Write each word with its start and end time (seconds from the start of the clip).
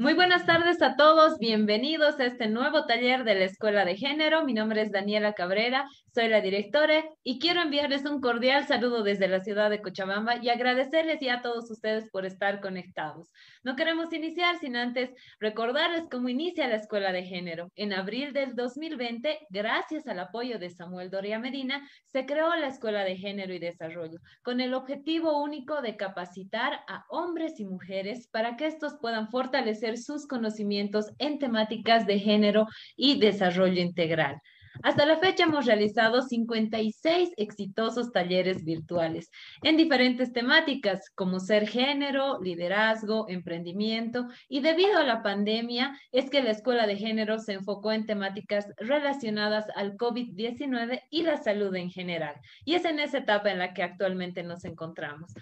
Muy 0.00 0.14
buenas 0.14 0.46
tardes 0.46 0.80
a 0.80 0.96
todos, 0.96 1.38
bienvenidos 1.38 2.18
a 2.20 2.24
este 2.24 2.48
nuevo 2.48 2.86
taller 2.86 3.22
de 3.22 3.34
la 3.34 3.44
Escuela 3.44 3.84
de 3.84 3.98
Género. 3.98 4.46
Mi 4.46 4.54
nombre 4.54 4.80
es 4.80 4.90
Daniela 4.90 5.34
Cabrera, 5.34 5.86
soy 6.14 6.28
la 6.28 6.40
directora 6.40 7.04
y 7.22 7.38
quiero 7.38 7.60
enviarles 7.60 8.06
un 8.06 8.22
cordial 8.22 8.66
saludo 8.66 9.02
desde 9.02 9.28
la 9.28 9.40
ciudad 9.40 9.68
de 9.68 9.82
Cochabamba 9.82 10.36
y 10.42 10.48
agradecerles 10.48 11.18
ya 11.20 11.34
a 11.34 11.42
todos 11.42 11.70
ustedes 11.70 12.08
por 12.10 12.24
estar 12.24 12.62
conectados. 12.62 13.30
No 13.62 13.76
queremos 13.76 14.10
iniciar 14.14 14.58
sin 14.58 14.74
antes 14.74 15.10
recordarles 15.38 16.08
cómo 16.10 16.30
inicia 16.30 16.66
la 16.66 16.76
Escuela 16.76 17.12
de 17.12 17.24
Género. 17.24 17.70
En 17.76 17.92
abril 17.92 18.32
del 18.32 18.56
2020, 18.56 19.48
gracias 19.50 20.06
al 20.06 20.20
apoyo 20.20 20.58
de 20.58 20.70
Samuel 20.70 21.10
Doria 21.10 21.38
Medina, 21.38 21.86
se 22.06 22.24
creó 22.24 22.56
la 22.56 22.68
Escuela 22.68 23.04
de 23.04 23.18
Género 23.18 23.52
y 23.52 23.58
Desarrollo 23.58 24.18
con 24.42 24.62
el 24.62 24.72
objetivo 24.72 25.42
único 25.42 25.82
de 25.82 25.98
capacitar 25.98 26.80
a 26.88 27.04
hombres 27.10 27.60
y 27.60 27.66
mujeres 27.66 28.28
para 28.28 28.56
que 28.56 28.66
estos 28.66 28.96
puedan 28.98 29.28
fortalecer 29.28 29.89
sus 29.98 30.26
conocimientos 30.26 31.06
en 31.18 31.38
temáticas 31.38 32.06
de 32.06 32.18
género 32.18 32.66
y 32.96 33.18
desarrollo 33.18 33.80
integral. 33.80 34.40
Hasta 34.82 35.04
la 35.04 35.18
fecha 35.18 35.44
hemos 35.44 35.66
realizado 35.66 36.22
56 36.22 37.30
exitosos 37.36 38.12
talleres 38.12 38.64
virtuales 38.64 39.30
en 39.62 39.76
diferentes 39.76 40.32
temáticas 40.32 41.10
como 41.14 41.40
ser 41.40 41.68
género, 41.68 42.40
liderazgo, 42.40 43.28
emprendimiento 43.28 44.28
y 44.48 44.60
debido 44.60 44.98
a 44.98 45.04
la 45.04 45.22
pandemia 45.22 45.98
es 46.12 46.30
que 46.30 46.42
la 46.42 46.50
Escuela 46.50 46.86
de 46.86 46.96
Género 46.96 47.38
se 47.38 47.54
enfocó 47.54 47.92
en 47.92 48.06
temáticas 48.06 48.68
relacionadas 48.78 49.66
al 49.74 49.96
COVID-19 49.96 51.02
y 51.10 51.22
la 51.22 51.36
salud 51.36 51.74
en 51.74 51.90
general. 51.90 52.36
Y 52.64 52.74
es 52.74 52.84
en 52.84 53.00
esa 53.00 53.18
etapa 53.18 53.50
en 53.50 53.58
la 53.58 53.74
que 53.74 53.82
actualmente 53.82 54.42
nos 54.42 54.64
encontramos. 54.64 55.34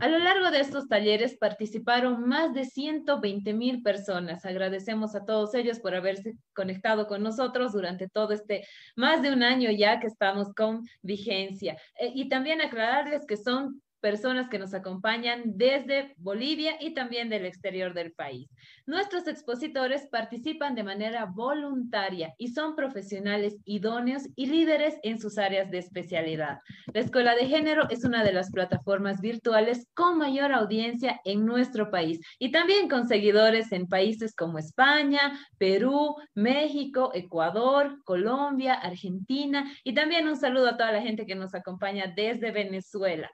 A 0.00 0.08
lo 0.08 0.18
largo 0.18 0.50
de 0.50 0.60
estos 0.60 0.88
talleres 0.88 1.36
participaron 1.36 2.26
más 2.26 2.54
de 2.54 2.64
120 2.64 3.52
mil 3.52 3.82
personas. 3.82 4.46
Agradecemos 4.46 5.14
a 5.14 5.26
todos 5.26 5.54
ellos 5.54 5.78
por 5.78 5.94
haberse 5.94 6.36
conectado 6.54 7.06
con 7.06 7.22
nosotros 7.22 7.72
durante 7.72 8.08
todo 8.08 8.32
este 8.32 8.66
más 8.96 9.20
de 9.20 9.30
un 9.30 9.42
año 9.42 9.70
ya 9.70 10.00
que 10.00 10.06
estamos 10.06 10.54
con 10.54 10.88
vigencia. 11.02 11.76
Eh, 11.98 12.12
y 12.14 12.30
también 12.30 12.62
aclararles 12.62 13.26
que 13.26 13.36
son 13.36 13.82
personas 14.00 14.48
que 14.48 14.58
nos 14.58 14.74
acompañan 14.74 15.42
desde 15.44 16.14
Bolivia 16.18 16.76
y 16.80 16.94
también 16.94 17.28
del 17.28 17.44
exterior 17.44 17.94
del 17.94 18.12
país. 18.12 18.48
Nuestros 18.86 19.28
expositores 19.28 20.08
participan 20.10 20.74
de 20.74 20.82
manera 20.82 21.26
voluntaria 21.26 22.34
y 22.38 22.48
son 22.48 22.74
profesionales 22.74 23.56
idóneos 23.64 24.22
y 24.36 24.46
líderes 24.46 24.98
en 25.02 25.20
sus 25.20 25.38
áreas 25.38 25.70
de 25.70 25.78
especialidad. 25.78 26.58
La 26.92 27.00
Escuela 27.00 27.34
de 27.34 27.46
Género 27.46 27.88
es 27.90 28.04
una 28.04 28.24
de 28.24 28.32
las 28.32 28.50
plataformas 28.50 29.20
virtuales 29.20 29.86
con 29.94 30.18
mayor 30.18 30.52
audiencia 30.52 31.20
en 31.24 31.44
nuestro 31.44 31.90
país 31.90 32.20
y 32.38 32.50
también 32.50 32.88
con 32.88 33.06
seguidores 33.06 33.72
en 33.72 33.86
países 33.86 34.34
como 34.34 34.58
España, 34.58 35.38
Perú, 35.58 36.16
México, 36.34 37.10
Ecuador, 37.14 38.02
Colombia, 38.04 38.74
Argentina 38.74 39.70
y 39.84 39.94
también 39.94 40.28
un 40.28 40.36
saludo 40.36 40.68
a 40.68 40.76
toda 40.76 40.92
la 40.92 41.02
gente 41.02 41.26
que 41.26 41.34
nos 41.34 41.54
acompaña 41.54 42.12
desde 42.14 42.50
Venezuela. 42.50 43.30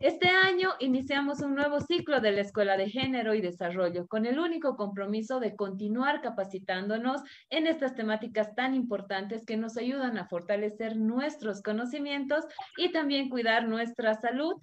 Este 0.00 0.28
año 0.28 0.70
iniciamos 0.78 1.42
un 1.42 1.54
nuevo 1.54 1.78
ciclo 1.80 2.20
de 2.20 2.32
la 2.32 2.40
Escuela 2.40 2.78
de 2.78 2.88
Género 2.88 3.34
y 3.34 3.42
Desarrollo 3.42 4.06
con 4.06 4.24
el 4.24 4.38
único 4.38 4.74
compromiso 4.74 5.40
de 5.40 5.54
continuar 5.54 6.22
capacitándonos 6.22 7.20
en 7.50 7.66
estas 7.66 7.94
temáticas 7.94 8.54
tan 8.54 8.74
importantes 8.74 9.44
que 9.44 9.58
nos 9.58 9.76
ayudan 9.76 10.16
a 10.16 10.26
fortalecer 10.26 10.96
nuestros 10.96 11.60
conocimientos 11.60 12.46
y 12.78 12.92
también 12.92 13.28
cuidar 13.28 13.68
nuestra 13.68 14.14
salud 14.14 14.54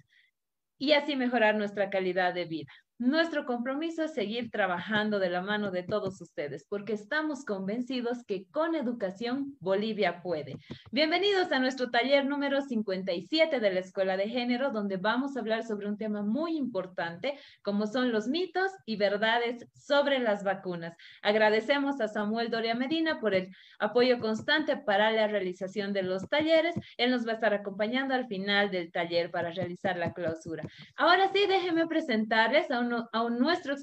y 0.76 0.92
así 0.92 1.14
mejorar 1.14 1.54
nuestra 1.54 1.88
calidad 1.88 2.34
de 2.34 2.44
vida. 2.46 2.72
Nuestro 3.00 3.46
compromiso 3.46 4.02
es 4.02 4.12
seguir 4.12 4.50
trabajando 4.50 5.20
de 5.20 5.30
la 5.30 5.40
mano 5.40 5.70
de 5.70 5.84
todos 5.84 6.20
ustedes, 6.20 6.66
porque 6.68 6.94
estamos 6.94 7.44
convencidos 7.44 8.24
que 8.24 8.50
con 8.50 8.74
educación 8.74 9.56
Bolivia 9.60 10.20
puede. 10.20 10.56
Bienvenidos 10.90 11.52
a 11.52 11.60
nuestro 11.60 11.92
taller 11.92 12.26
número 12.26 12.60
57 12.60 13.60
de 13.60 13.70
la 13.70 13.78
Escuela 13.78 14.16
de 14.16 14.28
Género, 14.28 14.72
donde 14.72 14.96
vamos 14.96 15.36
a 15.36 15.40
hablar 15.40 15.62
sobre 15.62 15.86
un 15.86 15.96
tema 15.96 16.22
muy 16.22 16.56
importante, 16.56 17.38
como 17.62 17.86
son 17.86 18.10
los 18.10 18.26
mitos 18.26 18.72
y 18.84 18.96
verdades 18.96 19.68
sobre 19.76 20.18
las 20.18 20.42
vacunas. 20.42 20.96
Agradecemos 21.22 22.00
a 22.00 22.08
Samuel 22.08 22.50
Doria 22.50 22.74
Medina 22.74 23.20
por 23.20 23.32
el 23.32 23.54
apoyo 23.78 24.18
constante 24.18 24.76
para 24.76 25.12
la 25.12 25.28
realización 25.28 25.92
de 25.92 26.02
los 26.02 26.28
talleres. 26.28 26.74
Él 26.96 27.12
nos 27.12 27.24
va 27.24 27.30
a 27.30 27.34
estar 27.34 27.54
acompañando 27.54 28.12
al 28.14 28.26
final 28.26 28.72
del 28.72 28.90
taller 28.90 29.30
para 29.30 29.52
realizar 29.52 29.96
la 29.96 30.12
clausura. 30.12 30.64
Ahora 30.96 31.30
sí, 31.32 31.46
déjenme 31.46 31.86
presentarles 31.86 32.68
a 32.72 32.80
un 32.80 32.87
a 33.12 33.28
nuestro 33.30 33.74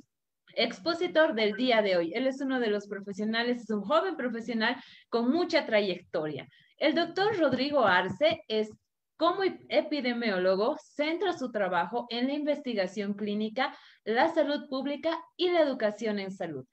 expositor 0.56 1.34
del 1.34 1.54
día 1.56 1.82
de 1.82 1.98
hoy. 1.98 2.14
Él 2.14 2.28
es 2.28 2.42
uno 2.42 2.60
de 2.60 2.70
los 2.70 2.88
profesionales, 2.88 3.62
es 3.62 3.70
un 3.70 3.82
joven 3.82 4.16
profesional 4.16 4.76
con 5.10 5.32
mucha 5.32 5.66
trayectoria. 5.66 6.48
El 6.78 6.96
doctor 6.96 7.38
Rodrigo 7.38 7.86
Arce 7.86 8.44
es 8.48 8.70
como 9.18 9.44
epidemiólogo, 9.70 10.78
centra 10.78 11.38
su 11.38 11.52
trabajo 11.52 12.06
en 12.10 12.28
la 12.28 12.34
investigación 12.34 13.14
clínica, 13.14 13.78
la 14.04 14.34
salud 14.34 14.68
pública 14.70 15.18
y 15.38 15.50
la 15.50 15.62
educación 15.62 16.20
en 16.20 16.32
salud 16.32 16.66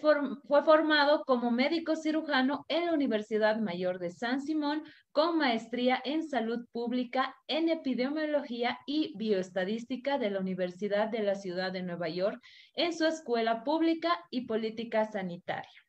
fue 0.00 0.62
formado 0.62 1.24
como 1.24 1.50
médico 1.50 1.96
cirujano 1.96 2.64
en 2.68 2.86
la 2.86 2.92
Universidad 2.92 3.58
Mayor 3.58 3.98
de 3.98 4.10
San 4.10 4.40
Simón 4.40 4.84
con 5.10 5.36
maestría 5.36 6.00
en 6.04 6.28
salud 6.28 6.66
pública 6.70 7.34
en 7.48 7.68
epidemiología 7.68 8.78
y 8.86 9.12
bioestadística 9.16 10.18
de 10.18 10.30
la 10.30 10.40
Universidad 10.40 11.08
de 11.08 11.24
la 11.24 11.34
Ciudad 11.34 11.72
de 11.72 11.82
Nueva 11.82 12.08
York 12.08 12.40
en 12.74 12.96
su 12.96 13.04
escuela 13.04 13.64
pública 13.64 14.12
y 14.30 14.46
política 14.46 15.06
sanitaria. 15.06 15.84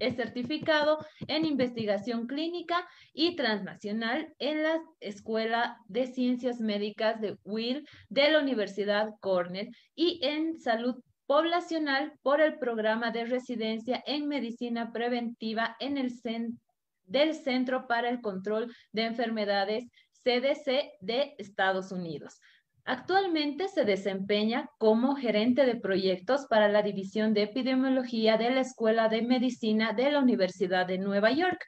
Es 0.00 0.16
certificado 0.16 0.98
en 1.28 1.44
investigación 1.44 2.26
clínica 2.26 2.88
y 3.12 3.36
transnacional 3.36 4.34
en 4.40 4.64
la 4.64 4.80
Escuela 4.98 5.78
de 5.86 6.08
Ciencias 6.08 6.58
Médicas 6.58 7.20
de 7.20 7.36
Will 7.44 7.86
de 8.08 8.30
la 8.30 8.40
Universidad 8.40 9.10
Cornell 9.20 9.70
y 9.94 10.18
en 10.24 10.58
salud 10.58 10.96
poblacional 11.26 12.12
por 12.22 12.40
el 12.40 12.58
programa 12.58 13.10
de 13.10 13.24
residencia 13.24 14.02
en 14.06 14.28
medicina 14.28 14.92
preventiva 14.92 15.76
en 15.80 15.98
el 15.98 16.12
del 17.06 17.34
Centro 17.34 17.86
para 17.86 18.08
el 18.08 18.20
Control 18.20 18.74
de 18.92 19.04
Enfermedades 19.04 19.84
CDC 20.22 20.92
de 21.00 21.34
Estados 21.38 21.92
Unidos. 21.92 22.40
Actualmente 22.86 23.68
se 23.68 23.84
desempeña 23.84 24.68
como 24.78 25.16
gerente 25.16 25.64
de 25.64 25.76
proyectos 25.76 26.46
para 26.46 26.68
la 26.68 26.82
División 26.82 27.32
de 27.32 27.44
Epidemiología 27.44 28.36
de 28.36 28.50
la 28.50 28.60
Escuela 28.60 29.08
de 29.08 29.22
Medicina 29.22 29.94
de 29.94 30.12
la 30.12 30.18
Universidad 30.18 30.86
de 30.86 30.98
Nueva 30.98 31.30
York, 31.30 31.64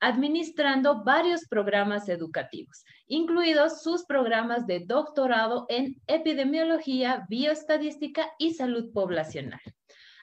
administrando 0.00 1.04
varios 1.04 1.46
programas 1.46 2.08
educativos, 2.08 2.84
incluidos 3.06 3.82
sus 3.82 4.04
programas 4.04 4.66
de 4.66 4.80
doctorado 4.80 5.66
en 5.68 6.00
epidemiología, 6.06 7.26
bioestadística 7.28 8.28
y 8.38 8.54
salud 8.54 8.92
poblacional 8.92 9.60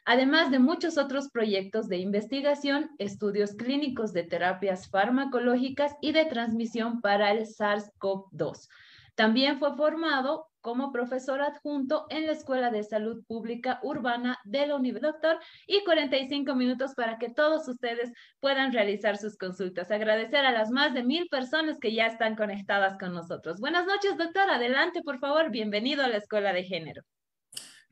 además 0.06 0.52
de 0.52 0.60
muchos 0.60 0.98
otros 0.98 1.30
proyectos 1.30 1.88
de 1.88 1.98
investigación, 1.98 2.92
estudios 2.98 3.54
clínicos 3.54 4.14
de 4.14 4.24
terapias 4.24 4.90
farmacológicas 4.90 5.96
y 6.02 6.12
de 6.12 6.26
transmisión 6.26 7.02
para 7.02 7.32
el 7.32 7.46
SARS-CoV-2. 7.46 8.68
También 9.16 9.60
fue 9.60 9.76
formado 9.76 10.48
como 10.60 10.92
profesor 10.92 11.42
adjunto 11.42 12.06
en 12.10 12.26
la 12.26 12.32
Escuela 12.32 12.72
de 12.72 12.84
Salud 12.84 13.24
Pública 13.28 13.80
Urbana 13.84 14.40
de 14.46 14.66
la 14.66 14.76
Universidad 14.76 15.12
Doctor 15.12 15.40
y 15.68 15.84
45 15.84 16.56
minutos 16.56 16.94
para 16.96 17.20
que 17.20 17.30
todos 17.30 17.68
ustedes 17.68 18.12
puedan 18.40 18.72
realizar 18.72 19.18
sus 19.18 19.38
consultas. 19.38 19.92
Agradecer 19.92 20.46
a 20.46 20.52
las 20.52 20.72
más 20.72 20.94
de 20.94 21.04
mil 21.04 21.28
personas 21.28 21.78
que 21.80 21.94
ya 21.94 22.08
están 22.08 22.36
conectadas 22.36 22.98
con 22.98 23.14
nosotros. 23.14 23.60
Buenas 23.60 23.86
noches, 23.86 24.18
doctor. 24.18 24.50
Adelante, 24.50 25.02
por 25.04 25.20
favor. 25.20 25.52
Bienvenido 25.52 26.04
a 26.04 26.08
la 26.08 26.18
Escuela 26.18 26.54
de 26.54 26.64
Género. 26.64 27.04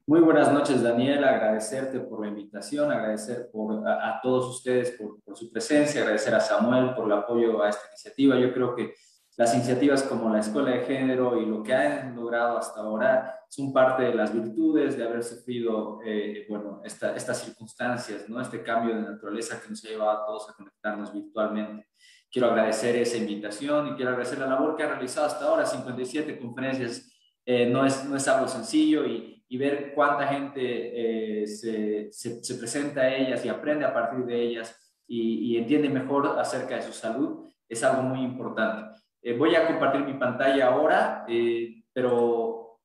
Muy 0.08 0.22
buenas 0.22 0.52
noches, 0.52 0.82
Daniel. 0.82 1.26
Agradecerte 1.26 2.00
por 2.00 2.22
la 2.22 2.30
invitación, 2.30 2.90
agradecer 2.90 3.50
por, 3.52 3.88
a, 3.88 4.20
todos 4.24 4.48
ustedes 4.50 4.92
por, 4.92 5.22
por 5.22 5.38
su 5.38 5.52
presencia, 5.52 6.02
agradecer 6.02 6.34
a 6.34 6.40
Samuel 6.40 6.96
por 6.96 7.06
el 7.06 7.12
apoyo 7.12 7.62
a 7.62 7.70
esta 7.70 7.88
iniciativa. 7.90 8.40
Yo 8.40 8.54
creo 8.54 8.74
que 8.74 8.94
las 9.38 9.56
iniciativas 9.56 10.04
como 10.04 10.30
la 10.30 10.40
Escuela 10.40 10.72
de 10.72 10.86
Género 10.86 11.42
y 11.42 11.46
lo 11.46 11.64
que 11.64 11.74
han 11.74 12.16
logrado 12.16 12.58
hasta 12.58 12.82
ahora 12.82 13.40
son 13.50 13.72
parte 13.72 14.04
de 14.04 14.14
las 14.14 14.34
virtudes 14.34 14.98
de 14.98 15.04
haber 15.04 15.24
sufrido, 15.24 16.00
eh, 16.06 16.46
bueno, 16.50 16.82
estas 16.84 17.44
circunstancias, 17.44 18.28
¿no? 18.30 18.42
Este 18.42 18.62
cambio 18.62 18.96
de 18.96 19.02
naturaleza 19.02 19.62
que 19.62 19.70
nos 19.70 19.84
ha 19.86 19.90
llevado 19.90 20.12
a 20.12 20.26
todos 20.26 20.50
a 20.50 20.54
conectarnos 20.54 21.14
virtualmente. 21.14 21.88
Quiero 22.30 22.50
agradecer 22.50 22.96
esa 22.96 23.18
invitación 23.18 23.88
y 23.88 23.96
quiero 23.96 24.12
agradecer 24.12 24.40
la 24.40 24.48
labor 24.48 24.76
que 24.76 24.84
ha 24.84 24.90
realizado 24.90 25.28
hasta 25.28 25.46
ahora, 25.46 25.66
57 25.66 26.40
conferencias, 26.40 27.10
eh, 27.46 27.66
no, 27.66 27.86
es, 27.86 28.06
no 28.06 28.16
es 28.16 28.28
algo 28.28 28.48
sencillo 28.48 29.06
y, 29.06 29.44
y 29.48 29.58
ver 29.58 29.94
cuánta 29.94 30.28
gente 30.28 31.42
eh, 31.44 31.48
se, 31.48 32.12
se, 32.12 32.56
presenta 32.56 33.02
a 33.02 33.16
ellas 33.16 33.44
y 33.44 33.50
aprende 33.50 33.86
a 33.86 33.94
partir 33.94 34.26
de 34.26 34.42
ellas 34.42 34.94
y, 35.08 35.54
y 35.54 35.58
entiende 35.58 35.90
mejor 35.90 36.40
acerca 36.40 36.76
de 36.76 36.84
su 36.84 36.94
salud 36.94 37.52
es 37.72 37.84
algo 37.84 38.04
muy 38.04 38.20
importante. 38.20 39.01
Eh, 39.22 39.38
voy 39.38 39.56
a 39.56 39.68
compartir 39.68 40.02
mi 40.02 40.16
pantalla 40.16 40.68
ahora, 40.68 41.26
eh, 41.28 41.84
pero 41.94 42.80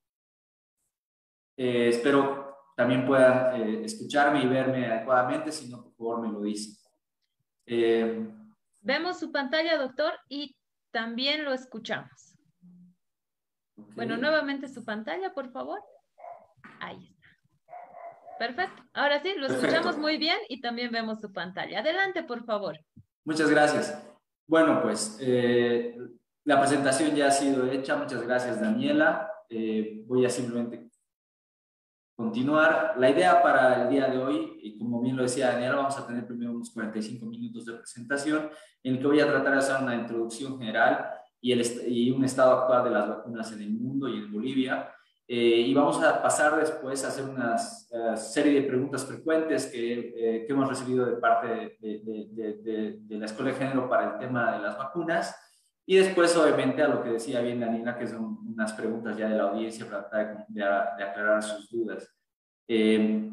eh, 1.56 1.88
espero 1.88 2.72
también 2.76 3.06
puedan 3.06 3.82
escucharme 3.82 4.42
y 4.42 4.46
verme 4.46 4.86
adecuadamente, 4.86 5.50
si 5.50 5.70
no, 5.70 5.82
por 5.82 5.94
favor 5.94 6.20
me 6.20 6.32
lo 6.32 6.42
dicen. 6.42 6.76
Vemos 8.82 9.18
su 9.18 9.32
pantalla, 9.32 9.78
doctor, 9.78 10.12
y 10.28 10.56
también 10.92 11.44
lo 11.44 11.54
escuchamos. 11.54 12.36
Bueno, 13.94 14.18
nuevamente 14.18 14.68
su 14.68 14.84
pantalla, 14.84 15.32
por 15.32 15.50
favor. 15.50 15.80
Ahí 16.80 17.02
está. 17.06 17.26
Perfecto. 18.38 18.82
Ahora 18.92 19.22
sí, 19.22 19.32
lo 19.36 19.46
escuchamos 19.46 19.96
muy 19.96 20.18
bien 20.18 20.38
y 20.50 20.60
también 20.60 20.90
vemos 20.90 21.20
su 21.20 21.32
pantalla. 21.32 21.80
Adelante, 21.80 22.22
por 22.22 22.44
favor. 22.44 22.78
Muchas 23.24 23.50
gracias. 23.50 24.06
Bueno, 24.46 24.82
pues 24.82 25.18
eh, 25.20 25.96
la 26.46 26.60
presentación 26.60 27.14
ya 27.14 27.26
ha 27.26 27.30
sido 27.30 27.66
hecha. 27.66 27.96
Muchas 27.96 28.22
gracias, 28.22 28.60
Daniela. 28.60 29.28
Eh, 29.50 30.04
voy 30.06 30.24
a 30.24 30.30
simplemente 30.30 30.88
continuar. 32.14 32.94
La 32.98 33.10
idea 33.10 33.42
para 33.42 33.82
el 33.82 33.90
día 33.90 34.06
de 34.06 34.18
hoy, 34.18 34.56
y 34.62 34.78
como 34.78 35.02
bien 35.02 35.16
lo 35.16 35.24
decía 35.24 35.48
Daniela, 35.52 35.74
vamos 35.74 35.98
a 35.98 36.06
tener 36.06 36.24
primero 36.24 36.52
unos 36.52 36.70
45 36.70 37.26
minutos 37.26 37.66
de 37.66 37.74
presentación 37.74 38.48
en 38.84 38.94
el 38.94 39.00
que 39.00 39.06
voy 39.08 39.20
a 39.20 39.26
tratar 39.26 39.52
de 39.52 39.58
hacer 39.58 39.82
una 39.82 39.96
introducción 39.96 40.56
general 40.58 41.10
y, 41.40 41.50
el, 41.50 41.62
y 41.88 42.12
un 42.12 42.24
estado 42.24 42.60
actual 42.60 42.84
de 42.84 42.90
las 42.90 43.08
vacunas 43.08 43.50
en 43.52 43.62
el 43.62 43.70
mundo 43.70 44.08
y 44.08 44.18
en 44.18 44.32
Bolivia. 44.32 44.92
Eh, 45.26 45.64
y 45.66 45.74
vamos 45.74 46.00
a 46.00 46.22
pasar 46.22 46.60
después 46.60 47.04
a 47.04 47.08
hacer 47.08 47.24
una 47.24 47.56
uh, 47.56 48.16
serie 48.16 48.60
de 48.60 48.68
preguntas 48.68 49.04
frecuentes 49.04 49.66
que, 49.66 50.14
eh, 50.16 50.44
que, 50.46 50.52
hemos 50.52 50.68
recibido 50.68 51.04
de 51.04 51.16
parte 51.16 51.76
de, 51.80 52.00
de, 52.30 53.00
de, 53.00 53.18
la 53.18 53.26
Escuela 53.26 53.50
de 53.50 53.56
Género 53.56 53.88
para 53.88 54.12
el 54.12 54.18
tema 54.20 54.52
de 54.52 54.62
las 54.62 54.78
vacunas. 54.78 55.34
Y 55.88 55.96
después, 55.96 56.36
obviamente, 56.36 56.82
a 56.82 56.88
lo 56.88 57.02
que 57.02 57.10
decía 57.10 57.40
bien 57.40 57.60
Daniela, 57.60 57.96
que 57.96 58.08
son 58.08 58.38
unas 58.44 58.72
preguntas 58.72 59.16
ya 59.16 59.28
de 59.28 59.36
la 59.36 59.44
audiencia 59.44 59.86
para 59.86 60.08
tratar 60.08 60.46
de, 60.48 60.64
aclarar 60.64 61.42
sus 61.42 61.70
dudas. 61.70 62.12
Eh, 62.66 63.30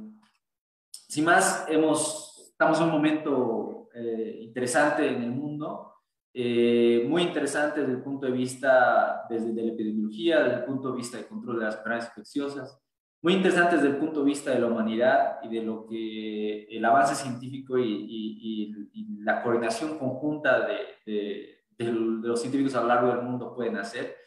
sin 0.92 1.26
más, 1.26 1.66
hemos, 1.68 2.50
estamos 2.52 2.78
en 2.78 2.86
un 2.86 2.92
momento 2.92 3.90
eh, 3.96 4.38
interesante 4.42 5.08
en 5.08 5.24
el 5.24 5.32
mundo, 5.32 5.94
eh, 6.32 7.06
muy 7.08 7.24
interesante 7.24 7.82
desde 7.82 7.94
el 7.94 8.04
punto 8.04 8.28
de 8.28 8.32
vista 8.32 9.26
desde 9.30 9.52
de 9.52 9.64
la 9.64 9.74
epidemiología, 9.74 10.44
desde 10.44 10.58
el 10.58 10.66
punto 10.66 10.92
de 10.92 10.98
vista 10.98 11.18
del 11.18 11.28
control 11.28 11.60
de 11.60 11.66
las 11.66 11.76
enfermedades 11.76 12.10
infecciosas, 12.10 12.80
muy 13.22 13.34
interesante 13.34 13.78
desde 13.78 13.90
el 13.90 13.98
punto 13.98 14.20
de 14.20 14.26
vista 14.26 14.52
de 14.52 14.60
la 14.60 14.68
humanidad 14.68 15.38
y 15.44 15.50
de 15.50 15.62
lo 15.64 15.88
que 15.88 16.64
el 16.66 16.86
avance 16.86 17.16
científico 17.16 17.78
y, 17.78 17.84
y, 17.84 18.90
y 18.94 19.24
la 19.24 19.42
coordinación 19.42 19.98
conjunta 19.98 20.68
de 20.68 20.94
de, 21.06 21.63
los 21.78 22.42
científicos 22.42 22.76
a 22.76 22.82
lo 22.82 22.88
largo 22.88 23.08
del 23.10 23.22
mundo 23.22 23.54
pueden 23.54 23.78
hacer. 23.78 24.18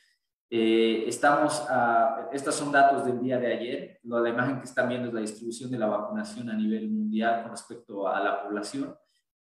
Eh, 0.48 1.04
estamos 1.08 1.66
a, 1.68 2.28
estos 2.32 2.54
son 2.54 2.70
datos 2.70 3.04
del 3.04 3.20
día 3.20 3.38
de 3.38 3.52
ayer. 3.52 4.00
La 4.04 4.28
imagen 4.28 4.58
que 4.58 4.64
están 4.64 4.88
viendo 4.88 5.08
es 5.08 5.14
la 5.14 5.20
distribución 5.20 5.70
de 5.70 5.78
la 5.78 5.86
vacunación 5.86 6.48
a 6.50 6.54
nivel 6.54 6.88
mundial 6.88 7.42
con 7.42 7.50
respecto 7.50 8.08
a 8.08 8.22
la 8.22 8.42
población. 8.42 8.94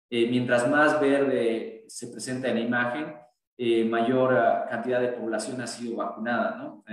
Eh, 0.08 0.28
mientras 0.30 0.68
más 0.68 1.00
verde 1.00 1.84
se 1.88 2.08
presenta 2.08 2.48
en 2.48 2.54
la 2.54 2.60
imagen, 2.60 3.14
eh, 3.56 3.84
mayor 3.84 4.34
cantidad 4.68 5.00
de 5.00 5.08
población 5.08 5.60
ha 5.60 5.66
sido 5.66 5.96
vacunada, 5.96 6.56
¿no? 6.56 6.84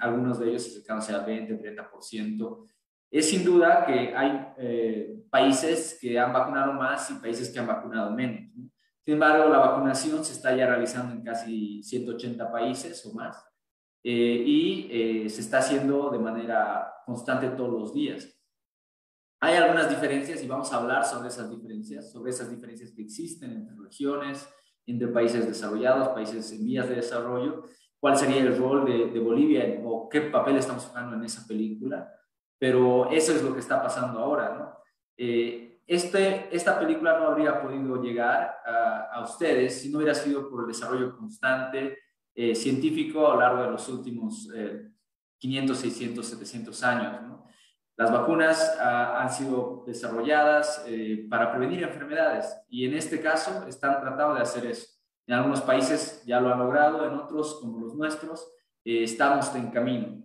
algunos 0.00 0.38
de 0.38 0.50
ellos 0.50 0.66
acercándose 0.66 1.14
al 1.14 1.24
20, 1.24 1.58
30%. 1.58 2.66
Es 3.10 3.30
sin 3.30 3.44
duda 3.44 3.84
que 3.86 4.14
hay 4.14 5.24
países 5.30 5.98
que 6.00 6.18
han 6.18 6.32
vacunado 6.32 6.72
más 6.74 7.10
y 7.10 7.14
países 7.14 7.50
que 7.50 7.58
han 7.58 7.66
vacunado 7.66 8.10
menos. 8.10 8.54
¿no? 8.54 8.70
Sin 9.04 9.14
embargo, 9.14 9.48
la 9.48 9.58
vacunación 9.58 10.24
se 10.24 10.32
está 10.32 10.54
ya 10.54 10.66
realizando 10.66 11.14
en 11.14 11.22
casi 11.22 11.82
180 11.82 12.50
países 12.52 13.04
o 13.06 13.14
más 13.14 13.42
eh, 14.02 14.42
y 14.46 14.88
eh, 14.90 15.28
se 15.28 15.40
está 15.40 15.58
haciendo 15.58 16.10
de 16.10 16.18
manera 16.18 16.92
constante 17.06 17.48
todos 17.50 17.72
los 17.72 17.94
días. 17.94 18.28
Hay 19.42 19.56
algunas 19.56 19.88
diferencias 19.88 20.42
y 20.42 20.46
vamos 20.46 20.72
a 20.72 20.76
hablar 20.76 21.04
sobre 21.04 21.28
esas 21.28 21.50
diferencias, 21.50 22.12
sobre 22.12 22.30
esas 22.30 22.50
diferencias 22.50 22.92
que 22.92 23.02
existen 23.02 23.52
entre 23.52 23.74
regiones, 23.76 24.46
entre 24.86 25.08
países 25.08 25.46
desarrollados, 25.46 26.08
países 26.08 26.52
en 26.52 26.64
vías 26.64 26.88
de 26.88 26.96
desarrollo, 26.96 27.64
cuál 27.98 28.16
sería 28.18 28.42
el 28.42 28.56
rol 28.56 28.84
de, 28.84 29.20
Bolivia 29.20 29.80
o 29.84 30.08
qué 30.08 30.22
papel 30.22 30.56
estamos 30.56 30.84
jugando 30.84 31.16
en 31.16 31.24
esa 31.24 31.46
película. 31.46 32.12
Pero 32.58 33.10
eso 33.10 33.32
es 33.32 33.42
lo 33.42 33.54
que 33.54 33.60
está 33.60 33.82
pasando 33.82 34.18
ahora, 34.18 34.54
¿no? 34.54 34.78
Eh, 35.16 35.69
este, 35.94 36.54
esta 36.54 36.78
película 36.78 37.18
no 37.18 37.26
habría 37.26 37.60
podido 37.60 38.02
llegar 38.02 38.58
a, 38.64 39.22
ustedes 39.22 39.82
si 39.82 39.90
no 39.90 39.98
hubiera 39.98 40.14
sido 40.14 40.48
por 40.48 40.62
el 40.62 40.68
desarrollo 40.68 41.16
constante 41.16 41.98
eh, 42.34 42.54
científico 42.54 43.26
a 43.26 43.34
lo 43.34 43.40
largo 43.40 43.62
de 43.64 43.70
los 43.70 43.88
últimos 43.88 44.48
500, 45.38 45.78
600, 45.78 46.26
700 46.26 46.82
años. 46.84 47.30
Las 48.00 48.10
vacunas 48.10 48.78
ah, 48.80 49.20
han 49.20 49.30
sido 49.30 49.84
desarrolladas 49.86 50.84
eh, 50.86 51.26
para 51.28 51.50
prevenir 51.50 51.82
enfermedades 51.82 52.56
y 52.70 52.86
en 52.86 52.94
este 52.94 53.20
caso 53.20 53.66
están 53.68 54.00
tratando 54.00 54.36
de 54.36 54.40
hacer 54.40 54.64
eso. 54.64 54.86
En 55.26 55.34
algunos 55.34 55.60
países 55.60 56.24
ya 56.24 56.40
lo 56.40 56.50
han 56.50 56.60
logrado, 56.60 57.06
en 57.06 57.12
otros, 57.12 57.58
como 57.60 57.78
los 57.78 57.94
nuestros, 57.94 58.50
eh, 58.86 59.04
estamos 59.04 59.54
en 59.54 59.70
camino. 59.70 60.24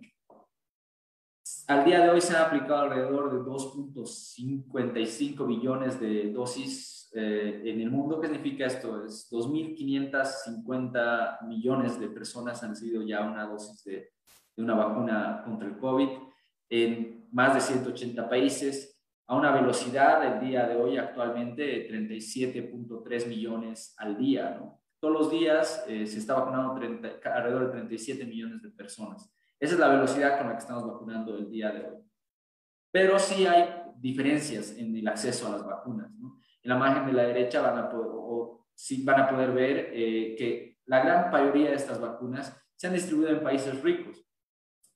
Al 1.68 1.84
día 1.84 2.00
de 2.00 2.10
hoy 2.10 2.20
se 2.20 2.36
han 2.36 2.44
aplicado 2.44 2.82
alrededor 2.82 3.32
de 3.32 3.38
2.55 3.40 5.48
billones 5.48 5.98
de 5.98 6.30
dosis 6.30 7.10
eh, 7.12 7.62
en 7.64 7.80
el 7.80 7.90
mundo. 7.90 8.20
¿Qué 8.20 8.28
significa 8.28 8.66
esto? 8.66 9.04
Es 9.04 9.28
2.550 9.32 11.44
millones 11.44 11.98
de 11.98 12.06
personas 12.06 12.62
han 12.62 12.70
recibido 12.70 13.02
ya 13.02 13.22
una 13.22 13.46
dosis 13.46 13.82
de, 13.82 14.12
de 14.56 14.62
una 14.62 14.74
vacuna 14.74 15.42
contra 15.44 15.66
el 15.66 15.76
COVID 15.76 16.08
en 16.70 17.26
más 17.32 17.54
de 17.54 17.60
180 17.60 18.28
países 18.28 19.02
a 19.26 19.34
una 19.34 19.50
velocidad 19.50 20.24
el 20.24 20.38
día 20.48 20.68
de 20.68 20.76
hoy 20.76 20.98
actualmente 20.98 21.62
de 21.62 21.90
37.3 21.90 23.26
millones 23.26 23.92
al 23.98 24.16
día. 24.16 24.56
¿no? 24.56 24.80
Todos 25.00 25.14
los 25.14 25.32
días 25.32 25.84
eh, 25.88 26.06
se 26.06 26.18
está 26.18 26.34
vacunando 26.34 26.74
alrededor 26.74 27.66
de 27.66 27.72
37 27.72 28.24
millones 28.24 28.62
de 28.62 28.70
personas. 28.70 29.32
Esa 29.58 29.74
es 29.74 29.80
la 29.80 29.88
velocidad 29.88 30.38
con 30.38 30.48
la 30.48 30.52
que 30.52 30.58
estamos 30.58 30.86
vacunando 30.86 31.36
el 31.36 31.50
día 31.50 31.70
de 31.70 31.86
hoy. 31.86 31.96
Pero 32.90 33.18
sí 33.18 33.46
hay 33.46 33.82
diferencias 33.96 34.76
en 34.76 34.96
el 34.96 35.08
acceso 35.08 35.48
a 35.48 35.52
las 35.52 35.66
vacunas. 35.66 36.10
En 36.62 36.70
la 36.70 36.76
imagen 36.76 37.06
de 37.06 37.12
la 37.12 37.22
derecha 37.22 37.62
van 37.62 37.78
a 37.78 37.88
poder, 37.88 38.10
o, 38.12 38.66
sí 38.74 39.02
van 39.04 39.20
a 39.20 39.28
poder 39.28 39.52
ver 39.52 39.90
eh, 39.92 40.34
que 40.36 40.78
la 40.86 41.02
gran 41.02 41.30
mayoría 41.30 41.70
de 41.70 41.76
estas 41.76 42.00
vacunas 42.00 42.56
se 42.74 42.86
han 42.86 42.92
distribuido 42.92 43.30
en 43.30 43.42
países 43.42 43.82
ricos. 43.82 44.22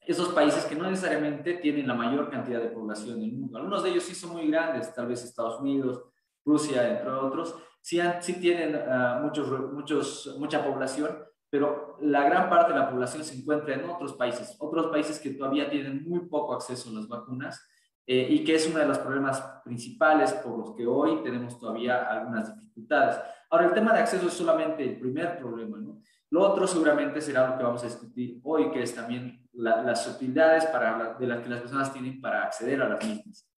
Esos 0.00 0.30
países 0.30 0.64
que 0.64 0.74
no 0.74 0.90
necesariamente 0.90 1.54
tienen 1.54 1.86
la 1.86 1.94
mayor 1.94 2.30
cantidad 2.30 2.60
de 2.60 2.68
población 2.68 3.20
del 3.20 3.32
mundo. 3.32 3.58
Algunos 3.58 3.82
de 3.82 3.90
ellos 3.90 4.04
sí 4.04 4.14
son 4.14 4.32
muy 4.32 4.50
grandes, 4.50 4.92
tal 4.94 5.06
vez 5.06 5.22
Estados 5.22 5.60
Unidos, 5.60 6.04
Rusia, 6.44 6.88
entre 6.88 7.10
otros, 7.10 7.54
sí, 7.80 8.00
sí 8.20 8.40
tienen 8.40 8.74
uh, 8.74 9.22
muchos, 9.22 9.72
muchos, 9.72 10.36
mucha 10.38 10.64
población, 10.64 11.18
pero 11.50 11.98
la 12.00 12.24
gran 12.24 12.48
parte 12.48 12.72
de 12.72 12.78
la 12.78 12.88
población 12.88 13.24
se 13.24 13.36
encuentra 13.36 13.74
en 13.74 13.84
otros 13.90 14.14
países, 14.14 14.56
otros 14.60 14.86
países 14.86 15.18
que 15.18 15.30
todavía 15.30 15.68
tienen 15.68 16.08
muy 16.08 16.20
poco 16.20 16.54
acceso 16.54 16.90
a 16.90 16.92
las 16.92 17.08
vacunas 17.08 17.60
eh, 18.06 18.26
y 18.30 18.44
que 18.44 18.54
es 18.54 18.68
uno 18.68 18.78
de 18.78 18.86
los 18.86 18.98
problemas 18.98 19.40
principales 19.64 20.32
por 20.34 20.58
los 20.58 20.76
que 20.76 20.86
hoy 20.86 21.22
tenemos 21.22 21.58
todavía 21.58 22.08
algunas 22.08 22.54
dificultades. 22.54 23.20
Ahora, 23.50 23.66
el 23.66 23.74
tema 23.74 23.92
de 23.92 24.00
acceso 24.00 24.28
es 24.28 24.32
solamente 24.32 24.84
el 24.84 24.98
primer 24.98 25.38
problema, 25.38 25.78
¿no? 25.78 26.00
Lo 26.30 26.42
otro 26.42 26.66
seguramente 26.68 27.20
será 27.20 27.48
lo 27.48 27.58
que 27.58 27.64
vamos 27.64 27.82
a 27.82 27.86
discutir 27.86 28.40
hoy, 28.44 28.70
que 28.70 28.84
es 28.84 28.94
también 28.94 29.48
las 29.52 30.06
utilidades 30.06 30.64
para, 30.66 31.14
de 31.14 31.26
las 31.26 31.40
que 31.40 31.48
las 31.48 31.60
personas 31.60 31.92
tienen 31.92 32.20
para 32.20 32.44
acceder 32.44 32.80
a 32.80 32.88
las 32.88 33.04
mismas. 33.04 33.48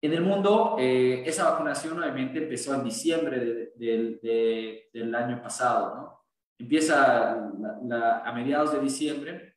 En 0.00 0.12
el 0.12 0.20
mundo, 0.20 0.76
eh, 0.78 1.24
esa 1.26 1.50
vacunación 1.50 1.98
obviamente 1.98 2.38
empezó 2.38 2.74
en 2.74 2.84
diciembre 2.84 3.72
del 3.74 5.14
año 5.16 5.42
pasado, 5.42 5.96
¿no? 5.96 6.25
Empieza 6.58 7.34
a 7.34 8.32
mediados 8.32 8.72
de 8.72 8.80
diciembre 8.80 9.56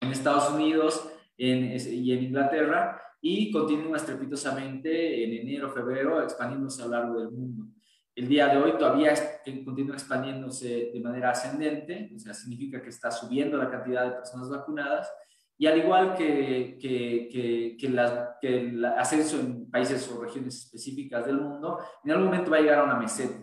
en 0.00 0.10
Estados 0.10 0.50
Unidos 0.50 1.08
y 1.36 2.12
en 2.12 2.24
Inglaterra 2.24 3.00
y 3.24 3.52
continúa 3.52 3.96
estrepitosamente 3.96 5.24
en 5.24 5.32
enero, 5.32 5.70
febrero, 5.70 6.22
expandiéndose 6.22 6.82
a 6.82 6.86
lo 6.86 6.90
largo 6.90 7.20
del 7.20 7.30
mundo. 7.30 7.66
El 8.14 8.28
día 8.28 8.48
de 8.48 8.58
hoy 8.58 8.72
todavía 8.72 9.14
continúa 9.64 9.94
expandiéndose 9.94 10.90
de 10.92 11.00
manera 11.00 11.30
ascendente, 11.30 12.10
o 12.14 12.18
sea, 12.18 12.34
significa 12.34 12.82
que 12.82 12.90
está 12.90 13.10
subiendo 13.10 13.56
la 13.56 13.70
cantidad 13.70 14.04
de 14.04 14.16
personas 14.16 14.50
vacunadas 14.50 15.10
y 15.56 15.66
al 15.66 15.78
igual 15.78 16.14
que, 16.14 16.76
que, 16.80 17.28
que, 17.30 17.76
que 18.40 18.58
el 18.58 18.84
ascenso 18.84 19.38
en 19.38 19.70
países 19.70 20.10
o 20.10 20.20
regiones 20.20 20.64
específicas 20.64 21.24
del 21.24 21.40
mundo, 21.40 21.78
en 22.04 22.10
algún 22.10 22.26
momento 22.26 22.50
va 22.50 22.56
a 22.56 22.60
llegar 22.60 22.80
a 22.80 22.84
una 22.84 22.98
meseta 22.98 23.41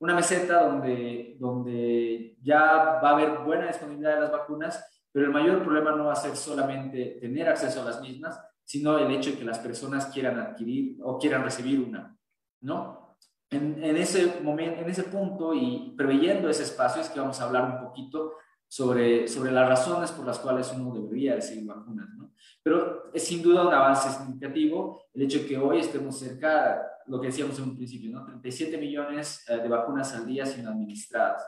una 0.00 0.14
meseta 0.14 0.64
donde, 0.64 1.36
donde 1.38 2.36
ya 2.42 3.00
va 3.02 3.10
a 3.10 3.12
haber 3.14 3.38
buena 3.38 3.66
disponibilidad 3.66 4.14
de 4.14 4.20
las 4.20 4.32
vacunas, 4.32 4.84
pero 5.12 5.26
el 5.26 5.32
mayor 5.32 5.62
problema 5.62 5.92
no 5.92 6.06
va 6.06 6.12
a 6.12 6.16
ser 6.16 6.36
solamente 6.36 7.18
tener 7.20 7.48
acceso 7.48 7.82
a 7.82 7.86
las 7.86 8.00
mismas, 8.00 8.40
sino 8.64 8.98
el 8.98 9.10
hecho 9.10 9.30
de 9.30 9.38
que 9.38 9.44
las 9.44 9.58
personas 9.58 10.06
quieran 10.06 10.38
adquirir 10.38 10.98
o 11.02 11.18
quieran 11.18 11.42
recibir 11.42 11.80
una, 11.80 12.16
¿no? 12.60 13.16
En, 13.50 13.96
ese 13.96 14.40
momento, 14.42 14.82
en 14.82 14.90
ese 14.90 15.04
punto 15.04 15.54
y 15.54 15.94
preveyendo 15.96 16.50
ese 16.50 16.64
espacio 16.64 17.00
es 17.00 17.08
que 17.08 17.18
vamos 17.18 17.40
a 17.40 17.44
hablar 17.44 17.64
un 17.64 17.88
poquito 17.88 18.34
sobre, 18.68 19.26
sobre 19.26 19.50
las 19.50 19.66
razones 19.66 20.12
por 20.12 20.26
las 20.26 20.38
cuales 20.38 20.70
uno 20.76 20.92
debería 20.92 21.34
recibir 21.34 21.66
vacunas, 21.66 22.10
¿no? 22.14 22.34
Pero 22.62 23.10
es 23.14 23.26
sin 23.26 23.42
duda 23.42 23.66
un 23.66 23.72
avance 23.72 24.10
significativo 24.10 25.02
el 25.14 25.22
hecho 25.22 25.38
de 25.38 25.46
que 25.46 25.56
hoy 25.56 25.78
estemos 25.78 26.18
cerca, 26.18 26.86
lo 27.08 27.20
que 27.20 27.28
decíamos 27.28 27.58
en 27.58 27.64
un 27.64 27.76
principio, 27.76 28.10
¿no? 28.10 28.24
37 28.24 28.78
millones 28.78 29.44
eh, 29.48 29.58
de 29.58 29.68
vacunas 29.68 30.14
al 30.14 30.26
día 30.26 30.44
siendo 30.46 30.70
administradas. 30.70 31.42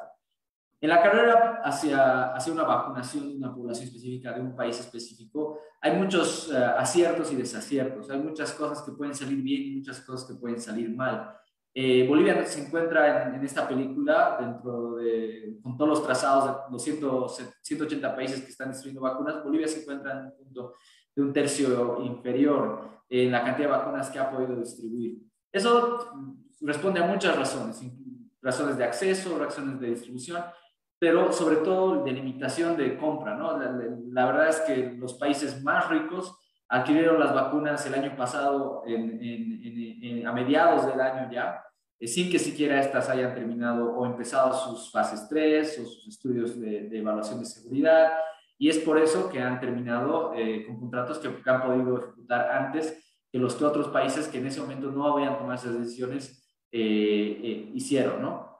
En 0.81 0.89
la 0.89 1.03
carrera 1.03 1.61
hacia, 1.63 2.33
hacia 2.33 2.53
una 2.53 2.63
vacunación 2.63 3.29
de 3.29 3.37
una 3.37 3.55
población 3.55 3.89
específica, 3.89 4.33
de 4.33 4.41
un 4.41 4.57
país 4.57 4.81
específico, 4.81 5.61
hay 5.83 5.97
muchos 5.97 6.51
eh, 6.51 6.57
aciertos 6.57 7.33
y 7.33 7.37
desaciertos. 7.37 8.11
Hay 8.11 8.19
muchas 8.19 8.53
cosas 8.53 8.83
que 8.83 8.93
pueden 8.93 9.15
salir 9.15 9.43
bien 9.43 9.63
y 9.63 9.77
muchas 9.77 10.01
cosas 10.01 10.29
que 10.29 10.35
pueden 10.35 10.61
salir 10.61 10.95
mal. 10.95 11.37
Eh, 11.73 12.07
Bolivia 12.09 12.45
se 12.47 12.67
encuentra 12.67 13.35
en, 13.35 13.45
esta 13.45 13.69
película 13.69 14.39
dentro 14.41 14.97
de, 14.97 15.59
con 15.63 15.77
todos 15.77 15.91
los 15.91 16.05
trazados 16.05 16.67
de 16.67 16.73
los 16.73 16.83
180 17.63 18.17
países 18.17 18.41
que 18.41 18.51
están 18.51 18.71
distribuyendo 18.71 19.03
vacunas, 19.03 19.45
Bolivia 19.45 19.69
se 19.69 19.83
encuentra 19.83 20.13
en 20.13 20.27
un 20.27 20.37
punto 20.37 20.75
de 21.15 21.23
un 21.23 21.33
tercio 21.33 22.03
inferior 22.03 23.03
en 23.09 23.31
la 23.31 23.45
cantidad 23.45 23.69
de 23.69 23.77
vacunas 23.77 24.11
que 24.11 24.19
ha 24.19 24.31
podido 24.31 24.57
distribuir. 24.57 25.19
Eso 25.53 26.11
responde 26.61 27.01
a 27.01 27.07
muchas 27.07 27.37
razones, 27.37 27.83
razones 28.43 28.77
de 28.77 28.85
acceso, 28.85 29.39
razones 29.39 29.81
de 29.81 29.91
distribución, 29.91 30.43
pero 30.99 31.33
sobre 31.33 31.57
todo 31.57 32.05
de 32.05 32.13
limitación 32.13 32.77
de 32.77 32.97
compra. 32.97 33.35
¿no? 33.35 33.59
La, 33.59 34.27
verdad 34.27 34.49
es 34.49 34.61
que 34.61 34.93
los 34.99 35.15
países 35.15 35.63
más 35.63 35.89
ricos 35.89 36.37
adquirieron 36.69 37.19
las 37.19 37.35
vacunas 37.35 37.85
el 37.87 37.95
año 37.95 38.15
pasado 38.17 38.85
a 38.85 40.33
mediados 40.33 40.87
del 40.87 41.01
año 41.01 41.31
ya, 41.33 41.65
eh, 41.99 42.07
sin 42.07 42.31
que 42.31 42.39
siquiera 42.39 42.81
estas 42.81 43.09
hayan 43.09 43.35
terminado 43.35 43.93
o 43.93 44.07
empezado 44.07 44.55
sus 44.55 44.91
fases 44.91 45.27
3 45.29 45.81
o 45.81 45.85
sus 45.85 46.09
estudios 46.09 46.61
de, 46.61 46.97
evaluación 46.97 47.41
de 47.41 47.47
seguridad. 47.47 48.13
Y 48.57 48.69
es 48.69 48.79
por 48.79 48.99
eso 48.99 49.29
que 49.31 49.41
han 49.41 49.59
terminado 49.59 50.33
eh, 50.35 50.65
con 50.67 50.79
contratos 50.79 51.19
que 51.19 51.51
han 51.51 51.63
podido 51.63 51.99
ejecutar 51.99 52.51
antes 52.51 53.10
que 53.31 53.39
los 53.39 53.55
que 53.55 53.65
otros 53.65 53.89
países 53.89 54.29
que 54.29 54.39
en 54.39 54.47
ese 54.47 54.61
momento 54.61 54.91
no 54.91 55.13
habían 55.13 55.39
tomado 55.39 55.55
esas 55.55 55.79
decisiones 55.79 56.45
eh, 56.73 57.71
hicieron, 57.75 58.23
¿no? 58.23 58.51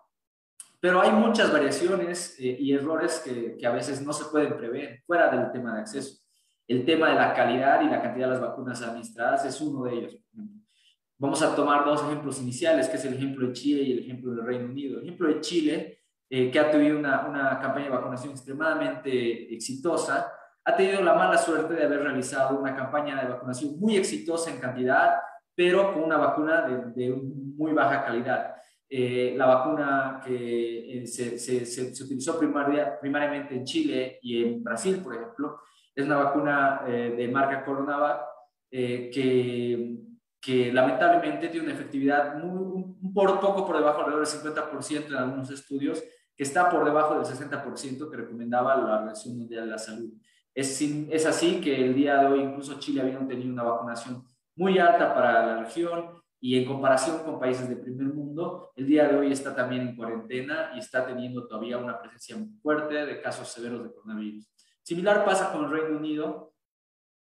Pero 0.81 1.01
hay 1.01 1.13
muchas 1.13 1.53
variaciones 1.53 2.37
eh, 2.39 2.57
y 2.59 2.73
errores 2.73 3.21
que, 3.25 3.57
que, 3.57 3.67
a 3.67 3.71
veces 3.71 4.01
no 4.01 4.13
se 4.13 4.25
pueden 4.31 4.57
prever 4.57 5.03
fuera 5.07 5.29
del 5.29 5.53
tema 5.53 5.75
de 5.75 5.81
acceso. 5.81 6.23
El 6.67 6.87
tema 6.87 7.11
de 7.11 7.17
la 7.17 7.35
calidad 7.35 7.83
y 7.83 7.91
la 7.91 8.01
cantidad 8.01 8.27
de 8.29 8.33
las 8.33 8.41
vacunas 8.41 8.81
administradas 8.81 9.45
es 9.45 9.61
uno 9.61 9.85
de 9.85 9.95
ellos. 9.95 10.17
Vamos 11.19 11.43
a 11.43 11.55
tomar 11.55 11.85
dos 11.85 12.03
ejemplos 12.03 12.41
iniciales, 12.41 12.89
que 12.89 12.97
es 12.97 13.05
el 13.05 13.15
ejemplo 13.15 13.49
de 13.49 13.53
Chile 13.53 13.83
y 13.83 13.93
el 13.93 13.99
ejemplo 13.99 14.33
del 14.33 14.47
Reino 14.47 14.67
Unido. 14.67 14.99
El 14.99 15.05
ejemplo 15.05 15.29
de 15.29 15.41
Chile, 15.41 15.99
eh, 16.31 16.51
que 16.51 16.59
ha 16.59 16.71
tenido 16.71 16.99
una, 16.99 17.27
una 17.27 17.59
campaña 17.59 17.87
de 17.87 17.91
vacunación 17.91 18.33
extremadamente 18.33 19.53
exitosa, 19.55 20.33
ha 20.65 20.77
tenido 20.77 21.03
la 21.03 21.15
mala 21.15 21.39
suerte 21.39 21.75
de 21.75 21.85
haber 21.85 22.03
realizado 22.03 22.59
una 22.59 22.75
campaña 22.75 23.21
de 23.21 23.29
vacunación 23.29 23.79
muy 23.79 23.97
exitosa 23.97 24.51
en 24.51 24.61
cantidad, 24.61 25.17
pero 25.55 25.93
con 25.93 26.05
una 26.05 26.17
vacuna 26.17 26.63
de, 26.63 26.93
de 26.95 27.11
muy 27.13 27.73
baja 27.73 28.05
calidad. 28.05 28.55
Eh, 28.93 29.35
la 29.37 29.47
vacuna 29.47 30.21
que 30.25 31.03
eh, 31.03 31.07
se, 31.07 31.39
se, 31.39 32.03
utilizó 32.03 32.37
primariamente 32.37 33.55
en 33.55 33.65
Chile 33.65 34.19
y 34.21 34.43
en 34.43 34.65
Brasil, 34.65 35.01
por 35.01 35.15
ejemplo, 35.15 35.61
es 35.95 36.05
una 36.05 36.17
vacuna 36.17 36.83
eh, 36.89 37.15
de 37.17 37.29
marca 37.29 37.65
Coronavac 37.65 38.23
que, 38.69 39.97
que, 40.41 40.73
lamentablemente 40.73 41.49
tiene 41.49 41.67
una 41.67 41.75
efectividad 41.75 42.35
muy, 42.37 42.59
un, 43.01 43.15
por, 43.15 43.39
poco 43.39 43.65
por 43.65 43.77
debajo, 43.77 44.01
alrededor 44.01 44.27
del 44.27 44.55
50% 44.55 45.07
en 45.07 45.15
algunos 45.15 45.51
estudios, 45.51 46.03
que 46.35 46.43
está 46.43 46.69
por 46.69 46.85
debajo 46.85 47.15
del 47.15 47.25
60% 47.25 48.11
que 48.11 48.17
recomendaba 48.17 48.75
la 48.75 48.83
Organización 48.83 49.39
Mundial 49.39 49.67
de 49.67 49.71
la 49.71 49.79
Salud. 49.79 50.11
Es, 50.61 51.27
así 51.27 51.61
que 51.61 51.85
el 51.85 51.95
día 51.95 52.19
de 52.19 52.27
hoy 52.27 52.41
incluso 52.41 52.79
Chile 52.79 53.01
había 53.01 53.19
tenido 53.27 53.53
una 53.53 53.63
vacunación 53.63 54.25
muy 54.57 54.79
alta 54.79 55.15
para 55.15 55.47
la 55.47 55.65
región, 55.65 56.21
y 56.43 56.59
en 56.59 56.65
comparación 56.65 57.19
con 57.23 57.39
países 57.39 57.69
de 57.69 57.77
primer 57.77 58.07
mundo, 58.15 58.73
el 58.75 58.87
día 58.87 59.07
de 59.07 59.17
hoy 59.17 59.31
está 59.31 59.55
también 59.55 59.83
en 59.83 59.97
cuarentena 59.97 60.71
y 60.75 60.79
está 60.79 61.07
teniendo 61.07 61.47
todavía 61.47 61.77
una 61.77 62.01
presencia 62.01 62.37
muy 62.37 62.49
fuerte 62.63 62.95
de 63.05 63.21
casos 63.21 63.47
severos 63.49 63.85
de 63.85 63.93
coronavirus. 63.93 64.51
Similar 64.83 65.25
pasa 65.25 65.53
con 65.53 65.65
el 65.65 65.71
Reino 65.71 65.99
Unido, 65.99 66.55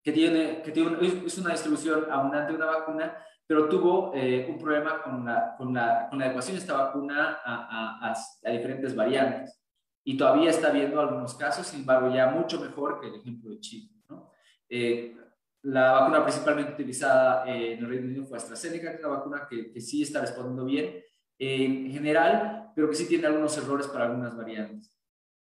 que, 0.02 0.12
tiene, 0.12 0.62
que 0.62 0.71
tiene, 0.71 0.97
es 1.26 1.37
una 1.37 1.50
distribución 1.50 2.07
abundante 2.11 2.52
de 2.52 2.59
una 2.59 2.67
vacuna, 2.67 3.17
pero 3.45 3.69
tuvo 3.69 4.12
eh, 4.14 4.47
un 4.49 4.59
problema 4.59 5.02
con 5.02 5.25
la, 5.25 5.57
con, 5.57 5.75
la, 5.75 6.07
con 6.09 6.21
la 6.21 6.26
adecuación 6.26 6.57
de 6.57 6.61
esta 6.62 6.75
vacuna 6.75 7.41
a, 7.45 8.09
a, 8.09 8.12
a, 8.12 8.50
diferentes 8.50 8.95
variantes. 8.95 9.62
Y 10.04 10.16
todavía 10.16 10.50
está 10.50 10.71
viendo 10.71 11.00
algunos 11.00 11.35
casos, 11.35 11.66
sin 11.66 11.80
embargo, 11.80 12.12
ya 12.12 12.26
mucho 12.26 12.61
mejor 12.61 13.00
que 13.00 13.09
el 13.09 13.14
ejemplo 13.16 13.50
de 13.50 13.61
Chile. 13.61 13.90
¿no? 14.09 14.32
Eh, 14.68 15.16
la 15.62 15.92
vacuna 15.92 16.25
principalmente 16.25 16.73
utilizada 16.73 17.47
en 17.47 17.78
el 17.78 17.88
Reino 17.88 18.06
Unido 18.06 18.25
fue 18.25 18.37
AstraZeneca, 18.37 18.90
que 18.90 18.97
es 18.97 19.04
una 19.04 19.16
vacuna 19.16 19.47
que, 19.49 19.80
sí 19.80 20.02
está 20.02 20.21
respondiendo 20.21 20.64
bien 20.64 21.02
en 21.38 21.90
general, 21.90 22.73
pero 22.75 22.88
que 22.88 22.97
sí 22.97 23.06
tiene 23.06 23.26
algunos 23.26 23.56
errores 23.59 23.87
para 23.87 24.06
algunas 24.06 24.37
variantes. 24.37 24.97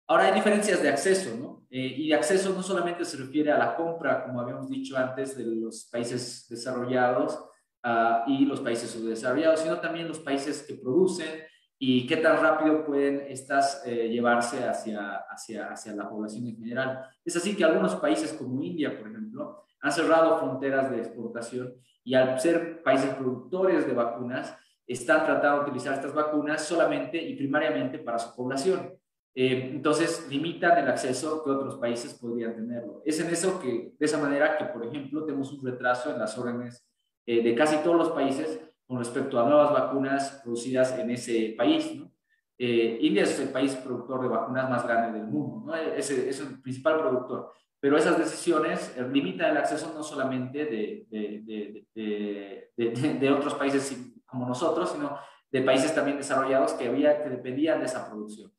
Ahora 0.06 0.24
hay 0.24 0.34
diferencias 0.34 0.82
de 0.82 0.88
acceso, 0.88 1.36
¿no? 1.36 1.66
Eh, 1.70 1.94
y 1.98 2.08
de 2.08 2.16
acceso 2.16 2.52
no 2.52 2.64
solamente 2.64 3.04
se 3.04 3.16
refiere 3.16 3.52
a 3.52 3.58
la 3.58 3.76
compra, 3.76 4.24
como 4.24 4.40
habíamos 4.40 4.68
dicho 4.68 4.96
antes, 4.96 5.36
de 5.36 5.44
los 5.44 5.84
países 5.84 6.46
desarrollados 6.48 7.38
uh, 7.84 8.28
y 8.28 8.44
los 8.44 8.60
países 8.60 8.90
subdesarrollados, 8.90 9.60
sino 9.60 9.78
también 9.78 10.08
los 10.08 10.18
países 10.18 10.64
que 10.66 10.74
producen 10.74 11.44
y 11.82 12.06
qué 12.06 12.18
tan 12.18 12.42
rápido 12.42 12.84
pueden 12.84 13.24
estas 13.28 13.82
eh, 13.86 14.10
llevarse 14.10 14.62
hacia, 14.68 15.16
hacia, 15.30 15.68
hacia 15.70 15.94
la 15.94 16.10
población 16.10 16.46
en 16.46 16.56
general. 16.58 17.06
Es 17.24 17.34
así 17.36 17.56
que 17.56 17.64
algunos 17.64 17.96
países 17.96 18.34
como 18.34 18.62
India, 18.62 18.98
por 18.98 19.08
ejemplo, 19.08 19.64
han 19.80 19.90
cerrado 19.90 20.38
fronteras 20.38 20.90
de 20.90 20.98
exportación 20.98 21.74
y 22.04 22.12
al 22.14 22.38
ser 22.38 22.82
países 22.82 23.14
productores 23.14 23.86
de 23.86 23.94
vacunas, 23.94 24.54
están 24.86 25.24
tratando 25.24 25.62
de 25.62 25.70
utilizar 25.70 25.94
estas 25.94 26.12
vacunas 26.12 26.62
solamente 26.62 27.16
y 27.16 27.34
primariamente 27.36 27.98
para 27.98 28.18
su 28.18 28.36
población. 28.36 28.92
Eh, 29.34 29.70
entonces, 29.72 30.26
limitan 30.28 30.76
el 30.76 30.88
acceso 30.88 31.42
que 31.42 31.50
otros 31.50 31.76
países 31.76 32.12
podrían 32.12 32.56
tenerlo. 32.56 33.00
Es 33.06 33.20
en 33.20 33.30
eso 33.30 33.58
que, 33.58 33.94
de 33.98 34.04
esa 34.04 34.18
manera 34.18 34.58
que, 34.58 34.66
por 34.66 34.84
ejemplo, 34.84 35.24
tenemos 35.24 35.50
un 35.52 35.64
retraso 35.64 36.10
en 36.10 36.18
las 36.18 36.36
órdenes 36.36 36.86
eh, 37.24 37.42
de 37.42 37.54
casi 37.54 37.76
todos 37.78 37.96
los 37.96 38.10
países 38.10 38.60
con 38.90 38.98
respecto 38.98 39.38
a 39.38 39.48
nuevas 39.48 39.72
vacunas 39.72 40.40
producidas 40.42 40.98
en 40.98 41.12
ese 41.12 41.54
país. 41.56 41.94
¿no? 41.94 42.10
Eh, 42.58 42.98
India 43.02 43.22
es 43.22 43.38
el 43.38 43.50
país 43.50 43.76
productor 43.76 44.22
de 44.22 44.28
vacunas 44.28 44.68
más 44.68 44.84
grande 44.84 45.16
del 45.16 45.28
mundo, 45.28 45.62
¿no? 45.64 45.76
es, 45.76 46.10
es 46.10 46.40
el 46.40 46.60
principal 46.60 46.98
productor 46.98 47.52
pero 47.80 47.96
esas 47.96 48.18
decisiones 48.18 48.94
eh, 48.96 49.08
limitan 49.10 49.50
el 49.50 49.56
acceso 49.56 49.92
no 49.94 50.02
solamente 50.02 50.66
de, 50.66 51.06
de, 51.08 51.86
de, 51.94 53.14
de, 53.14 53.30
otros 53.32 53.54
países 53.54 53.96
como 54.26 54.46
nosotros, 54.46 54.92
sino 54.92 55.18
de 55.50 55.62
países 55.62 55.94
también 55.94 56.18
desarrollados 56.18 56.74
que, 56.74 56.88
había, 56.88 57.22
que 57.22 57.30
dependían 57.30 57.80
de 57.80 57.86
esa 57.86 58.08
producción. 58.08 58.52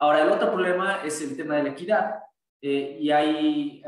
Ahora, 0.00 0.22
el 0.22 0.30
otro 0.30 0.50
problema 0.50 1.02
es 1.04 1.22
el 1.22 1.36
tema 1.36 1.56
de 1.56 1.62
la 1.62 1.68
equidad, 1.70 2.24
eh, 2.60 2.98
y 3.00 3.10
hay 3.12 3.82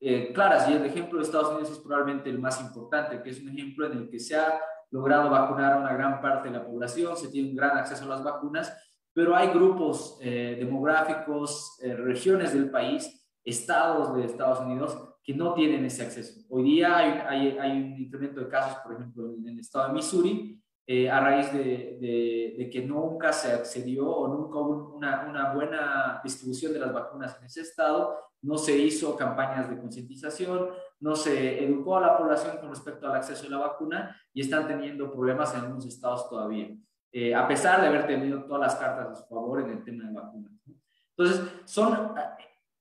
eh, 0.00 0.32
claras, 0.32 0.68
y 0.68 0.74
el 0.74 0.84
ejemplo 0.84 1.18
de 1.18 1.24
Estados 1.24 1.52
Unidos 1.52 1.70
es 1.70 1.78
probablemente 1.78 2.28
el 2.28 2.38
más 2.38 2.60
importante, 2.60 3.22
que 3.22 3.30
es 3.30 3.40
un 3.40 3.48
ejemplo 3.48 3.86
en 3.86 3.98
el 3.98 4.10
que 4.10 4.18
se 4.18 4.36
ha 4.36 4.60
logrado 4.90 5.30
vacunar 5.30 5.72
a 5.72 5.78
una 5.78 5.94
gran 5.94 6.20
parte 6.20 6.48
de 6.48 6.58
la 6.58 6.64
población, 6.64 7.16
se 7.16 7.28
tiene 7.28 7.50
un 7.50 7.56
gran 7.56 7.76
acceso 7.78 8.04
a 8.04 8.08
las 8.08 8.22
vacunas, 8.22 8.72
pero 9.12 9.34
hay 9.34 9.48
grupos 9.48 10.18
eh, 10.20 10.56
demográficos, 10.58 11.78
eh, 11.82 11.94
regiones 11.94 12.52
del 12.52 12.70
país, 12.70 13.26
estados 13.42 14.14
de 14.14 14.26
Estados 14.26 14.60
Unidos 14.60 14.98
que 15.22 15.34
no 15.34 15.54
tienen 15.54 15.84
ese 15.84 16.02
acceso. 16.02 16.40
Hoy 16.50 16.62
día 16.62 16.96
hay, 16.96 17.56
hay 17.58 17.72
un 17.72 17.96
incremento 17.98 18.40
de 18.40 18.48
casos, 18.48 18.78
por 18.84 18.94
ejemplo, 18.94 19.32
en 19.34 19.48
el 19.48 19.58
estado 19.58 19.88
de 19.88 19.94
Missouri, 19.94 20.62
eh, 20.88 21.10
a 21.10 21.18
raíz 21.18 21.52
de, 21.52 22.68
que 22.70 22.82
nunca 22.82 23.32
se 23.32 23.52
accedió 23.52 24.08
o 24.08 24.28
nunca 24.28 24.58
hubo 24.58 24.94
una, 24.94 25.52
buena 25.52 26.20
distribución 26.22 26.72
de 26.72 26.78
las 26.78 26.92
vacunas 26.92 27.36
en 27.40 27.46
ese 27.46 27.62
estado, 27.62 28.16
no 28.42 28.56
se 28.56 28.78
hizo 28.78 29.16
campañas 29.16 29.68
de 29.68 29.78
concientización, 29.78 30.70
no 31.00 31.16
se 31.16 31.64
educó 31.64 31.96
a 31.96 32.02
la 32.02 32.16
población 32.16 32.58
con 32.58 32.70
respecto 32.70 33.08
al 33.08 33.16
acceso 33.16 33.46
a 33.48 33.50
la 33.50 33.58
vacuna 33.58 34.16
y 34.32 34.42
están 34.42 34.68
teniendo 34.68 35.12
problemas 35.12 35.52
en 35.54 35.62
algunos 35.62 35.86
estados 35.86 36.28
todavía. 36.28 36.68
Eh, 37.10 37.34
a 37.34 37.48
pesar 37.48 37.80
de 37.80 37.88
haber 37.88 38.06
tenido 38.06 38.44
todas 38.44 38.60
las 38.60 38.76
cartas 38.76 39.08
a 39.08 39.14
su 39.16 39.26
favor 39.26 39.62
en 39.62 39.70
el 39.70 39.82
tema 39.82 40.04
de 40.04 40.12
vacunas. 40.12 40.52
Entonces, 41.16 41.50
son 41.64 42.16
eh, 42.16 42.20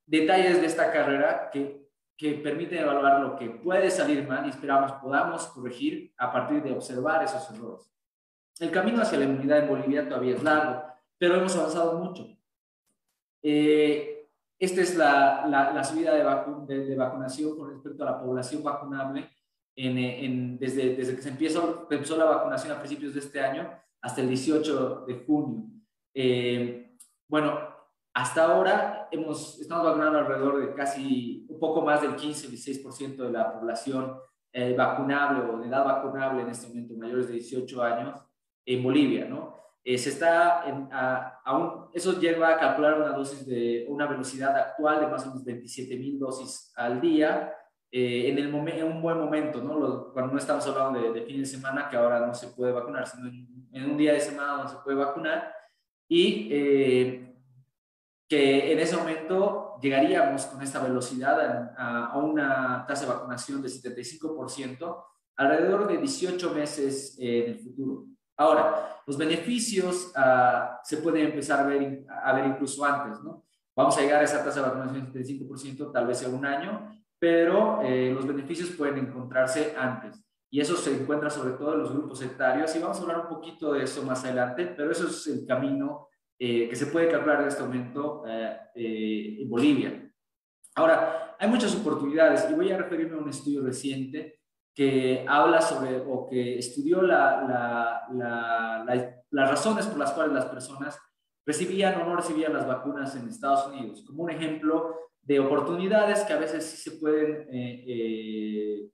detalles 0.06 0.62
de 0.62 0.68
esta 0.68 0.92
carrera 0.92 1.50
que, 1.52 1.90
que 2.16 2.34
permiten 2.36 2.84
evaluar 2.84 3.22
lo 3.22 3.36
que 3.36 3.50
puede 3.50 3.90
salir 3.90 4.28
mal 4.28 4.46
y 4.46 4.50
esperamos 4.50 4.92
podamos 4.94 5.48
corregir 5.48 6.14
a 6.18 6.32
partir 6.32 6.62
de 6.62 6.74
observar 6.74 7.24
esos 7.24 7.50
errores. 7.50 7.95
El 8.60 8.72
camino 8.72 9.02
hacia 9.02 9.20
la 9.20 9.26
inmunidad 9.26 9.60
en 9.60 9.70
Bolivia 9.70 10.08
todavía 10.08 10.36
es 10.36 10.44
largo, 10.44 10.84
pero 11.18 11.36
hemos 11.36 11.56
avanzado 11.56 12.00
mucho. 12.00 12.28
Eh, 13.44 14.30
esta 14.58 14.82
es 14.82 14.96
la, 14.96 15.46
la, 15.48 15.84
subida 15.84 16.14
de, 16.14 16.86
de, 16.86 16.96
vacunación 16.96 17.58
con 17.58 17.70
respecto 17.70 18.04
a 18.04 18.12
la 18.12 18.22
población 18.22 18.64
vacunable 18.64 19.30
en, 19.76 19.98
en, 19.98 20.58
desde, 20.58 20.96
desde, 20.96 21.16
que 21.16 21.22
se 21.22 21.30
empezó, 21.30 21.88
empezó 21.92 22.16
la 22.18 22.26
vacunación 22.26 22.72
a 22.72 22.80
principios 22.80 23.14
de 23.14 23.20
este 23.20 23.42
año 23.42 23.70
hasta 24.02 24.22
el 24.22 24.30
18 24.30 25.06
de 25.06 25.26
junio. 25.26 25.66
Eh, 26.14 26.96
bueno, 27.28 27.60
hasta 28.14 28.46
ahora 28.46 29.10
hemos, 29.12 29.60
estamos 29.60 29.84
vacunando 29.84 30.20
alrededor 30.20 30.66
de 30.66 30.74
casi 30.74 31.46
un 31.50 31.60
poco 31.60 31.82
más 31.82 32.02
del 32.02 32.16
15-16% 32.16 33.18
de 33.18 33.32
la 33.32 33.52
población 33.52 34.18
eh, 34.54 34.74
vacunable 34.74 35.52
o 35.52 35.60
de 35.60 35.68
edad 35.68 35.84
vacunable 35.84 36.44
en 36.44 36.50
este 36.50 36.70
momento, 36.70 36.94
mayores 36.96 37.28
de 37.28 37.34
18 37.34 37.84
años, 37.84 38.22
en 38.66 38.84
Bolivia, 38.84 39.26
¿no? 39.26 39.56
Eh, 39.84 39.98
se 40.00 40.10
está 40.10 40.64
en, 40.68 40.90
a, 40.92 41.40
eso 41.94 42.20
lleva 42.20 42.50
a 42.50 42.60
calcular 42.60 43.00
una 43.00 43.16
dosis 43.16 43.46
de 43.46 43.86
una 43.88 44.08
velocidad 44.08 44.58
actual 44.58 45.00
de 45.00 45.08
más 45.08 45.24
o 45.24 45.28
menos 45.28 45.46
27 45.46 45.96
mil 45.96 46.18
dosis 46.18 46.74
al 46.76 47.00
día 47.00 47.54
eh, 47.92 48.30
en, 48.30 48.40
el 48.40 48.48
en 48.48 48.84
un 48.88 49.02
buen 49.02 49.20
momento, 49.20 49.62
¿no? 49.62 50.12
cuando 50.12 50.34
no 50.34 50.40
estamos 50.40 50.66
hablando 50.66 51.00
de, 51.00 51.20
de, 51.20 51.26
fin 51.28 51.40
de 51.40 51.46
semana 51.46 51.88
que 51.88 51.98
ahora 51.98 52.26
no 52.26 52.34
se 52.34 52.48
puede 52.48 52.72
vacunar, 52.72 53.06
sino 53.06 53.28
en, 53.28 53.92
un 53.92 53.96
día 53.96 54.14
de 54.14 54.20
semana 54.20 54.54
donde 54.54 54.72
se 54.72 54.80
puede 54.84 54.98
vacunar 54.98 55.54
y 56.10 56.50
que 58.28 58.72
en 58.72 58.80
ese 58.80 58.98
momento 58.98 59.78
llegaríamos 59.82 60.48
con 60.48 60.62
esta 60.64 60.82
velocidad 60.82 61.74
a, 61.78 62.18
una 62.18 62.86
tasa 62.88 63.06
de 63.06 63.14
vacunación 63.14 63.62
de 63.62 63.70
75% 63.70 65.06
alrededor 65.36 65.88
de 65.88 65.98
18 65.98 66.54
meses 66.54 67.18
en 67.20 67.52
el 67.52 67.60
futuro. 67.60 68.15
Ahora, 68.38 69.02
los 69.06 69.18
beneficios 69.18 70.12
ah, 70.16 70.80
se 70.84 70.98
pueden 70.98 71.28
empezar 71.28 71.62
a 71.62 71.68
ver, 71.68 72.06
a 72.10 72.34
ver 72.34 72.48
incluso 72.48 72.84
antes, 72.84 73.22
¿no? 73.24 73.46
Vamos 73.76 73.98
a 73.98 74.02
llegar 74.02 74.22
a 74.22 74.24
esa 74.24 74.44
tasa 74.44 74.62
de 74.62 74.70
vacunación 74.70 75.12
de 75.12 75.22
75% 75.22 75.92
tal 75.92 76.08
vez 76.08 76.24
en 76.24 76.34
un 76.34 76.46
año, 76.46 76.90
pero 77.20 77.82
eh, 77.82 78.12
los 78.14 78.26
beneficios 78.26 78.72
pueden 78.72 78.98
encontrarse 78.98 79.76
antes. 79.78 80.26
Y 80.50 80.62
eso 80.62 80.76
se 80.78 80.94
encuentra 80.94 81.30
sobre 81.30 81.56
todo 81.56 81.74
en 81.74 81.80
los 81.80 81.92
grupos 81.92 82.22
etarios 82.22 82.74
y 82.76 82.80
vamos 82.80 82.98
a 82.98 83.02
hablar 83.02 83.20
un 83.22 83.28
poquito 83.28 83.74
de 83.74 83.84
eso 83.84 84.04
más 84.04 84.24
adelante, 84.24 84.66
pero 84.68 84.92
eso 84.92 85.08
es 85.08 85.28
el 85.28 85.46
camino 85.46 86.08
eh, 86.38 86.68
que 86.70 86.76
se 86.76 86.88
puede 86.88 87.10
calcular 87.10 87.42
en 87.42 87.48
este 87.48 87.64
momento 87.64 88.24
eh, 88.28 88.58
eh, 88.76 89.38
en 89.42 89.50
Bolivia. 89.50 90.12
Ahora, 90.76 91.36
hay 91.40 91.50
muchas 91.50 91.74
oportunidades 91.76 92.46
y 92.50 92.54
voy 92.54 92.72
a 92.72 92.78
referirme 92.78 93.16
a 93.16 93.22
un 93.22 93.30
estudio 93.30 93.64
reciente 93.64 94.40
que 94.76 95.26
habla 95.28 95.62
sobre 95.62 95.98
o 95.98 96.28
que 96.28 96.60
estudió 96.60 97.02
la, 97.02 98.08
las 99.32 99.50
razones 99.50 99.88
por 99.88 99.98
las 99.98 100.12
cuales 100.12 100.34
las 100.34 100.46
personas 100.46 101.00
recibían 101.46 102.02
o 102.02 102.06
no 102.06 102.16
recibían 102.16 102.54
las 102.54 102.68
vacunas 102.68 103.16
en 103.16 103.28
Estados 103.28 103.68
Unidos, 103.68 104.04
como 104.06 104.24
un 104.24 104.32
ejemplo 104.32 104.96
de 105.22 105.40
oportunidades 105.40 106.24
que 106.24 106.34
a 106.34 106.40
veces 106.40 106.66
sí 106.66 106.78
se 106.78 106.98
pueden 106.98 107.48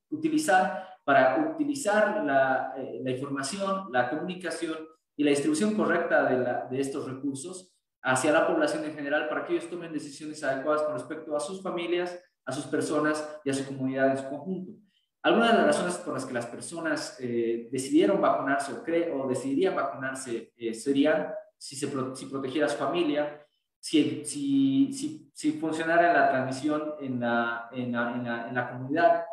utilizar 0.09 0.87
para 1.03 1.51
utilizar 1.53 2.23
la, 2.23 2.73
la 3.01 3.11
información, 3.11 3.87
la 3.91 4.09
comunicación 4.09 4.77
y 5.21 5.23
la 5.23 5.29
distribución 5.29 5.75
correcta 5.75 6.67
de, 6.69 6.79
estos 6.79 7.07
recursos 7.07 7.75
hacia 8.01 8.31
la 8.31 8.47
población 8.47 8.83
en 8.85 8.95
general 8.95 9.29
para 9.29 9.45
que 9.45 9.53
ellos 9.53 9.69
tomen 9.69 9.93
decisiones 9.93 10.43
adecuadas 10.43 10.81
con 10.81 10.93
respecto 10.93 11.35
a 11.35 11.39
sus 11.39 11.61
familias, 11.61 12.19
a 12.45 12.51
sus 12.51 12.65
personas 12.65 13.39
y 13.45 13.51
a 13.51 13.53
su 13.53 13.65
comunidad 13.65 14.09
en 14.09 14.17
su 14.17 14.27
conjunto. 14.27 14.80
Algunas 15.23 15.51
de 15.51 15.57
las 15.57 15.67
razones 15.67 15.97
por 15.97 16.15
las 16.15 16.25
que 16.25 16.33
las 16.33 16.47
personas 16.47 17.17
eh, 17.19 17.69
decidieron 17.71 18.19
vacunarse 18.19 18.73
o, 18.73 18.83
cre 18.83 19.11
o 19.11 19.27
decidirían 19.27 19.75
vacunarse 19.75 20.51
eh, 20.57 20.73
serían 20.73 21.31
si, 21.57 21.75
se 21.75 21.87
si 22.15 22.25
protegiera 22.25 22.65
a 22.65 22.69
su 22.69 22.77
familia, 22.77 23.45
si, 23.79 24.25
si, 24.25 24.91
si, 24.93 25.31
si 25.33 25.51
funcionara 25.53 26.11
la 26.11 26.29
transmisión 26.29 26.95
en 26.99 27.19
la, 27.19 27.69
en 27.71 27.91
la, 27.91 28.47
en 28.47 28.55
la, 28.55 28.71
comunidad, 28.71 29.25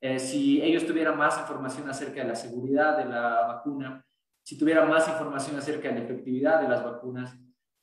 eh, 0.00 0.18
si 0.18 0.60
ellos 0.62 0.84
tuvieran 0.84 1.16
más 1.16 1.38
información 1.38 1.88
acerca 1.88 2.22
de 2.22 2.28
la 2.28 2.34
seguridad 2.34 2.98
de 2.98 3.04
la 3.04 3.46
vacuna, 3.46 4.04
si 4.42 4.58
tuviera 4.58 4.84
más 4.84 5.08
información 5.08 5.56
acerca 5.56 5.88
de 5.88 5.94
la 5.94 6.04
efectividad 6.04 6.60
de 6.60 6.68
las 6.68 6.84
vacunas, 6.84 7.36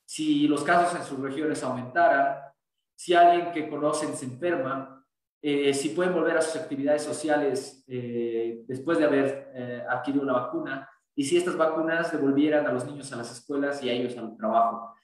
si 0.06 0.46
los 0.48 0.62
casos 0.62 0.98
en 0.98 1.04
sus 1.04 1.18
regiones 1.18 1.62
aumentaran, 1.62 2.38
si 2.94 3.14
alguien 3.14 3.52
que 3.52 3.68
conocen 3.68 4.14
se 4.14 4.26
enferma, 4.26 5.03
eh, 5.46 5.74
si 5.74 5.90
pueden 5.90 6.14
volver 6.14 6.38
a 6.38 6.40
sus 6.40 6.56
actividades 6.56 7.02
sociales 7.02 7.84
eh, 7.86 8.64
después 8.66 8.96
de 8.96 9.04
haber 9.04 9.52
eh, 9.54 9.82
adquirido 9.86 10.24
la 10.24 10.32
vacuna, 10.32 10.88
y 11.14 11.22
si 11.22 11.36
estas 11.36 11.54
vacunas 11.54 12.10
devolvieran 12.10 12.66
a 12.66 12.72
los 12.72 12.86
niños 12.86 13.12
a 13.12 13.16
las 13.16 13.30
escuelas 13.30 13.82
y 13.82 13.90
a 13.90 13.92
ellos 13.92 14.16
al 14.16 14.34
trabajo. 14.38 14.94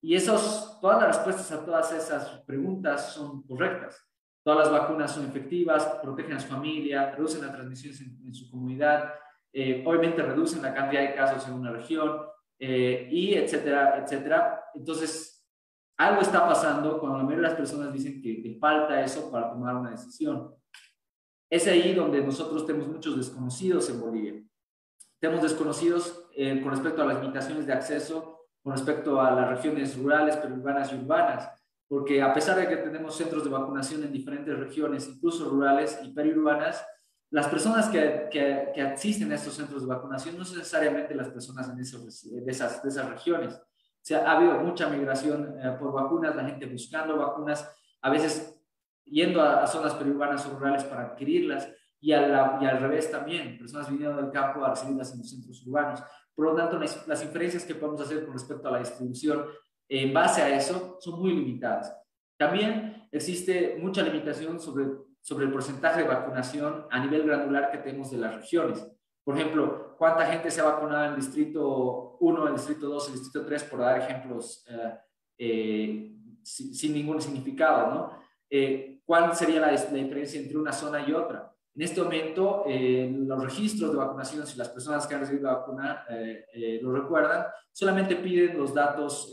Y 0.00 0.14
esos, 0.14 0.78
todas 0.80 1.02
las 1.02 1.16
respuestas 1.16 1.52
a 1.52 1.66
todas 1.66 1.92
esas 1.92 2.42
preguntas 2.46 3.12
son 3.12 3.42
correctas. 3.42 4.02
Todas 4.42 4.60
las 4.60 4.72
vacunas 4.72 5.12
son 5.12 5.26
efectivas, 5.26 5.84
protegen 6.02 6.32
a 6.32 6.40
su 6.40 6.48
familia, 6.48 7.10
reducen 7.10 7.42
la 7.42 7.52
transmisión 7.52 7.94
en 8.24 8.32
su 8.32 8.50
comunidad, 8.50 9.12
eh, 9.52 9.84
obviamente 9.86 10.22
reducen 10.22 10.62
la 10.62 10.72
cantidad 10.72 11.02
de 11.02 11.14
casos 11.14 11.46
en 11.46 11.52
una 11.52 11.72
región, 11.72 12.22
eh, 12.58 13.06
y 13.10 13.34
etcétera, 13.34 14.02
etcétera. 14.02 14.64
Entonces, 14.74 15.39
algo 16.00 16.22
está 16.22 16.46
pasando 16.46 16.98
cuando 16.98 17.18
la 17.18 17.24
mayoría 17.24 17.42
de 17.42 17.48
las 17.48 17.58
personas 17.58 17.92
dicen 17.92 18.22
que, 18.22 18.42
que 18.42 18.56
falta 18.58 19.04
eso 19.04 19.30
para 19.30 19.50
tomar 19.50 19.76
una 19.76 19.90
decisión. 19.90 20.54
Es 21.50 21.66
ahí 21.66 21.92
donde 21.92 22.22
nosotros 22.22 22.64
tenemos 22.64 22.88
muchos 22.88 23.18
desconocidos 23.18 23.90
en 23.90 24.00
Bolivia. 24.00 24.42
Tenemos 25.20 25.42
desconocidos 25.42 26.26
eh, 26.34 26.62
con 26.62 26.70
respecto 26.70 27.02
a 27.02 27.06
las 27.06 27.20
limitaciones 27.20 27.66
de 27.66 27.74
acceso, 27.74 28.46
con 28.62 28.72
respecto 28.72 29.20
a 29.20 29.30
las 29.32 29.50
regiones 29.50 29.94
rurales, 29.98 30.36
periurbanas 30.36 30.90
y 30.90 30.96
urbanas, 30.96 31.50
porque 31.86 32.22
a 32.22 32.32
pesar 32.32 32.56
de 32.56 32.66
que 32.66 32.78
tenemos 32.78 33.14
centros 33.14 33.44
de 33.44 33.50
vacunación 33.50 34.02
en 34.02 34.10
diferentes 34.12 34.58
regiones, 34.58 35.06
incluso 35.06 35.50
rurales 35.50 35.98
y 36.02 36.14
periurbanas, 36.14 36.82
las 37.30 37.46
personas 37.48 37.90
que, 37.90 38.28
que, 38.30 38.72
que, 38.74 38.80
asisten 38.80 39.30
a 39.32 39.34
estos 39.34 39.52
centros 39.52 39.82
de 39.82 39.88
vacunación 39.88 40.38
no 40.38 40.46
son 40.46 40.58
necesariamente 40.58 41.14
las 41.14 41.28
personas 41.28 41.68
en 41.68 41.78
esos, 41.78 42.22
de, 42.30 42.50
esas, 42.50 42.82
de 42.82 42.88
esas 42.88 43.10
regiones. 43.10 43.60
O 44.02 44.04
sea, 44.04 44.26
ha 44.26 44.36
habido 44.36 44.54
mucha 44.60 44.88
migración 44.88 45.56
eh, 45.62 45.76
por 45.78 45.92
vacunas, 45.92 46.34
la 46.34 46.44
gente 46.44 46.66
buscando 46.66 47.16
vacunas, 47.16 47.70
a 48.00 48.10
veces 48.10 48.58
yendo 49.04 49.42
a, 49.42 49.66
zonas 49.66 49.94
periurbanas 49.94 50.46
o 50.46 50.58
rurales 50.58 50.84
para 50.84 51.02
adquirirlas, 51.02 51.68
y, 52.02 52.12
al 52.12 52.80
revés 52.80 53.10
también, 53.10 53.58
personas 53.58 53.90
viniendo 53.90 54.22
del 54.22 54.30
campo 54.30 54.64
a 54.64 54.70
recibirlas 54.70 55.12
en 55.12 55.18
los 55.18 55.28
centros 55.28 55.66
urbanos. 55.66 56.02
Por 56.34 56.46
lo 56.46 56.54
tanto, 56.54 56.78
las, 56.78 57.06
las 57.06 57.22
inferencias 57.22 57.64
que 57.64 57.74
podemos 57.74 58.00
hacer 58.00 58.24
con 58.24 58.32
respecto 58.32 58.68
a 58.68 58.72
la 58.72 58.78
distribución 58.78 59.44
en 59.86 60.14
base 60.14 60.40
a 60.40 60.56
eso 60.56 60.96
son 60.98 61.20
muy 61.20 61.32
limitadas. 61.32 61.94
También 62.38 63.06
existe 63.12 63.76
mucha 63.78 64.00
limitación 64.00 64.58
sobre 64.58 64.86
sobre 65.22 65.46
el 65.46 65.52
porcentaje 65.52 66.02
de 66.02 66.08
vacunación 66.08 66.86
a 66.90 66.98
nivel 66.98 67.26
granular 67.26 67.70
que 67.70 67.78
tenemos 67.78 68.10
de 68.10 68.18
las 68.18 68.34
regiones. 68.34 68.86
Por 69.24 69.38
ejemplo, 69.38 69.96
cuánta 69.98 70.26
gente 70.26 70.50
se 70.50 70.60
ha 70.60 70.64
vacunado 70.64 71.04
en 71.04 71.10
el 71.10 71.16
distrito 71.16 72.16
1, 72.20 72.42
en 72.42 72.48
el 72.48 72.54
distrito 72.54 72.88
2, 72.88 73.08
en 73.08 73.12
el 73.12 73.20
distrito 73.20 73.46
3, 73.46 73.64
por 73.64 73.80
dar 73.80 73.98
ejemplos 73.98 74.64
eh, 74.68 74.94
eh, 75.38 76.16
sin, 76.42 76.94
ningún 76.94 77.20
significado, 77.20 77.94
¿no? 77.94 78.12
Eh, 78.48 79.00
¿Cuál 79.04 79.34
sería 79.34 79.60
la, 79.60 79.70
diferencia 79.70 80.40
entre 80.40 80.56
una 80.56 80.72
zona 80.72 81.06
y 81.06 81.12
otra? 81.12 81.52
En 81.74 81.82
este 81.82 82.02
momento, 82.02 82.64
los 82.66 83.44
registros 83.44 83.92
de 83.92 83.98
vacunación, 83.98 84.46
si 84.46 84.58
las 84.58 84.68
personas 84.68 85.06
que 85.06 85.14
han 85.14 85.20
recibido 85.20 85.48
la 85.48 85.58
vacuna 85.58 86.04
lo 86.80 86.92
recuerdan, 86.92 87.46
solamente 87.72 88.16
piden 88.16 88.58
los 88.58 88.74
datos 88.74 89.32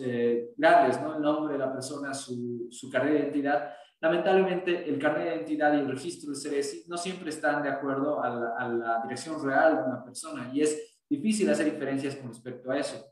grandes, 0.55 1.01
¿no? 1.01 1.15
El 1.15 1.21
nombre 1.21 1.53
de 1.53 1.59
la 1.59 1.71
persona, 1.71 2.13
su, 2.13 2.67
su 2.69 2.89
carrera 2.89 3.13
de 3.13 3.19
identidad, 3.21 3.73
Lamentablemente, 3.99 4.87
el 4.87 4.99
carnet 4.99 5.25
de 5.25 5.35
identidad 5.35 5.73
y 5.73 5.79
el 5.79 5.89
registro 5.89 6.31
de 6.31 6.35
CERESI 6.35 6.85
no 6.87 6.97
siempre 6.97 7.29
están 7.29 7.63
de 7.63 7.69
acuerdo 7.69 8.21
a 8.23 8.29
la, 8.29 9.01
dirección 9.03 9.43
real 9.43 9.77
de 9.77 9.83
una 9.83 10.03
persona 10.03 10.51
y 10.53 10.61
es 10.61 10.99
difícil 11.09 11.49
hacer 11.49 11.65
diferencias 11.65 12.15
con 12.15 12.29
respecto 12.29 12.69
a 12.71 12.77
eso. 12.77 13.03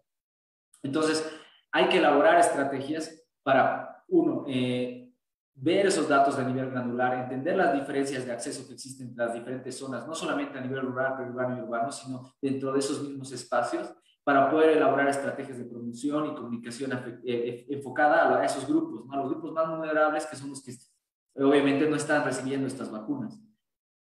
Entonces, 0.83 1.25
hay 1.71 1.89
que 1.89 1.97
elaborar 1.97 2.39
estrategias 2.39 3.23
para, 3.41 4.03
uno, 4.09 4.45
eh, 4.47 5.05
ver 5.55 5.87
esos 5.87 6.07
datos 6.07 6.37
a 6.37 6.43
nivel 6.43 6.69
granular, 6.69 7.23
entender 7.23 7.55
las 7.55 7.73
diferencias 7.73 8.25
de 8.25 8.33
acceso 8.33 8.67
que 8.67 8.73
existen 8.73 9.07
entre 9.07 9.25
las 9.25 9.33
diferentes 9.33 9.77
zonas, 9.77 10.05
no 10.05 10.13
solamente 10.13 10.59
a 10.59 10.61
nivel 10.61 10.81
rural, 10.81 11.13
urbano 11.29 11.57
y 11.57 11.61
urbano, 11.61 11.91
sino 11.91 12.35
dentro 12.41 12.73
de 12.73 12.79
esos 12.79 13.01
mismos 13.01 13.31
espacios, 13.31 13.91
para 14.25 14.49
poder 14.49 14.75
elaborar 14.75 15.07
estrategias 15.07 15.59
de 15.59 15.65
promoción 15.65 16.25
y 16.25 16.33
comunicación 16.33 16.91
eh, 16.91 17.19
eh, 17.23 17.65
enfocada 17.69 18.39
a 18.39 18.43
esos 18.43 18.67
grupos, 18.67 19.05
a 19.11 19.17
los 19.17 19.29
grupos 19.29 19.51
más 19.53 19.69
vulnerables 19.69 20.25
que 20.25 20.35
son 20.35 20.49
los 20.49 20.63
que 20.63 20.73
obviamente 21.35 21.87
no 21.87 21.95
están 21.95 22.25
recibiendo 22.25 22.65
estas 22.65 22.91
vacunas. 22.91 23.39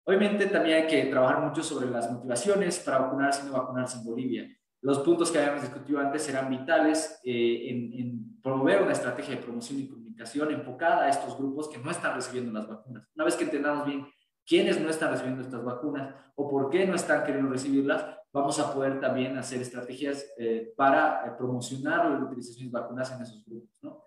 Obviamente 0.03 0.47
también 0.47 0.83
hay 0.83 0.87
que 0.87 1.05
trabajar 1.05 1.41
mucho 1.41 1.63
sobre 1.63 1.89
las 1.89 2.11
motivaciones 2.11 2.79
para 2.79 2.97
vacunarse 2.97 3.43
y 3.43 3.49
no 3.49 3.53
vacunarse 3.53 3.97
en 3.97 4.03
Bolivia. 4.03 4.57
Los 4.81 4.99
puntos 4.99 5.31
que 5.31 5.37
habíamos 5.37 5.61
discutido 5.61 5.99
antes 5.99 6.23
serán 6.23 6.49
vitales 6.49 7.21
eh, 7.23 7.69
en, 7.69 7.93
en, 7.93 8.41
promover 8.41 8.81
una 8.81 8.91
estrategia 8.91 9.35
de 9.35 9.41
promoción 9.41 9.79
y 9.79 9.87
comunicación 9.87 10.51
enfocada 10.51 11.03
a 11.05 11.09
estos 11.09 11.37
grupos 11.37 11.69
que 11.69 11.77
no 11.77 11.91
están 11.91 12.15
recibiendo 12.15 12.51
las 12.51 12.67
vacunas. 12.67 13.07
Una 13.15 13.23
vez 13.23 13.35
que 13.37 13.45
entendamos 13.45 13.85
bien 13.85 14.05
quiénes 14.45 14.81
no 14.81 14.89
están 14.89 15.11
recibiendo 15.11 15.43
estas 15.43 15.63
vacunas 15.63 16.13
o 16.35 16.49
por 16.49 16.69
qué 16.69 16.85
no 16.85 16.95
están 16.95 17.23
queriendo 17.23 17.49
recibirlas, 17.49 18.18
vamos 18.31 18.59
a 18.59 18.73
poder 18.73 18.99
también 18.99 19.37
hacer 19.37 19.61
estrategias 19.61 20.25
eh, 20.37 20.73
para 20.75 21.25
eh, 21.25 21.31
promocionar 21.37 22.09
la 22.09 22.25
utilización 22.25 22.71
de 22.71 22.79
vacunas 22.79 23.11
en 23.11 23.21
esos 23.21 23.43
grupos. 23.45 23.79
¿no? 23.81 24.03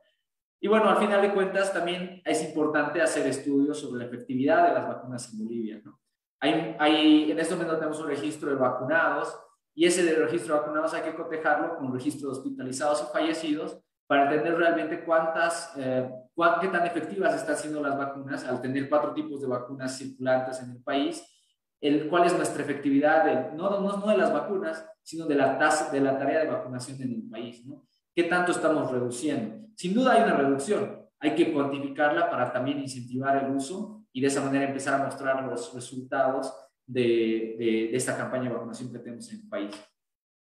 Y 0.60 0.68
bueno, 0.68 0.88
al 0.88 0.98
final 0.98 1.20
de 1.22 1.32
cuentas 1.32 1.72
también 1.72 2.22
es 2.24 2.44
importante 2.44 3.00
hacer 3.00 3.26
estudios 3.26 3.80
sobre 3.80 4.00
la 4.00 4.06
efectividad 4.06 4.68
de 4.68 4.74
las 4.74 4.86
vacunas 4.86 5.32
en 5.32 5.44
Bolivia. 5.44 5.80
¿no? 5.84 6.00
Hay, 6.40 6.76
hay, 6.78 7.32
en 7.32 7.38
este 7.38 7.54
momento 7.54 7.76
tenemos 7.76 8.00
un 8.00 8.08
registro 8.08 8.50
de 8.50 8.56
vacunados 8.56 9.36
y 9.74 9.86
ese 9.86 10.14
registro 10.14 10.54
de 10.54 10.60
vacunados 10.60 10.94
hay 10.94 11.02
que 11.02 11.14
cotejarlo 11.14 11.76
con 11.76 11.92
registro 11.92 12.30
de 12.30 12.38
hospitalizados 12.38 13.02
y 13.02 13.12
fallecidos 13.12 13.82
para 14.06 14.24
entender 14.24 14.54
realmente 14.56 15.04
cuántas, 15.04 15.72
eh, 15.78 16.06
qué 16.60 16.68
tan 16.68 16.86
efectivas 16.86 17.34
están 17.34 17.56
siendo 17.56 17.80
las 17.80 17.96
vacunas 17.96 18.44
al 18.44 18.60
tener 18.60 18.88
cuatro 18.88 19.14
tipos 19.14 19.40
de 19.40 19.46
vacunas 19.46 19.96
circulantes 19.96 20.60
en 20.60 20.72
el 20.72 20.82
país, 20.82 21.24
el, 21.82 22.08
cuál 22.08 22.24
es 22.26 22.36
nuestra 22.36 22.62
efectividad, 22.62 23.24
de, 23.24 23.56
no, 23.56 23.68
no, 23.80 23.96
no 23.96 24.06
de 24.06 24.16
las 24.16 24.32
vacunas, 24.32 24.86
sino 25.02 25.26
de 25.26 25.34
la, 25.34 25.58
tasa, 25.58 25.90
de 25.90 26.00
la 26.00 26.16
tarea 26.16 26.40
de 26.40 26.50
vacunación 26.50 27.02
en 27.02 27.12
el 27.12 27.22
país, 27.28 27.66
¿no? 27.66 27.84
¿Qué 28.14 28.24
tanto 28.24 28.52
estamos 28.52 28.90
reduciendo? 28.90 29.66
Sin 29.74 29.92
duda 29.92 30.12
hay 30.12 30.22
una 30.22 30.36
reducción, 30.36 31.02
hay 31.18 31.34
que 31.34 31.52
cuantificarla 31.52 32.30
para 32.30 32.52
también 32.52 32.78
incentivar 32.78 33.44
el 33.44 33.50
uso 33.50 34.04
y 34.12 34.20
de 34.20 34.28
esa 34.28 34.44
manera 34.44 34.68
empezar 34.68 35.00
a 35.00 35.04
mostrar 35.04 35.42
los 35.44 35.74
resultados 35.74 36.54
de, 36.86 37.56
de, 37.58 37.96
esta 37.96 38.16
campaña 38.16 38.44
de 38.44 38.54
vacunación 38.54 38.92
que 38.92 39.00
tenemos 39.00 39.28
en 39.32 39.40
el 39.40 39.48
país. 39.48 39.74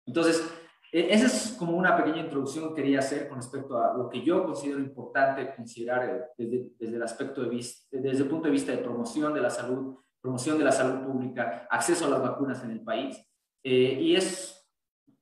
Entonces, 0.05 0.47
e, 0.91 1.13
esa 1.13 1.25
es 1.25 1.55
como 1.57 1.75
una 1.75 1.97
pequeña 1.97 2.21
introducción 2.21 2.69
que 2.69 2.81
quería 2.81 2.99
hacer 2.99 3.27
con 3.27 3.37
respecto 3.37 3.77
a 3.77 3.97
lo 3.97 4.07
que 4.07 4.21
yo 4.21 4.45
considero 4.45 4.79
importante 4.79 5.55
considerar 5.55 6.03
eh, 6.09 6.21
desde, 6.37 6.69
desde 6.77 6.95
el 6.95 7.03
aspecto 7.03 7.41
de 7.41 7.49
vista, 7.49 7.87
desde 7.89 8.23
el 8.23 8.29
punto 8.29 8.45
de 8.45 8.51
vista 8.51 8.71
de 8.71 8.79
promoción 8.79 9.33
de 9.33 9.41
la 9.41 9.49
salud, 9.49 9.97
promoción 10.23 10.57
de 10.57 10.63
la 10.63 10.71
salud 10.71 11.05
pública, 11.05 11.67
acceso 11.69 12.05
a 12.05 12.09
las 12.09 12.23
vacunas 12.23 12.63
en 12.63 12.71
el 12.71 12.81
país. 12.81 13.23
Eh, 13.63 13.99
y 14.01 14.15
es, 14.15 14.67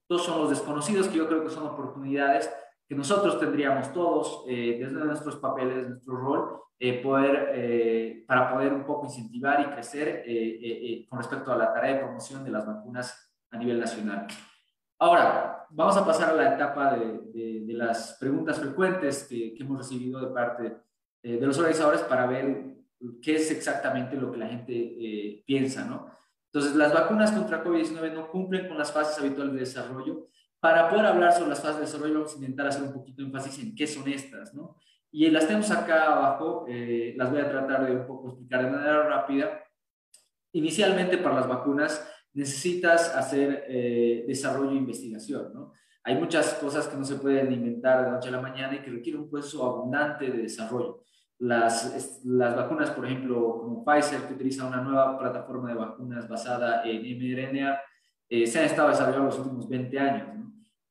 todos 0.08 0.24
son 0.24 0.40
los 0.40 0.52
desconocidos 0.52 1.10
que 1.10 1.18
yo 1.18 1.28
creo 1.28 1.44
que 1.44 1.50
son 1.50 1.68
oportunidades 1.68 2.50
que 2.88 2.96
nosotros 2.96 3.40
tendríamos 3.40 3.92
todos, 3.92 4.46
eh, 4.48 4.78
desde 4.80 5.04
nuestros 5.04 5.38
papeles, 5.38 5.90
nuestro 5.90 6.16
rol, 6.16 6.62
poder, 7.04 8.26
para 8.26 8.52
poder 8.52 8.74
un 8.74 8.84
poco 8.84 9.06
incentivar 9.06 9.62
y 9.62 9.66
crecer 9.66 10.26
con 11.08 11.20
respecto 11.20 11.52
a 11.52 11.56
la 11.56 11.72
tarea 11.72 11.94
de 11.94 12.00
promoción 12.00 12.44
de 12.44 12.50
las 12.50 12.66
vacunas 12.66 13.32
a 13.52 13.58
nivel 13.58 13.80
nacional. 13.80 14.26
Ahora, 14.98 15.66
vamos 15.72 15.98
a 15.98 16.06
pasar 16.06 16.30
a 16.30 16.34
la 16.34 16.54
etapa 16.54 16.96
de, 16.96 17.62
de, 17.66 17.74
las 17.74 18.18
preguntas 18.20 18.60
frecuentes 18.60 19.24
que, 19.24 19.54
que, 19.54 19.64
hemos 19.64 19.80
recibido 19.80 20.20
de 20.20 20.34
parte 20.34 20.78
eh, 21.24 21.38
de 21.38 21.48
los 21.48 21.58
organizadores 21.58 22.02
para 22.02 22.28
ver 22.28 22.76
qué 23.22 23.36
es 23.36 23.52
exactamente 23.52 24.16
lo 24.16 24.32
que 24.32 24.38
la 24.38 24.48
gente 24.48 24.74
eh, 24.74 25.44
piensa, 25.46 25.86
¿no? 25.86 26.08
Entonces, 26.54 26.76
las 26.76 26.94
vacunas 26.94 27.32
contra 27.32 27.64
COVID-19 27.64 28.14
no 28.14 28.30
cumplen 28.30 28.68
con 28.68 28.78
las 28.78 28.92
fases 28.92 29.18
habituales 29.20 29.54
de 29.54 29.60
desarrollo. 29.62 30.28
Para 30.60 30.90
poder 30.90 31.06
hablar 31.06 31.34
sobre 31.34 31.50
las 31.50 31.62
fases 31.62 31.78
de 31.78 31.86
desarrollo, 31.86 32.14
vamos 32.16 32.34
a 32.34 32.38
intentar 32.38 32.68
hacer 32.68 32.84
un 32.84 32.94
poquito 32.94 33.22
de 33.22 33.28
énfasis 33.28 33.60
en 33.64 33.76
qué 33.76 33.88
son 33.88 34.08
estas, 34.10 34.54
¿no? 34.54 34.78
Y 35.12 35.30
las 35.30 35.48
tenemos 35.48 35.72
acá 35.72 36.12
abajo, 36.12 36.66
eh, 36.68 37.14
las 37.18 37.32
voy 37.32 37.42
a 37.42 37.50
tratar 37.50 37.86
de 37.86 37.96
un 37.96 38.06
poco 38.06 38.30
explicar 38.30 38.66
de 38.66 38.72
manera 38.72 39.04
rápida. 39.04 39.64
Inicialmente, 40.54 41.18
para 41.18 41.36
las 41.36 41.48
vacunas, 41.48 42.08
necesitas 42.34 43.16
hacer 43.16 43.66
eh, 43.68 44.26
desarrollo 44.28 44.72
e 44.72 44.76
investigación, 44.76 45.54
¿no? 45.54 45.74
Hay 46.04 46.16
muchas 46.16 46.56
cosas 46.56 46.88
que 46.88 46.98
no 46.98 47.06
se 47.06 47.16
pueden 47.16 47.52
inventar 47.52 48.04
de 48.04 48.12
noche 48.12 48.30
a 48.30 48.32
la 48.32 48.42
mañana 48.42 48.76
y 48.76 48.82
que 48.82 48.90
requieren 48.90 49.22
un 49.22 49.30
proceso 49.30 49.64
abundante 49.64 50.30
de 50.30 50.44
desarrollo. 50.44 51.04
Las, 51.42 52.22
las 52.24 52.56
vacunas, 52.56 52.92
por 52.92 53.06
ejemplo, 53.06 53.62
como 53.62 53.84
Pfizer, 53.84 54.22
que 54.28 54.36
utiliza 54.36 54.68
una 54.68 54.82
nueva 54.82 55.18
plataforma 55.18 55.70
de 55.70 55.76
vacunas 55.76 56.30
basada 56.30 56.84
en 56.86 57.02
mRNA, 57.18 57.80
eh, 58.30 58.46
se 58.46 58.60
han 58.60 58.66
estado 58.66 58.90
desarrollando 58.90 59.26
los 59.26 59.40
últimos 59.40 59.68
20 59.68 60.00
años. 60.00 60.28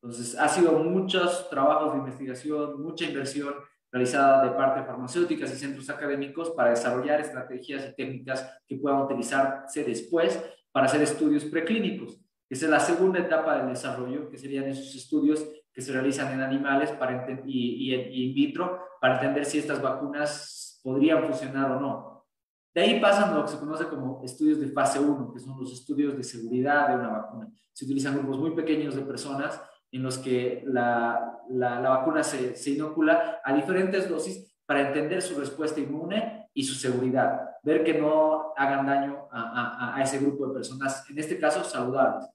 Entonces, 0.02 0.36
ha 0.36 0.48
sido 0.48 0.72
muchos 0.80 1.48
trabajos 1.50 1.92
de 1.92 1.98
investigación, 2.00 2.82
mucha 2.82 3.04
inversión 3.04 3.54
realizada 3.92 4.44
de 4.44 4.50
parte 4.50 4.80
de 4.80 4.86
farmacéuticas 4.86 5.52
y 5.52 5.56
centros 5.56 5.88
académicos 5.88 6.50
para 6.50 6.70
desarrollar 6.70 7.20
estrategias 7.20 7.88
y 7.88 7.94
técnicas 7.94 8.60
que 8.66 8.76
puedan 8.76 9.02
utilizarse 9.02 9.84
después 9.84 10.42
para 10.72 10.86
hacer 10.86 11.02
estudios 11.02 11.44
preclínicos. 11.44 12.18
Esa 12.48 12.64
es 12.64 12.70
la 12.70 12.80
segunda 12.80 13.20
etapa 13.20 13.56
del 13.56 13.68
desarrollo, 13.68 14.28
que 14.28 14.36
serían 14.36 14.64
esos 14.64 14.94
estudios 14.96 15.46
que 15.72 15.82
se 15.82 15.92
realizan 15.92 16.32
en 16.32 16.40
animales 16.40 16.90
para 16.92 17.26
y, 17.46 17.94
y, 17.94 18.28
in 18.28 18.34
vitro 18.34 18.80
para 19.00 19.14
entender 19.14 19.44
si 19.44 19.58
estas 19.58 19.80
vacunas 19.80 20.80
podrían 20.82 21.24
funcionar 21.24 21.70
o 21.72 21.80
no. 21.80 22.26
De 22.74 22.82
ahí 22.82 23.00
pasan 23.00 23.34
lo 23.34 23.44
que 23.44 23.50
se 23.50 23.58
conoce 23.58 23.86
como 23.86 24.22
estudios 24.24 24.60
de 24.60 24.68
fase 24.68 25.00
1, 25.00 25.32
que 25.32 25.40
son 25.40 25.58
los 25.58 25.72
estudios 25.72 26.16
de 26.16 26.22
seguridad 26.22 26.88
de 26.88 26.96
una 26.96 27.08
vacuna. 27.08 27.48
Se 27.72 27.84
utilizan 27.84 28.16
grupos 28.16 28.38
muy 28.38 28.50
pequeños 28.52 28.94
de 28.94 29.02
personas 29.02 29.60
en 29.90 30.02
los 30.02 30.18
que 30.18 30.62
la, 30.66 31.40
la, 31.48 31.80
vacuna 31.80 32.22
se, 32.22 32.54
se 32.54 32.70
inocula 32.70 33.40
a 33.44 33.52
diferentes 33.52 34.08
dosis 34.08 34.56
para 34.66 34.86
entender 34.86 35.20
su 35.20 35.38
respuesta 35.38 35.80
inmune 35.80 36.48
y 36.54 36.62
su 36.62 36.74
seguridad 36.74 37.50
ver 37.62 37.84
que 37.84 37.94
no 37.94 38.52
hagan 38.56 38.86
daño 38.86 39.28
a, 39.30 39.98
ese 40.02 40.18
grupo 40.18 40.48
de 40.48 40.54
personas, 40.54 41.08
en 41.10 41.18
este 41.18 41.38
caso 41.38 41.62
saludables. 41.62 42.26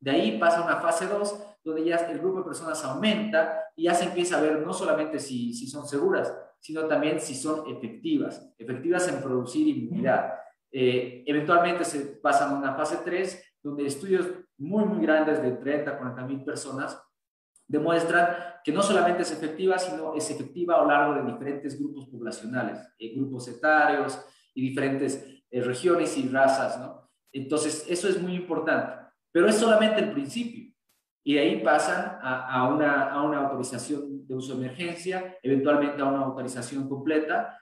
De 0.00 0.10
ahí 0.10 0.38
pasa 0.38 0.62
una 0.62 0.76
fase 0.76 1.06
2, 1.06 1.40
donde 1.64 1.84
ya 1.84 1.96
el 1.96 2.18
grupo 2.18 2.38
de 2.38 2.44
personas 2.44 2.84
aumenta 2.84 3.64
y 3.76 3.84
ya 3.84 3.94
se 3.94 4.04
empieza 4.04 4.38
a 4.38 4.40
ver 4.40 4.60
no 4.60 4.72
solamente 4.72 5.18
si, 5.18 5.54
si 5.54 5.66
son 5.66 5.86
seguras, 5.86 6.34
sino 6.58 6.86
también 6.86 7.20
si 7.20 7.34
son 7.34 7.68
efectivas, 7.68 8.52
efectivas 8.58 9.08
en 9.08 9.22
producir 9.22 9.68
inmunidad. 9.68 10.34
Eh, 10.70 11.22
eventualmente 11.26 11.84
se 11.84 12.00
pasa 12.16 12.48
a 12.48 12.54
una 12.54 12.74
fase 12.74 12.98
3, 13.04 13.56
donde 13.62 13.86
estudios 13.86 14.26
muy, 14.58 14.84
muy 14.84 15.04
grandes 15.04 15.42
de 15.42 15.52
30 15.52 15.90
a 15.90 15.98
40 15.98 16.26
mil 16.26 16.44
personas 16.44 17.00
demuestran 17.66 18.36
que 18.64 18.72
no 18.72 18.82
solamente 18.82 19.22
es 19.22 19.32
efectiva, 19.32 19.78
sino 19.78 20.14
es 20.14 20.30
efectiva 20.30 20.76
a 20.76 20.82
lo 20.82 20.88
largo 20.88 21.14
de 21.14 21.32
diferentes 21.32 21.78
grupos 21.78 22.06
poblacionales, 22.08 22.78
eh, 22.98 23.14
grupos 23.14 23.48
etarios, 23.48 24.18
y 24.54 24.68
diferentes 24.68 25.42
eh, 25.50 25.60
regiones 25.60 26.16
y 26.18 26.28
razas, 26.28 26.78
¿no? 26.78 27.10
Entonces, 27.32 27.86
eso 27.88 28.08
es 28.08 28.20
muy 28.20 28.34
importante, 28.34 28.94
pero 29.30 29.48
es 29.48 29.56
solamente 29.56 30.00
el 30.00 30.12
principio. 30.12 30.71
Y 31.24 31.34
de 31.34 31.40
ahí 31.40 31.62
pasan 31.62 32.18
a, 32.20 32.68
una, 32.68 33.10
a 33.10 33.22
una 33.22 33.38
autorización 33.38 34.26
de 34.26 34.34
uso 34.34 34.56
de 34.56 34.66
emergencia, 34.66 35.36
eventualmente 35.42 36.02
a 36.02 36.06
una 36.06 36.24
autorización 36.24 36.88
completa 36.88 37.58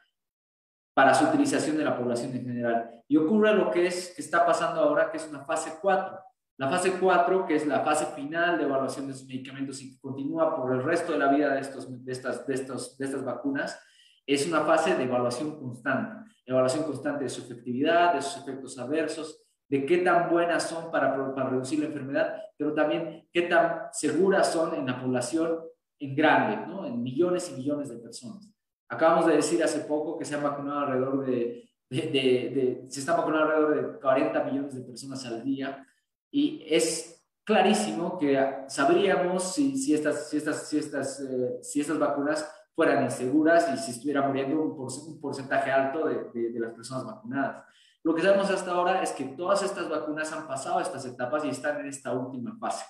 para 0.94 1.14
su 1.14 1.26
utilización 1.26 1.76
de 1.76 1.84
la 1.84 1.96
población 1.96 2.34
en 2.34 2.44
general. 2.44 2.90
Y 3.06 3.16
ocurre 3.16 3.54
lo 3.54 3.70
que, 3.70 3.86
es, 3.86 4.14
que 4.14 4.22
está 4.22 4.46
pasando 4.46 4.80
ahora, 4.80 5.10
que 5.10 5.18
es 5.18 5.28
una 5.28 5.44
fase 5.44 5.74
4. 5.80 6.18
La 6.56 6.68
fase 6.68 6.92
4, 6.98 7.46
que 7.46 7.56
es 7.56 7.66
la 7.66 7.80
fase 7.80 8.06
final 8.06 8.58
de 8.58 8.64
evaluación 8.64 9.06
de 9.06 9.12
esos 9.12 9.26
medicamentos 9.26 9.80
y 9.82 9.92
que 9.94 10.00
continúa 10.00 10.56
por 10.56 10.74
el 10.74 10.82
resto 10.82 11.12
de 11.12 11.18
la 11.18 11.28
vida 11.28 11.54
de, 11.54 11.60
estos, 11.60 12.04
de, 12.04 12.12
estas, 12.12 12.46
de, 12.46 12.54
estos, 12.54 12.98
de 12.98 13.06
estas 13.06 13.24
vacunas, 13.24 13.78
es 14.26 14.46
una 14.46 14.62
fase 14.62 14.94
de 14.94 15.04
evaluación 15.04 15.58
constante 15.58 16.20
evaluación 16.50 16.84
constante 16.84 17.24
de 17.24 17.30
su 17.30 17.42
efectividad, 17.42 18.14
de 18.14 18.22
sus 18.22 18.42
efectos 18.42 18.78
adversos, 18.78 19.42
de 19.70 19.86
qué 19.86 19.98
tan 19.98 20.28
buenas 20.28 20.64
son 20.64 20.90
para, 20.90 21.14
para 21.34 21.48
reducir 21.48 21.78
la 21.78 21.86
enfermedad, 21.86 22.34
pero 22.56 22.74
también 22.74 23.28
qué 23.32 23.42
tan 23.42 23.84
seguras 23.92 24.52
son 24.52 24.74
en 24.74 24.84
la 24.84 25.00
población 25.00 25.60
en 26.00 26.16
grande, 26.16 26.66
¿no? 26.66 26.84
en 26.84 27.00
millones 27.00 27.50
y 27.50 27.58
millones 27.58 27.88
de 27.88 27.96
personas. 27.96 28.52
Acabamos 28.88 29.26
de 29.26 29.36
decir 29.36 29.62
hace 29.62 29.80
poco 29.80 30.18
que 30.18 30.24
se 30.24 30.34
han 30.34 30.42
vacunado 30.42 30.80
alrededor 30.80 31.24
de, 31.24 31.70
de, 31.88 32.00
de, 32.00 32.84
se 32.88 32.98
están 32.98 33.18
vacunando 33.18 33.46
alrededor 33.46 33.92
de 33.94 34.00
40 34.00 34.44
millones 34.44 34.74
de 34.74 34.82
personas 34.82 35.24
al 35.24 35.44
día 35.44 35.86
y 36.32 36.64
es 36.68 37.24
clarísimo 37.44 38.18
que 38.18 38.64
sabríamos 38.66 39.54
si, 39.54 39.76
si, 39.76 39.94
estas, 39.94 40.28
si, 40.28 40.36
estas, 40.36 40.68
si, 40.68 40.78
estas, 40.78 41.20
eh, 41.20 41.58
si 41.62 41.80
estas 41.80 41.98
vacunas 41.98 42.50
fueran 42.74 43.04
inseguras 43.04 43.72
y 43.72 43.78
si 43.78 43.92
estuviera 43.92 44.26
muriendo 44.26 44.60
un, 44.60 45.20
porcentaje 45.20 45.70
alto 45.70 46.08
de, 46.08 46.50
de, 46.50 46.58
las 46.58 46.72
personas 46.72 47.04
vacunadas. 47.04 47.64
Lo 48.02 48.14
que 48.14 48.22
sabemos 48.22 48.50
hasta 48.50 48.72
ahora 48.72 49.02
es 49.02 49.12
que 49.12 49.24
todas 49.24 49.62
estas 49.62 49.88
vacunas 49.88 50.32
han 50.32 50.46
pasado 50.46 50.80
estas 50.80 51.04
etapas 51.04 51.44
y 51.44 51.48
están 51.48 51.80
en 51.80 51.86
esta 51.86 52.12
última 52.12 52.56
fase. 52.58 52.84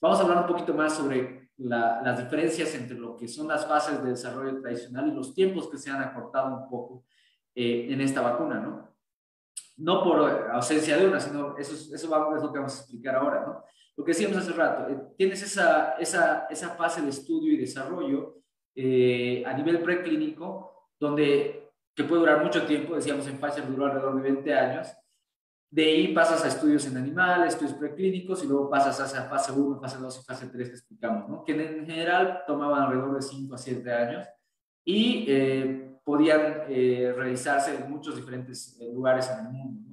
Vamos 0.00 0.18
a 0.18 0.22
hablar 0.22 0.38
un 0.38 0.46
poquito 0.46 0.74
más 0.74 0.94
sobre 0.96 1.50
las 1.58 2.18
diferencias 2.18 2.74
entre 2.74 2.98
lo 2.98 3.16
que 3.16 3.28
son 3.28 3.48
las 3.48 3.66
fases 3.66 4.02
de 4.02 4.10
desarrollo 4.10 4.60
tradicional 4.60 5.08
y 5.08 5.14
los 5.14 5.34
tiempos 5.34 5.68
que 5.68 5.78
se 5.78 5.90
han 5.90 6.02
acortado 6.02 6.56
un 6.56 6.68
poco 6.68 7.04
eh, 7.54 7.88
en 7.90 8.00
esta 8.00 8.20
vacuna, 8.20 8.60
¿no? 8.60 8.88
No 9.76 10.02
por 10.02 10.50
ausencia 10.52 10.96
de 10.96 11.06
una, 11.06 11.20
sino 11.20 11.56
eso, 11.56 11.74
eso 11.74 11.94
es 11.94 12.42
lo 12.42 12.52
que 12.52 12.58
vamos 12.58 12.74
a 12.74 12.78
explicar 12.78 13.16
ahora, 13.16 13.44
¿no? 13.46 13.64
Lo 13.96 14.04
que 14.04 14.12
decíamos 14.12 14.38
hace 14.38 14.52
rato, 14.52 14.90
eh, 14.90 14.98
tienes 15.16 15.42
esa, 15.42 15.92
esa, 15.92 16.46
esa 16.48 16.70
fase 16.70 17.02
de 17.02 17.10
estudio 17.10 17.52
y 17.52 17.58
desarrollo 17.58 18.38
eh, 18.74 19.44
a 19.46 19.52
nivel 19.52 19.82
preclínico, 19.82 20.88
donde, 20.98 21.61
que 21.94 22.04
puede 22.04 22.20
durar 22.20 22.42
mucho 22.42 22.64
tiempo, 22.64 22.94
decíamos 22.94 23.26
en 23.26 23.38
Pfizer 23.38 23.66
duró 23.66 23.86
alrededor 23.86 24.16
de 24.16 24.22
20 24.22 24.54
años, 24.54 24.88
de 25.70 25.84
ahí 25.84 26.14
pasas 26.14 26.44
a 26.44 26.48
estudios 26.48 26.86
en 26.86 26.98
animales, 26.98 27.54
estudios 27.54 27.74
preclínicos 27.74 28.44
y 28.44 28.46
luego 28.46 28.68
pasas 28.68 29.14
a 29.14 29.28
fase 29.28 29.52
1, 29.52 29.80
fase 29.80 29.98
2 29.98 30.20
y 30.20 30.24
fase 30.24 30.48
3 30.48 30.68
que 30.68 30.74
explicamos, 30.74 31.28
¿no? 31.28 31.44
que 31.44 31.52
en 31.52 31.86
general 31.86 32.42
tomaban 32.46 32.82
alrededor 32.82 33.16
de 33.16 33.22
5 33.22 33.54
a 33.54 33.58
7 33.58 33.92
años 33.92 34.28
y 34.84 35.24
eh, 35.28 35.98
podían 36.04 36.64
eh, 36.68 37.14
realizarse 37.16 37.74
en 37.74 37.90
muchos 37.90 38.16
diferentes 38.16 38.78
lugares 38.92 39.30
en 39.30 39.46
el 39.46 39.52
mundo. 39.52 39.91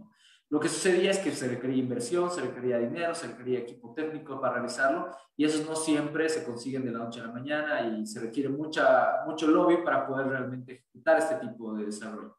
Lo 0.52 0.60
que 0.60 0.68
sucedía 0.68 1.12
es 1.12 1.20
que 1.20 1.32
se 1.32 1.48
requería 1.48 1.78
inversión, 1.78 2.32
se 2.32 2.42
requería 2.42 2.80
dinero, 2.80 3.14
se 3.14 3.28
requería 3.28 3.60
equipo 3.60 3.94
técnico 3.94 4.42
para 4.42 4.54
realizarlo 4.54 5.12
y 5.38 5.46
esos 5.46 5.68
no 5.68 5.76
siempre 5.76 6.28
se 6.28 6.44
consiguen 6.44 6.84
de 6.84 6.92
la 6.92 7.00
noche 7.00 7.22
a 7.22 7.28
la 7.28 7.34
mañana 7.34 7.82
y 7.82 8.08
se 8.08 8.20
requiere 8.20 8.50
mucha, 8.50 9.24
mucho 9.28 9.46
lobby 9.46 9.78
para 9.84 10.08
poder 10.08 10.28
realmente 10.28 10.74
ejecutar 10.74 11.20
este 11.20 11.36
tipo 11.36 11.76
de 11.76 11.86
desarrollo. 11.86 12.36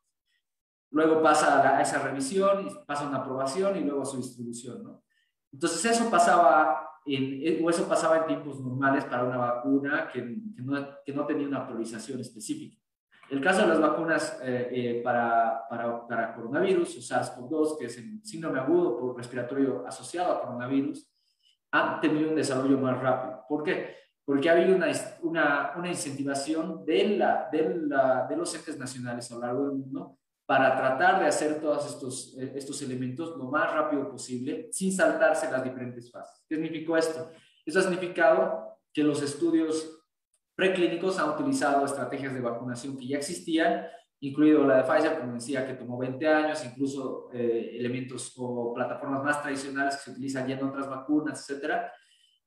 Luego 0.90 1.22
pasa 1.22 1.78
a, 1.78 1.80
esa 1.80 2.02
revisión, 2.02 2.66
y 2.66 2.70
pasa 2.84 3.04
a 3.04 3.08
una 3.08 3.18
aprobación 3.18 3.76
y 3.76 3.84
luego 3.84 4.02
a 4.02 4.06
su 4.06 4.16
distribución. 4.16 4.82
¿no? 4.82 5.04
Entonces 5.52 5.84
eso 5.84 6.10
pasaba 6.10 6.88
en, 7.06 7.64
o 7.64 7.70
eso 7.70 7.86
pasaba 7.86 8.18
en 8.18 8.26
tiempos 8.26 8.60
normales 8.60 9.04
para 9.04 9.22
una 9.22 9.36
vacuna 9.36 10.08
que, 10.12 10.20
que, 10.56 10.62
no, 10.62 10.84
que 11.04 11.12
no 11.12 11.26
tenía 11.26 11.46
una 11.46 11.64
priorización 11.64 12.18
específica. 12.18 12.79
El 13.30 13.40
caso 13.40 13.60
de 13.62 13.68
las 13.68 13.80
vacunas 13.80 14.40
eh, 14.42 14.68
eh, 14.72 15.00
para, 15.04 15.62
para, 15.70 16.06
para, 16.06 16.34
coronavirus, 16.34 16.96
o 16.96 17.00
SARS-CoV-2, 17.00 17.78
que 17.78 17.86
es 17.86 17.96
el 17.98 18.20
síndrome 18.24 18.58
agudo 18.58 18.98
por 18.98 19.16
respiratorio 19.16 19.86
asociado 19.86 20.32
a 20.32 20.40
coronavirus, 20.42 21.08
han 21.70 22.00
tenido 22.00 22.30
un 22.30 22.34
desarrollo 22.34 22.76
más 22.78 23.00
rápido. 23.00 23.44
¿Por 23.48 23.62
qué? 23.62 23.94
Porque 24.24 24.50
ha 24.50 24.52
habido 24.52 24.74
una, 24.74 24.88
una, 25.22 25.72
una 25.76 25.88
incentivación 25.88 26.84
de, 26.84 27.16
la, 27.16 27.48
de, 27.52 27.76
la, 27.86 28.26
de 28.28 28.36
los 28.36 28.52
entes 28.52 28.76
nacionales 28.76 29.30
a 29.30 29.34
lo 29.36 29.40
largo 29.42 29.68
del 29.68 29.78
mundo 29.78 30.18
para 30.44 30.76
tratar 30.76 31.20
de 31.20 31.28
hacer 31.28 31.60
todos 31.60 31.86
estos, 31.86 32.36
eh, 32.36 32.52
estos 32.56 32.82
elementos 32.82 33.36
lo 33.36 33.44
más 33.44 33.72
rápido 33.72 34.10
posible 34.10 34.68
sin 34.72 34.92
saltarse 34.92 35.48
las 35.48 35.62
diferentes 35.62 36.10
fases. 36.10 36.44
¿Qué 36.48 36.56
significó 36.56 36.96
esto? 36.96 37.30
Eso 37.64 37.78
ha 37.78 37.82
significado 37.82 38.76
que 38.92 39.04
los 39.04 39.22
estudios 39.22 39.99
preclínicos 40.60 41.18
han 41.18 41.30
utilizado 41.30 41.86
estrategias 41.86 42.34
de 42.34 42.40
vacunación 42.42 42.98
que 42.98 43.06
ya 43.06 43.16
existían, 43.16 43.86
incluido 44.20 44.62
la 44.66 44.76
de 44.76 44.82
Pfizer, 44.82 45.18
como 45.18 45.32
decía, 45.32 45.66
que 45.66 45.72
tomó 45.72 45.96
20 45.96 46.28
años, 46.28 46.62
incluso 46.66 47.30
eh, 47.32 47.76
elementos 47.78 48.34
o 48.36 48.74
plataformas 48.74 49.24
más 49.24 49.42
tradicionales 49.42 49.96
que 49.96 50.02
se 50.02 50.10
utilizan 50.10 50.46
ya 50.46 50.58
en 50.58 50.64
otras 50.64 50.86
vacunas, 50.86 51.40
etcétera, 51.40 51.90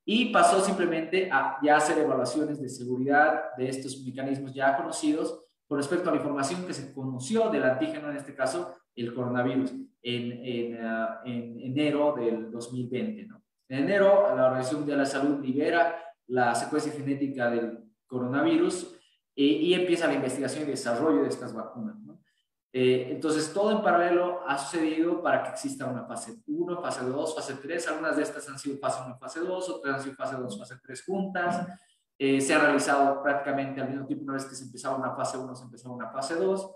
y 0.04 0.32
pasó 0.32 0.60
simplemente 0.60 1.28
a 1.32 1.58
ya 1.60 1.76
hacer 1.76 1.98
evaluaciones 1.98 2.62
de 2.62 2.68
seguridad 2.68 3.46
de 3.58 3.68
estos 3.68 4.00
mecanismos 4.04 4.54
ya 4.54 4.76
conocidos 4.76 5.46
con 5.66 5.78
respecto 5.78 6.08
a 6.08 6.12
la 6.12 6.18
información 6.18 6.64
que 6.66 6.74
se 6.74 6.94
conoció 6.94 7.50
del 7.50 7.64
antígeno, 7.64 8.10
en 8.10 8.16
este 8.16 8.32
caso 8.32 8.76
el 8.94 9.12
coronavirus, 9.12 9.72
en, 10.02 10.32
en, 10.44 10.86
ah, 10.86 11.20
en 11.24 11.58
enero 11.58 12.14
del 12.16 12.52
2020. 12.52 13.26
¿no? 13.26 13.42
En 13.68 13.84
enero, 13.84 14.36
la 14.36 14.46
Organización 14.46 14.86
de 14.86 14.96
la 14.96 15.04
Salud 15.04 15.44
libera 15.44 15.96
la 16.28 16.54
secuencia 16.54 16.92
genética 16.92 17.50
del 17.50 17.83
coronavirus 18.14 18.94
eh, 19.36 19.42
y 19.42 19.74
empieza 19.74 20.06
la 20.06 20.14
investigación 20.14 20.62
y 20.62 20.66
desarrollo 20.70 21.22
de 21.22 21.28
estas 21.28 21.52
vacunas. 21.52 21.96
Eh, 22.72 23.08
entonces, 23.10 23.52
todo 23.52 23.70
en 23.70 23.82
paralelo 23.82 24.40
ha 24.48 24.58
sucedido 24.58 25.22
para 25.22 25.42
que 25.42 25.50
exista 25.50 25.86
una 25.86 26.04
fase 26.04 26.42
1, 26.46 26.80
fase 26.80 27.04
2, 27.04 27.34
fase 27.34 27.54
3. 27.54 27.88
Algunas 27.88 28.16
de 28.16 28.22
estas 28.22 28.48
han 28.48 28.58
sido 28.58 28.78
fase 28.78 29.00
1, 29.04 29.18
fase 29.18 29.40
2, 29.40 29.68
otras 29.68 29.94
han 29.94 30.02
sido 30.02 30.14
fase 30.16 30.36
2, 30.36 30.58
fase 30.58 30.74
3 30.82 31.04
juntas. 31.04 31.68
Eh, 32.18 32.40
se 32.40 32.54
ha 32.54 32.58
realizado 32.58 33.22
prácticamente 33.22 33.80
al 33.80 33.90
mismo 33.90 34.06
tiempo, 34.06 34.24
una 34.24 34.34
vez 34.34 34.44
que 34.44 34.54
se 34.54 34.64
empezaba 34.64 34.96
una 34.96 35.14
fase 35.14 35.36
1, 35.36 35.54
se 35.54 35.64
empezaba 35.64 35.94
una 35.94 36.10
fase 36.10 36.36
2, 36.36 36.70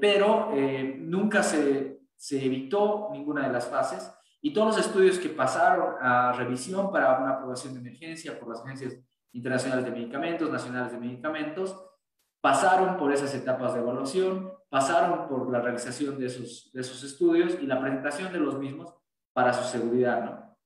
pero 0.00 0.50
nunca 0.98 1.42
se, 1.42 2.00
se 2.16 2.44
evitó 2.44 3.08
ninguna 3.12 3.46
de 3.46 3.52
las 3.52 3.66
fases 3.66 4.10
y 4.40 4.52
todos 4.52 4.76
los 4.76 4.86
estudios 4.86 5.18
que 5.18 5.28
pasaron 5.28 5.96
a 6.00 6.32
revisión 6.32 6.90
para 6.90 7.18
una 7.18 7.30
aprobación 7.32 7.74
de 7.74 7.80
emergencia 7.80 8.38
por 8.38 8.48
las 8.48 8.64
agencias 8.64 8.96
internacionales 9.32 9.84
de 9.84 9.90
medicamentos, 9.90 10.50
nacionales 10.50 10.92
de 10.92 10.98
medicamentos, 10.98 11.76
pasaron 12.40 12.96
por 12.96 13.12
esas 13.12 13.34
etapas 13.34 13.74
de 13.74 13.80
evaluación, 13.80 14.52
pasaron 14.68 15.28
por 15.28 15.50
la 15.50 15.60
realización 15.60 16.18
de 16.18 16.26
esos, 16.26 16.70
de 16.72 16.80
esos 16.80 17.02
estudios 17.02 17.58
y 17.60 17.66
la 17.66 17.80
presentación 17.80 18.32
de 18.32 18.40
los 18.40 18.58
mismos 18.58 18.94
para 19.32 19.52
su 19.52 19.64
seguridad. 19.64 20.24
¿no? 20.24 20.56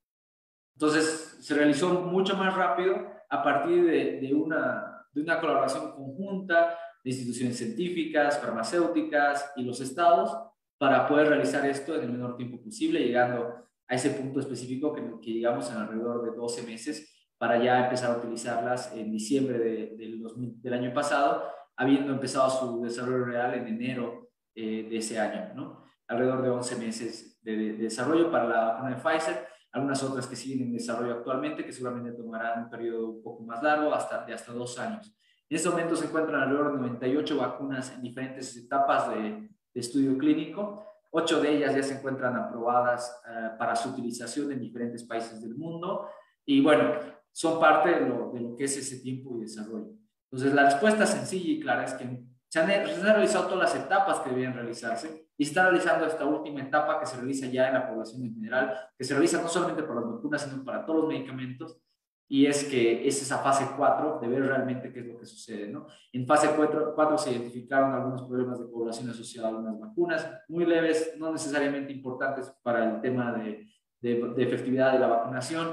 Entonces, 0.75 1.39
se 1.41 1.55
realizó 1.55 2.01
mucho 2.03 2.37
más 2.37 2.55
rápido 2.55 2.97
a 3.29 3.43
partir 3.43 3.85
de, 3.85 4.21
de, 4.21 4.35
una, 4.35 5.07
de 5.13 5.23
una 5.23 5.41
colaboración 5.41 5.93
conjunta 5.93 6.79
de 7.03 7.11
instituciones 7.11 7.57
científicas, 7.57 8.39
farmacéuticas 8.39 9.53
y 9.57 9.65
los 9.65 9.81
estados 9.81 10.37
para 10.79 11.07
poder 11.07 11.29
realizar 11.29 11.65
esto 11.67 11.95
en 11.95 12.03
el 12.03 12.13
menor 12.13 12.37
tiempo 12.37 12.61
posible, 12.63 13.01
llegando 13.01 13.55
a 13.87 13.95
ese 13.95 14.11
punto 14.11 14.41
específico 14.41 14.93
que, 14.93 15.03
que 15.21 15.33
llegamos 15.33 15.71
en 15.71 15.79
alrededor 15.79 16.25
de 16.25 16.37
12 16.37 16.63
meses 16.63 17.12
para 17.43 17.59
ya 17.61 17.87
empezar 17.87 18.13
a 18.13 18.19
utilizarlas 18.19 18.95
en 18.95 19.11
diciembre 19.11 19.59
del, 19.59 20.23
del 20.63 20.73
año 20.73 20.95
pasado, 20.95 21.43
habiendo 21.75 22.13
empezado 22.13 22.49
su 22.49 22.81
desarrollo 22.81 23.25
real 23.25 23.55
en 23.55 23.67
enero 23.67 24.31
eh, 24.55 24.87
de 24.89 24.97
ese 24.99 25.19
año, 25.19 25.53
¿no? 25.53 25.85
Alrededor 26.07 26.41
de 26.43 26.51
11 26.51 26.77
meses 26.77 27.43
de, 27.43 27.73
desarrollo 27.73 28.31
para 28.31 28.47
la 28.47 28.65
vacuna 28.67 28.91
de 28.91 28.95
Pfizer, 28.95 29.49
algunas 29.73 30.01
otras 30.05 30.29
que 30.29 30.37
siguen 30.37 30.69
en 30.69 30.73
desarrollo 30.73 31.15
actualmente, 31.15 31.65
que 31.65 31.73
seguramente 31.73 32.13
tomarán 32.13 32.63
un 32.63 32.71
periodo 32.71 33.09
un 33.09 33.23
poco 33.25 33.43
más 33.43 33.61
largo, 33.61 33.93
hasta, 33.93 34.25
de 34.25 34.35
hasta 34.35 34.53
dos 34.53 34.79
años. 34.79 35.13
En 35.51 35.57
este 35.57 35.69
momento 35.69 35.97
se 35.97 36.05
encuentran 36.05 36.43
alrededor 36.43 36.75
de 36.75 36.79
98 36.79 37.39
vacunas 37.39 37.93
en 37.93 38.03
diferentes 38.03 38.57
etapas 38.57 39.11
de, 39.11 39.49
de 39.75 39.81
estudio 39.81 40.17
clínico. 40.17 40.87
Ocho 41.11 41.41
de 41.41 41.57
ellas 41.57 41.75
ya 41.75 41.83
se 41.83 41.95
encuentran 41.95 42.37
aprobadas 42.37 43.21
eh, 43.29 43.49
para 43.59 43.75
su 43.75 43.89
utilización 43.89 44.53
en 44.53 44.61
diferentes 44.61 45.03
países 45.03 45.43
del 45.43 45.57
mundo. 45.57 46.09
Y 46.45 46.61
bueno, 46.63 46.85
son 47.33 47.59
parte 47.59 47.91
de 47.91 48.07
lo, 48.07 48.31
de 48.33 48.41
lo 48.41 48.57
que 48.57 48.65
es 48.65 48.77
ese 48.77 49.01
tiempo 49.01 49.37
y 49.37 49.43
desarrollo. 49.43 49.93
Entonces, 50.31 50.55
la 50.55 50.65
respuesta 50.65 51.07
sencilla 51.07 51.53
y 51.53 51.61
clara 51.61 51.85
es 51.85 51.95
que 51.95 52.25
se 52.53 52.61
han, 52.61 52.67
realizado 52.67 53.47
todas 53.47 53.73
las 53.73 53.85
etapas 53.85 54.21
que 54.21 54.29
debían 54.29 54.53
realizarse 54.53 55.27
y 55.39 55.45
está 55.45 55.63
realizando 55.65 56.05
esta 56.05 56.27
última 56.27 56.61
etapa 56.61 57.01
que 57.01 57.07
se 57.07 57.17
realiza 57.17 57.47
ya 57.47 57.69
en 57.69 57.75
la 57.75 57.89
población 57.89 58.25
en 58.25 58.35
general, 58.35 58.79
que 58.97 59.05
se 59.05 59.15
realiza 59.15 59.41
no 59.41 59.49
solamente 59.49 59.83
para 59.83 60.01
las 60.01 60.11
vacunas, 60.11 60.43
sino 60.43 60.63
para 60.63 60.85
todos 60.85 61.01
los 61.01 61.09
medicamentos, 61.09 61.81
y 62.29 62.45
es 62.45 62.65
que 62.65 63.07
es 63.07 63.23
esa 63.23 63.39
fase 63.39 63.67
4 63.75 64.19
de 64.21 64.29
ver 64.29 64.43
realmente 64.43 64.93
qué 64.93 65.01
es 65.01 65.07
lo 65.07 65.19
que 65.19 65.25
sucede. 65.25 65.69
¿no? 65.69 65.87
En 66.13 66.27
fase 66.27 66.51
4, 66.55 66.93
4 66.95 67.19
se 67.19 67.33
identificaron 67.33 67.93
algunos 67.93 68.23
problemas 68.25 68.59
de 68.59 68.67
población 68.67 69.09
asociados 69.09 69.53
a 69.53 69.57
algunas 69.57 69.81
vacunas, 69.81 70.31
muy 70.49 70.67
leves, 70.67 71.15
no 71.19 71.33
necesariamente 71.33 71.93
importantes 71.93 72.53
para 72.63 72.97
el 72.97 73.01
tema 73.01 73.33
de, 73.33 73.67
de 74.01 74.43
efectividad 74.43 74.93
de 74.93 74.99
la 74.99 75.07
vacunación, 75.07 75.73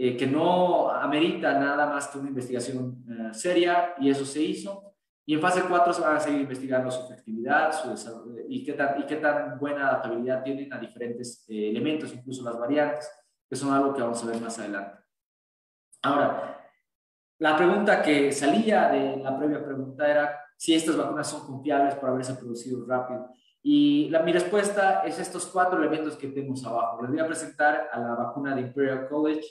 eh, 0.00 0.16
que 0.16 0.28
no 0.28 0.92
amerita 0.92 1.58
nada 1.58 1.88
más 1.88 2.06
que 2.06 2.18
una 2.18 2.28
investigación 2.28 3.04
eh, 3.10 3.34
seria 3.34 3.94
y 3.98 4.08
eso 4.08 4.24
se 4.24 4.40
hizo. 4.40 4.94
Y 5.26 5.34
en 5.34 5.40
fase 5.40 5.64
4 5.68 5.92
se 5.92 6.00
van 6.00 6.16
a 6.16 6.20
seguir 6.20 6.42
investigando 6.42 6.88
su 6.88 7.02
efectividad 7.02 7.72
su 7.72 8.46
y, 8.48 8.62
qué 8.62 8.74
tan, 8.74 9.00
y 9.00 9.06
qué 9.06 9.16
tan 9.16 9.58
buena 9.58 9.88
adaptabilidad 9.88 10.44
tienen 10.44 10.72
a 10.72 10.78
diferentes 10.78 11.44
eh, 11.48 11.70
elementos, 11.70 12.14
incluso 12.14 12.44
las 12.44 12.56
variantes, 12.56 13.10
que 13.50 13.56
son 13.56 13.74
algo 13.74 13.92
que 13.92 14.02
vamos 14.02 14.22
a 14.22 14.28
ver 14.28 14.40
más 14.40 14.56
adelante. 14.60 15.00
Ahora, 16.02 16.64
la 17.40 17.56
pregunta 17.56 18.00
que 18.00 18.30
salía 18.30 18.90
de 18.90 19.16
la 19.16 19.36
previa 19.36 19.64
pregunta 19.64 20.08
era 20.08 20.40
si 20.56 20.74
estas 20.74 20.96
vacunas 20.96 21.28
son 21.28 21.44
confiables 21.44 21.96
por 21.96 22.10
haberse 22.10 22.34
producido 22.34 22.86
rápido. 22.86 23.30
Y 23.64 24.08
la, 24.10 24.22
mi 24.22 24.30
respuesta 24.30 25.00
es 25.00 25.18
estos 25.18 25.46
cuatro 25.46 25.80
elementos 25.80 26.14
que 26.14 26.28
tenemos 26.28 26.64
abajo. 26.64 27.02
Les 27.02 27.10
voy 27.10 27.18
a 27.18 27.26
presentar 27.26 27.88
a 27.90 27.98
la 27.98 28.14
vacuna 28.14 28.54
de 28.54 28.60
Imperial 28.60 29.08
College, 29.08 29.44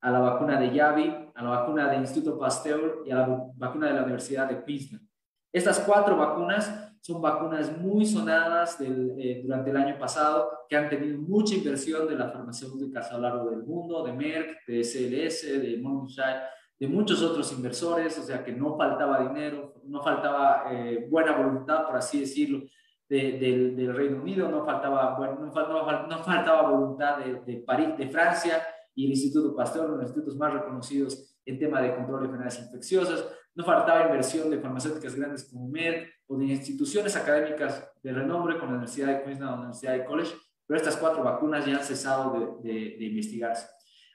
a 0.00 0.10
la 0.10 0.18
vacuna 0.20 0.58
de 0.58 0.74
Yavi, 0.74 1.30
a 1.34 1.42
la 1.42 1.50
vacuna 1.50 1.88
del 1.88 2.00
Instituto 2.00 2.38
Pasteur 2.38 3.02
y 3.04 3.10
a 3.10 3.16
la 3.16 3.44
vacuna 3.56 3.88
de 3.88 3.94
la 3.94 4.02
Universidad 4.02 4.48
de 4.48 4.64
Queensland. 4.64 5.06
Estas 5.52 5.80
cuatro 5.80 6.16
vacunas 6.16 6.90
son 7.00 7.20
vacunas 7.20 7.76
muy 7.78 8.04
sonadas 8.04 8.78
eh, 8.80 9.40
durante 9.42 9.70
el 9.70 9.76
año 9.76 9.98
pasado, 9.98 10.50
que 10.68 10.76
han 10.76 10.88
tenido 10.88 11.18
mucha 11.18 11.54
inversión 11.54 12.06
de 12.06 12.14
las 12.14 12.32
farmacéuticas 12.32 13.10
a 13.10 13.14
lo 13.16 13.22
largo 13.22 13.50
del 13.50 13.62
mundo, 13.62 14.04
de 14.04 14.12
Merck, 14.12 14.66
de 14.66 14.84
SLS, 14.84 15.60
de 15.60 15.78
Monsanto, 15.82 16.44
de 16.78 16.88
muchos 16.88 17.22
otros 17.22 17.52
inversores, 17.52 18.18
o 18.18 18.22
sea 18.22 18.42
que 18.44 18.52
no 18.52 18.76
faltaba 18.76 19.28
dinero, 19.28 19.74
no 19.84 20.02
faltaba 20.02 20.64
eh, 20.70 21.06
buena 21.10 21.32
voluntad, 21.32 21.86
por 21.86 21.96
así 21.96 22.20
decirlo, 22.20 22.62
del 23.08 23.92
Reino 23.92 24.22
Unido, 24.22 24.48
no 24.48 24.64
faltaba, 24.64 25.18
no, 25.18 25.52
faltaba, 25.52 26.06
no 26.08 26.18
faltaba 26.22 26.70
voluntad 26.70 27.18
de, 27.18 27.40
de, 27.40 27.56
París, 27.58 27.98
de 27.98 28.08
Francia, 28.08 28.62
y 29.00 29.06
el 29.06 29.12
Instituto 29.12 29.56
Pasteur, 29.56 29.86
uno 29.86 29.96
de 29.96 30.02
los 30.02 30.10
institutos 30.10 30.36
más 30.36 30.52
reconocidos 30.52 31.38
en 31.46 31.58
tema 31.58 31.80
de 31.80 31.94
control 31.94 32.20
de 32.20 32.26
enfermedades 32.26 32.60
infecciosas. 32.60 33.24
No 33.54 33.64
faltaba 33.64 34.04
inversión 34.04 34.50
de 34.50 34.58
farmacéuticas 34.58 35.14
grandes 35.14 35.48
como 35.50 35.68
Merck 35.68 36.06
o 36.26 36.36
de 36.36 36.44
instituciones 36.44 37.16
académicas 37.16 37.90
de 38.02 38.12
renombre 38.12 38.58
como 38.58 38.72
la 38.72 38.78
Universidad 38.78 39.06
de 39.06 39.22
Queensland 39.22 39.52
o 39.52 39.54
la 39.54 39.60
Universidad 39.60 39.92
de 39.94 40.04
College, 40.04 40.32
pero 40.66 40.76
estas 40.76 40.98
cuatro 40.98 41.24
vacunas 41.24 41.64
ya 41.64 41.78
han 41.78 41.82
cesado 41.82 42.60
de, 42.62 42.96
de, 42.98 43.04
investigarse. 43.06 43.68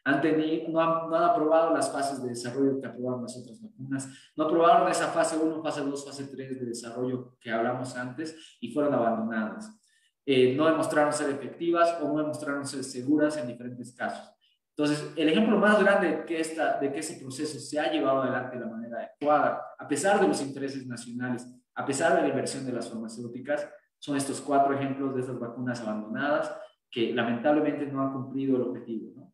Han 0.03 0.21
tenido, 0.21 0.69
no, 0.69 0.79
han, 0.79 1.09
no, 1.09 1.15
han, 1.15 1.23
aprobado 1.23 1.73
las 1.73 1.91
fases 1.91 2.21
de 2.21 2.29
desarrollo 2.29 2.79
que 2.79 2.85
aprobaron 2.85 3.23
las 3.23 3.35
otras 3.37 3.59
vacunas, 3.59 4.07
no 4.35 4.43
aprobaron 4.43 4.87
esa 4.91 5.07
fase 5.07 5.35
1, 5.35 5.63
fase 5.63 5.81
2, 5.81 6.05
fase 6.05 6.27
3 6.27 6.59
de 6.59 6.65
desarrollo 6.67 7.35
que 7.39 7.49
hablamos 7.49 7.95
antes 7.95 8.57
y 8.61 8.71
fueron 8.71 8.93
abandonadas. 8.93 9.81
Eh, 10.27 10.55
no 10.55 10.67
demostraron 10.67 11.11
ser 11.11 11.31
efectivas 11.31 11.97
o 12.01 12.07
no 12.07 12.19
demostraron 12.19 12.67
ser 12.67 12.83
seguras 12.83 13.35
en 13.37 13.47
diferentes 13.47 13.95
casos. 13.95 14.34
Entonces, 14.77 15.13
el 15.15 15.29
ejemplo 15.29 15.57
más 15.57 15.81
grande 15.81 16.17
de 16.17 16.25
que 16.25 16.99
ese 16.99 17.19
proceso 17.21 17.59
se 17.59 17.79
ha 17.79 17.89
llevado 17.89 18.23
adelante 18.23 18.57
de 18.57 18.65
la 18.65 18.71
manera 18.71 18.97
adecuada, 18.97 19.67
a 19.79 19.87
pesar 19.87 20.19
de 20.19 20.27
los 20.27 20.41
intereses 20.41 20.85
nacionales, 20.85 21.47
a 21.75 21.85
pesar 21.85 22.15
de 22.15 22.23
la 22.23 22.27
inversión 22.27 22.65
de 22.65 22.73
las 22.73 22.89
farmacéuticas, 22.89 23.69
son 23.99 24.17
estos 24.17 24.41
cuatro 24.41 24.73
ejemplos 24.73 25.15
de 25.15 25.21
estas 25.21 25.39
vacunas 25.39 25.79
abandonadas 25.79 26.53
que 26.91 27.13
lamentablemente 27.13 27.85
no 27.85 28.01
han 28.01 28.11
cumplido 28.11 28.57
el 28.57 28.63
objetivo. 28.63 29.31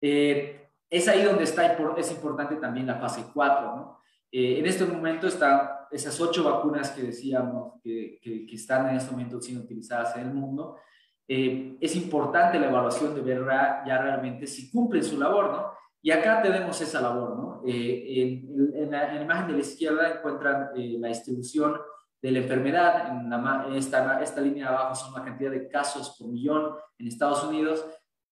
Eh, 0.00 0.70
es 0.88 1.08
ahí 1.08 1.22
donde 1.22 1.44
está, 1.44 1.76
es 1.98 2.10
importante 2.10 2.56
también 2.56 2.86
la 2.86 2.96
fase 2.96 3.22
4. 3.34 3.76
¿no? 3.76 4.00
Eh, 4.32 4.60
en 4.60 4.66
este 4.66 4.86
momento 4.86 5.26
están 5.26 5.72
esas 5.90 6.18
ocho 6.20 6.42
vacunas 6.42 6.90
que 6.90 7.02
decíamos 7.02 7.80
que 7.82 8.46
están 8.50 8.88
en 8.88 8.96
este 8.96 9.10
momento 9.10 9.40
siendo 9.40 9.64
utilizadas 9.64 10.16
en 10.16 10.22
el 10.22 10.34
mundo 10.34 10.78
eh, 11.28 11.76
es 11.80 11.96
importante 11.96 12.58
la 12.58 12.68
evaluación 12.68 13.14
de 13.14 13.20
ver 13.20 13.44
ya 13.86 13.98
realmente 13.98 14.46
si 14.46 14.70
cumplen 14.70 15.02
su 15.02 15.18
labor, 15.18 15.50
¿no? 15.50 15.72
Y 16.00 16.12
acá 16.12 16.40
tenemos 16.40 16.80
esa 16.80 17.00
labor, 17.00 17.36
¿no? 17.36 17.62
Eh, 17.66 18.44
en, 18.76 18.90
la, 18.90 19.20
imagen 19.20 19.48
de 19.48 19.52
la 19.54 19.58
izquierda 19.58 20.12
encuentran 20.12 20.70
eh, 20.76 20.96
la 21.00 21.08
distribución 21.08 21.76
de 22.22 22.30
la 22.30 22.38
enfermedad. 22.38 23.08
En, 23.08 23.74
esta, 23.74 24.22
esta 24.22 24.40
línea 24.40 24.68
de 24.68 24.76
abajo 24.76 24.94
son 24.94 25.14
la 25.14 25.24
cantidad 25.24 25.50
de 25.50 25.68
casos 25.68 26.16
por 26.16 26.28
millón 26.28 26.76
en 26.98 27.08
Estados 27.08 27.42
Unidos 27.42 27.84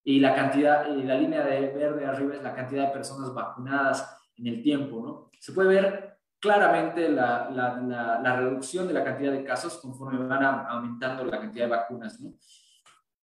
y 0.05 0.21
la 0.21 0.35
cantidad, 0.37 0.87
la 0.87 1.17
línea 1.17 1.45
de 1.45 1.69
verde 1.71 2.07
arriba 2.07 2.37
es 2.37 2.43
la 2.43 2.55
cantidad 2.55 2.87
de 2.87 2.93
personas 2.93 3.35
vacunadas 3.35 4.21
en 4.37 4.47
el 4.47 4.63
tiempo, 4.63 5.03
¿no? 5.05 5.31
Se 5.41 5.53
puede 5.53 5.69
ver 5.69 6.19
claramente 6.39 7.09
la, 7.09 7.51
la, 7.51 8.21
la 8.23 8.37
reducción 8.37 8.87
de 8.87 8.95
la 8.95 9.03
cantidad 9.03 9.33
de 9.33 9.43
casos 9.43 9.79
conforme 9.79 10.25
van 10.25 10.45
aumentando 10.45 11.25
la 11.25 11.41
cantidad 11.41 11.65
de 11.65 11.71
vacunas, 11.71 12.21
¿no? 12.21 12.35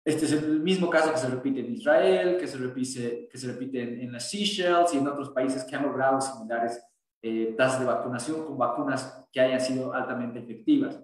Este 0.05 0.25
es 0.25 0.33
el 0.33 0.61
mismo 0.61 0.89
caso 0.89 1.13
que 1.13 1.19
se 1.19 1.29
repite 1.29 1.61
en 1.61 1.75
Israel, 1.75 2.39
que 2.39 2.47
se 2.47 2.57
repite, 2.57 3.29
que 3.31 3.39
se 3.39 3.47
repite 3.49 4.03
en, 4.03 4.11
las 4.11 4.31
Seychelles 4.31 4.95
y 4.95 4.99
en 4.99 5.07
otros 5.07 5.31
países 5.31 5.65
que 5.65 5.77
han 5.77 5.83
logrado 5.83 6.21
similares 6.21 6.83
eh, 7.23 7.55
tasas 7.57 7.81
de 7.81 7.87
vacunación 7.87 8.47
con 8.47 8.57
vacunas 8.57 9.29
que 9.31 9.41
hayan 9.41 9.61
sido 9.61 9.93
altamente 9.93 10.39
efectivas. 10.39 10.99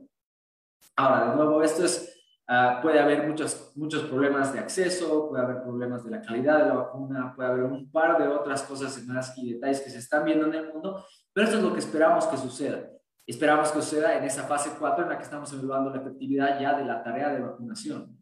Ahora, 0.96 1.28
de 1.28 1.36
nuevo, 1.36 1.62
esto 1.62 1.84
es, 1.84 2.18
ah, 2.48 2.78
puede 2.80 2.98
haber 2.98 3.28
muchos, 3.28 3.72
muchos 3.76 4.04
problemas 4.04 4.54
de 4.54 4.60
acceso, 4.60 5.28
puede 5.28 5.44
haber 5.44 5.62
problemas 5.62 6.02
de 6.02 6.12
la 6.12 6.22
calidad 6.22 6.60
de 6.60 6.68
la 6.70 6.74
vacuna, 6.76 7.34
puede 7.36 7.50
haber 7.50 7.64
un 7.64 7.90
par 7.90 8.16
de 8.16 8.28
otras 8.28 8.62
cosas 8.62 9.04
más 9.04 9.36
y 9.36 9.52
detalles 9.52 9.82
que 9.82 9.90
se 9.90 9.98
están 9.98 10.24
viendo 10.24 10.46
en 10.46 10.54
el 10.54 10.72
mundo, 10.72 11.04
pero 11.34 11.44
esto 11.44 11.58
es 11.58 11.62
lo 11.62 11.74
que 11.74 11.80
esperamos 11.80 12.24
que 12.26 12.38
suceda. 12.38 12.88
Esperamos 13.26 13.70
que 13.72 13.82
suceda 13.82 14.16
en 14.16 14.24
esa 14.24 14.44
fase 14.44 14.70
4 14.78 15.04
en 15.04 15.10
la 15.10 15.18
que 15.18 15.24
estamos 15.24 15.52
evaluando 15.52 15.90
la 15.90 16.00
efectividad 16.00 16.58
ya 16.58 16.78
de 16.78 16.86
la 16.86 17.02
tarea 17.02 17.28
de 17.28 17.40
vacunación 17.40 18.15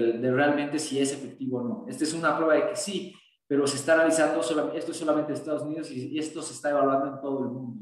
de, 0.00 0.32
realmente 0.32 0.78
si 0.78 1.00
es 1.00 1.12
efectivo 1.12 1.58
o 1.58 1.62
no. 1.62 1.86
Esta 1.88 2.04
es 2.04 2.14
una 2.14 2.36
prueba 2.36 2.54
de 2.54 2.68
que 2.70 2.76
sí, 2.76 3.14
pero 3.46 3.66
se 3.66 3.76
está 3.76 3.94
analizando, 3.94 4.40
esto 4.74 4.90
es 4.90 4.96
solamente 4.96 5.32
en 5.32 5.38
Estados 5.38 5.62
Unidos 5.62 5.90
y, 5.90 6.18
esto 6.18 6.42
se 6.42 6.54
está 6.54 6.70
evaluando 6.70 7.14
en 7.14 7.20
todo 7.20 7.44
el 7.44 7.50
mundo. 7.50 7.80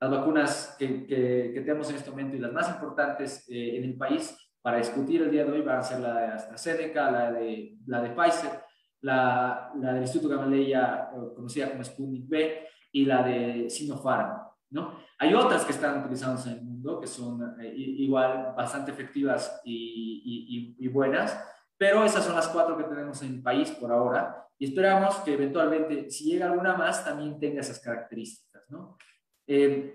Las 0.00 0.10
vacunas 0.10 0.76
que, 0.78 1.06
que, 1.06 1.60
tenemos 1.60 1.90
en 1.90 1.96
este 1.96 2.10
momento 2.10 2.36
y 2.36 2.40
las 2.40 2.52
más 2.52 2.70
importantes 2.70 3.46
eh, 3.50 3.76
en 3.76 3.84
el 3.84 3.96
país 3.98 4.34
para 4.62 4.78
discutir 4.78 5.22
el 5.22 5.30
día 5.30 5.44
de 5.44 5.52
hoy 5.52 5.60
van 5.60 5.78
a 5.78 5.82
ser 5.82 6.00
la 6.00 6.18
de 6.18 6.26
AstraZeneca, 6.28 7.10
la 7.10 7.32
de, 7.32 7.76
la 7.86 8.00
de 8.00 8.10
Pfizer, 8.10 8.62
la, 9.02 9.72
la 9.78 9.92
del 9.92 10.02
Instituto 10.02 10.34
Gamaleya, 10.34 11.10
eh, 11.12 11.34
conocida 11.34 11.70
como 11.70 11.84
Sputnik 11.84 12.28
B, 12.28 12.66
y 12.92 13.04
la 13.04 13.22
de 13.22 13.68
Sinopharm. 13.68 14.40
¿no? 14.70 14.98
Hay 15.18 15.34
otras 15.34 15.64
que 15.64 15.72
están 15.72 16.00
utilizándose 16.00 16.50
en 16.50 16.69
mundo 16.80 17.00
que 17.00 17.06
son 17.06 17.60
eh, 17.60 17.72
igual 17.74 18.54
bastante 18.56 18.90
efectivas 18.90 19.60
y, 19.64 20.76
y, 20.78 20.88
buenas, 20.88 21.38
pero 21.76 22.04
esas 22.04 22.24
son 22.24 22.34
las 22.34 22.48
cuatro 22.48 22.76
que 22.76 22.84
tenemos 22.84 23.22
en 23.22 23.34
el 23.34 23.42
país 23.42 23.70
por 23.72 23.92
ahora 23.92 24.46
y 24.58 24.66
esperamos 24.66 25.16
que 25.16 25.34
eventualmente, 25.34 26.10
si 26.10 26.24
llega 26.24 26.46
alguna 26.46 26.74
más, 26.76 27.04
también 27.04 27.38
tenga 27.38 27.60
esas 27.60 27.80
características. 27.80 28.62
¿no? 28.68 28.98
Eh, 29.46 29.94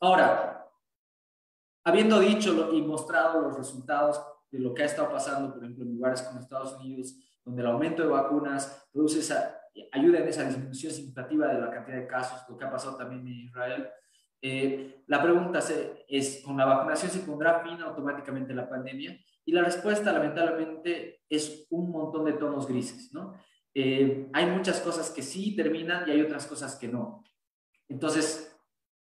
ahora, 0.00 0.68
habiendo 1.84 2.20
dicho 2.20 2.70
y 2.72 2.82
mostrado 2.82 3.40
los 3.40 3.56
resultados 3.56 4.22
de 4.50 4.58
lo 4.58 4.74
que 4.74 4.82
ha 4.82 4.86
estado 4.86 5.10
pasando, 5.10 5.52
por 5.54 5.62
ejemplo, 5.62 5.84
en 5.84 5.94
lugares 5.94 6.22
como 6.22 6.40
Estados 6.40 6.74
Unidos, 6.74 7.16
donde 7.44 7.62
el 7.62 7.68
aumento 7.68 8.02
de 8.02 8.08
vacunas 8.08 8.88
produce 8.92 9.20
esa 9.20 9.58
ayuda 9.90 10.18
en 10.18 10.28
esa 10.28 10.44
disminución 10.44 10.92
significativa 10.92 11.48
de 11.48 11.60
la 11.60 11.70
cantidad 11.70 11.96
de 11.96 12.06
casos, 12.06 12.42
lo 12.48 12.56
que 12.56 12.64
ha 12.64 12.70
pasado 12.70 12.96
también 12.96 13.26
en 13.26 13.46
Israel. 13.46 13.88
Eh, 14.42 15.04
la 15.06 15.22
pregunta 15.22 15.60
es, 16.08 16.42
¿con 16.44 16.56
la 16.56 16.64
vacunación 16.64 17.10
se 17.10 17.20
pondrá 17.20 17.60
fin 17.60 17.80
automáticamente 17.80 18.52
la 18.52 18.68
pandemia? 18.68 19.16
Y 19.44 19.52
la 19.52 19.62
respuesta, 19.62 20.12
lamentablemente, 20.12 21.22
es 21.28 21.66
un 21.70 21.90
montón 21.90 22.24
de 22.24 22.32
tonos 22.32 22.66
grises, 22.66 23.12
¿no? 23.12 23.34
Eh, 23.74 24.28
hay 24.32 24.46
muchas 24.46 24.80
cosas 24.80 25.10
que 25.10 25.22
sí 25.22 25.56
terminan 25.56 26.06
y 26.06 26.12
hay 26.12 26.20
otras 26.20 26.46
cosas 26.46 26.76
que 26.76 26.88
no. 26.88 27.24
Entonces, 27.88 28.54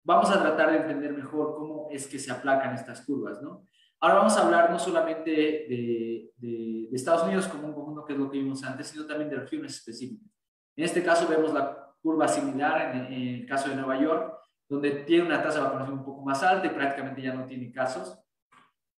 vamos 0.04 0.30
a 0.30 0.42
tratar 0.42 0.72
de 0.72 0.78
entender 0.78 1.14
mejor 1.14 1.56
cómo 1.56 1.88
es 1.90 2.08
que 2.08 2.20
se 2.20 2.32
aplacan 2.32 2.76
estas 2.76 3.06
curvas, 3.06 3.42
¿no? 3.42 3.68
Ahora 4.00 4.16
vamos 4.16 4.36
a 4.36 4.46
hablar 4.46 4.70
no 4.70 4.78
solamente 4.78 5.32
de, 5.32 6.32
de, 6.36 6.90
Estados 6.92 7.24
Unidos 7.24 7.48
como 7.48 7.68
un 7.68 7.74
conjunto, 7.74 8.06
que 8.06 8.14
es 8.14 8.20
lo 8.20 8.30
que 8.30 8.38
vimos 8.38 8.64
antes, 8.64 8.88
sino 8.88 9.06
también 9.06 9.30
de 9.30 9.38
regiones 9.38 9.76
específicas. 9.78 10.30
En 10.76 10.84
este 10.86 11.02
caso 11.02 11.28
vemos 11.28 11.54
la 11.54 11.96
curva 12.02 12.28
similar 12.28 12.96
en, 12.96 13.14
el 13.14 13.46
caso 13.46 13.70
de 13.70 13.76
Nueva 13.76 14.00
York, 14.00 14.38
donde 14.68 14.92
tiene 14.92 15.26
una 15.26 15.42
tasa 15.42 15.60
de 15.60 15.66
vacunación 15.66 16.00
un 16.00 16.06
poco 16.06 16.22
más 16.24 16.42
alta 16.44 16.68
y 16.68 16.72
prácticamente 16.72 17.22
ya 17.22 17.34
no 17.34 17.46
tiene 17.46 17.72
casos, 17.72 18.18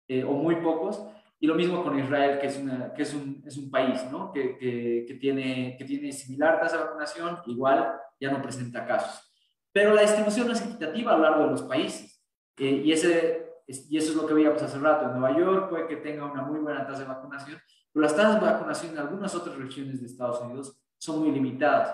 eh, 0.07 0.23
o 0.23 0.31
muy 0.31 0.57
pocos. 0.57 1.05
Y 1.39 1.47
lo 1.47 1.55
mismo 1.55 1.83
con 1.83 1.99
Israel, 1.99 2.39
que 2.39 2.47
es, 2.47 2.57
una, 2.57 2.93
que 2.93 3.03
es, 3.03 3.13
un, 3.13 3.43
es 3.45 3.57
un 3.57 3.69
país 3.69 4.03
¿no? 4.09 4.31
que, 4.31 4.57
que, 4.57 5.13
tiene, 5.15 5.75
que 5.77 5.85
tiene 5.85 6.11
similar 6.11 6.59
tasa 6.59 6.77
de 6.77 6.83
vacunación, 6.85 7.39
igual 7.45 7.93
ya 8.19 8.31
no 8.31 8.41
presenta 8.41 8.85
casos. 8.85 9.31
Pero 9.71 9.93
la 9.93 10.01
distribución 10.01 10.49
es 10.51 10.61
equitativa 10.61 11.13
a 11.13 11.17
lo 11.17 11.23
largo 11.23 11.43
de 11.43 11.51
los 11.51 11.63
países. 11.63 12.23
Eh, 12.57 12.81
y, 12.85 12.91
ese, 12.93 13.45
y 13.67 13.97
eso 13.97 14.11
es 14.11 14.15
lo 14.15 14.25
que 14.25 14.33
veíamos 14.33 14.61
hace 14.61 14.79
rato. 14.79 15.05
En 15.05 15.19
Nueva 15.19 15.37
York 15.37 15.69
puede 15.69 15.87
que 15.87 15.97
tenga 15.97 16.25
una 16.25 16.43
muy 16.43 16.59
buena 16.59 16.87
tasa 16.87 17.01
de 17.01 17.09
vacunación, 17.09 17.59
pero 17.91 18.03
las 18.03 18.15
tasas 18.15 18.39
de 18.39 18.45
vacunación 18.45 18.93
en 18.93 18.99
algunas 18.99 19.35
otras 19.35 19.57
regiones 19.57 19.99
de 19.99 20.07
Estados 20.07 20.39
Unidos 20.41 20.81
son 20.97 21.19
muy 21.19 21.31
limitadas. 21.31 21.93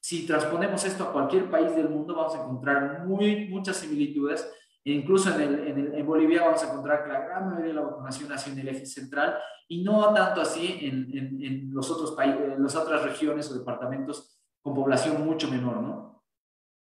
Si 0.00 0.26
transponemos 0.26 0.84
esto 0.84 1.04
a 1.04 1.12
cualquier 1.12 1.50
país 1.50 1.74
del 1.74 1.88
mundo, 1.88 2.14
vamos 2.14 2.34
a 2.34 2.42
encontrar 2.42 3.06
muy, 3.06 3.48
muchas 3.48 3.76
similitudes. 3.76 4.48
E 4.84 4.92
incluso 4.92 5.34
en, 5.34 5.40
el, 5.40 5.94
en, 5.94 6.06
Bolivia 6.06 6.44
vamos 6.44 6.62
a 6.62 6.68
encontrar 6.68 7.04
que 7.04 7.12
la 7.12 7.20
gran 7.20 7.46
mayoría 7.50 7.68
de 7.68 7.74
la 7.74 7.82
vacunación 7.82 8.28
nació 8.28 8.52
en 8.52 8.60
el 8.60 8.68
eje 8.68 8.86
central 8.86 9.36
y 9.68 9.82
no 9.82 10.14
tanto 10.14 10.40
así 10.40 10.78
en, 10.80 11.42
en 11.42 11.74
los 11.74 11.90
otros 11.90 12.12
países, 12.12 12.40
en 12.56 12.62
las 12.62 12.74
otras 12.74 13.02
regiones 13.02 13.50
o 13.50 13.58
departamentos 13.58 14.38
con 14.62 14.74
población 14.74 15.24
mucho 15.24 15.50
menor, 15.50 15.82
¿no? 15.82 16.24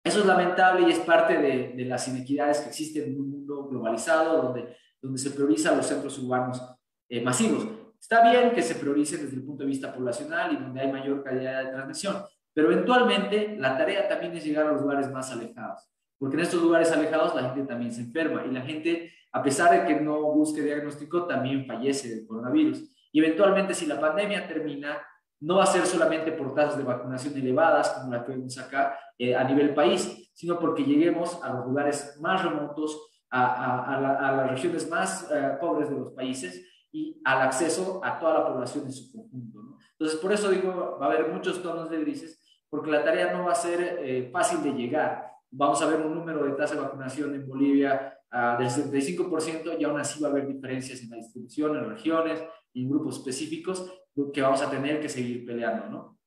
Eso 0.05 0.20
es 0.20 0.27
lamentable 0.27 0.88
y 0.88 0.90
es 0.90 0.98
parte 1.01 1.38
de, 1.38 1.75
de, 1.77 1.85
las 1.85 2.09
inequidades 2.09 2.61
que 2.61 2.70
existen 2.70 3.05
en 3.05 3.20
un 3.20 3.31
mundo 3.31 3.68
globalizado 3.68 4.42
donde, 4.42 4.77
donde 5.01 5.18
se 5.18 5.31
priorizan 5.31 5.77
los 5.77 5.87
centros 5.87 6.18
urbanos 6.18 6.61
eh, 7.09 7.20
masivos. 7.20 7.68
Está 8.01 8.29
bien 8.29 8.51
que 8.53 8.62
se 8.62 8.75
priorice 8.75 9.16
desde 9.16 9.37
el 9.37 9.44
punto 9.44 9.62
de 9.62 9.68
vista 9.68 9.94
poblacional 9.94 10.55
y 10.55 10.57
donde 10.57 10.81
hay 10.81 10.90
mayor 10.90 11.22
calidad 11.22 11.64
de 11.64 11.70
transmisión, 11.70 12.16
pero 12.55 12.71
eventualmente 12.71 13.57
la 13.59 13.77
tarea 13.77 14.09
también 14.09 14.37
es 14.37 14.45
llegar 14.45 14.67
a 14.67 14.73
los 14.73 14.83
lugares 14.83 15.11
más 15.11 15.31
alejados, 15.31 15.91
porque 16.19 16.37
en 16.37 16.43
estos 16.43 16.62
lugares 16.62 16.93
alejados 16.93 17.35
la 17.35 17.51
gente 17.51 17.65
también 17.65 17.93
se 17.93 18.03
enferma 18.03 18.45
y 18.45 18.51
la 18.51 18.62
gente, 18.62 19.12
a 19.33 19.43
pesar 19.43 19.71
de 19.73 19.87
que 19.87 20.01
no 20.01 20.21
busque 20.33 20.62
diagnóstico, 20.62 21.27
también 21.27 21.67
fallece 21.67 22.09
del 22.09 22.27
coronavirus. 22.27 22.83
Y 23.12 23.21
eventualmente 23.21 23.75
si 23.75 23.87
la 23.87 24.01
pandemia 24.01 24.47
termina, 24.47 25.01
no 25.41 25.57
va 25.57 25.65
a 25.65 25.67
ser 25.67 25.85
solamente 25.87 26.33
por 26.33 26.55
tasas 26.55 26.79
de 26.79 26.85
vacunación 26.85 27.37
elevadas, 27.37 27.91
como 27.91 28.12
la 28.12 28.25
que 28.25 28.33
vemos 28.33 28.57
acá 28.59 28.97
eh, 29.19 29.35
a 29.35 29.43
nivel 29.45 29.75
país, 29.75 30.31
sino 30.35 30.59
porque 30.59 30.85
lleguemos 30.85 31.43
a 31.43 31.53
los 31.53 31.67
lugares 31.67 32.17
más 32.21 32.45
remotos, 32.45 33.11
a, 33.31 33.97
a, 33.97 34.33
las 34.33 34.51
regiones 34.51 34.88
más 34.91 35.29
eh, 35.33 35.57
pobres 35.61 35.88
de 35.88 35.97
los 35.97 36.12
países, 36.12 36.69
y 36.93 37.21
al 37.25 37.41
acceso 37.43 38.01
a 38.05 38.19
toda 38.19 38.35
la 38.35 38.47
población 38.47 38.85
en 38.85 38.93
su 38.93 39.11
conjunto. 39.11 39.62
¿no? 39.62 39.79
Entonces, 39.93 40.21
por 40.21 40.33
eso 40.33 40.51
digo, 40.51 40.99
va 41.01 41.07
a 41.07 41.09
haber 41.09 41.29
muchos 41.29 41.62
tonos 41.62 41.88
de 41.91 42.01
grises, 42.01 42.42
porque 42.73 42.91
la 42.91 43.05
tarea 43.05 43.35
no 43.35 43.45
va 43.45 43.53
a 43.53 43.55
ser 43.55 43.99
eh, 44.01 44.31
fácil 44.33 44.63
de 44.63 44.73
llegar. 44.73 45.31
Vamos 45.51 45.83
a 45.83 45.87
ver 45.87 46.01
un 46.01 46.15
número 46.15 46.43
de 46.43 46.53
tasa 46.53 46.75
de 46.75 46.81
vacunación 46.81 47.35
en 47.35 47.47
Bolivia 47.47 48.19
uh, 48.33 48.59
del 48.59 48.71
75% 48.71 49.79
y 49.79 49.85
aún 49.85 50.01
así 50.01 50.23
va 50.23 50.29
a 50.29 50.31
haber 50.31 50.47
diferencias 50.47 51.03
en 51.03 51.11
la 51.11 51.17
distribución, 51.17 51.77
en 51.77 51.91
regiones, 51.91 52.43
en 52.73 52.89
grupos 52.89 53.19
específicos, 53.19 53.93
que 54.33 54.41
vamos 54.41 54.63
a 54.63 54.71
tener 54.71 55.03
que 55.03 55.11
seguir 55.11 55.45
peleando, 55.45 55.91
¿no? 55.91 56.19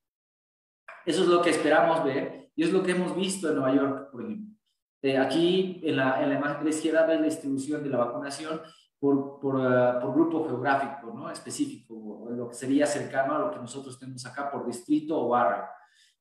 Eso 1.04 1.24
es 1.24 1.30
lo 1.30 1.42
que 1.42 1.50
esperamos 1.50 2.04
ver 2.04 2.52
y 2.56 2.62
es 2.62 2.72
lo 2.72 2.84
que 2.84 2.92
hemos 2.92 3.16
visto 3.16 3.50
en 3.50 3.56
Nueva 3.56 3.76
York, 3.76 4.12
por 4.12 4.22
ejemplo. 4.22 4.56
Eh, 5.02 5.18
aquí 5.18 5.82
en 5.84 5.98
la, 5.98 6.22
en 6.22 6.30
la 6.30 6.36
imagen 6.36 6.60
de 6.60 6.64
la 6.66 6.70
izquierda 6.70 7.08
ves 7.08 7.22
la 7.22 7.26
distribución 7.26 7.82
de 7.82 7.90
la 7.90 7.98
vacunación 7.98 8.62
por, 9.00 9.40
por, 9.40 9.56
uh, 9.56 10.00
por, 10.00 10.14
grupo 10.14 10.48
geográfico 10.48 11.12
¿no? 11.12 11.32
específico, 11.32 12.28
lo 12.30 12.48
que 12.50 12.54
sería 12.56 12.86
cercano 12.86 13.36
a 13.36 13.40
lo 13.40 13.52
que 13.52 13.58
nosotros 13.58 13.98
tenemos 13.98 14.24
acá 14.28 14.52
por 14.52 14.68
distrito 14.68 15.20
o 15.20 15.30
barrio. 15.30 15.64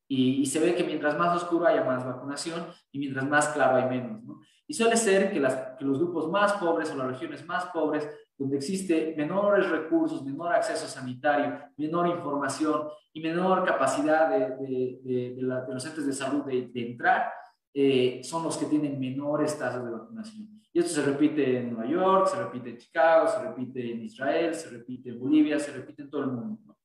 Y, 0.07 0.43
y, 0.43 0.47
se 0.47 0.61
ve 0.61 0.75
que 0.75 0.85
mientras 0.85 1.17
más 1.17 1.35
oscuro 1.35 1.67
haya 1.67 1.83
más 1.83 2.05
vacunación 2.05 2.67
y 2.93 2.99
mientras 2.99 3.27
más 3.27 3.49
claro 3.49 3.77
hay 3.77 3.89
menos. 3.89 4.23
¿no? 4.23 4.41
Y 4.67 4.75
suele 4.75 4.97
ser 4.97 5.33
que, 5.33 5.41
las, 5.41 5.77
que 5.79 5.85
los 5.85 5.99
grupos 5.99 6.31
más 6.31 6.55
pobres 6.55 6.91
o 6.91 6.97
las 6.97 7.07
regiones 7.07 7.45
más 7.47 7.67
pobres, 7.67 8.09
donde 8.37 8.57
existe 8.57 9.15
menores 9.17 9.69
recursos, 9.71 10.25
menor 10.25 10.53
acceso 10.53 10.87
sanitario, 10.87 11.59
menor 11.77 12.09
información 12.09 12.89
y 13.13 13.21
menor 13.21 13.65
capacidad 13.65 14.29
de, 14.29 14.57
de, 14.57 15.01
de, 15.03 15.35
de 15.37 15.43
los 15.43 15.87
entes 15.87 16.07
de 16.07 16.13
salud 16.13 16.45
de, 16.45 16.71
entrar, 16.75 17.31
eh, 17.73 18.21
son 18.25 18.43
los 18.45 18.57
que 18.57 18.67
tienen 18.67 18.99
menores 18.99 19.59
tasas 19.59 19.85
de 19.85 19.91
vacunación. 19.91 20.49
Y 20.73 20.81
esto 20.81 21.01
se 21.01 21.03
repite 21.03 21.59
en 21.59 21.73
Nueva 21.75 21.89
York, 21.89 22.27
se 22.27 22.43
repite 22.43 22.71
en 22.71 22.79
Chicago, 22.79 23.29
se 23.29 23.43
repite 23.43 23.93
en 23.93 24.03
Israel, 24.03 24.55
se 24.55 24.71
repite 24.71 25.11
en 25.11 25.21
Bolivia, 25.21 25.59
se 25.59 25.73
repite 25.73 26.03
en 26.03 26.11
todo 26.11 26.23
el 26.23 26.33
mundo. 26.33 26.77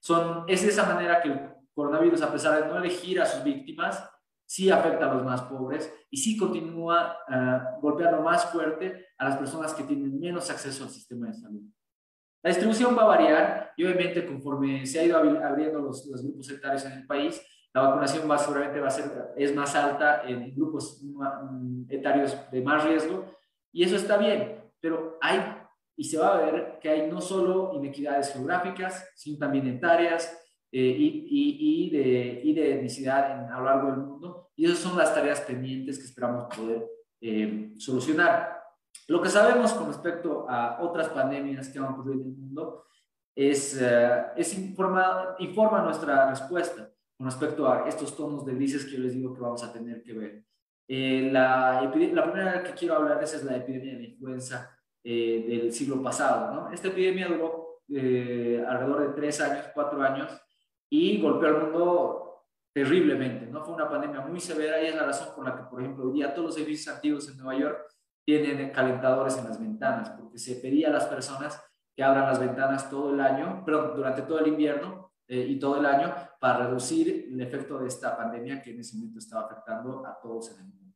Son, 0.00 0.44
es 0.46 0.62
de 0.62 0.68
esa 0.68 0.86
manera 0.86 1.20
que 1.20 1.57
coronavirus, 1.78 2.22
a 2.22 2.32
pesar 2.32 2.60
de 2.60 2.68
no 2.68 2.76
elegir 2.76 3.20
a 3.20 3.24
sus 3.24 3.44
víctimas, 3.44 4.04
sí 4.44 4.68
afecta 4.68 5.08
a 5.08 5.14
los 5.14 5.24
más 5.24 5.42
pobres 5.42 5.92
y 6.10 6.16
sí 6.16 6.36
continúa 6.36 7.16
uh, 7.28 7.80
golpeando 7.80 8.20
más 8.20 8.46
fuerte 8.46 9.06
a 9.16 9.26
las 9.26 9.36
personas 9.36 9.72
que 9.74 9.84
tienen 9.84 10.18
menos 10.18 10.50
acceso 10.50 10.82
al 10.82 10.90
sistema 10.90 11.28
de 11.28 11.34
salud. 11.34 11.62
La 12.42 12.50
distribución 12.50 12.96
va 12.98 13.02
a 13.02 13.06
variar 13.06 13.72
y 13.76 13.84
obviamente 13.84 14.26
conforme 14.26 14.84
se 14.86 14.98
ha 14.98 15.04
ido 15.04 15.18
abriendo 15.18 15.78
los, 15.78 16.04
los 16.06 16.22
grupos 16.24 16.50
etarios 16.50 16.84
en 16.84 16.92
el 16.92 17.06
país, 17.06 17.40
la 17.72 17.82
vacunación 17.82 18.28
va, 18.28 18.38
seguramente 18.38 18.80
va 18.80 18.88
a 18.88 18.90
ser, 18.90 19.34
es 19.36 19.54
más 19.54 19.72
alta 19.76 20.22
en 20.26 20.52
grupos 20.56 21.00
mm, 21.00 21.84
etarios 21.90 22.36
de 22.50 22.60
más 22.60 22.82
riesgo 22.82 23.24
y 23.72 23.84
eso 23.84 23.94
está 23.94 24.16
bien, 24.16 24.64
pero 24.80 25.16
hay 25.20 25.40
y 25.96 26.04
se 26.04 26.16
va 26.16 26.34
a 26.34 26.40
ver 26.40 26.78
que 26.80 26.88
hay 26.88 27.10
no 27.10 27.20
solo 27.20 27.72
inequidades 27.74 28.32
geográficas, 28.32 29.10
sino 29.14 29.38
también 29.38 29.66
etarias 29.66 30.47
eh, 30.70 30.96
y, 30.98 31.26
y, 31.28 31.86
y, 31.86 31.90
de, 31.90 32.40
y 32.44 32.52
de 32.54 32.74
etnicidad 32.74 33.32
en, 33.32 33.52
a 33.52 33.58
lo 33.58 33.64
largo 33.64 33.90
del 33.90 34.00
mundo. 34.00 34.50
Y 34.56 34.66
esas 34.66 34.78
son 34.78 34.96
las 34.96 35.14
tareas 35.14 35.40
pendientes 35.42 35.98
que 35.98 36.04
esperamos 36.04 36.44
poder 36.54 36.86
eh, 37.20 37.72
solucionar. 37.78 38.58
Lo 39.06 39.22
que 39.22 39.28
sabemos 39.28 39.72
con 39.72 39.88
respecto 39.88 40.46
a 40.48 40.78
otras 40.82 41.08
pandemias 41.08 41.68
que 41.68 41.78
han 41.78 41.86
ocurrido 41.86 42.22
en 42.22 42.28
el 42.28 42.36
mundo 42.36 42.84
es, 43.34 43.80
uh, 43.80 44.36
es 44.36 44.58
informa, 44.58 45.36
informa 45.38 45.82
nuestra 45.82 46.28
respuesta 46.28 46.90
con 47.16 47.26
respecto 47.26 47.70
a 47.70 47.88
estos 47.88 48.16
tonos 48.16 48.44
de 48.44 48.54
grises 48.54 48.84
que 48.84 48.92
yo 48.92 49.00
les 49.00 49.14
digo 49.14 49.34
que 49.34 49.40
vamos 49.40 49.62
a 49.64 49.72
tener 49.72 50.02
que 50.02 50.12
ver. 50.12 50.44
Eh, 50.86 51.28
la, 51.30 51.82
la, 51.82 51.90
primera 51.90 52.62
que 52.62 52.72
quiero 52.72 52.94
hablar 52.94 53.22
es 53.22 53.44
la 53.44 53.56
epidemia 53.56 53.98
de 53.98 54.04
influenza 54.04 54.74
eh, 55.04 55.44
del 55.46 55.72
siglo 55.72 56.02
pasado. 56.02 56.54
¿no? 56.54 56.72
Esta 56.72 56.88
epidemia 56.88 57.28
duró 57.28 57.82
eh, 57.88 58.64
alrededor 58.66 59.08
de 59.08 59.14
tres 59.14 59.40
años, 59.40 59.66
cuatro 59.74 60.00
años, 60.00 60.30
y 60.90 61.20
golpeó 61.20 61.48
al 61.48 61.62
mundo 61.64 62.28
terriblemente. 62.72 63.46
¿no? 63.46 63.64
Fue 63.64 63.74
una 63.74 63.88
pandemia 63.88 64.20
muy 64.20 64.40
severa 64.40 64.82
y 64.82 64.86
es 64.86 64.94
la 64.94 65.06
razón 65.06 65.28
por 65.34 65.44
la 65.44 65.56
que, 65.56 65.64
por 65.64 65.80
ejemplo, 65.80 66.04
hoy 66.04 66.12
día 66.12 66.32
todos 66.32 66.48
los 66.48 66.56
edificios 66.56 66.94
antiguos 66.94 67.28
en 67.28 67.36
Nueva 67.38 67.60
York 67.60 67.86
tienen 68.24 68.70
calentadores 68.70 69.36
en 69.38 69.44
las 69.44 69.58
ventanas, 69.58 70.10
porque 70.10 70.38
se 70.38 70.56
pedía 70.56 70.88
a 70.88 70.92
las 70.92 71.06
personas 71.06 71.62
que 71.96 72.04
abran 72.04 72.26
las 72.26 72.38
ventanas 72.38 72.90
todo 72.90 73.14
el 73.14 73.20
año, 73.20 73.62
pero 73.64 73.94
durante 73.96 74.22
todo 74.22 74.38
el 74.38 74.48
invierno 74.48 75.12
eh, 75.26 75.46
y 75.48 75.58
todo 75.58 75.80
el 75.80 75.86
año, 75.86 76.14
para 76.38 76.66
reducir 76.66 77.28
el 77.32 77.40
efecto 77.40 77.78
de 77.78 77.88
esta 77.88 78.16
pandemia 78.16 78.62
que 78.62 78.70
en 78.70 78.80
ese 78.80 78.96
momento 78.96 79.18
estaba 79.18 79.46
afectando 79.46 80.06
a 80.06 80.18
todos 80.20 80.52
en 80.52 80.58
el 80.58 80.66
mundo. 80.66 80.94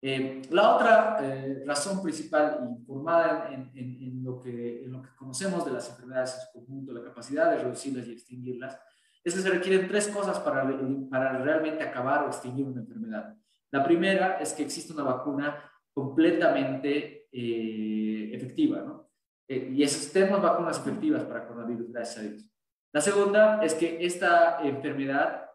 Eh, 0.00 0.42
la 0.50 0.76
otra 0.76 1.18
eh, 1.22 1.64
razón 1.66 2.02
principal 2.02 2.68
informada 2.70 3.50
en, 3.52 3.70
en, 3.74 3.96
en, 4.02 4.22
lo 4.22 4.38
que, 4.38 4.84
en 4.84 4.92
lo 4.92 5.02
que 5.02 5.08
conocemos 5.16 5.64
de 5.64 5.72
las 5.72 5.88
enfermedades 5.90 6.34
en 6.34 6.40
su 6.40 6.52
conjunto, 6.52 6.92
la 6.92 7.02
capacidad 7.02 7.50
de 7.50 7.58
reducirlas 7.58 8.06
y 8.06 8.12
extinguirlas, 8.12 8.78
es 9.24 9.34
que 9.34 9.40
se 9.40 9.50
requieren 9.50 9.88
tres 9.88 10.08
cosas 10.08 10.38
para, 10.40 10.64
para 11.10 11.38
realmente 11.38 11.82
acabar 11.82 12.24
o 12.24 12.28
extinguir 12.28 12.66
una 12.66 12.80
enfermedad. 12.80 13.34
La 13.70 13.84
primera 13.84 14.38
es 14.38 14.52
que 14.52 14.62
existe 14.62 14.92
una 14.92 15.02
vacuna 15.02 15.70
completamente 15.92 17.28
eh, 17.32 18.30
efectiva, 18.32 18.80
¿no? 18.80 19.08
y 19.48 19.82
esos 19.82 20.12
tenemos 20.12 20.42
vacunas 20.42 20.78
efectivas 20.78 21.24
para 21.24 21.46
coronavirus, 21.46 21.90
gracias 21.90 22.18
a 22.18 22.28
Dios. 22.28 22.50
La 22.92 23.00
segunda 23.00 23.62
es 23.62 23.74
que 23.74 24.04
esta 24.04 24.60
enfermedad 24.62 25.48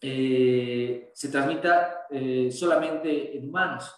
eh, 0.00 1.10
se 1.12 1.28
transmita 1.28 2.06
eh, 2.10 2.50
solamente 2.52 3.36
en 3.36 3.48
humanos. 3.48 3.92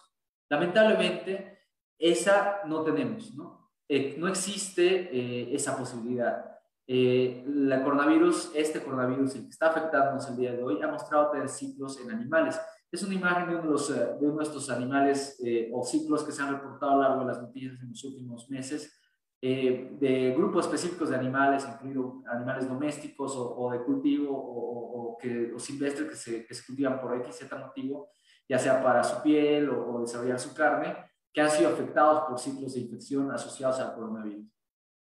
Lamentablemente, 0.49 1.59
esa 1.97 2.61
no 2.65 2.83
tenemos, 2.83 3.35
¿no? 3.35 3.71
Eh, 3.87 4.15
no 4.17 4.27
existe 4.27 5.53
esa 5.53 5.77
posibilidad. 5.77 6.59
El 6.93 7.81
coronavirus, 7.83 8.51
este 8.55 8.81
coronavirus, 8.81 9.35
el 9.35 9.43
que 9.43 9.49
está 9.49 9.69
afectándonos 9.69 10.27
el 10.29 10.37
día 10.37 10.51
de 10.51 10.63
hoy, 10.63 10.81
ha 10.81 10.87
mostrado 10.87 11.31
tener 11.31 11.47
ciclos 11.47 11.99
en 11.99 12.11
animales. 12.11 12.59
Es 12.91 13.03
una 13.03 13.13
imagen 13.13 13.49
de 13.49 13.55
uno 13.55 13.77
de, 13.77 14.17
de 14.19 14.33
nuestros 14.33 14.69
animales 14.69 15.41
o 15.71 15.83
ciclos 15.83 16.23
que 16.23 16.31
se 16.31 16.41
han 16.41 16.51
reportado 16.51 16.91
a 16.91 16.95
lo 16.95 17.01
largo 17.01 17.19
de 17.21 17.27
las 17.27 17.41
noticias 17.41 17.79
en 17.81 17.89
los 17.89 18.03
últimos 18.03 18.49
meses 18.49 19.01
eh, 19.43 19.89
de 19.99 20.35
grupos 20.37 20.65
específicos 20.65 21.09
de 21.09 21.15
animales, 21.15 21.67
incluidos 21.67 22.23
animales 22.27 22.67
domésticos 22.67 23.33
o, 23.35 23.71
de 23.71 23.83
cultivo 23.83 24.29
o, 24.31 25.17
que, 25.19 25.51
o 25.51 25.57
silvestres 25.57 26.09
que 26.09 26.15
se, 26.15 26.45
que 26.45 26.53
se, 26.53 26.63
cultivan 26.63 27.01
por 27.01 27.17
X 27.17 27.37
Z 27.37 27.57
motivo, 27.57 28.11
ya 28.47 28.59
sea 28.59 28.83
para 28.83 29.03
su 29.03 29.19
piel 29.23 29.67
o, 29.71 29.99
desarrollar 30.01 30.39
su 30.39 30.53
carne, 30.53 30.95
que 31.33 31.41
han 31.41 31.49
sido 31.49 31.71
afectados 31.71 32.25
por 32.29 32.37
ciclos 32.37 32.75
de 32.75 32.81
infección 32.81 33.31
asociados 33.31 33.79
al 33.79 33.95
coronavirus. 33.95 34.45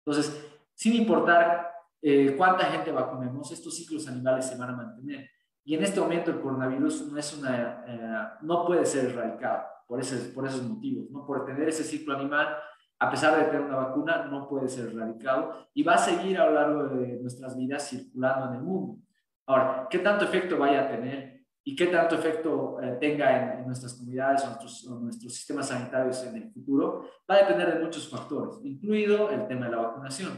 Entonces, 0.06 0.40
sin 0.72 0.94
importar 0.94 1.72
eh, 2.02 2.34
cuánta 2.36 2.66
gente 2.66 2.92
vacunemos, 2.92 3.50
estos 3.50 3.76
ciclos 3.76 4.06
animales 4.08 4.46
se 4.46 4.56
van 4.56 4.70
a 4.70 4.76
mantener. 4.76 5.30
Y 5.64 5.74
en 5.74 5.82
este 5.82 6.00
momento 6.00 6.30
el 6.30 6.40
coronavirus 6.40 7.12
no, 7.12 7.18
es 7.18 7.36
una, 7.36 7.84
eh, 7.86 8.28
no 8.42 8.64
puede 8.66 8.86
ser 8.86 9.06
erradicado 9.06 9.64
por, 9.86 10.00
ese, 10.00 10.32
por 10.32 10.46
esos 10.46 10.62
motivos, 10.62 11.10
¿no? 11.10 11.26
por 11.26 11.44
tener 11.44 11.68
ese 11.68 11.84
ciclo 11.84 12.16
animal 12.16 12.56
a 13.00 13.10
pesar 13.10 13.38
de 13.38 13.44
tener 13.44 13.62
una 13.62 13.76
vacuna, 13.76 14.24
no 14.24 14.48
puede 14.48 14.68
ser 14.68 14.88
erradicado 14.88 15.68
y 15.72 15.82
va 15.82 15.94
a 15.94 15.98
seguir 15.98 16.38
a 16.38 16.46
lo 16.46 16.54
largo 16.54 16.84
de 16.88 17.20
nuestras 17.20 17.56
vidas 17.56 17.88
circulando 17.88 18.48
en 18.48 18.54
el 18.54 18.62
mundo. 18.62 19.00
Ahora, 19.46 19.86
¿qué 19.88 20.00
tanto 20.00 20.24
efecto 20.24 20.58
vaya 20.58 20.84
a 20.84 20.90
tener 20.90 21.44
y 21.62 21.76
qué 21.76 21.86
tanto 21.86 22.16
efecto 22.16 22.80
eh, 22.82 22.96
tenga 23.00 23.58
en, 23.60 23.66
nuestras 23.66 23.94
comunidades 23.94 24.42
o 24.42 24.46
nuestros, 24.46 24.84
nuestros, 25.00 25.34
sistemas 25.34 25.68
sanitarios 25.68 26.24
en 26.24 26.36
el 26.36 26.50
futuro? 26.50 27.04
Va 27.30 27.36
a 27.36 27.38
depender 27.38 27.74
de 27.74 27.84
muchos 27.84 28.08
factores, 28.10 28.58
incluido 28.64 29.30
el 29.30 29.46
tema 29.46 29.66
de 29.66 29.76
la 29.76 29.82
vacunación. 29.82 30.32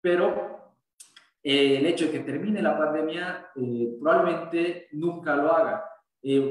Pero 0.00 0.65
eh, 1.46 1.78
el 1.78 1.86
hecho 1.86 2.06
de 2.06 2.12
que 2.12 2.20
termine 2.20 2.60
la 2.60 2.76
pandemia 2.76 3.50
eh, 3.54 3.96
probablemente 4.00 4.88
nunca 4.92 5.36
lo 5.36 5.52
haga, 5.52 5.84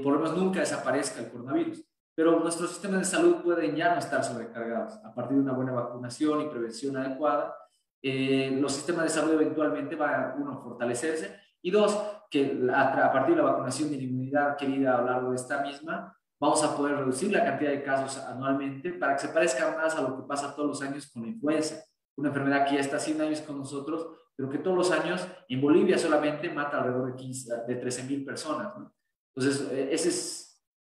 por 0.02 0.14
lo 0.14 0.20
menos 0.20 0.38
nunca 0.38 0.62
desaparezca 0.62 1.20
el 1.20 1.30
coronavirus 1.30 1.86
pero 2.16 2.40
nuestros 2.40 2.72
sistemas 2.72 3.00
de 3.00 3.06
salud 3.06 3.44
pueden 3.44 3.76
ya 3.76 3.94
no 3.94 4.00
estar 4.00 4.24
sobrecargados 4.24 4.96
a 5.04 5.14
partir 5.14 5.36
de 5.36 5.44
una 5.44 5.52
buena 5.52 5.74
vacunación 5.74 6.42
y 6.42 6.50
prevención 6.50 6.96
adecuada. 6.96 7.54
Eh, 8.02 8.58
los 8.60 8.72
sistemas 8.72 9.04
de 9.04 9.10
salud 9.10 9.34
eventualmente 9.34 9.96
van 9.96 10.14
a, 10.14 10.36
uno, 10.38 10.62
fortalecerse 10.64 11.38
y 11.62 11.72
dos, 11.72 12.00
que 12.32 12.58
a, 12.74 13.12
partir 13.12 13.36
de 13.36 13.42
la 13.42 13.52
vacunación 13.52 13.94
y 13.94 13.98
la 13.98 14.04
inmunidad 14.04 14.58
querida 14.58 14.96
a 14.96 15.02
lo 15.02 15.08
largo 15.08 15.30
de 15.32 15.36
esta 15.36 15.62
misma, 15.62 16.16
vamos 16.40 16.64
a 16.64 16.76
poder 16.76 16.98
reducir 16.98 17.32
la 17.34 17.44
cantidad 17.44 17.72
de 17.72 17.84
casos 17.84 18.24
anualmente 18.24 18.94
para 18.94 19.16
que 19.16 19.28
se 19.28 19.30
parezca 19.30 19.76
más 19.76 19.96
a 19.96 20.02
lo 20.02 20.16
que 20.16 20.24
pasa 20.24 20.56
todos 20.56 20.70
los 20.70 20.82
años 20.82 21.12
con 21.12 21.24
la 21.24 21.30
influenza, 21.30 21.84
una 22.18 22.30
enfermedad 22.30 22.68
que 22.68 22.76
ya 22.76 22.82
está 22.82 23.00
100 23.00 23.22
años 23.22 23.42
con 23.42 23.58
nosotros, 23.58 24.08
pero 24.36 24.50
que 24.50 24.58
todos 24.58 24.78
los 24.78 24.92
años 24.92 25.28
en 25.48 25.62
Bolivia 25.62 25.98
solamente 25.98 26.50
mata 26.50 26.78
alrededor 26.78 27.12
de, 27.12 27.16
15, 27.16 27.54
de 27.68 27.76
13 27.76 28.04
mil 28.04 28.26
personas. 28.26 28.78
¿no? 28.78 28.94
Entonces, 29.34 29.72
eh, 29.72 29.90
ese 29.92 30.10
es 30.10 30.46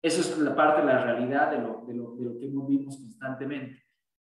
eso 0.07 0.21
es 0.21 0.39
la 0.39 0.55
parte 0.55 0.83
de 0.83 0.87
la 0.87 1.03
realidad 1.03 1.51
de 1.51 1.59
lo, 1.59 1.85
de 1.85 1.95
lo, 1.95 2.15
de 2.15 2.25
lo 2.25 2.39
que 2.39 2.47
vivimos 2.47 2.97
constantemente. 2.97 3.83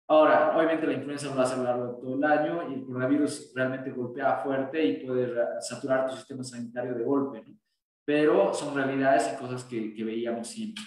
Ahora, 0.08 0.56
obviamente 0.56 0.86
la 0.86 0.94
influenza 0.94 1.34
lo 1.34 1.40
hace 1.40 1.54
a 1.54 1.58
lo 1.58 1.64
largo 1.64 1.86
de 1.88 2.00
todo 2.00 2.14
el 2.14 2.24
año 2.24 2.70
y 2.70 2.74
el 2.74 2.84
coronavirus 2.86 3.52
realmente 3.54 3.90
golpea 3.90 4.38
fuerte 4.38 4.82
y 4.82 5.04
puede 5.04 5.34
saturar 5.60 6.08
tu 6.08 6.16
sistema 6.16 6.44
sanitario 6.44 6.94
de 6.94 7.04
golpe, 7.04 7.42
¿no? 7.46 7.58
pero 8.06 8.54
son 8.54 8.74
realidades 8.74 9.32
y 9.34 9.36
cosas 9.36 9.64
que, 9.64 9.92
que 9.92 10.04
veíamos 10.04 10.46
siempre. 10.48 10.84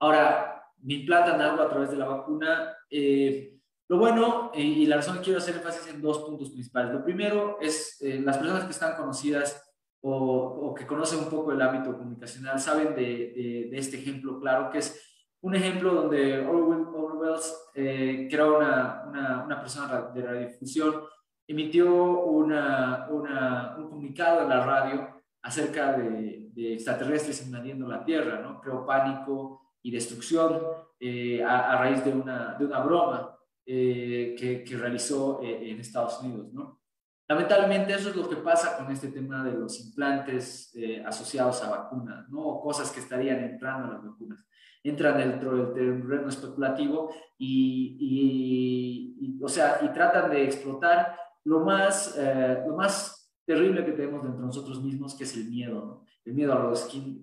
Ahora, 0.00 0.64
me 0.78 0.94
implantan 0.94 1.40
algo 1.40 1.62
a 1.62 1.68
través 1.68 1.90
de 1.90 1.96
la 1.96 2.06
vacuna. 2.06 2.74
Eh, 2.90 3.53
lo 3.94 4.00
bueno, 4.00 4.50
eh, 4.52 4.60
y 4.60 4.86
la 4.86 4.96
razón 4.96 5.18
que 5.18 5.24
quiero 5.24 5.38
hacer 5.38 5.54
énfasis 5.54 5.86
en 5.86 6.02
dos 6.02 6.18
puntos 6.18 6.50
principales. 6.50 6.92
Lo 6.92 7.04
primero 7.04 7.58
es 7.60 7.96
eh, 8.02 8.20
las 8.20 8.38
personas 8.38 8.64
que 8.64 8.72
están 8.72 8.96
conocidas 8.96 9.62
o, 10.00 10.74
que 10.76 10.84
conocen 10.84 11.20
un 11.20 11.30
poco 11.30 11.52
el 11.52 11.62
ámbito 11.62 11.96
comunicacional 11.96 12.58
saben 12.58 12.94
de, 12.96 13.70
de, 13.70 13.78
este 13.78 13.98
ejemplo 13.98 14.40
claro, 14.40 14.68
que 14.68 14.78
es 14.78 15.00
un 15.42 15.54
ejemplo 15.54 15.94
donde 15.94 16.40
Orwell, 16.40 16.86
Wells, 17.16 17.70
eh, 17.74 18.26
que 18.28 18.34
era 18.34 18.46
una, 18.46 19.04
una, 19.06 19.44
una, 19.44 19.60
persona 19.60 20.10
de 20.12 20.22
radiodifusión, 20.22 21.02
emitió 21.46 21.94
una, 22.24 23.06
un 23.08 23.88
comunicado 23.88 24.42
en 24.42 24.48
la 24.48 24.66
radio 24.66 25.22
acerca 25.40 25.92
de, 25.92 26.50
extraterrestres 26.56 27.46
invadiendo 27.46 27.88
la 27.88 28.04
Tierra, 28.04 28.40
¿no? 28.40 28.60
Creó 28.60 28.84
pánico 28.84 29.72
y 29.82 29.90
destrucción 29.90 30.60
eh, 30.98 31.42
a, 31.44 31.76
raíz 31.78 32.04
de 32.04 32.12
una, 32.12 32.54
de 32.58 32.64
una 32.66 32.80
broma 32.80 33.33
eh, 33.66 34.34
que, 34.38 34.62
que, 34.64 34.76
realizó 34.76 35.40
en 35.42 35.80
Estados 35.80 36.20
Unidos, 36.20 36.52
¿no? 36.52 36.84
Lamentablemente 37.26 37.94
eso 37.94 38.10
es 38.10 38.16
lo 38.16 38.28
que 38.28 38.36
pasa 38.36 38.76
con 38.76 38.92
este 38.92 39.08
tema 39.08 39.42
de 39.42 39.52
los 39.52 39.80
implantes 39.80 40.70
eh, 40.74 41.02
asociados 41.06 41.62
a 41.62 41.70
vacunas, 41.70 42.28
¿no? 42.28 42.60
cosas 42.60 42.90
que 42.90 43.00
estarían 43.00 43.42
entrando 43.42 43.86
en 43.88 43.94
las 43.94 44.04
vacunas. 44.04 44.44
Entran 44.82 45.16
dentro 45.16 45.56
del 45.56 45.72
terreno 45.72 46.28
especulativo 46.28 47.14
y, 47.38 49.16
y, 49.18 49.42
o 49.42 49.48
sea, 49.48 49.78
y 49.80 49.88
tratan 49.94 50.30
de 50.30 50.44
explotar 50.44 51.16
lo 51.44 51.60
más, 51.60 52.14
eh, 52.18 52.62
lo 52.66 52.76
más 52.76 53.32
terrible 53.46 53.86
que 53.86 53.92
tenemos 53.92 54.22
dentro 54.22 54.40
de 54.42 54.46
nosotros 54.46 54.82
mismos, 54.82 55.14
que 55.14 55.24
es 55.24 55.34
el 55.36 55.48
miedo, 55.48 55.74
¿no? 55.74 56.04
El 56.26 56.34
miedo 56.34 56.52
a 56.52 56.58
lo 56.58 56.74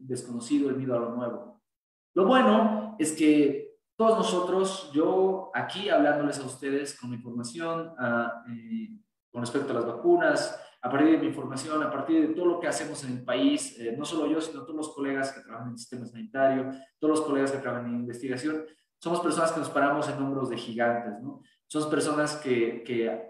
desconocido, 0.01 0.69
el 0.69 0.77
miedo 0.77 0.95
a 0.95 0.99
lo 0.99 1.15
nuevo. 1.15 1.61
Lo 2.15 2.25
bueno 2.25 2.95
es 2.99 3.11
que 3.13 3.60
todos 4.01 4.17
nosotros, 4.17 4.91
yo 4.91 5.51
aquí 5.53 5.87
hablándoles 5.87 6.39
a 6.39 6.45
ustedes 6.45 6.97
con 6.99 7.13
información, 7.13 7.93
a, 7.99 8.43
eh, 8.49 8.97
con 9.29 9.41
respecto 9.41 9.69
a 9.69 9.75
las 9.75 9.85
vacunas, 9.85 10.59
a 10.81 10.89
partir 10.89 11.11
de 11.11 11.17
mi 11.19 11.27
información, 11.27 11.83
a 11.83 11.91
partir 11.91 12.27
de 12.27 12.33
todo 12.33 12.47
lo 12.47 12.59
que 12.59 12.67
hacemos 12.67 13.03
en 13.03 13.17
el 13.17 13.23
país, 13.23 13.77
eh, 13.79 13.93
no 13.95 14.03
solo 14.03 14.25
yo, 14.25 14.41
sino 14.41 14.63
todos 14.63 14.75
los 14.75 14.95
colegas 14.95 15.31
que 15.31 15.41
trabajan 15.41 15.67
en 15.67 15.73
el 15.73 15.77
sistema 15.77 16.07
sanitario, 16.07 16.71
todos 16.97 17.19
los 17.19 17.27
colegas 17.27 17.51
que 17.51 17.59
trabajan 17.59 17.89
en 17.89 17.99
investigación, 17.99 18.65
somos 18.97 19.19
personas 19.19 19.51
que 19.51 19.59
nos 19.59 19.69
paramos 19.69 20.09
en 20.09 20.17
hombros 20.17 20.49
de 20.49 20.57
gigantes, 20.57 21.21
¿no? 21.21 21.43
son 21.67 21.87
personas 21.91 22.37
que, 22.37 22.83
que 22.83 23.23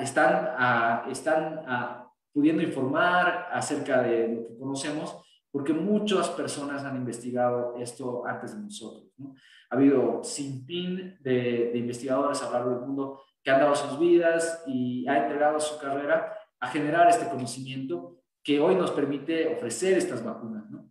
están, 0.00 0.48
a, 0.56 1.04
están 1.10 1.62
a, 1.68 2.10
pudiendo 2.32 2.62
informar 2.62 3.50
acerca 3.52 4.00
de 4.00 4.28
lo 4.28 4.48
que 4.48 4.58
conocemos, 4.58 5.25
porque 5.56 5.72
muchas 5.72 6.28
personas 6.28 6.84
han 6.84 6.96
investigado 6.96 7.76
esto 7.78 8.26
antes 8.26 8.54
de 8.54 8.62
nosotros. 8.62 9.10
¿no? 9.16 9.34
Ha 9.70 9.76
habido 9.76 10.22
sin 10.22 10.66
fin 10.66 11.16
de, 11.20 11.70
de 11.72 11.78
investigadores 11.78 12.42
a 12.42 12.48
lo 12.48 12.52
largo 12.52 12.70
del 12.72 12.80
mundo 12.80 13.22
que 13.42 13.50
han 13.50 13.60
dado 13.60 13.74
sus 13.74 13.98
vidas 13.98 14.64
y 14.66 15.08
ha 15.08 15.22
entregado 15.22 15.58
su 15.58 15.78
carrera 15.78 16.30
a 16.60 16.68
generar 16.68 17.08
este 17.08 17.26
conocimiento 17.30 18.18
que 18.42 18.60
hoy 18.60 18.74
nos 18.74 18.90
permite 18.90 19.46
ofrecer 19.46 19.96
estas 19.96 20.22
vacunas. 20.22 20.68
¿no? 20.68 20.90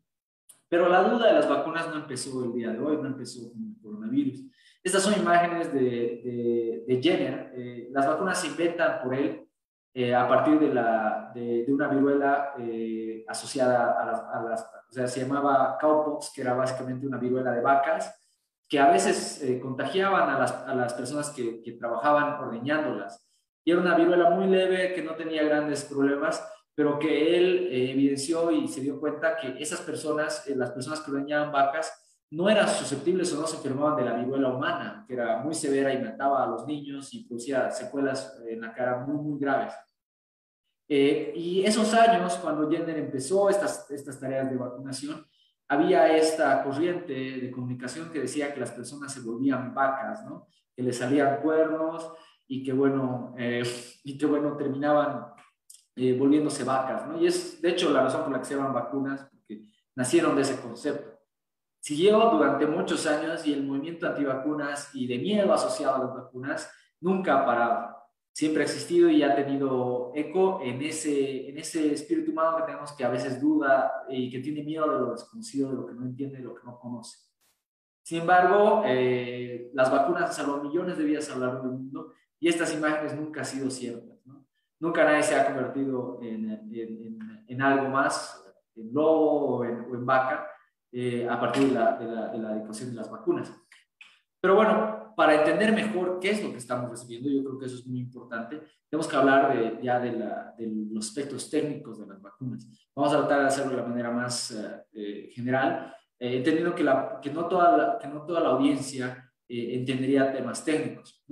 Pero 0.67 0.89
la 0.89 1.03
duda 1.03 1.27
de 1.27 1.33
las 1.33 1.47
vacunas 1.47 1.87
no 1.89 1.97
empezó 1.97 2.43
el 2.43 2.53
día 2.53 2.71
de 2.71 2.79
hoy, 2.79 2.97
no 2.97 3.05
empezó 3.05 3.51
con 3.51 3.63
el 3.67 3.79
coronavirus. 3.79 4.45
Estas 4.83 5.03
son 5.03 5.13
imágenes 5.13 5.71
de, 5.71 6.83
de, 6.87 7.03
Jenner. 7.03 7.53
Eh, 7.55 7.89
las 7.91 8.07
vacunas 8.07 8.41
se 8.41 8.47
inventan 8.47 9.03
por 9.03 9.13
él 9.13 9.44
eh, 9.95 10.13
a 10.13 10.27
partir 10.27 10.59
de, 10.59 10.71
la, 10.71 11.31
de, 11.33 11.65
una 11.69 11.87
viruela 11.87 12.53
eh, 12.59 13.25
asociada 13.27 13.99
a 13.99 14.05
las, 14.05 14.19
a 14.21 14.43
las, 14.43 14.61
O 14.89 14.93
sea, 14.93 15.07
se 15.07 15.21
llamaba 15.21 15.77
cowpox, 15.81 16.31
que 16.35 16.41
era 16.41 16.53
básicamente 16.53 17.07
una 17.07 17.17
viruela 17.17 17.51
de 17.51 17.61
vacas, 17.61 18.21
que 18.69 18.77
a 18.79 18.91
veces 18.91 19.43
contagiaban 19.61 20.29
a 20.29 20.39
las, 20.39 20.51
a 20.51 20.75
las 20.75 20.93
personas 20.93 21.31
que, 21.31 21.61
que 21.61 21.73
trabajaban 21.73 22.39
ordeñándolas. 22.39 23.25
Y 23.63 23.71
era 23.71 23.81
una 23.81 23.95
viruela 23.95 24.29
muy 24.29 24.45
leve 24.47 24.93
que 24.93 25.01
no 25.01 25.15
tenía 25.15 25.43
grandes 25.43 25.85
problemas, 25.85 26.47
pero 26.75 26.99
que 26.99 27.37
él 27.37 27.69
eh, 27.71 27.91
evidenció 27.91 28.51
y 28.51 28.67
se 28.67 28.81
dio 28.81 28.99
cuenta 28.99 29.37
que 29.37 29.55
esas 29.59 29.79
personas, 29.81 30.45
eh, 30.47 30.55
las 30.55 30.71
personas 30.71 30.99
que 30.99 31.09
ordeñaban 31.09 31.51
vacas, 31.51 31.91
no 32.29 32.49
eran 32.49 32.67
susceptibles 32.67 33.33
o 33.33 33.39
no 33.39 33.47
se 33.47 33.55
enfermaban 33.55 33.95
de 33.95 34.03
la 34.03 34.17
viruela 34.17 34.49
humana, 34.49 35.05
que 35.07 35.13
era 35.13 35.37
muy 35.37 35.53
severa 35.53 35.93
y 35.93 36.03
mataba 36.03 36.43
a 36.43 36.47
los 36.47 36.67
niños 36.67 37.13
y 37.13 37.25
producía 37.25 37.71
secuelas 37.71 38.37
en 38.47 38.61
la 38.61 38.73
cara 38.73 38.97
muy, 39.05 39.15
muy 39.15 39.39
graves. 39.39 39.73
Eh, 40.87 41.33
y 41.35 41.63
esos 41.63 41.93
años, 41.93 42.35
cuando 42.37 42.69
Jenner 42.69 42.97
empezó 42.97 43.49
estas, 43.49 43.89
estas 43.89 44.19
tareas 44.19 44.49
de 44.49 44.57
vacunación, 44.57 45.25
había 45.67 46.15
esta 46.15 46.63
corriente 46.63 47.13
de 47.13 47.51
comunicación 47.51 48.11
que 48.11 48.19
decía 48.19 48.53
que 48.53 48.59
las 48.59 48.71
personas 48.71 49.11
se 49.11 49.21
volvían 49.21 49.73
vacas, 49.73 50.23
¿no? 50.25 50.47
que 50.75 50.83
les 50.83 50.97
salían 50.97 51.41
cuernos 51.41 52.11
y 52.47 52.63
que, 52.63 52.73
bueno, 52.73 53.33
y 54.03 54.17
que, 54.17 54.25
bueno, 54.25 54.55
terminaban 54.55 55.33
eh, 55.95 56.15
volviéndose 56.17 56.63
vacas, 56.63 57.07
¿no? 57.07 57.17
Y 57.17 57.27
es, 57.27 57.61
de 57.61 57.69
hecho, 57.69 57.89
la 57.89 58.03
razón 58.03 58.23
por 58.23 58.33
la 58.33 58.39
que 58.39 58.45
se 58.45 58.55
llaman 58.55 58.73
vacunas, 58.73 59.27
porque 59.31 59.69
nacieron 59.95 60.35
de 60.35 60.41
ese 60.41 60.59
concepto. 60.59 61.17
Siguió 61.79 62.19
durante 62.31 62.65
muchos 62.65 63.05
años 63.07 63.45
y 63.47 63.53
el 63.53 63.63
movimiento 63.63 64.07
antivacunas 64.07 64.89
y 64.93 65.07
de 65.07 65.19
miedo 65.19 65.53
asociado 65.53 65.95
a 65.95 65.99
las 65.99 66.13
vacunas 66.15 66.69
nunca 66.99 67.39
ha 67.39 67.45
parado. 67.45 67.94
Siempre 68.35 68.63
ha 68.63 68.65
existido 68.65 69.09
y 69.09 69.23
ha 69.23 69.33
tenido 69.33 70.11
eco 70.13 70.59
en 70.61 70.81
ese, 70.81 71.47
en 71.47 71.57
ese 71.57 71.93
espíritu 71.93 72.31
humano 72.31 72.57
que 72.57 72.63
tenemos 72.63 72.91
que 72.91 73.05
a 73.05 73.09
veces 73.09 73.39
duda 73.39 74.03
y 74.09 74.29
que 74.29 74.39
tiene 74.39 74.61
miedo 74.61 74.91
de 74.91 74.99
lo 74.99 75.11
desconocido, 75.13 75.69
de 75.69 75.75
lo 75.77 75.85
que 75.85 75.93
no 75.93 76.03
entiende, 76.03 76.39
de 76.39 76.43
lo 76.43 76.53
que 76.53 76.65
no 76.65 76.77
conoce. 76.77 77.17
Sin 78.03 78.19
embargo, 78.19 78.83
eh, 78.85 79.71
las 79.73 79.89
vacunas 79.89 80.23
han 80.23 80.33
salvado 80.33 80.63
millones 80.63 80.97
de 80.97 81.05
vidas 81.05 81.31
a 81.31 81.37
lo 81.37 81.45
largo 81.45 81.61
del 81.61 81.77
mundo 81.77 82.11
y 82.37 82.49
estas 82.49 82.73
imágenes 82.73 83.15
nunca 83.15 83.39
han 83.39 83.45
sido 83.45 83.71
ciertas. 83.71 84.19
Nunca 84.81 85.05
nadie 85.05 85.23
se 85.23 85.35
ha 85.35 85.45
convertido 85.45 86.19
en, 86.21 86.69
en, 87.47 87.61
algo 87.61 87.87
más, 87.87 88.53
en 88.75 88.93
lobo 88.93 89.59
o 89.59 89.63
en, 89.63 90.05
vaca, 90.05 90.45
eh, 90.91 91.25
a 91.25 91.39
partir 91.39 91.69
de 91.69 91.73
la, 91.73 91.93
de, 91.95 92.05
la, 92.05 92.53
de 92.53 92.85
de 92.85 92.93
las 92.95 93.09
vacunas. 93.09 93.49
Pero 94.41 94.55
bueno, 94.55 95.04
para 95.15 95.35
entender 95.35 95.73
mejor 95.73 96.19
qué 96.19 96.31
es 96.31 96.43
lo 96.43 96.51
que 96.51 96.57
estamos 96.57 96.89
recibiendo, 96.89 97.29
yo 97.29 97.43
creo 97.43 97.59
que 97.59 97.65
eso 97.65 97.75
es 97.75 97.87
muy 97.87 97.99
importante, 97.99 98.61
tenemos 98.89 99.07
que 99.07 99.15
hablar 99.15 99.79
ya 99.81 99.99
de, 99.99 100.11
los 100.91 101.07
aspectos 101.07 101.49
técnicos 101.49 101.99
de 101.99 102.07
las 102.07 102.21
vacunas. 102.21 102.67
Vamos 102.95 103.13
a 103.13 103.19
tratar 103.19 103.41
de 103.41 103.47
hacerlo 103.47 103.71
de 103.71 103.81
la 103.81 103.87
manera 103.87 104.11
más 104.11 104.51
eh, 104.51 104.83
eh, 104.93 105.29
general, 105.31 105.93
entendiendo 106.17 106.73
que, 106.73 106.83
la, 106.83 107.19
que, 107.21 107.29
no 107.29 107.47
toda 107.47 107.99
la, 107.99 108.49
audiencia 108.49 109.31
entendería 109.47 110.31
temas 110.31 110.63
técnicos. 110.63 111.23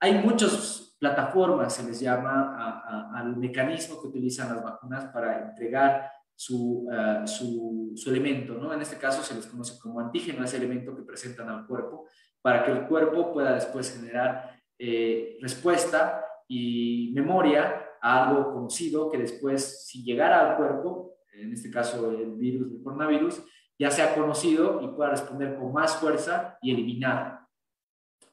Hay 0.00 0.14
muchos 0.14 0.96
plataformas, 0.98 1.74
se 1.74 1.84
les 1.84 2.00
llama 2.00 3.10
al 3.14 3.36
mecanismo 3.36 4.00
que 4.00 4.08
utilizan 4.08 4.54
las 4.54 4.64
vacunas 4.64 5.06
para 5.12 5.48
entregar 5.48 6.10
su, 6.34 6.88
eh, 6.92 7.22
su, 7.26 7.92
su, 7.94 8.10
elemento, 8.10 8.54
¿no? 8.54 8.72
En 8.72 8.80
este 8.82 8.96
caso 8.96 9.22
se 9.22 9.34
les 9.34 9.46
conoce 9.46 9.78
como 9.78 10.00
antígeno, 10.00 10.44
ese 10.44 10.56
elemento 10.56 10.94
que 10.94 11.02
presentan 11.02 11.48
al 11.48 11.66
cuerpo, 11.66 12.08
para 12.42 12.64
que 12.64 12.72
el 12.72 12.86
cuerpo 12.86 13.32
pueda 13.32 13.54
después 13.54 13.94
generar 13.94 14.60
eh, 14.78 15.38
respuesta 15.40 16.24
y 16.48 17.12
memoria 17.14 17.86
a 18.00 18.28
algo 18.28 18.52
conocido 18.52 19.10
que 19.10 19.18
después, 19.18 19.86
si 19.86 20.02
llegara 20.02 20.50
al 20.50 20.56
cuerpo, 20.56 21.14
en 21.32 21.52
este 21.52 21.70
caso 21.70 22.10
el 22.10 22.32
virus, 22.32 22.72
el 22.72 22.82
coronavirus, 22.82 23.42
ya 23.78 23.90
sea 23.90 24.14
conocido 24.14 24.80
y 24.82 24.88
pueda 24.88 25.10
responder 25.10 25.56
con 25.56 25.72
más 25.72 25.96
fuerza 25.96 26.58
y 26.60 26.72
eliminar. 26.72 27.40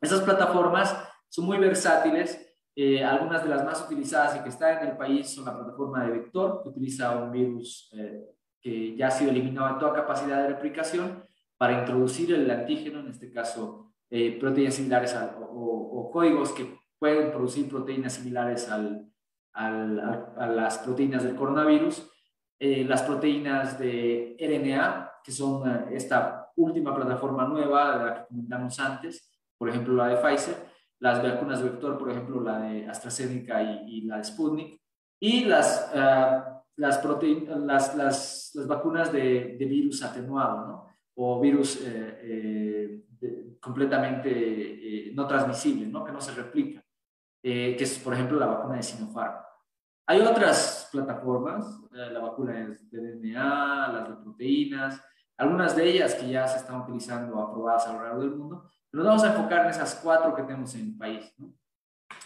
Esas 0.01 0.21
plataformas 0.21 0.95
son 1.29 1.45
muy 1.45 1.57
versátiles 1.57 2.49
eh, 2.75 3.03
algunas 3.03 3.43
de 3.43 3.49
las 3.49 3.65
más 3.65 3.81
utilizadas 3.85 4.37
y 4.37 4.43
que 4.43 4.49
están 4.49 4.81
en 4.81 4.89
el 4.89 4.97
país 4.97 5.29
son 5.29 5.45
la 5.45 5.55
plataforma 5.55 6.03
de 6.03 6.11
Vector, 6.11 6.63
que 6.63 6.69
utiliza 6.69 7.17
un 7.17 7.31
virus 7.31 7.89
eh, 7.93 8.25
que 8.61 8.95
ya 8.95 9.07
ha 9.07 9.11
sido 9.11 9.31
eliminado 9.31 9.73
en 9.73 9.79
toda 9.79 9.93
capacidad 9.93 10.41
de 10.43 10.49
replicación 10.49 11.23
para 11.57 11.79
introducir 11.79 12.33
el 12.33 12.49
antígeno, 12.49 13.01
en 13.01 13.09
este 13.09 13.31
caso 13.31 13.88
eh, 14.09 14.37
proteínas 14.39 14.75
similares 14.75 15.15
o, 15.51 16.09
códigos 16.11 16.51
que 16.53 16.79
pueden 16.97 17.31
producir 17.31 17.69
proteínas 17.69 18.13
similares 18.13 18.69
al, 18.69 19.11
al, 19.53 19.99
a 20.37 20.47
las 20.47 20.79
proteínas 20.79 21.23
del 21.23 21.35
coronavirus. 21.35 22.11
las 22.59 23.03
proteínas 23.03 23.77
de 23.79 24.35
RNA, 24.39 25.11
que 25.23 25.31
son 25.31 25.87
esta 25.91 26.51
última 26.55 26.93
plataforma 26.95 27.47
nueva 27.47 27.97
de 27.97 28.05
la 28.05 28.15
que 28.15 28.27
comentamos 28.27 28.79
antes, 28.79 29.31
por 29.57 29.69
ejemplo 29.69 29.93
la 29.93 30.07
de 30.07 30.17
Pfizer, 30.17 30.55
las 30.99 31.23
vacunas 31.23 31.63
de 31.63 31.69
vector, 31.69 31.97
por 31.97 32.11
ejemplo, 32.11 32.41
la 32.41 32.59
de 32.59 32.87
AstraZeneca 32.87 33.61
y, 33.61 34.01
la 34.01 34.17
de 34.17 34.23
Sputnik, 34.23 34.81
y 35.19 35.45
las, 35.45 35.91
las, 35.93 36.61
las, 36.75 37.95
las, 37.95 38.55
las, 38.55 38.67
vacunas 38.67 39.11
de, 39.11 39.55
de, 39.57 39.65
virus 39.65 40.03
atenuado, 40.03 40.67
¿no? 40.67 40.88
O 41.21 41.39
virus 41.39 41.81
eh, 41.83 43.03
eh, 43.21 43.57
completamente 43.59 44.29
eh, 44.29 45.11
no 45.13 45.27
transmisible, 45.27 45.87
¿no? 45.87 46.05
Que 46.05 46.13
no 46.13 46.21
se 46.21 46.31
replica, 46.31 46.81
que 47.41 47.75
es, 47.77 47.99
por 47.99 48.13
ejemplo, 48.13 48.39
la 48.39 48.45
vacuna 48.45 48.75
de 48.75 48.83
Sinopharm. 48.83 49.35
Hay 50.07 50.21
otras 50.21 50.89
plataformas, 50.91 51.81
la 51.91 52.19
vacuna 52.19 52.53
de 52.53 53.15
DNA, 53.15 53.91
las 53.93 54.09
de 54.09 54.15
proteínas, 54.15 55.01
algunas 55.37 55.75
de 55.75 55.89
ellas 55.89 56.15
que 56.15 56.29
ya 56.29 56.47
se 56.47 56.57
están 56.57 56.81
utilizando, 56.81 57.39
aprobadas 57.39 57.87
a 57.87 57.93
lo 57.93 58.03
largo 58.03 58.21
del 58.21 58.35
mundo, 58.35 58.69
nos 58.91 59.05
vamos 59.05 59.23
a 59.23 59.33
enfocar 59.33 59.65
en 59.65 59.71
esas 59.71 59.95
cuatro 59.95 60.35
que 60.35 60.43
tenemos 60.43 60.73
en 60.75 60.87
el 60.87 60.97
país. 60.97 61.33
¿no? 61.37 61.53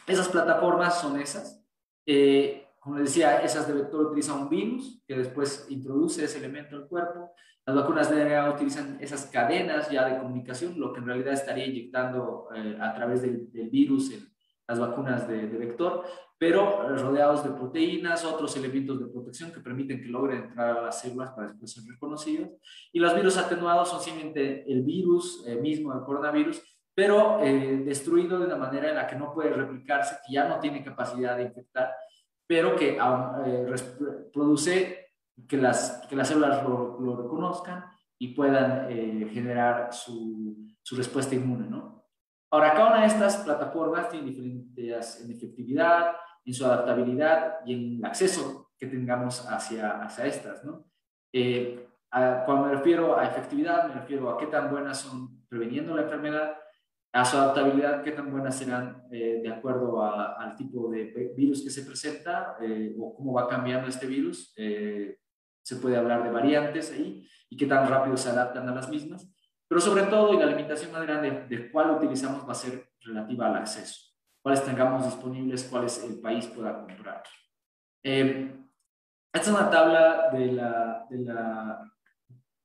Esas 0.08 0.28
plataformas 0.30 1.00
son 1.00 1.20
esas. 1.20 1.62
Eh, 2.06 2.68
como 2.80 2.98
les 2.98 3.06
decía, 3.06 3.42
esas 3.42 3.68
de 3.68 3.74
vector 3.74 4.08
utilizan 4.08 4.40
un 4.40 4.50
virus 4.50 5.02
que 5.08 5.16
después 5.16 5.66
introduce 5.70 6.26
ese 6.26 6.40
elemento 6.40 6.76
al 6.76 6.88
cuerpo. 6.88 7.34
Las 7.66 7.76
vacunas 7.76 8.10
de 8.10 8.24
DNA 8.24 8.52
utilizan 8.52 8.98
esas 9.00 9.26
cadenas 9.28 9.90
ya 9.90 10.08
de 10.10 10.18
comunicación, 10.20 10.80
lo 10.80 10.92
que 10.92 11.00
en 11.00 11.06
realidad 11.06 11.34
estaría 11.34 11.66
inyectando 11.66 12.50
eh, 12.54 12.78
a 12.80 12.94
través 12.94 13.22
del, 13.22 13.48
virus 13.72 14.12
en 14.12 14.28
las 14.68 14.80
vacunas 14.80 15.28
de, 15.28 15.48
de, 15.48 15.58
vector, 15.58 16.04
pero 16.38 16.90
rodeados 16.98 17.44
de 17.44 17.52
proteínas, 17.52 18.26
otros 18.26 18.58
elementos 18.58 19.00
de 19.00 19.08
protección 19.08 19.52
que 19.52 19.62
permiten 19.62 20.02
que 20.02 20.10
logren 20.10 20.44
entrar 20.44 20.78
a 20.78 20.82
las 20.82 21.00
células 21.00 21.32
para 21.32 21.48
después 21.48 21.72
ser 21.72 21.86
reconocidos. 21.86 22.50
Y 22.92 23.00
los 23.00 23.16
virus 23.16 23.38
atenuados 23.38 23.90
son 23.90 24.02
simplemente 24.02 24.70
el 24.70 24.84
virus 24.84 25.46
eh, 25.48 25.56
mismo, 25.56 25.94
el 25.94 26.04
coronavirus, 26.04 26.62
pero 26.94 27.40
eh, 27.40 27.82
destruido 27.86 28.40
de 28.40 28.46
una 28.46 28.58
manera 28.58 28.90
en 28.90 28.96
la 28.96 29.08
que 29.08 29.16
no 29.16 29.34
puede 29.34 29.52
replicarse, 29.52 30.18
que 30.26 30.34
ya 30.34 30.48
no 30.48 30.60
tiene 30.60 30.84
capacidad 30.84 31.38
de 31.38 31.44
infectar, 31.44 31.92
pero 32.46 32.76
que 32.76 32.98
eh, 32.98 33.76
produce 34.32 35.03
que 35.48 35.58
las, 35.58 36.06
que 36.10 36.16
las 36.16 36.28
células 36.28 36.64
lo, 36.64 37.00
lo 37.00 37.16
reconozcan 37.16 37.86
y 38.18 38.34
puedan 38.36 38.88
generar 39.30 39.92
su, 39.92 40.56
su 40.82 40.96
respuesta 40.96 41.36
inmune, 41.36 41.68
¿no? 41.68 41.94
Ahora, 42.54 42.74
cada 42.74 42.90
una 42.90 43.02
de 43.02 43.08
estas 43.08 43.38
plataformas 43.38 44.10
tiene 44.10 44.30
diferentes 44.30 45.22
en 45.22 45.32
efectividad, 45.32 46.14
en 46.46 46.54
su 46.54 46.66
adaptabilidad 46.66 47.56
y 47.66 47.74
en 47.74 47.98
el 47.98 48.06
acceso 48.06 48.74
que 48.78 48.86
tengamos 48.86 49.50
hacia, 49.50 50.04
hacia 50.04 50.28
estas, 50.28 50.64
¿no? 50.64 50.86
Eh, 51.34 51.88
cuando 52.46 52.68
me 52.68 52.76
refiero 52.76 53.18
a 53.18 53.26
efectividad, 53.26 53.88
me 53.88 53.96
refiero 53.96 54.30
a 54.30 54.38
qué 54.38 54.46
tan 54.46 54.70
buenas 54.70 55.00
son 55.00 55.44
preveniendo 55.50 55.96
la 55.96 56.04
enfermedad, 56.04 56.58
a 57.12 57.26
su 57.26 57.38
adaptabilidad, 57.38 58.04
qué 58.04 58.12
tan 58.12 58.32
buenas 58.32 58.56
serán 58.56 59.04
eh, 59.12 59.40
de 59.42 59.50
acuerdo 59.50 60.04
al 60.04 60.56
tipo 60.56 60.92
de 60.92 61.34
virus 61.36 61.64
que 61.64 61.72
se 61.72 61.84
presenta 61.84 62.58
eh, 62.62 62.96
o 63.00 63.16
cómo 63.16 63.34
va 63.34 63.48
cambiando 63.48 63.88
este 63.88 64.06
virus. 64.06 64.54
Se 65.64 65.78
puede 65.78 65.98
hablar 65.98 66.24
de 66.24 66.30
variantes 66.30 66.92
ahí 66.92 67.28
y 67.50 67.58
qué 67.58 67.66
tan 67.66 67.88
rápido 67.88 68.16
se 68.18 68.30
adaptan 68.30 68.70
a 68.70 68.76
las 68.76 68.90
mismas. 68.90 69.28
Pero 69.68 69.82
sobre 69.82 70.04
todo, 70.04 70.34
y 70.34 70.38
la 70.38 70.46
limitación 70.46 70.92
más 70.92 71.02
grande 71.04 71.46
de 71.50 71.72
cuál 71.72 71.92
utilizamos 71.92 72.48
va 72.48 72.52
a 72.52 72.56
ser 72.56 72.90
relativa 73.02 73.48
al 73.48 73.56
acceso. 73.56 74.12
cuáles 74.42 74.64
tengamos 74.66 75.06
disponibles, 75.06 75.64
cuáles 75.64 76.04
el 76.04 76.20
país 76.20 76.46
pueda 76.48 76.86
comprar. 76.86 77.24
Eh, 78.04 78.54
esta 79.34 79.50
es 79.50 79.56
una 79.56 79.70
tabla 79.70 80.30
de 80.32 80.52
la, 80.52 81.90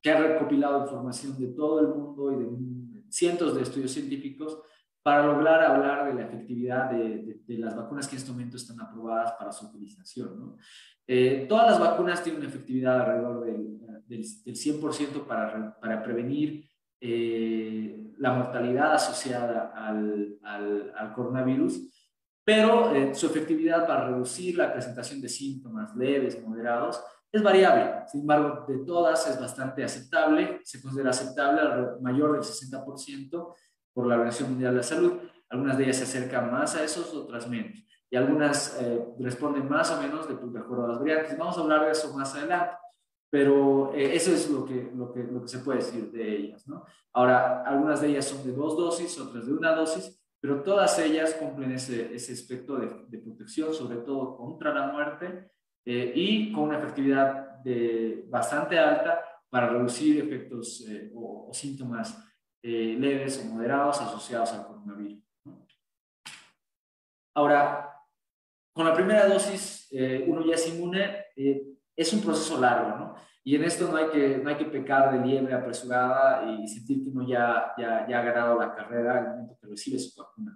que 0.03 0.11
ha 0.11 0.18
recopilado 0.18 0.82
información 0.82 1.38
de 1.38 1.49
todo 1.55 1.80
el 1.80 1.88
mundo 1.88 2.32
y 2.32 2.36
de 2.36 3.11
cientos 3.11 3.55
de 3.55 3.62
estudios 3.62 3.92
científicos 3.92 4.61
para 5.03 5.26
lograr 5.26 5.62
hablar 5.62 6.07
de 6.07 6.14
la 6.14 6.26
efectividad 6.26 6.90
de, 6.90 7.40
de, 7.46 7.59
las 7.59 7.76
vacunas 7.76 8.07
que 8.07 8.16
en 8.16 8.20
este 8.20 8.32
momento 8.32 8.57
están 8.57 8.80
aprobadas 8.80 9.32
para 9.38 9.53
su 9.53 9.66
utilización. 9.66 10.38
¿no? 10.38 10.57
Eh, 11.07 11.46
todas 11.49 11.70
las 11.70 11.80
vacunas 11.80 12.22
tienen 12.22 12.40
una 12.42 12.51
efectividad 12.51 13.01
alrededor 13.01 13.44
del, 13.44 13.78
del, 14.07 14.24
100% 14.55 15.26
para, 15.26 15.78
para 15.80 16.03
prevenir 16.03 16.68
eh, 17.01 18.12
la 18.18 18.32
mortalidad 18.32 18.94
asociada 18.94 19.72
al, 19.74 20.36
al, 20.42 20.92
al 20.96 21.12
coronavirus, 21.14 22.12
pero 22.44 22.94
eh, 22.94 23.14
su 23.14 23.26
efectividad 23.26 23.86
para 23.86 24.09
reducir 24.09 24.57
la 24.57 24.72
presentación 24.72 25.20
de 25.20 25.28
síntomas 25.28 25.94
leves, 25.94 26.42
moderados, 26.42 27.03
es 27.30 27.42
variable. 27.42 28.07
Sin 28.07 28.22
embargo, 28.22 28.64
de 28.66 28.78
todas 28.84 29.28
es 29.28 29.38
bastante 29.38 29.84
aceptable, 29.84 30.61
se 30.64 30.80
considera 30.80 31.11
aceptable 31.11 31.62
mayor 32.01 32.32
del 32.32 32.42
60% 32.42 33.55
por 33.99 34.07
la 34.07 34.14
Organización 34.14 34.51
Mundial 34.51 34.74
de 34.74 34.76
la 34.76 34.82
Salud. 34.84 35.12
Algunas 35.49 35.76
de 35.76 35.82
ellas 35.82 35.96
se 35.96 36.05
acercan 36.05 36.53
más 36.53 36.76
a 36.76 36.84
esos, 36.84 37.12
otras 37.14 37.49
menos. 37.49 37.84
Y 38.09 38.14
algunas 38.14 38.80
eh, 38.80 39.05
responden 39.18 39.68
más 39.68 39.90
o 39.90 40.01
menos 40.01 40.28
de, 40.28 40.34
acuerdo 40.34 40.84
a 40.84 40.88
las 40.90 41.01
variantes. 41.01 41.36
Vamos 41.36 41.59
a 41.59 41.62
hablar 41.62 41.84
de 41.84 41.90
eso 41.90 42.16
más 42.16 42.32
adelante. 42.32 42.76
Pero 43.28 43.92
eh, 43.92 44.14
eso 44.14 44.30
es 44.30 44.49
lo 44.51 44.64
que, 44.64 44.92
lo, 44.94 45.12
que, 45.12 45.24
lo 45.24 45.42
que 45.42 45.49
se 45.49 45.59
puede 45.59 45.80
decir 45.80 46.12
de 46.12 46.36
ellas. 46.36 46.68
¿no? 46.68 46.84
Ahora, 47.12 47.64
algunas 47.64 48.01
de 48.01 48.11
ellas 48.11 48.26
son 48.26 48.46
de 48.46 48.53
dos 48.53 48.76
dosis, 48.76 49.18
otras 49.18 49.49
de 49.49 49.53
una 49.53 49.74
dosis, 49.74 50.16
pero 50.40 50.62
todas 50.62 50.96
ellas 51.01 51.34
cumplen 51.34 51.72
ese, 51.72 52.14
ese 52.14 52.34
aspecto 52.34 52.76
de, 52.76 53.05
de, 53.09 53.18
protección, 53.18 53.74
sobre 53.74 53.96
todo 53.96 54.36
contra 54.36 54.72
la 54.72 54.92
muerte 54.92 55.51
eh, 55.84 56.12
y 56.14 56.53
con 56.53 56.68
una 56.68 56.78
efectividad 56.78 57.64
de, 57.64 58.26
bastante 58.28 58.78
alta 58.78 59.24
para 59.51 59.70
reducir 59.70 60.20
efectos 60.20 60.86
o, 61.12 61.49
o, 61.49 61.53
síntomas 61.53 62.27
eh, 62.62 62.96
leves 62.98 63.40
o 63.44 63.54
moderados 63.54 64.00
asociados 64.00 64.52
al 64.52 64.66
coronavirus. 64.66 65.22
Ahora, 67.34 67.94
con 68.72 68.86
la 68.86 68.94
primera 68.94 69.26
dosis 69.28 69.88
eh, 69.92 70.24
uno 70.26 70.44
ya 70.44 70.54
es 70.54 70.68
inmune, 70.68 71.26
eh, 71.36 71.62
es 71.94 72.12
un 72.12 72.20
proceso 72.20 72.61
largo, 72.61 72.98
¿no? 72.98 73.14
Y 73.44 73.56
en 73.56 73.64
esto 73.64 73.90
no 73.90 73.96
hay 73.96 74.09
que, 74.09 74.38
no 74.38 74.50
hay 74.50 74.56
que 74.56 74.66
pecar 74.66 75.12
de 75.12 75.26
liebre 75.26 75.54
apresurada 75.54 76.52
y 76.52 76.68
sentir 76.68 77.02
que 77.02 77.11
uno 77.11 77.26
ya, 77.26 77.72
ya, 77.78 78.06
ya 78.06 78.18
ha 78.18 78.22
ganado 78.22 78.59
la 78.59 78.74
carrera 78.74 79.18
al 79.18 79.28
momento 79.28 79.56
que 79.61 79.68
recibe 79.68 79.98
su 79.98 80.20
vacuna. 80.20 80.54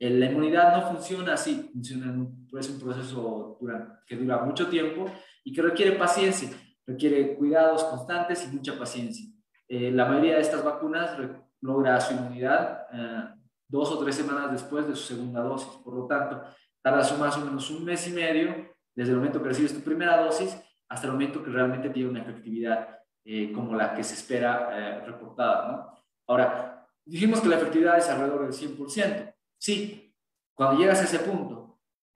La 0.00 0.26
inmunidad 0.26 0.76
no 0.76 0.82
funciona 0.92 1.34
así, 1.34 1.70
funciona 1.72 2.28
es 2.58 2.70
un 2.70 2.78
proceso 2.78 3.58
que 4.06 4.16
dura 4.16 4.44
mucho 4.44 4.68
tiempo 4.68 5.06
y 5.42 5.52
que 5.52 5.62
requiere 5.62 5.92
paciencia, 5.92 6.50
requiere 6.86 7.34
cuidados 7.34 7.82
constantes 7.84 8.44
y 8.44 8.54
mucha 8.54 8.78
paciencia. 8.78 9.27
Eh, 9.68 9.90
la 9.90 10.06
mayoría 10.06 10.36
de 10.36 10.40
estas 10.40 10.64
vacunas 10.64 11.16
logra 11.60 12.00
su 12.00 12.14
inmunidad 12.14 12.86
eh, 12.92 13.24
dos 13.68 13.90
o 13.92 13.98
tres 13.98 14.16
semanas 14.16 14.50
después 14.50 14.88
de 14.88 14.96
su 14.96 15.14
segunda 15.14 15.40
dosis. 15.40 15.68
Por 15.84 15.94
lo 15.94 16.06
tanto, 16.06 16.42
tardas 16.82 17.18
más 17.18 17.36
o 17.36 17.44
menos 17.44 17.70
un 17.70 17.84
mes 17.84 18.08
y 18.08 18.12
medio 18.12 18.74
desde 18.94 19.12
el 19.12 19.18
momento 19.18 19.42
que 19.42 19.48
recibes 19.48 19.74
tu 19.74 19.80
primera 19.80 20.22
dosis 20.22 20.56
hasta 20.88 21.06
el 21.06 21.12
momento 21.12 21.42
que 21.42 21.50
realmente 21.50 21.90
tiene 21.90 22.08
una 22.08 22.22
efectividad 22.22 22.98
eh, 23.24 23.52
como 23.52 23.74
la 23.74 23.94
que 23.94 24.02
se 24.02 24.14
espera 24.14 25.00
reportada. 25.04 25.94
Ahora, 26.26 26.86
dijimos 27.04 27.40
que 27.40 27.48
la 27.48 27.56
efectividad 27.56 27.98
es 27.98 28.08
alrededor 28.08 28.50
del 28.50 28.52
100%. 28.52 29.34
Sí, 29.58 30.14
cuando 30.54 30.80
llegas 30.80 31.00
a 31.00 31.04
ese 31.04 31.18
punto, 31.18 31.67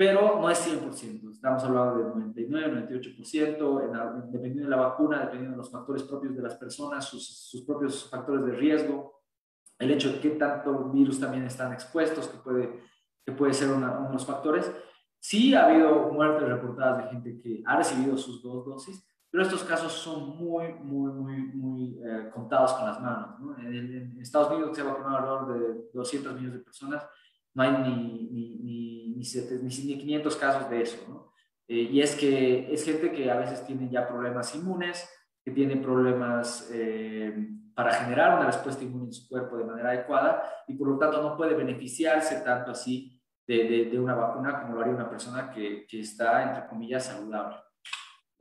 pero 0.02 0.40
no 0.40 0.50
es 0.50 0.58
100%. 0.66 1.30
Estamos 1.30 1.62
hablando 1.62 1.98
de 1.98 2.04
99, 2.08 2.88
98%, 2.88 4.32
dependiendo 4.32 4.64
de 4.64 4.76
la 4.76 4.82
vacuna, 4.82 5.20
dependiendo 5.20 5.52
de 5.52 5.58
los 5.58 5.70
factores 5.70 6.02
propios 6.02 6.34
de 6.34 6.42
las 6.42 6.56
personas, 6.56 7.04
sus, 7.04 7.24
sus, 7.24 7.62
propios 7.62 8.10
factores 8.10 8.44
de 8.44 8.50
riesgo, 8.50 9.22
el 9.78 9.92
hecho 9.92 10.10
de 10.10 10.18
qué 10.18 10.30
tanto 10.30 10.90
virus 10.90 11.20
también 11.20 11.44
están 11.44 11.72
expuestos, 11.72 12.26
que 12.26 12.38
puede, 12.38 12.80
que 13.24 13.30
puede 13.30 13.54
ser 13.54 13.70
uno 13.70 14.08
de 14.08 14.12
los 14.12 14.26
factores. 14.26 14.72
Sí 15.20 15.54
ha 15.54 15.66
habido 15.66 16.10
muertes 16.10 16.48
reportadas 16.48 17.04
de 17.04 17.10
gente 17.10 17.40
que 17.40 17.62
ha 17.64 17.76
recibido 17.76 18.18
sus 18.18 18.42
dos 18.42 18.66
dosis, 18.66 19.06
pero 19.30 19.44
estos 19.44 19.62
casos 19.62 19.92
son 19.92 20.36
muy, 20.36 20.72
muy, 20.80 21.12
muy, 21.12 21.36
muy 21.54 22.00
eh, 22.04 22.28
contados 22.34 22.72
con 22.72 22.86
las 22.86 23.00
manos. 23.00 23.38
¿no? 23.38 23.56
En, 23.56 23.72
en, 23.72 24.20
Estados 24.20 24.50
Unidos 24.50 24.74
se 24.74 24.82
ha 24.82 24.84
vacunado 24.84 25.16
alrededor 25.18 25.60
de 25.60 25.90
200 25.94 26.34
millones 26.34 26.54
de 26.54 26.64
personas 26.64 27.06
no 27.54 27.62
hay 27.62 27.72
ni, 27.72 28.28
ni, 28.30 28.58
ni, 28.58 29.16
ni, 29.16 29.98
500 29.98 30.36
casos 30.36 30.70
de 30.70 30.82
eso, 30.82 31.04
¿no? 31.08 31.32
Eh, 31.68 31.88
y 31.90 32.00
es 32.00 32.14
que 32.16 32.72
es 32.72 32.84
gente 32.84 33.12
que 33.12 33.30
a 33.30 33.36
veces 33.36 33.64
tiene 33.64 33.88
ya 33.88 34.06
problemas 34.06 34.54
inmunes, 34.54 35.08
que 35.44 35.52
tiene 35.52 35.76
problemas 35.76 36.68
eh, 36.72 37.48
para 37.74 37.94
generar 37.94 38.36
una 38.36 38.46
respuesta 38.46 38.84
inmune 38.84 39.06
en 39.06 39.12
su 39.12 39.28
cuerpo 39.28 39.56
de 39.56 39.64
manera 39.64 39.90
adecuada 39.90 40.42
y 40.66 40.74
por 40.74 40.88
lo 40.88 40.98
tanto 40.98 41.22
no 41.22 41.36
puede 41.36 41.54
beneficiarse 41.54 42.40
tanto 42.42 42.72
así 42.72 43.20
de, 43.46 43.88
de, 43.90 43.98
una 43.98 44.14
vacuna 44.14 44.60
como 44.60 44.74
lo 44.74 44.82
haría 44.82 44.94
una 44.94 45.10
persona 45.10 45.50
que, 45.50 45.86
que 45.88 46.00
está, 46.00 46.42
entre 46.42 46.68
comillas, 46.68 47.06
saludable. 47.06 47.56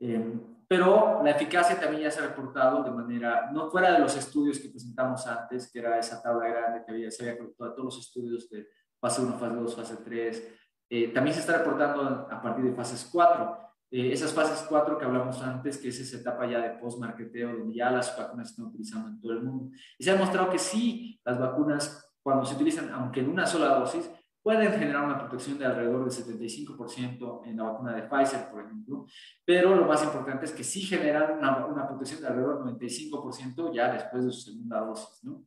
Eh, 0.00 0.40
pero 0.68 1.22
la 1.22 1.32
eficacia 1.32 1.78
también 1.78 2.04
ya 2.04 2.10
se 2.10 2.20
ha 2.20 2.28
reportado 2.28 2.82
de 2.82 2.90
manera, 2.90 3.50
no 3.52 3.70
fuera 3.70 3.92
de 3.92 3.98
los 3.98 4.16
estudios 4.16 4.58
que 4.58 4.70
presentamos 4.70 5.26
antes, 5.26 5.70
que 5.70 5.78
era 5.78 5.98
esa 5.98 6.22
tabla 6.22 6.48
grande 6.48 6.82
que 6.84 6.92
había, 6.92 7.10
se 7.10 7.24
había 7.24 7.38
conectado 7.38 7.70
a 7.70 7.74
todos 7.74 7.94
los 7.94 8.06
estudios 8.06 8.48
de 8.48 8.66
fase 9.02 9.20
1, 9.20 9.36
fase 9.36 9.56
2, 9.56 9.74
fase 9.74 9.96
3. 9.96 10.54
Eh, 10.88 11.08
también 11.08 11.34
se 11.34 11.40
está 11.40 11.58
reportando 11.58 12.28
a 12.30 12.40
partir 12.40 12.64
de 12.64 12.72
fases 12.72 13.08
4. 13.10 13.58
Eh, 13.90 14.12
esas 14.12 14.32
fases 14.32 14.64
4 14.68 14.96
que 14.96 15.04
hablamos 15.04 15.42
antes, 15.42 15.76
que 15.78 15.88
es 15.88 15.98
esa 15.98 16.18
etapa 16.18 16.46
ya 16.46 16.60
de 16.60 16.78
post-marketeo, 16.78 17.58
donde 17.58 17.74
ya 17.74 17.90
las 17.90 18.16
vacunas 18.16 18.48
se 18.48 18.52
están 18.52 18.66
utilizando 18.66 19.08
en 19.08 19.20
todo 19.20 19.32
el 19.32 19.42
mundo. 19.42 19.76
Y 19.98 20.04
se 20.04 20.10
ha 20.10 20.14
demostrado 20.14 20.48
que 20.50 20.58
sí, 20.58 21.20
las 21.24 21.38
vacunas, 21.38 22.14
cuando 22.22 22.44
se 22.44 22.54
utilizan, 22.54 22.90
aunque 22.90 23.20
en 23.20 23.30
una 23.30 23.44
sola 23.44 23.74
dosis, 23.74 24.08
pueden 24.40 24.72
generar 24.72 25.04
una 25.04 25.18
protección 25.18 25.58
de 25.58 25.66
alrededor 25.66 26.08
del 26.08 26.12
75% 26.12 27.42
en 27.46 27.56
la 27.56 27.64
vacuna 27.64 27.94
de 27.94 28.02
Pfizer, 28.02 28.50
por 28.50 28.64
ejemplo, 28.64 29.06
pero 29.44 29.74
lo 29.74 29.86
más 29.86 30.02
importante 30.02 30.46
es 30.46 30.52
que 30.52 30.64
sí 30.64 30.80
generan 30.82 31.38
una, 31.38 31.66
una 31.66 31.86
protección 31.86 32.20
de 32.20 32.26
alrededor 32.28 32.64
del 32.64 32.74
95% 32.76 33.72
ya 33.72 33.92
después 33.92 34.24
de 34.24 34.32
su 34.32 34.40
segunda 34.50 34.80
dosis, 34.80 35.22
¿no? 35.22 35.44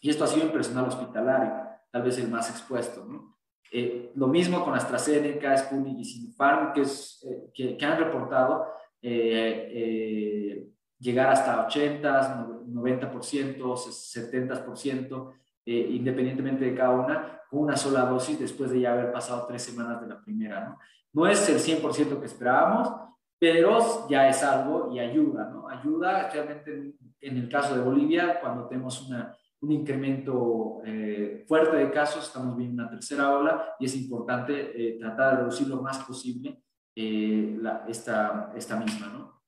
Y 0.00 0.10
esto 0.10 0.24
ha 0.24 0.26
sido 0.26 0.46
en 0.46 0.52
personal 0.52 0.86
hospitalario 0.86 1.63
tal 1.94 2.02
vez 2.02 2.18
el 2.18 2.28
más 2.28 2.50
expuesto. 2.50 3.04
¿no? 3.04 3.36
Eh, 3.70 4.10
lo 4.16 4.26
mismo 4.26 4.64
con 4.64 4.74
AstraZeneca, 4.74 5.56
Sputnik 5.56 6.00
y 6.00 6.04
Sinopharm, 6.04 6.72
que, 6.72 6.80
es, 6.80 7.24
eh, 7.24 7.52
que, 7.54 7.76
que, 7.76 7.86
han 7.86 7.98
reportado 7.98 8.66
eh, 9.00 10.66
llegar 10.98 11.28
hasta 11.28 11.64
80, 11.66 12.48
90%, 12.66 13.56
70%, 13.56 15.32
independientemente 15.66 16.64
de 16.64 16.74
cada 16.74 16.90
una, 16.90 17.40
con 17.48 17.60
una 17.60 17.76
sola 17.76 18.00
dosis 18.06 18.40
después 18.40 18.72
de 18.72 18.80
ya 18.80 18.92
haber 18.92 19.12
pasado 19.12 19.46
tres 19.46 19.62
semanas 19.62 20.00
de 20.00 20.08
la 20.08 20.20
primera. 20.20 20.64
No, 20.64 20.78
no 21.12 21.28
es 21.28 21.48
el 21.48 21.60
100% 21.60 22.18
que 22.18 22.26
esperábamos, 22.26 22.92
pero 23.38 24.08
ya 24.08 24.28
es 24.28 24.42
algo 24.42 24.90
y 24.92 24.98
ayuda, 24.98 25.48
¿no? 25.48 25.68
Ayuda, 25.68 26.22
especialmente 26.22 26.96
en 27.20 27.36
el 27.36 27.48
caso 27.48 27.76
de 27.76 27.82
Bolivia, 27.82 28.40
cuando 28.40 28.66
tenemos 28.66 29.00
una 29.08 29.36
un 29.64 29.72
incremento 29.72 30.82
eh, 30.84 31.44
fuerte 31.48 31.76
de 31.76 31.90
casos, 31.90 32.26
estamos 32.26 32.54
viendo 32.56 32.82
una 32.82 32.90
tercera 32.90 33.34
ola 33.34 33.74
y 33.78 33.86
es 33.86 33.96
importante 33.96 34.52
eh, 34.76 34.98
tratar 34.98 35.30
de 35.30 35.36
reducir 35.38 35.68
lo 35.68 35.80
más 35.80 35.98
posible 36.04 36.62
eh, 36.94 37.56
la, 37.60 37.84
esta, 37.88 38.52
esta 38.54 38.76
misma. 38.76 39.06
¿no? 39.06 39.42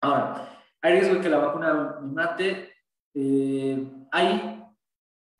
Ahora, 0.00 0.48
hay 0.80 0.92
riesgo 0.92 1.16
de 1.16 1.20
que 1.20 1.28
la 1.28 1.38
vacuna 1.38 1.98
mate. 2.02 2.72
hay 4.12 4.64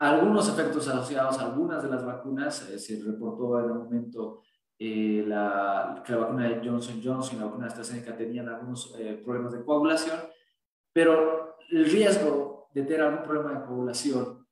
algunos 0.01 0.49
efectos 0.49 0.89
asociados 0.89 1.39
a 1.39 1.45
algunas 1.47 1.83
de 1.83 1.89
las 1.89 2.05
vacunas. 2.05 2.57
se 2.57 3.03
reportó 3.05 3.61
en 3.61 3.71
un 3.71 3.79
momento 3.85 4.43
la, 4.79 6.03
que 6.05 6.13
la 6.13 6.19
vacuna 6.19 6.49
de 6.49 6.69
Johnson 6.69 7.01
Johnson 7.03 7.37
y 7.37 7.39
la 7.39 7.47
vacuna 7.47 7.67
de 7.67 7.69
AstraZeneca 7.69 8.17
tenían 8.17 8.49
algunos 8.49 8.93
problemas 9.25 9.53
de 9.53 9.65
coagulación, 9.65 10.19
pero 10.93 11.57
el 11.71 11.85
riesgo 11.85 12.56
de 12.77 12.83
tener 12.83 13.01
algún 13.01 13.25
problema 13.25 13.59
de 13.59 13.67
población 13.67 14.47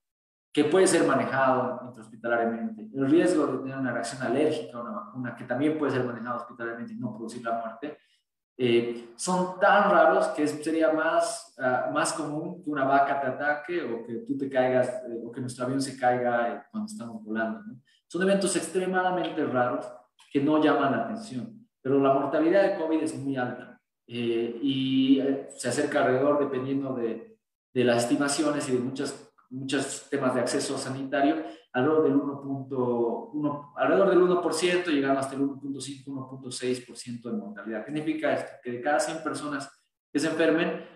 que 0.51 0.65
puede 0.65 0.87
ser 0.87 1.07
manejado 1.07 1.83
intrahospitalariamente, 1.85 2.89
el 2.95 3.11
riesgo 3.11 3.47
de 3.47 3.59
tener 3.59 3.77
una 3.77 3.93
reacción 3.93 4.23
alérgica 4.23 4.79
a 4.79 4.81
una 4.81 4.93
vacuna 4.93 5.37
que 5.37 5.45
también 5.45 5.77
puede 5.77 5.93
ser 5.93 6.05
manejado 6.05 6.39
hospitalariamente 6.39 6.95
y 6.95 6.97
no 6.97 7.15
producir 7.15 7.45
la 7.45 7.59
muerte, 7.59 7.99
eh, 8.57 9.11
son 9.17 9.61
tan 9.61 9.91
raros 9.91 10.29
que 10.29 10.47
sería 10.47 10.91
más, 10.91 11.55
uh, 11.59 11.93
más 11.93 12.15
común 12.15 12.63
que 12.63 12.71
una 12.71 12.85
vaca 12.85 13.21
te 13.21 13.27
ataque 13.27 13.83
o 13.83 14.07
que 14.07 14.15
tú 14.27 14.39
te 14.39 14.49
caigas 14.49 14.89
eh, 15.07 15.21
o 15.23 15.31
que 15.31 15.43
nuestro 15.43 15.67
avión 15.67 15.83
se 15.83 15.99
caiga 15.99 16.49
eh, 16.49 16.63
cuando 16.71 16.87
estamos 16.87 17.23
volando. 17.23 17.61
¿no? 17.61 17.81
Son 18.07 18.23
eventos 18.23 18.57
extremadamente 18.57 19.45
raros 19.45 19.87
que 20.33 20.41
no 20.41 20.63
llaman 20.63 20.93
la 20.93 21.05
atención, 21.05 21.69
pero 21.83 22.01
la 22.01 22.15
mortalidad 22.15 22.63
de 22.63 22.79
COVID 22.79 23.03
es 23.03 23.15
muy 23.19 23.37
alta 23.37 23.79
y 24.07 25.23
se 25.57 25.69
acerca 25.69 26.01
alrededor, 26.01 26.39
dependiendo 26.39 26.95
de, 26.95 27.34
de 27.75 27.85
las 27.85 28.05
estimaciones 28.05 28.69
y 28.69 28.73
de 28.73 28.79
muchos, 28.79 29.33
muchos 29.51 30.09
temas 30.09 30.35
de 30.35 30.41
acceso 30.41 30.79
sanitario, 30.79 31.45
alrededor 31.73 32.05
del 32.05 32.15
1.1, 32.15 33.73
alrededor 33.77 34.11
del 34.11 34.21
1%, 34.21 34.87
llegando 34.87 35.19
hasta 35.19 35.35
el 35.35 35.43
1.5, 35.43 36.05
1.6% 36.05 37.23
de 37.23 37.37
mortalidad. 37.37 37.85
¿Qué 37.85 37.93
significa 37.93 38.33
esto? 38.33 38.53
Que 38.63 38.73
de 38.73 38.81
cada 38.81 39.01
100 39.01 39.25
personas 39.25 39.69
que 40.13 40.21
se 40.21 40.29
enfermen, 40.29 40.87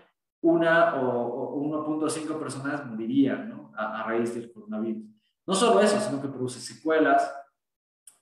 una 0.41 0.95
o, 0.95 1.59
1.5 1.61 2.39
personas 2.39 2.85
morirían 2.85 3.49
¿no? 3.49 3.73
a, 3.75 4.03
raíz 4.03 4.33
del 4.33 4.53
coronavirus. 4.53 5.03
No 5.45 5.53
solo 5.53 5.81
eso, 5.81 5.99
sino 5.99 6.21
que 6.21 6.29
produce 6.29 6.61
secuelas. 6.61 7.29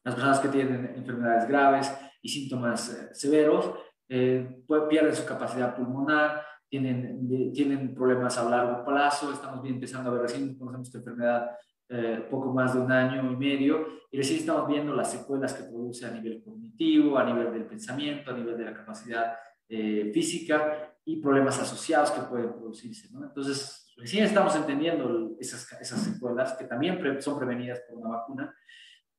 Las 0.04 0.16
personas 0.16 0.40
que 0.40 0.48
tienen 0.48 0.96
enfermedades 0.96 1.48
graves 1.48 1.94
y 2.24 2.30
síntomas 2.30 2.90
eh, 2.90 3.10
severos 3.14 3.72
eh, 4.10 4.64
pierden 4.90 5.16
su 5.16 5.26
capacidad 5.26 5.76
pulmonar, 5.76 6.47
tienen, 6.70 7.54
tienen 7.54 7.94
problemas 7.94 8.38
a 8.38 8.50
largo 8.50 8.84
plazo. 8.86 9.32
Estamos 9.32 9.62
bien 9.62 9.76
empezando 9.76 10.10
a 10.10 10.14
ver 10.14 10.24
recién, 10.24 10.58
conocemos 10.58 10.88
esta 10.88 11.00
enfermedad 11.00 11.52
eh, 11.90 12.28
poco 12.30 12.54
más 12.54 12.74
de 12.74 12.82
un 12.82 12.92
año 12.92 13.32
y 13.32 13.36
medio, 13.38 13.88
y 14.12 14.18
recién 14.18 14.40
estamos 14.40 14.68
viendo 14.68 14.94
las 14.94 15.10
secuelas 15.10 15.54
que 15.54 15.64
produce 15.64 16.06
a 16.06 16.12
nivel 16.12 16.44
cognitivo, 16.44 17.18
a 17.18 17.24
nivel 17.24 17.54
del 17.54 17.66
pensamiento, 17.66 18.32
a 18.32 18.38
nivel 18.38 18.58
de 18.58 18.66
la 18.66 18.74
capacidad 18.74 19.38
eh, 19.70 20.12
física 20.14 20.94
y 21.06 21.22
problemas 21.22 21.58
asociados 21.62 22.12
que 22.12 22.22
pueden 22.24 22.52
producirse. 22.52 23.10
¿no? 23.14 23.24
Entonces, 23.24 23.94
recién 23.96 24.26
estamos 24.26 24.54
entendiendo 24.58 25.38
esas, 25.40 25.72
esas 25.80 26.02
secuelas 26.02 26.58
que 26.58 26.66
también 26.66 27.00
son 27.22 27.40
prevenidas 27.40 27.80
por 27.88 28.00
una 28.00 28.18
vacuna. 28.18 28.54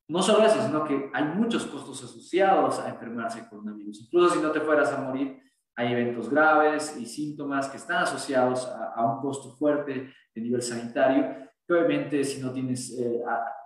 No 0.08 0.22
solo 0.22 0.44
eso, 0.44 0.62
sino 0.62 0.84
que 0.84 1.10
hay 1.14 1.24
muchos 1.24 1.64
costos 1.66 2.04
asociados 2.04 2.80
a 2.80 2.90
enfermarse 2.90 3.40
con 3.48 3.60
coronavirus. 3.60 4.02
Incluso 4.02 4.34
si 4.34 4.42
no 4.42 4.50
te 4.50 4.60
fueras 4.60 4.92
a 4.92 5.00
morir, 5.00 5.38
hay 5.78 5.92
eventos 5.92 6.28
graves 6.28 6.96
y 6.98 7.06
síntomas 7.06 7.68
que 7.68 7.76
están 7.76 8.02
asociados 8.02 8.66
a, 8.66 9.14
un 9.14 9.20
costo 9.20 9.52
fuerte 9.52 10.12
de 10.34 10.40
nivel 10.40 10.60
sanitario, 10.60 11.36
que 11.64 11.72
obviamente 11.72 12.24
si 12.24 12.42
no 12.42 12.52
tienes 12.52 12.98
eh, 12.98 13.22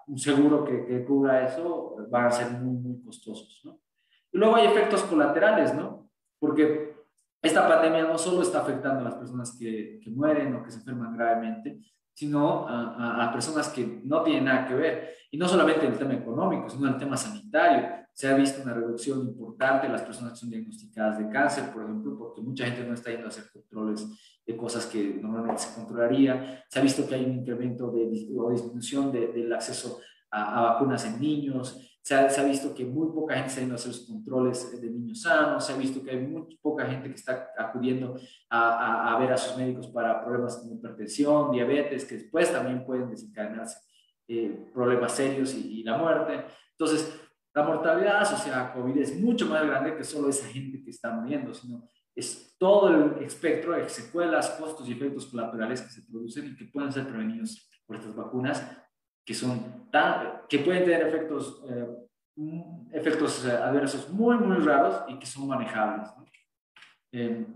un 0.06 0.18
seguro 0.18 0.62
que, 0.62 0.84
que, 0.84 1.06
cubra 1.06 1.46
eso, 1.46 1.96
van 2.10 2.26
a 2.26 2.30
ser 2.30 2.50
muy, 2.50 2.76
muy 2.76 3.02
costosos. 3.02 3.62
¿no? 3.64 3.80
Y 4.30 4.36
luego 4.36 4.56
hay 4.56 4.66
efectos 4.66 5.04
colaterales, 5.04 5.74
¿no? 5.74 6.10
Porque 6.38 6.96
esta 7.40 7.66
pandemia 7.66 8.04
no 8.04 8.18
solo 8.18 8.42
está 8.42 8.60
afectando 8.60 9.00
a 9.00 9.04
las 9.04 9.14
personas 9.14 9.56
que, 9.58 9.98
que 10.04 10.10
mueren 10.10 10.54
o 10.54 10.62
que 10.62 10.70
se 10.70 10.80
enferman 10.80 11.16
gravemente, 11.16 11.80
sino 12.14 12.68
a, 12.68 13.24
a, 13.24 13.32
personas 13.32 13.68
que 13.68 14.00
no 14.04 14.22
tienen 14.22 14.44
nada 14.44 14.66
que 14.66 14.74
ver. 14.74 15.14
Y 15.30 15.38
no 15.38 15.48
solamente 15.48 15.86
en 15.86 15.92
el 15.92 15.98
tema 15.98 16.14
económico, 16.14 16.68
sino 16.68 16.86
en 16.86 16.94
el 16.94 16.98
tema 16.98 17.16
sanitario 17.16 18.02
se 18.12 18.28
ha 18.28 18.34
visto 18.34 18.62
una 18.62 18.74
reducción 18.74 19.20
importante 19.20 19.86
en 19.86 19.92
las 19.92 20.02
personas 20.02 20.34
que 20.34 20.40
son 20.40 20.50
diagnosticadas 20.50 21.18
de 21.18 21.30
cáncer, 21.30 21.72
por 21.72 21.84
ejemplo, 21.84 22.16
porque 22.18 22.42
mucha 22.42 22.66
gente 22.66 22.84
no 22.84 22.94
está 22.94 23.10
yendo 23.10 23.26
a 23.26 23.28
hacer 23.28 23.44
controles 23.50 24.06
de 24.46 24.56
cosas 24.56 24.86
que 24.86 25.18
normalmente 25.20 25.62
se 25.62 25.74
controlaría. 25.74 26.62
Se 26.68 26.78
ha 26.78 26.82
visto 26.82 27.08
que 27.08 27.14
hay 27.14 27.24
un 27.24 27.38
incremento 27.38 27.90
de, 27.90 28.10
o 28.36 28.50
disminución 28.50 29.10
del 29.10 29.50
acceso 29.52 30.00
a, 30.30 30.60
vacunas 30.60 31.06
en 31.06 31.20
niños. 31.20 31.91
Se 32.02 32.14
ha, 32.14 32.44
visto 32.44 32.74
que 32.74 32.84
muy 32.84 33.08
poca 33.12 33.34
gente 33.34 33.48
está 33.48 33.60
yendo 33.60 33.74
a 33.74 33.76
hacer 33.76 33.92
sus 33.92 34.08
controles 34.08 34.80
de 34.80 34.90
niños 34.90 35.22
sanos. 35.22 35.64
Se 35.64 35.72
ha 35.72 35.76
visto 35.76 36.02
que 36.02 36.10
hay 36.10 36.18
muy 36.18 36.58
poca 36.60 36.84
gente 36.84 37.08
que 37.08 37.14
está 37.14 37.50
acudiendo 37.56 38.18
a, 38.50 39.14
a, 39.14 39.18
ver 39.20 39.32
a 39.32 39.36
sus 39.36 39.56
médicos 39.56 39.86
para 39.86 40.20
problemas 40.24 40.56
como 40.56 40.74
hipertensión, 40.74 41.52
diabetes, 41.52 42.04
que 42.04 42.16
después 42.16 42.52
también 42.52 42.84
pueden 42.84 43.08
desencadenarse 43.08 43.78
eh, 44.26 44.70
problemas 44.74 45.12
serios 45.12 45.54
y, 45.54 45.80
y 45.80 45.82
la 45.84 45.96
muerte. 45.96 46.44
Entonces, 46.72 47.20
la 47.54 47.62
mortalidad 47.62 48.22
asociada 48.22 48.68
a 48.68 48.72
COVID 48.72 48.96
es 48.96 49.20
mucho 49.20 49.46
más 49.46 49.64
grande 49.64 49.96
que 49.96 50.04
solo 50.04 50.28
esa 50.28 50.48
gente 50.48 50.82
que 50.82 50.90
está 50.90 51.10
muriendo, 51.10 51.52
sino 51.52 51.88
es 52.14 52.56
todo 52.58 52.88
el 52.88 53.24
espectro 53.24 53.74
de 53.74 53.88
secuelas, 53.88 54.50
costos 54.50 54.88
y 54.88 54.92
efectos 54.92 55.26
colaterales 55.26 55.82
que 55.82 55.90
se 55.90 56.02
producen 56.02 56.46
y 56.46 56.56
que 56.56 56.66
pueden 56.66 56.92
ser 56.92 57.06
prevenidos 57.06 57.70
por 57.86 57.96
estas 57.96 58.14
vacunas, 58.14 58.66
que, 59.24 59.34
son 59.34 59.81
tan, 59.92 60.42
que 60.48 60.58
pueden 60.58 60.84
tener 60.84 61.06
efectos, 61.06 61.62
eh, 61.68 61.86
efectos 62.92 63.44
eh, 63.44 63.52
adversos 63.52 64.10
muy, 64.10 64.36
muy 64.38 64.56
raros 64.56 65.04
y 65.06 65.18
que 65.18 65.26
son 65.26 65.46
manejables. 65.46 66.08
Eh, 67.12 67.46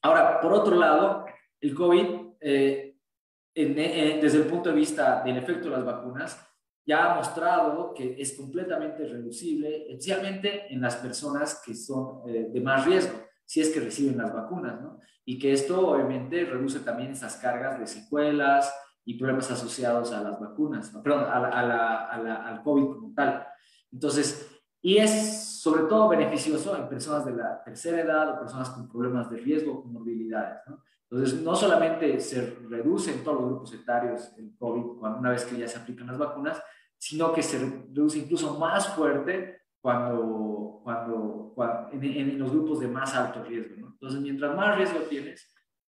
ahora, 0.00 0.40
por 0.40 0.54
otro 0.54 0.76
lado, 0.76 1.26
el 1.60 1.74
COVID, 1.74 2.06
desde 2.40 4.38
el 4.38 4.46
punto 4.48 4.70
de 4.70 4.76
vista 4.76 5.22
del 5.22 5.36
efecto 5.36 5.68
de 5.68 5.76
las 5.76 5.84
vacunas, 5.84 6.46
ya 6.86 7.12
ha 7.12 7.16
mostrado 7.16 7.92
que 7.92 8.14
es 8.18 8.36
completamente 8.36 9.04
reducible, 9.04 9.90
especialmente 9.90 10.72
en 10.72 10.80
las 10.80 10.96
personas 10.96 11.60
que 11.64 11.74
son 11.74 12.22
eh, 12.28 12.48
de 12.52 12.60
más 12.60 12.86
riesgo, 12.86 13.18
si 13.44 13.60
es 13.60 13.70
que 13.70 13.80
reciben 13.80 14.16
las 14.16 14.32
vacunas, 14.32 14.80
¿no? 14.80 15.00
Y 15.24 15.38
que 15.38 15.52
esto 15.52 15.88
obviamente 15.88 16.44
reduce 16.44 16.80
también 16.80 17.10
esas 17.10 17.36
cargas 17.36 17.80
de 17.80 17.86
secuelas 17.88 18.72
y 19.06 19.14
problemas 19.14 19.50
asociados 19.50 20.12
a 20.12 20.20
las 20.20 20.38
vacunas, 20.38 20.90
perdón, 21.02 21.24
al 21.30 22.62
COVID 22.62 22.84
como 22.84 23.14
tal. 23.14 23.46
Entonces, 23.90 24.50
y 24.82 24.98
es 24.98 25.60
sobre 25.60 25.84
todo 25.84 26.08
beneficioso 26.08 26.76
en 26.76 26.88
personas 26.88 27.24
de 27.24 27.34
la 27.34 27.62
tercera 27.64 28.02
edad 28.02 28.30
o 28.30 28.40
personas 28.40 28.68
con 28.70 28.88
problemas 28.88 29.30
de 29.30 29.38
riesgo 29.38 29.78
o 29.78 29.84
morbilidades, 29.84 30.58
¿no? 30.66 30.82
Entonces, 31.08 31.40
no 31.40 31.54
solamente 31.54 32.18
se 32.18 32.56
reduce 32.68 33.12
en 33.12 33.22
todos 33.22 33.40
los 33.40 33.50
grupos 33.50 33.74
etarios 33.74 34.32
el 34.38 34.56
COVID 34.58 34.98
cuando, 34.98 35.20
una 35.20 35.30
vez 35.30 35.44
que 35.44 35.56
ya 35.56 35.68
se 35.68 35.78
aplican 35.78 36.08
las 36.08 36.18
vacunas, 36.18 36.60
sino 36.98 37.32
que 37.32 37.44
se 37.44 37.58
reduce 37.58 38.18
incluso 38.18 38.58
más 38.58 38.88
fuerte 38.88 39.60
cuando, 39.80 40.80
cuando, 40.82 41.54
en, 41.92 42.38
los 42.38 42.50
grupos 42.50 42.80
de 42.80 42.88
más 42.88 43.14
alto 43.14 43.44
riesgo. 43.44 43.76
¿no? 43.76 43.86
Entonces, 43.92 44.20
mientras 44.20 44.56
más 44.56 44.76
riesgo 44.76 44.98
tienes, 45.08 45.48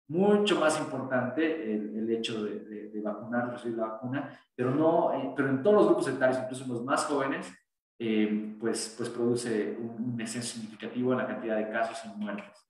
mucho 0.08 0.60
más 0.60 0.80
importante 0.80 1.74
el, 1.74 2.10
hecho 2.10 2.44
de, 2.44 2.90
de, 2.90 3.02
vacunar, 3.02 3.52
recibir 3.52 3.78
la 3.78 3.88
vacuna, 3.88 4.40
pero, 4.56 4.72
no, 4.72 5.14
eh, 5.14 5.34
pero 5.36 5.50
en 5.50 5.64
todos 5.64 5.76
los 5.76 5.86
grupos 5.88 6.08
etarios, 6.08 6.40
incluso 6.40 6.64
en 6.64 6.70
los 6.70 6.84
más 6.84 7.06
jóvenes, 7.06 7.52
eh, 8.00 8.56
pues, 8.60 8.94
pues 8.98 9.10
produce 9.10 9.78
un, 9.80 10.12
un 10.12 10.18
descenso 10.18 10.54
significativo 10.54 11.12
en 11.12 11.20
la 11.20 11.28
cantidad 11.28 11.58
de 11.58 11.70
casos 11.70 12.00
y 12.06 12.18
muertes. 12.20 12.66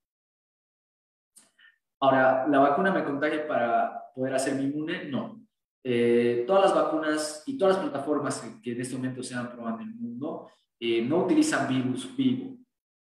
Ahora, 2.00 2.48
¿la 2.48 2.60
vacuna 2.60 2.92
me 2.92 3.04
contagia 3.04 3.48
para 3.48 4.12
poder 4.14 4.36
hacerme 4.36 4.64
inmune? 4.64 5.06
No. 5.06 5.46
Eh, 5.88 6.46
todas 6.48 6.64
las 6.64 6.76
vacunas 6.76 7.44
y 7.46 7.60
todas 7.60 7.76
las 7.76 7.84
plataformas 7.84 8.42
que, 8.64 8.72
en 8.72 8.82
este 8.82 8.96
momento 8.96 9.22
se 9.22 9.36
han 9.36 9.52
probado 9.52 9.82
en 9.82 9.90
el 9.90 9.94
mundo 9.94 10.50
eh, 10.80 11.04
no 11.04 11.24
utilizan 11.24 11.68
virus 11.68 12.16
vivo 12.18 12.58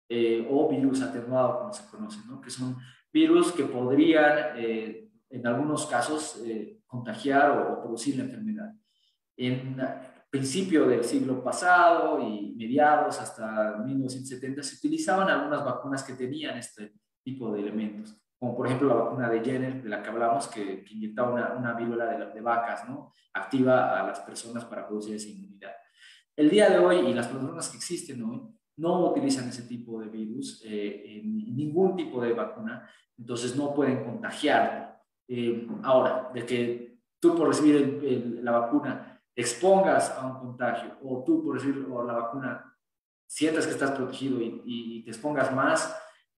eh, 0.07 0.47
o 0.49 0.69
virus 0.69 1.01
atenuado, 1.01 1.61
como 1.61 1.73
se 1.73 1.89
conoce, 1.89 2.19
¿no? 2.27 2.39
que 2.39 2.51
son 2.51 2.77
virus 3.15 3.53
que 3.53 3.63
podrían, 3.63 4.57
en 4.57 5.47
algunos 5.47 5.85
casos, 5.85 6.43
contagiar 6.85 7.49
o, 7.51 7.81
producir 7.81 8.17
la 8.17 8.25
enfermedad. 8.25 8.73
En 9.37 9.77
principio 10.29 10.85
del 10.85 11.03
siglo 11.03 11.41
pasado 11.41 12.19
y 12.19 12.53
mediados 12.57 13.21
hasta 13.21 13.77
1970 13.77 14.61
se 14.61 14.75
utilizaban 14.75 15.29
algunas 15.29 15.63
vacunas 15.63 16.03
que 16.03 16.13
tenían 16.13 16.57
este 16.57 16.93
tipo 17.23 17.53
de 17.53 17.61
elementos 17.61 18.21
como 18.37 18.55
por 18.55 18.67
ejemplo 18.67 18.89
la 18.89 18.95
vacuna 18.95 19.29
de 19.29 19.43
Jenner, 19.43 19.81
de 19.81 19.89
la 19.89 20.03
que 20.03 20.09
hablamos, 20.09 20.47
que, 20.47 20.83
inyectaba 20.91 21.33
una, 21.33 21.53
una 21.53 21.73
víbora 21.73 22.05
de, 22.05 22.33
de, 22.33 22.41
vacas, 22.41 22.87
¿no? 22.87 23.13
Activa 23.33 23.99
a 23.99 24.05
las 24.05 24.19
personas 24.19 24.65
para 24.65 24.85
producir 24.85 25.15
esa 25.15 25.29
inmunidad. 25.29 25.71
El 26.35 26.49
día 26.49 26.69
de 26.69 26.77
hoy, 26.77 26.97
y 26.97 27.13
las 27.13 27.27
personas 27.27 27.69
que 27.69 27.77
existen 27.77 28.21
hoy, 28.23 28.41
no 28.77 29.11
utilizan 29.11 29.49
ese 29.49 29.63
tipo 29.63 29.99
de 29.99 30.07
virus 30.07 30.61
eh, 30.65 31.19
en, 31.19 31.37
ningún 31.55 31.95
tipo 31.95 32.21
de 32.21 32.33
vacuna, 32.33 32.89
entonces 33.17 33.55
no 33.55 33.73
pueden 33.73 34.03
contagiar. 34.03 35.01
Eh, 35.27 35.67
ahora, 35.83 36.29
de 36.33 36.45
que 36.45 36.99
tú 37.19 37.35
por 37.35 37.47
recibir 37.47 38.39
la 38.43 38.51
vacuna 38.51 39.21
expongas 39.35 40.11
a 40.11 40.27
un 40.27 40.39
contagio, 40.39 40.97
o 41.03 41.23
tú 41.23 41.43
por 41.43 41.55
recibir 41.55 41.87
la 41.87 42.13
vacuna 42.13 42.77
sientas 43.27 43.65
que 43.65 43.73
estás 43.73 43.91
protegido 43.91 44.39
y, 44.41 44.61
y 44.65 45.03
te 45.03 45.11
expongas 45.11 45.53
más, 45.53 45.95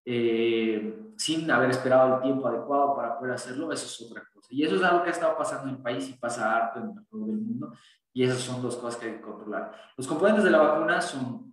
eh, 0.10 1.12
sin 1.18 1.52
haber 1.52 1.70
esperado 1.70 2.16
el 2.16 2.22
tiempo 2.22 2.48
adecuado 2.48 2.96
para 2.96 3.20
poder 3.20 3.34
hacerlo, 3.34 3.74
eso 3.74 3.86
es 3.86 4.10
otra 4.10 4.24
cosa. 4.34 4.48
Y 4.52 4.64
eso 4.64 4.78
es 4.78 4.84
algo 4.84 5.04
que 5.04 5.10
ha 5.10 5.12
estado 5.12 5.38
pasando 5.38 5.68
en 5.68 5.76
el 5.76 5.82
país 5.82 6.08
y 6.08 6.14
pasa 6.14 6.56
harto 6.56 6.80
en 6.80 6.96
todo 7.10 7.26
el 7.26 7.42
mundo. 7.42 7.74
Y 8.14 8.24
esas 8.24 8.38
son 8.38 8.62
dos 8.62 8.78
cosas 8.78 8.96
que 8.96 9.08
hay 9.08 9.16
que 9.16 9.22
controlar. 9.22 9.74
Los 9.98 10.08
componentes 10.08 10.46
de 10.46 10.52
la 10.52 10.60
vacuna 10.60 11.02
son, 11.02 11.47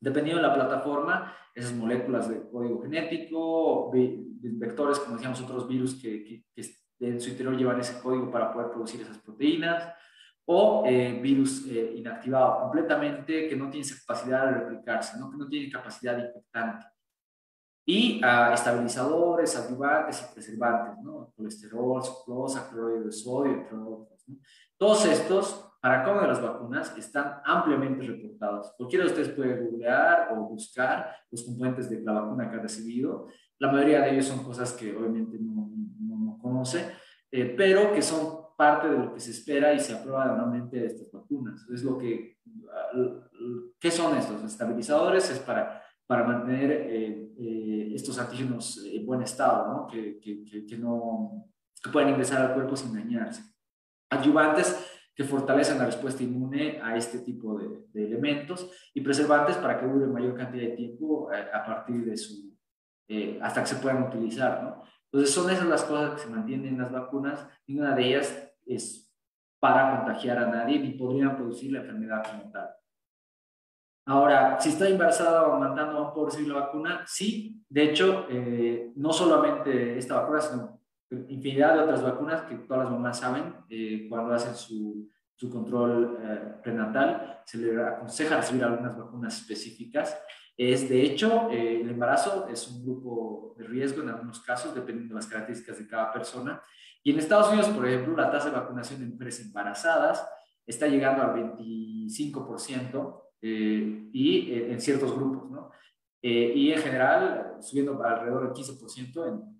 dependiendo 0.00 0.42
de 0.42 0.48
la 0.48 0.54
plataforma, 0.54 1.34
esas 1.54 1.72
moléculas 1.72 2.28
de 2.28 2.48
código 2.48 2.82
genético, 2.82 3.90
vectores, 3.92 4.98
como 4.98 5.16
decíamos, 5.16 5.40
otros 5.40 5.66
virus 5.66 5.94
que, 5.94 6.44
en 6.98 7.20
su 7.20 7.30
interior 7.30 7.56
llevan 7.56 7.80
ese 7.80 8.00
código 8.00 8.30
para 8.30 8.52
poder 8.52 8.70
producir 8.70 9.02
esas 9.02 9.18
proteínas, 9.18 9.92
o 10.48 10.84
eh, 10.86 11.18
virus 11.20 11.66
eh, 11.66 11.94
inactivado 11.96 12.60
completamente, 12.60 13.48
que 13.48 13.56
no 13.56 13.68
tiene 13.68 13.86
capacidad 13.88 14.46
de 14.46 14.60
replicarse, 14.60 15.18
¿no? 15.18 15.30
que 15.30 15.36
no 15.36 15.48
tiene 15.48 15.70
capacidad 15.70 16.16
infectante 16.16 16.86
y 17.88 18.20
a 18.22 18.52
estabilizadores, 18.52 19.56
adyuvantes 19.56 20.20
y 20.20 20.34
preservantes, 20.34 21.04
¿no? 21.04 21.32
Colesterol, 21.36 22.02
sucrosa, 22.02 22.68
cloruro 22.68 23.04
de 23.04 23.12
sodio, 23.12 23.52
entre 23.52 23.76
otros. 23.78 24.24
¿no? 24.26 24.38
Todos 24.76 25.06
estos, 25.06 25.70
para 25.86 26.10
una 26.10 26.22
de 26.22 26.28
las 26.28 26.42
vacunas, 26.42 26.98
están 26.98 27.40
ampliamente 27.44 28.04
reportados. 28.04 28.74
Cualquiera 28.76 29.04
de 29.04 29.10
ustedes 29.12 29.28
puede 29.28 29.56
googlear 29.60 30.30
o 30.32 30.48
buscar 30.48 31.14
los 31.30 31.44
componentes 31.44 31.88
de 31.88 32.02
la 32.02 32.10
vacuna 32.10 32.50
que 32.50 32.56
ha 32.56 32.60
recibido. 32.60 33.28
La 33.60 33.70
mayoría 33.70 34.00
de 34.00 34.10
ellos 34.10 34.24
son 34.24 34.42
cosas 34.42 34.72
que 34.72 34.96
obviamente 34.96 35.38
no, 35.38 35.70
no, 36.00 36.38
conoce, 36.42 36.90
eh, 37.30 37.54
pero 37.56 37.92
que 37.92 38.02
son 38.02 38.46
parte 38.58 38.88
de 38.88 38.98
lo 38.98 39.14
que 39.14 39.20
se 39.20 39.30
espera 39.30 39.72
y 39.74 39.78
se 39.78 39.94
aprueba 39.94 40.26
normalmente 40.26 40.76
de 40.76 40.86
estas 40.86 41.08
vacunas. 41.12 41.64
Es 41.72 41.84
lo 41.84 41.96
que, 41.96 42.38
¿qué 43.78 43.90
son 43.92 44.16
estos? 44.16 44.42
Estabilizadores 44.42 45.30
es 45.30 45.38
para, 45.38 45.84
para 46.04 46.24
mantener 46.24 46.72
eh, 46.72 47.32
eh, 47.38 47.92
estos 47.94 48.18
antígenos 48.18 48.84
en 48.92 49.06
buen 49.06 49.22
estado, 49.22 49.72
¿no? 49.72 49.86
Que, 49.86 50.18
que, 50.18 50.66
que, 50.66 50.78
no 50.78 51.46
que 51.80 51.90
pueden 51.90 52.08
ingresar 52.08 52.42
al 52.42 52.54
cuerpo 52.54 52.74
sin 52.74 52.92
dañarse. 52.92 53.44
Ayudantes 54.10 54.85
que 55.16 55.24
fortalecen 55.24 55.78
la 55.78 55.86
respuesta 55.86 56.22
inmune 56.22 56.78
a 56.82 56.94
este 56.94 57.20
tipo 57.20 57.58
de, 57.58 57.86
de 57.92 58.06
elementos 58.06 58.70
y 58.92 59.00
preservantes 59.00 59.56
para 59.56 59.80
que 59.80 59.86
dure 59.86 60.06
mayor 60.06 60.36
cantidad 60.36 60.68
de 60.68 60.76
tiempo 60.76 61.30
a, 61.30 61.56
a 61.56 61.64
partir 61.64 62.04
de 62.04 62.16
su, 62.16 62.54
hasta 63.40 63.62
que 63.62 63.66
se 63.66 63.76
puedan 63.76 64.02
utilizar, 64.02 64.62
¿no? 64.62 64.82
Entonces, 65.10 65.34
son 65.34 65.50
esas 65.50 65.66
las 65.66 65.84
cosas 65.84 66.14
que 66.14 66.26
se 66.26 66.30
mantienen 66.30 66.74
en 66.74 66.78
las 66.78 66.92
vacunas. 66.92 67.48
Ninguna 67.66 67.94
de 67.94 68.06
ellas 68.06 68.52
es 68.66 69.10
para 69.58 69.96
contagiar 69.96 70.38
a 70.38 70.48
nadie 70.48 70.78
ni 70.78 70.90
podrían 70.90 71.36
producir 71.36 71.72
la 71.72 71.80
enfermedad 71.80 72.22
como 72.30 72.50
tal. 72.50 72.70
Ahora, 74.08 74.60
si 74.60 74.68
está 74.68 74.88
embarazada 74.88 75.48
o 75.48 75.58
mandando 75.58 75.98
a 75.98 76.08
un 76.08 76.14
pobre 76.14 76.46
la 76.46 76.54
vacuna, 76.54 77.04
sí. 77.06 77.64
De 77.68 77.84
hecho, 77.84 78.26
eh, 78.28 78.92
no 78.96 79.12
solamente 79.12 79.96
esta 79.96 80.20
vacuna, 80.20 80.40
sino 80.40 80.80
infinidad 81.10 81.74
de 81.74 81.80
otras 81.80 82.02
vacunas 82.02 82.42
que 82.42 82.56
todas 82.56 82.84
las 82.84 82.92
mamás 82.92 83.18
saben 83.18 83.54
eh, 83.68 84.06
cuando 84.08 84.34
hacen 84.34 84.54
su, 84.54 85.08
su 85.34 85.50
control 85.50 86.18
eh, 86.20 86.54
prenatal, 86.62 87.42
se 87.44 87.58
le 87.58 87.82
aconseja 87.82 88.36
recibir 88.38 88.64
algunas 88.64 88.96
vacunas 88.96 89.40
específicas 89.40 90.16
es, 90.56 90.88
de 90.88 91.02
hecho, 91.02 91.50
eh, 91.50 91.82
el 91.82 91.90
embarazo 91.90 92.48
es 92.48 92.66
un 92.68 92.82
grupo 92.82 93.54
de 93.58 93.66
riesgo 93.66 94.02
en 94.02 94.08
algunos 94.08 94.40
casos, 94.40 94.74
dependiendo 94.74 95.14
de 95.14 95.20
las 95.20 95.26
características 95.26 95.78
de 95.78 95.86
cada 95.86 96.10
persona. 96.12 96.62
Y 97.02 97.12
en 97.12 97.18
Estados 97.18 97.48
Unidos, 97.48 97.68
por 97.68 97.86
ejemplo, 97.86 98.16
la 98.16 98.30
tasa 98.30 98.48
de 98.48 98.56
vacunación 98.56 99.00
de 99.00 99.06
mujeres 99.06 99.40
embarazadas 99.40 100.26
está 100.66 100.86
llegando 100.86 101.22
al 101.22 101.58
25% 101.58 103.22
eh, 103.42 104.08
y 104.12 104.50
eh, 104.50 104.72
en 104.72 104.80
ciertos 104.80 105.14
grupos, 105.14 105.50
¿no? 105.50 105.70
y 106.22 106.72
en 106.72 106.82
general, 106.82 107.58
subiendo 107.60 108.02
alrededor 108.02 108.52
del 108.52 108.64
15% 108.64 109.28
en, 109.28 109.55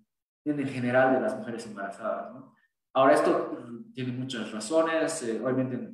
en 0.51 0.59
el 0.59 0.69
general 0.69 1.13
de 1.13 1.21
las 1.21 1.37
mujeres 1.37 1.65
embarazadas, 1.65 2.33
¿no? 2.33 2.55
Ahora, 2.93 3.13
esto 3.13 3.57
tiene 3.93 4.11
muchas 4.11 4.51
razones. 4.51 5.23
obviamente, 5.43 5.93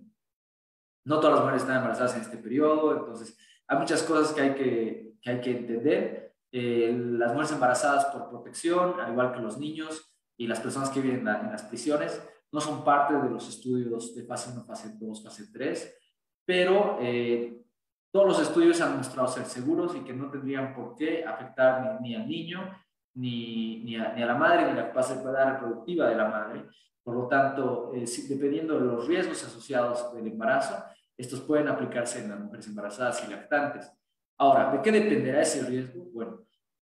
no 1.06 1.20
todas 1.20 1.34
las 1.34 1.42
mujeres 1.42 1.62
están 1.62 1.78
embarazadas 1.78 2.16
en 2.16 2.22
este 2.22 2.38
periodo, 2.38 2.98
entonces 2.98 3.38
hay 3.68 3.78
muchas 3.78 4.04
cosas 4.04 4.34
que 4.34 4.42
hay 4.42 4.56
que, 4.56 5.16
que 5.22 5.30
hay 5.30 5.42
que 5.42 5.52
entender. 5.52 6.24
Eh, 6.56 6.96
las 7.18 7.32
mujeres 7.32 7.52
embarazadas 7.54 8.06
por 8.06 8.30
protección, 8.30 9.00
al 9.00 9.12
igual 9.12 9.34
que 9.34 9.42
los 9.42 9.58
niños 9.58 10.14
y 10.38 10.46
las 10.46 10.60
personas 10.60 10.92
que 10.92 11.02
viven 11.02 11.28
en, 11.28 11.52
las 11.52 11.64
prisiones, 11.64 12.22
no 12.52 12.62
son 12.62 12.84
parte 12.84 13.16
de 13.16 13.30
los 13.30 13.50
estudios 13.50 14.14
de 14.14 14.24
fase 14.24 14.52
1, 14.52 14.64
fase 14.64 14.96
2, 15.00 15.24
fase 15.24 15.48
3, 15.52 15.98
pero 16.46 17.00
eh, 17.02 17.60
todos 18.12 18.28
los 18.28 18.40
estudios 18.40 18.80
han 18.82 18.98
mostrado 18.98 19.28
ser 19.28 19.46
seguros 19.46 19.96
y 19.96 20.02
que 20.02 20.14
no 20.14 20.30
tendrían 20.30 20.76
por 20.76 20.96
qué 20.96 21.26
afectar 21.26 22.00
ni, 22.00 22.16
al 22.16 22.28
niño, 22.28 22.72
ni, 23.16 23.84
ni, 23.84 23.96
a, 23.96 24.16
la 24.16 24.36
madre, 24.36 24.70
ni 24.70 24.78
la 24.78 24.88
capacidad 24.88 25.54
reproductiva 25.54 26.10
de 26.10 26.16
la 26.16 26.28
madre. 26.28 26.66
Por 27.04 27.16
lo 27.16 27.28
tanto, 27.28 27.92
eh, 27.94 28.06
dependiendo 28.30 28.80
de 28.80 28.86
los 28.86 29.08
riesgos 29.08 29.44
asociados 29.44 30.14
del 30.14 30.28
embarazo, 30.28 30.84
estos 31.18 31.42
pueden 31.42 31.68
aplicarse 31.68 32.24
en 32.24 32.30
las 32.30 32.40
mujeres 32.40 32.68
embarazadas 32.68 33.24
y 33.28 33.32
lactantes. 33.32 33.92
Ahora, 34.38 34.72
¿de 34.72 34.82
qué 34.82 34.92
dependerá 34.92 35.42
ese 35.42 35.66
riesgo? 35.66 36.06
Bueno, 36.14 36.46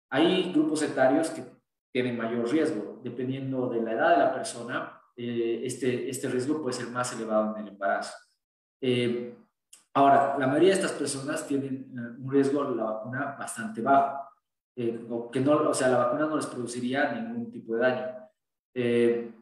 hay 0.10 0.52
grupos 0.52 0.82
etarios 0.82 1.30
que 1.30 1.44
tienen 1.92 2.18
mayor 2.18 2.50
riesgo. 2.50 3.00
Dependiendo 3.04 3.70
de 3.70 3.82
la 3.82 3.94
edad 3.94 4.10
de 4.12 4.18
la 4.18 4.34
persona, 4.34 5.02
eh, 5.16 5.62
este, 5.64 6.10
este 6.10 6.28
riesgo 6.28 6.62
puede 6.62 6.76
ser 6.76 6.88
más 6.88 7.14
elevado 7.14 7.56
en 7.56 7.64
el 7.64 7.70
embarazo. 7.70 8.18
Eh, 8.82 9.38
ahora, 9.94 10.38
la 10.38 10.48
mayoría 10.48 10.70
de 10.70 10.76
estas 10.76 10.92
personas 10.92 11.48
tienen 11.48 11.94
eh, 11.98 12.22
un 12.22 12.30
riesgo 12.30 12.66
de 12.70 12.76
la 12.76 12.84
vacuna 12.84 13.36
bastante 13.40 13.82
bajo, 13.82 14.30
que 14.76 15.40
no, 15.40 15.70
o 15.70 15.74
sea, 15.74 15.88
la 15.88 15.98
vacuna 15.98 16.28
no 16.28 16.36
les 16.36 16.48
produciría 16.48 17.14
ningún 17.14 17.50
tipo 17.52 17.76
de 17.76 17.80
daño. 17.80 18.06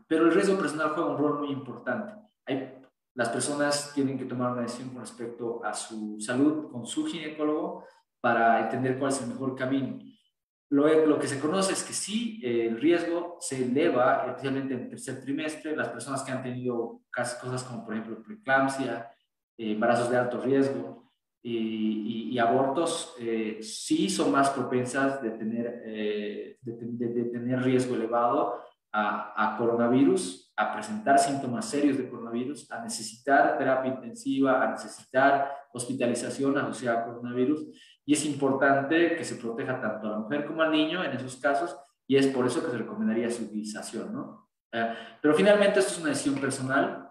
pero 0.08 0.26
el 0.26 0.34
riesgo 0.34 0.58
personal 0.58 0.92
juega 0.92 1.10
un 1.10 1.18
rol 1.18 1.40
muy 1.40 1.52
importante. 1.52 2.14
Hay 2.46 2.84
las 3.16 3.30
personas 3.30 3.94
tienen 3.94 4.18
que 4.18 4.26
tomar 4.26 4.54
una 4.54 4.64
decisión 4.64 4.90
con 4.90 5.02
respecto 5.02 5.64
a 5.64 5.74
su 5.74 6.20
salud 6.20 6.72
con 6.72 6.86
su 6.86 7.06
ginecólogo 7.06 7.86
para 8.20 8.62
entender 8.62 8.98
cuál 8.98 9.12
es 9.12 9.22
el 9.22 9.30
mejor 9.30 9.56
camino. 9.56 10.00
Lo, 10.70 11.06
lo 11.06 11.20
que 11.20 11.28
se 11.28 11.40
conoce 11.40 11.74
es 11.74 11.84
que 11.84 11.94
sí, 11.94 12.42
el 12.44 12.80
riesgo 12.82 13.38
se 13.40 13.64
eleva, 13.64 14.26
especialmente 14.26 14.74
en 14.74 14.80
el 14.82 14.90
tercer 14.90 15.22
trimestre. 15.22 15.76
Las 15.76 15.90
personas 15.90 16.24
que 16.24 16.32
han 16.32 16.42
tenido 16.42 17.02
cosas 17.14 17.64
como, 17.64 17.86
por 17.86 17.94
ejemplo, 17.94 18.24
preeclampsia, 18.24 19.12
eh, 19.58 19.74
embarazos 19.74 20.10
de 20.10 20.18
alto 20.18 20.42
riesgo 20.42 21.03
y, 21.46 22.40
abortos, 22.40 23.16
eh, 23.20 23.60
sí 23.62 24.10
son 24.10 24.32
más 24.32 24.50
propensas 24.50 25.22
de 25.22 25.32
tener, 25.32 25.84
eh, 25.86 26.58
de, 26.62 27.24
tener 27.32 27.62
riesgo 27.62 27.96
elevado 27.96 28.62
a, 28.92 29.54
a 29.54 29.58
coronavirus 29.58 30.44
a 30.56 30.74
presentar 30.74 31.18
síntomas 31.18 31.66
serios 31.66 31.98
de 31.98 32.08
coronavirus, 32.08 32.72
a 32.72 32.82
necesitar 32.84 33.58
terapia 33.58 33.94
intensiva, 33.94 34.64
a 34.64 34.72
necesitar 34.72 35.52
hospitalización 35.74 36.58
asociada 36.58 37.02
a 37.02 37.06
coronavirus. 37.06 37.66
Y 38.06 38.14
es 38.14 38.26
importante 38.26 39.16
que 39.16 39.24
se 39.24 39.36
proteja 39.36 39.82
tanto 39.82 40.08
a 40.08 40.12
la 40.12 40.18
mujer 40.20 40.46
como 40.46 40.62
al 40.62 40.72
niño 40.72 41.04
en 41.04 41.12
esos 41.12 41.38
casos, 41.38 41.76
y 42.08 42.18
es 42.18 42.28
por 42.28 42.46
eso 42.46 42.64
que 42.64 42.72
se 42.72 42.78
recomendaría 42.78 43.32
su 43.32 43.44
utilización, 43.44 44.14
¿no? 44.14 44.50
Eh, 44.72 44.94
pero 45.22 45.34
finalmente 45.34 45.80
esto 45.80 45.94
es 45.94 46.00
una 46.00 46.10
decisión 46.10 46.36
personal 46.36 47.03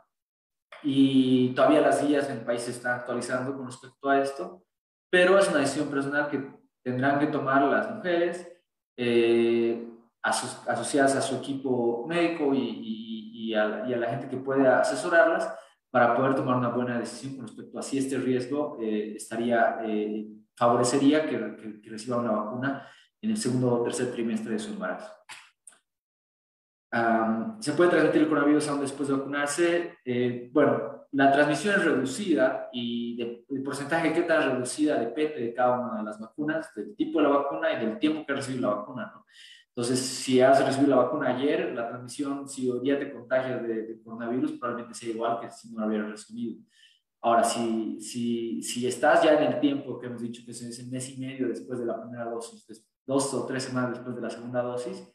y 0.82 1.54
todavía 1.54 1.80
las 1.80 2.06
guías 2.06 2.28
en 2.28 2.38
el 2.38 2.44
país 2.44 2.62
se 2.62 2.72
están 2.72 3.00
actualizando 3.00 3.56
con 3.56 3.66
respecto 3.66 4.08
a 4.08 4.20
esto, 4.20 4.64
pero 5.10 5.38
es 5.38 5.48
una 5.48 5.58
decisión 5.58 5.88
personal 5.88 6.28
que 6.28 6.50
tendrán 6.82 7.18
que 7.18 7.26
tomar 7.26 7.62
las 7.62 7.94
mujeres 7.94 8.48
eh, 8.96 9.86
asociadas 10.22 11.16
a 11.16 11.22
su 11.22 11.36
equipo 11.36 12.06
médico 12.06 12.52
y 12.54 13.54
a, 13.54 13.66
la 13.66 14.08
gente 14.08 14.28
que 14.28 14.36
puede 14.36 14.66
asesorarlas 14.66 15.52
para 15.90 16.16
poder 16.16 16.34
tomar 16.34 16.56
una 16.56 16.70
buena 16.70 16.98
decisión 16.98 17.36
con 17.36 17.46
respecto 17.46 17.78
a 17.78 17.82
si 17.82 17.98
este 17.98 18.16
riesgo 18.16 18.78
eh, 18.80 19.14
estaría, 19.16 19.78
eh, 19.84 20.26
favorecería 20.56 21.26
que, 21.26 21.80
que, 21.82 21.90
reciba 21.90 22.16
una 22.16 22.30
vacuna 22.32 22.88
en 23.20 23.30
el 23.30 23.36
segundo 23.36 23.74
o 23.74 23.82
tercer 23.82 24.10
trimestre 24.10 24.54
de 24.54 24.58
su 24.58 24.72
embarazo. 24.72 25.12
¿Se 27.60 27.72
puede 27.72 27.90
transmitir 27.90 28.22
el 28.22 28.28
coronavirus 28.28 28.68
aún 28.68 28.80
después 28.82 29.08
de 29.08 29.14
vacunarse? 29.14 29.98
Eh, 30.04 30.50
bueno, 30.52 31.06
la 31.12 31.32
transmisión 31.32 31.76
es 31.76 31.84
reducida 31.84 32.68
y 32.70 33.20
el 33.22 33.62
porcentaje 33.62 34.12
que 34.12 34.22
tan 34.22 34.50
reducida 34.50 34.98
depende 34.98 35.40
de 35.40 35.54
cada 35.54 35.80
una 35.80 35.98
de 35.98 36.04
las 36.04 36.20
vacunas, 36.20 36.74
del 36.74 36.94
tipo 36.94 37.18
de 37.18 37.28
la 37.28 37.36
vacuna 37.36 37.72
y 37.72 37.86
del 37.86 37.98
tiempo 37.98 38.26
que 38.26 38.34
recibe 38.34 38.60
la 38.60 38.74
vacuna. 38.74 39.10
¿no? 39.14 39.24
Entonces, 39.68 40.00
si 40.00 40.38
has 40.42 40.62
recibido 40.62 40.90
la 40.96 41.04
vacuna 41.04 41.34
ayer, 41.34 41.72
la 41.74 41.88
transmisión, 41.88 42.46
si 42.46 42.70
hoy 42.70 42.80
día 42.80 42.98
te 42.98 43.10
contagias 43.10 43.62
de, 43.62 43.98
coronavirus, 44.04 44.52
probablemente 44.52 44.94
sea 44.94 45.08
igual 45.08 45.40
que 45.40 45.50
si 45.50 45.72
no 45.72 45.80
lo 45.80 45.86
hubieras 45.86 46.10
recibido. 46.10 46.62
Ahora, 47.22 47.42
si, 47.42 47.98
si, 48.02 48.62
si 48.62 48.86
estás 48.86 49.22
ya 49.22 49.32
en 49.32 49.50
el 49.50 49.60
tiempo 49.60 49.98
que 49.98 50.08
hemos 50.08 50.20
dicho 50.20 50.42
que 50.44 50.50
es 50.50 50.78
el 50.78 50.90
mes 50.90 51.08
y 51.08 51.20
medio 51.20 51.48
después 51.48 51.78
de 51.78 51.86
la 51.86 51.98
primera 52.02 52.26
dosis, 52.26 52.66
dos 53.06 53.32
o 53.32 53.46
tres 53.46 53.62
semanas 53.62 53.92
después 53.92 54.14
de 54.14 54.20
la 54.20 54.28
segunda 54.28 54.60
dosis, 54.60 55.10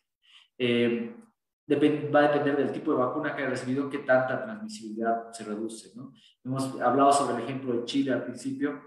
eh, 0.57 1.15
va 1.70 2.20
a 2.20 2.22
depender 2.24 2.57
del 2.57 2.72
tipo 2.72 2.91
de 2.91 2.97
vacuna 2.97 3.36
que 3.36 3.41
hayas 3.41 3.59
recibido, 3.59 3.89
qué 3.89 3.99
tanta 3.99 4.43
transmisibilidad 4.43 5.32
se 5.32 5.43
reduce. 5.43 5.91
¿no? 5.95 6.13
Hemos 6.43 6.80
hablado 6.82 7.11
sobre 7.11 7.36
el 7.36 7.43
ejemplo 7.43 7.74
de 7.74 7.86
Chile 7.86 8.13
al 8.13 8.24
principio. 8.24 8.82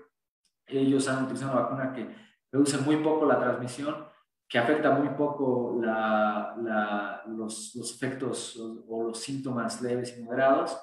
Ellos 0.66 1.07
han 1.09 1.24
utilizado 1.24 1.53
una 1.53 1.62
vacuna 1.62 1.93
que 1.93 2.09
reduce 2.51 2.78
muy 2.78 2.97
poco 2.97 3.26
la 3.26 3.39
transmisión 3.39 4.11
que 4.51 4.59
afecta 4.59 4.91
muy 4.91 5.11
poco 5.11 5.81
los, 5.81 7.76
los, 7.76 7.95
efectos 7.95 8.57
o, 8.89 9.05
los 9.05 9.20
síntomas 9.20 9.81
leves 9.81 10.18
y 10.18 10.24
moderados. 10.24 10.76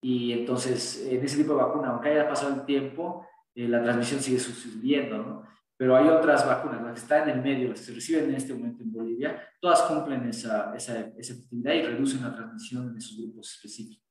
Y 0.00 0.32
entonces, 0.32 1.04
en 1.08 1.22
ese 1.24 1.38
tipo 1.38 1.54
de 1.54 1.62
vacuna, 1.62 1.88
aunque 1.88 2.10
haya 2.10 2.28
pasado 2.28 2.54
el 2.54 2.64
tiempo, 2.64 3.26
eh, 3.52 3.66
la 3.66 3.82
transmisión 3.82 4.20
sigue 4.20 4.38
sucediendo, 4.38 5.18
¿no? 5.18 5.42
Pero 5.80 5.96
hay 5.96 6.08
otras 6.08 6.46
vacunas, 6.46 6.82
las 6.82 6.92
que 6.92 7.00
están 7.00 7.26
en 7.26 7.38
el 7.38 7.42
medio, 7.42 7.70
las 7.70 7.78
que 7.78 7.86
se 7.86 7.94
reciben 7.94 8.24
en 8.26 8.34
este 8.34 8.52
momento 8.52 8.82
en 8.82 8.92
Bolivia, 8.92 9.42
todas 9.62 9.80
cumplen 9.84 10.28
esa, 10.28 10.76
esa, 10.76 11.00
esa 11.16 11.32
efectividad 11.32 11.72
y 11.72 11.82
reducen 11.84 12.22
la 12.22 12.34
transmisión 12.34 12.90
en 12.90 12.98
esos 12.98 13.16
grupos 13.16 13.54
específicos. 13.54 14.06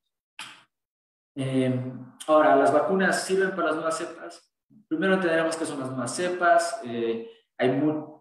Eh, 1.36 1.94
ahora, 2.26 2.56
¿las 2.56 2.74
vacunas 2.74 3.24
sirven 3.24 3.52
para 3.52 3.68
las 3.68 3.76
nuevas 3.76 4.00
cepas? 4.00 4.52
Primero 4.88 5.14
entenderemos 5.14 5.56
qué 5.56 5.66
son 5.66 5.80
las 5.80 5.90
nuevas 5.92 6.16
cepas. 6.16 6.82
Eh, 6.86 7.30
hay, 7.56 7.70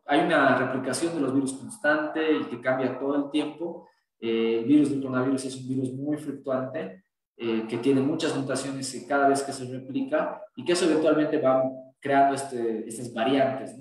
hay 0.05 0.21
una 0.21 0.59
replicación 0.59 1.15
de 1.15 1.21
los 1.23 1.33
virus 1.33 1.55
constante 1.55 2.31
y 2.31 2.45
que 2.45 2.61
cambia 2.61 2.99
todo 2.99 3.17
el 3.17 3.31
tiempo. 3.31 3.89
Eh, 4.21 4.59
el 4.59 4.65
virus 4.67 4.91
del 4.91 5.01
coronavirus 5.01 5.47
es 5.47 5.57
un 5.57 5.69
virus 5.69 5.95
muy 5.95 6.19
fluctuante 6.19 7.03
eh, 7.39 7.65
que 7.67 7.79
tiene 7.79 8.03
muchas 8.03 8.37
mutaciones 8.37 9.07
cada 9.09 9.27
vez 9.27 9.43
que 9.43 9.53
se 9.53 9.65
replica 9.73 10.43
y 10.55 10.67
que 10.67 10.73
eso 10.73 10.85
eventualmente 10.85 11.39
va 11.39 11.63
creando 12.01 12.35
este, 12.35 12.89
estas 12.89 13.13
variantes. 13.13 13.77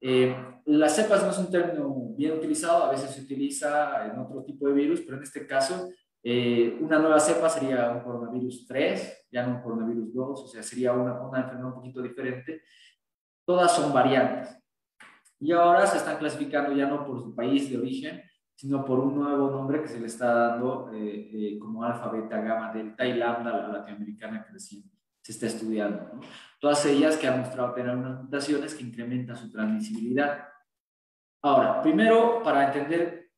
Eh, 0.00 0.36
las 0.66 0.96
cepas 0.96 1.22
no 1.22 1.30
es 1.30 1.38
un 1.38 1.50
término 1.50 2.14
bien 2.16 2.32
utilizado, 2.32 2.84
a 2.84 2.90
veces 2.90 3.10
se 3.10 3.22
utiliza 3.22 4.06
en 4.06 4.18
otro 4.18 4.44
tipo 4.44 4.68
de 4.68 4.74
virus, 4.74 5.00
pero 5.00 5.16
en 5.16 5.22
este 5.22 5.46
caso 5.46 5.88
Eh, 6.26 6.78
una 6.80 6.98
nueva 6.98 7.20
cepa 7.20 7.50
sería 7.50 7.90
un 7.90 8.00
coronavirus 8.00 8.66
3, 8.66 9.28
ya 9.30 9.46
no 9.46 9.56
un 9.56 9.62
coronavirus 9.62 10.14
2, 10.14 10.40
o 10.40 10.48
sea, 10.48 10.62
sería 10.62 10.94
una, 10.94 11.20
una 11.20 11.40
enfermedad 11.40 11.68
un 11.68 11.74
poquito 11.74 12.00
diferente. 12.00 12.62
Todas 13.44 13.76
son 13.76 13.92
variantes. 13.92 14.56
Y 15.38 15.52
ahora 15.52 15.86
se 15.86 15.98
están 15.98 16.16
clasificando 16.16 16.72
ya 16.72 16.86
no 16.86 17.04
por 17.06 17.20
su 17.20 17.34
país 17.34 17.70
de 17.70 17.76
origen, 17.76 18.22
sino 18.54 18.86
por 18.86 19.00
un 19.00 19.16
nuevo 19.16 19.50
nombre 19.50 19.82
que 19.82 19.88
se 19.88 20.00
le 20.00 20.06
está 20.06 20.32
dando 20.32 20.90
eh, 20.94 21.28
eh, 21.30 21.58
como 21.58 21.84
alfa, 21.84 22.08
beta, 22.10 22.40
gamma, 22.40 22.72
delta 22.72 23.04
y 23.04 23.18
lambda, 23.18 23.50
la 23.50 23.68
latinoamericana 23.68 24.46
recién 24.50 24.82
se 25.24 25.32
está 25.32 25.46
estudiando. 25.46 26.20
Todas 26.60 26.84
ellas 26.84 27.16
que 27.16 27.26
han 27.26 27.40
mostrado 27.40 27.72
tener 27.72 27.96
unas 27.96 28.24
mutaciones 28.24 28.74
que 28.74 28.84
incrementan 28.84 29.36
su 29.36 29.50
transmisibilidad. 29.50 30.48
Ahora, 31.40 31.80
primero, 31.80 32.42
para 32.42 32.66
entender 32.66 33.30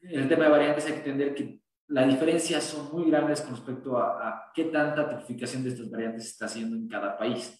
el 0.00 0.26
tema 0.26 0.44
de 0.44 0.50
variantes, 0.50 0.86
hay 0.86 0.92
que 0.92 0.98
entender 0.98 1.34
que 1.34 1.60
las 1.88 2.08
diferencias 2.08 2.64
son 2.64 2.90
muy 2.90 3.10
grandes 3.10 3.42
con 3.42 3.50
respecto 3.50 3.98
a, 3.98 4.50
qué 4.54 4.64
tanta 4.64 5.10
tipificación 5.10 5.62
de 5.62 5.70
estas 5.70 5.90
variantes 5.90 6.24
se 6.24 6.30
está 6.30 6.46
haciendo 6.46 6.74
en 6.74 6.88
cada 6.88 7.18
país. 7.18 7.54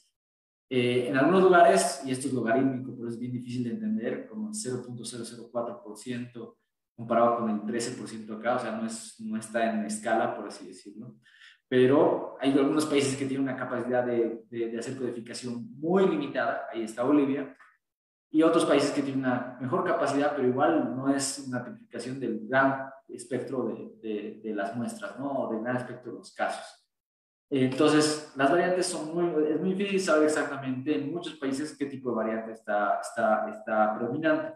Eh, 0.71 1.09
en 1.09 1.17
algunos 1.19 1.43
lugares, 1.43 2.01
y 2.07 2.11
esto 2.11 2.29
es 2.29 2.33
logarítmico, 2.33 2.97
pero 2.97 3.11
es 3.11 3.19
bien 3.19 3.33
difícil 3.33 3.65
de 3.65 3.71
entender, 3.71 4.27
como 4.27 4.51
0.004% 4.51 6.57
comparado 6.97 7.39
con 7.39 7.51
el 7.51 7.61
13% 7.61 8.39
acá, 8.39 8.57
o 8.57 8.59
sea, 8.59 8.73
no, 8.73 8.89
no 9.21 9.39
está 9.39 9.71
en 9.71 9.85
escala, 9.85 10.35
por 10.35 10.49
así 10.49 10.67
decirlo. 10.67 11.19
Pero 11.69 12.37
hay 12.41 12.53
algunos 12.53 12.87
países 12.87 13.17
que 13.17 13.27
tienen 13.27 13.49
una 13.49 13.57
capacidad 13.57 14.05
de, 14.05 14.45
de, 14.49 14.79
hacer 14.79 14.97
codificación 14.97 15.69
muy 15.79 16.09
limitada, 16.09 16.67
ahí 16.73 16.83
está 16.83 17.03
Bolivia, 17.03 17.55
y 18.31 18.43
otros 18.43 18.65
países 18.65 18.91
que 18.91 19.03
tienen 19.03 19.21
una 19.21 19.59
mejor 19.61 19.85
capacidad, 19.85 20.35
pero 20.35 20.49
igual 20.49 20.97
no 20.97 21.15
es 21.15 21.45
una 21.47 21.65
tipificación 21.65 22.19
del 22.21 22.47
gran 22.49 22.91
espectro 23.09 23.65
de, 24.01 24.41
de 24.43 24.55
las 24.55 24.75
muestras, 24.77 25.19
¿no? 25.19 25.31
O 25.31 25.53
del 25.53 25.63
gran 25.63 25.77
espectro 25.77 26.13
de 26.13 26.19
los 26.19 26.35
casos. 26.35 26.79
Entonces, 27.51 28.33
las 28.37 28.51
variantes 28.51 28.87
son 28.87 29.15
muy, 29.15 29.51
es 29.51 29.61
muy 29.61 29.73
difícil 29.73 30.01
saber 30.01 30.25
exactamente 30.25 30.95
en 30.95 31.11
muchos 31.11 31.35
países 31.37 31.77
qué 31.79 31.87
tipo 31.87 32.11
de 32.11 32.17
variante 32.17 32.53
está, 32.53 33.01
está, 33.01 33.49
está 33.49 33.97
predominante. 33.97 34.53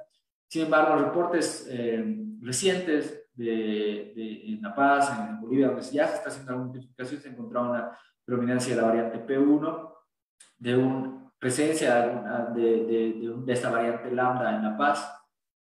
Sin 0.47 0.65
embargo, 0.65 1.03
reportes 1.03 1.67
eh, 1.71 2.19
recientes 2.41 3.22
de, 3.35 4.13
de, 4.15 4.53
en 4.53 4.63
La 4.63 4.75
Paz, 4.75 5.13
en 5.19 5.41
Bolivia, 5.41 5.69
donde 5.69 5.83
ya 5.83 6.07
se 6.07 6.17
está 6.17 6.29
haciendo 6.29 6.53
alguna 6.53 6.75
notificación, 6.75 7.21
se 7.21 7.29
encontrado 7.29 7.71
una 7.71 7.99
predominancia 8.25 8.75
de 8.75 8.81
la 8.81 8.89
variante 8.89 9.27
P1, 9.27 9.93
de 10.59 10.77
una 10.77 11.33
presencia 11.39 12.51
de, 12.55 12.63
de, 12.85 13.33
de, 13.45 13.53
esta 13.53 13.71
variante 13.71 14.11
lambda 14.11 14.55
en 14.55 14.63
La 14.63 14.77
Paz, 14.77 15.23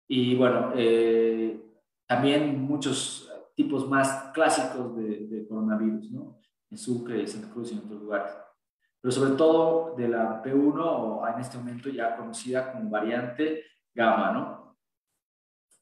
y 0.08 0.36
bueno, 0.36 0.72
eh, 0.76 1.60
también 2.06 2.62
muchos 2.62 3.32
tipos 3.56 3.90
más 3.90 4.32
clásicos 4.34 4.96
de, 4.96 5.46
coronavirus, 5.48 6.12
¿no? 6.12 6.40
en 6.70 6.78
Sucre, 6.78 7.26
Santa 7.28 7.52
Cruz 7.52 7.72
y 7.72 7.76
en 7.76 7.86
otros 7.86 8.02
lugares. 8.02 8.32
Pero 9.02 9.12
sobre 9.12 9.32
todo 9.32 9.96
de 9.96 10.08
la 10.08 10.44
P1 10.44 10.80
o 10.80 11.28
en 11.28 11.40
este 11.40 11.58
momento 11.58 11.90
ya 11.90 12.16
conocida 12.16 12.72
como 12.72 12.90
variante 12.90 13.64
gamma, 13.94 14.32
¿no? 14.32 14.65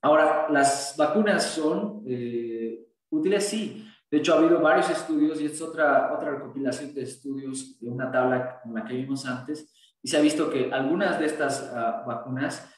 Ahora, 0.04 0.48
las 0.50 0.96
vacunas 0.98 1.44
son 1.44 2.04
eh, 2.06 2.86
útiles, 3.10 3.48
sí. 3.48 3.88
De 4.12 4.20
hecho, 4.20 4.36
ha 4.36 4.38
habido 4.38 4.62
varios 4.62 4.90
estudios 4.92 5.42
y 5.42 5.48
es 5.48 5.60
otra, 5.62 6.14
otra 6.14 6.32
recopilación 6.32 6.94
de 6.94 7.02
estudios 7.02 7.80
de 7.80 7.90
una 7.90 8.12
tabla 8.12 8.60
como 8.62 8.78
la 8.78 8.86
que 8.86 8.94
vimos 8.94 9.26
antes 9.26 9.74
y 10.04 10.08
se 10.08 10.18
ha 10.18 10.22
visto 10.22 10.50
que 10.50 10.72
algunas 10.72 11.20
de 11.20 11.26
estas 11.26 11.72
uh, 11.72 12.08
vacunas 12.08 12.70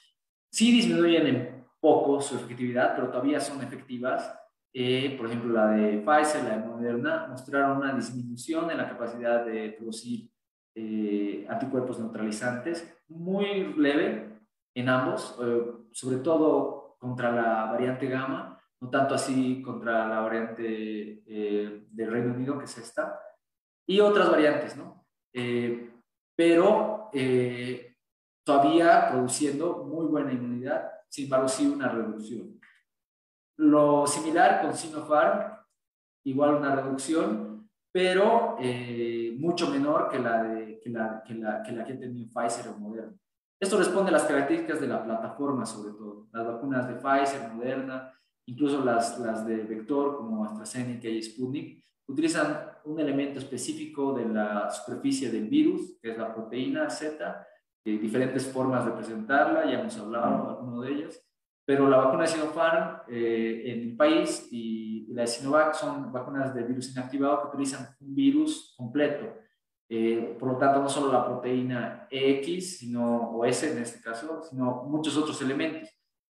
sí 0.49 0.71
disminuyen 0.71 1.27
en 1.27 1.65
poco 1.81 2.21
su 2.21 2.35
efectividad, 2.35 2.95
pero 2.95 3.09
todavía 3.09 3.41
son 3.41 3.61
efectivas 3.61 4.33
eh, 4.77 5.15
por 5.17 5.27
ejemplo, 5.27 5.53
la 5.53 5.67
de 5.67 5.99
Pfizer, 5.99 6.43
la 6.43 6.57
de 6.57 6.67
Moderna, 6.67 7.27
mostraron 7.29 7.77
una 7.77 7.93
disminución 7.93 8.69
en 8.69 8.77
la 8.77 8.89
capacidad 8.89 9.45
de 9.45 9.69
producir 9.69 10.29
eh, 10.75 11.47
anticuerpos 11.49 11.97
neutralizantes 11.97 12.85
muy 13.07 13.73
leve 13.77 14.37
en 14.75 14.89
ambos, 14.89 15.39
eh, 15.41 15.61
sobre 15.93 16.17
todo 16.17 16.84
contra 17.05 17.31
la 17.31 17.65
variante 17.71 18.07
gamma, 18.07 18.59
no 18.81 18.89
tanto 18.89 19.13
así 19.13 19.61
contra 19.61 20.07
la 20.07 20.21
variante 20.21 20.63
del 21.23 22.11
Reino 22.11 22.33
Unido, 22.33 22.57
que 22.57 22.65
es 22.65 22.77
esta, 22.79 23.19
y 23.87 23.99
otras 23.99 24.31
variantes, 24.31 24.75
¿no? 24.75 25.05
pero 26.35 27.11
todavía 28.43 29.09
produciendo 29.11 29.83
muy 29.85 30.07
buena 30.07 30.33
inmunidad, 30.33 30.91
sin 31.09 31.25
embargo, 31.25 31.47
sí 31.47 31.67
una 31.67 31.89
reducción. 31.89 32.59
Lo 33.57 34.07
similar 34.07 34.61
con 34.61 34.75
Sinopharm, 34.75 35.55
igual 36.25 36.55
una 36.55 36.75
reducción, 36.75 37.69
pero 37.93 38.57
eh, 38.59 39.33
mucho 39.37 39.69
menor 39.69 40.09
que 40.09 40.19
la, 40.19 40.43
de, 40.43 40.79
que, 40.81 40.89
la, 40.89 41.23
que, 41.25 41.35
la, 41.35 41.63
que 41.63 41.71
la 41.71 41.85
que 41.85 41.93
ha 41.93 41.99
tenido 41.99 42.27
Pfizer 42.27 42.67
o 42.67 42.77
Moderna. 42.77 43.15
Esto 43.59 43.77
responde 43.77 44.09
a 44.09 44.13
las 44.13 44.23
características 44.23 44.81
de 44.81 44.87
la 44.87 45.03
plataforma, 45.03 45.65
sobre 45.65 45.93
todo. 45.93 46.27
Las 46.31 46.45
vacunas 46.45 46.87
de 46.87 46.95
Pfizer, 46.95 47.53
Moderna, 47.53 48.11
incluso 48.47 48.83
las, 48.83 49.45
de 49.45 49.63
vector 49.63 50.17
como 50.17 50.45
AstraZeneca 50.45 51.07
y 51.07 51.21
Sputnik, 51.21 51.83
utilizan 52.07 52.69
un 52.83 52.99
elemento 52.99 53.39
específico 53.39 54.13
de 54.13 54.25
la 54.25 54.69
superficie 54.69 55.31
del 55.31 55.47
virus, 55.47 55.97
que 56.01 56.11
es 56.11 56.17
la 56.17 56.33
proteína 56.33 56.89
Z, 56.89 57.47
de 57.83 57.97
diferentes 57.97 58.45
formas 58.45 58.85
de 58.85 58.91
presentarla, 58.91 59.65
ya 59.65 59.79
hemos 59.79 59.97
hablado 59.97 60.43
de 60.43 60.49
alguno 60.49 60.81
de 60.81 60.91
ellas, 60.91 61.25
pero 61.65 61.89
la 61.89 61.97
vacuna 61.97 62.23
de 62.23 62.27
Sinopharm 62.27 63.01
eh, 63.07 63.63
en 63.65 63.79
el 63.89 63.95
país 63.95 64.47
y, 64.51 65.07
la 65.13 65.21
de 65.21 65.27
Sinovac 65.27 65.73
son 65.73 66.11
vacunas 66.11 66.53
de 66.53 66.63
virus 66.63 66.91
inactivado 66.91 67.41
que 67.41 67.47
utilizan 67.55 67.87
un 68.01 68.13
virus 68.13 68.75
completo. 68.77 69.33
Eh, 69.87 70.35
por 70.39 70.53
lo 70.53 70.57
tanto, 70.57 70.81
no 70.81 70.89
solo 70.89 71.11
la 71.11 71.25
proteína 71.25 72.07
X, 72.09 72.79
sino, 72.79 73.31
o 73.31 73.45
S 73.45 73.71
en 73.71 73.83
este 73.83 74.01
caso, 74.01 74.41
sino 74.43 74.83
muchos 74.83 75.15
otros 75.17 75.39
elementos. 75.41 75.89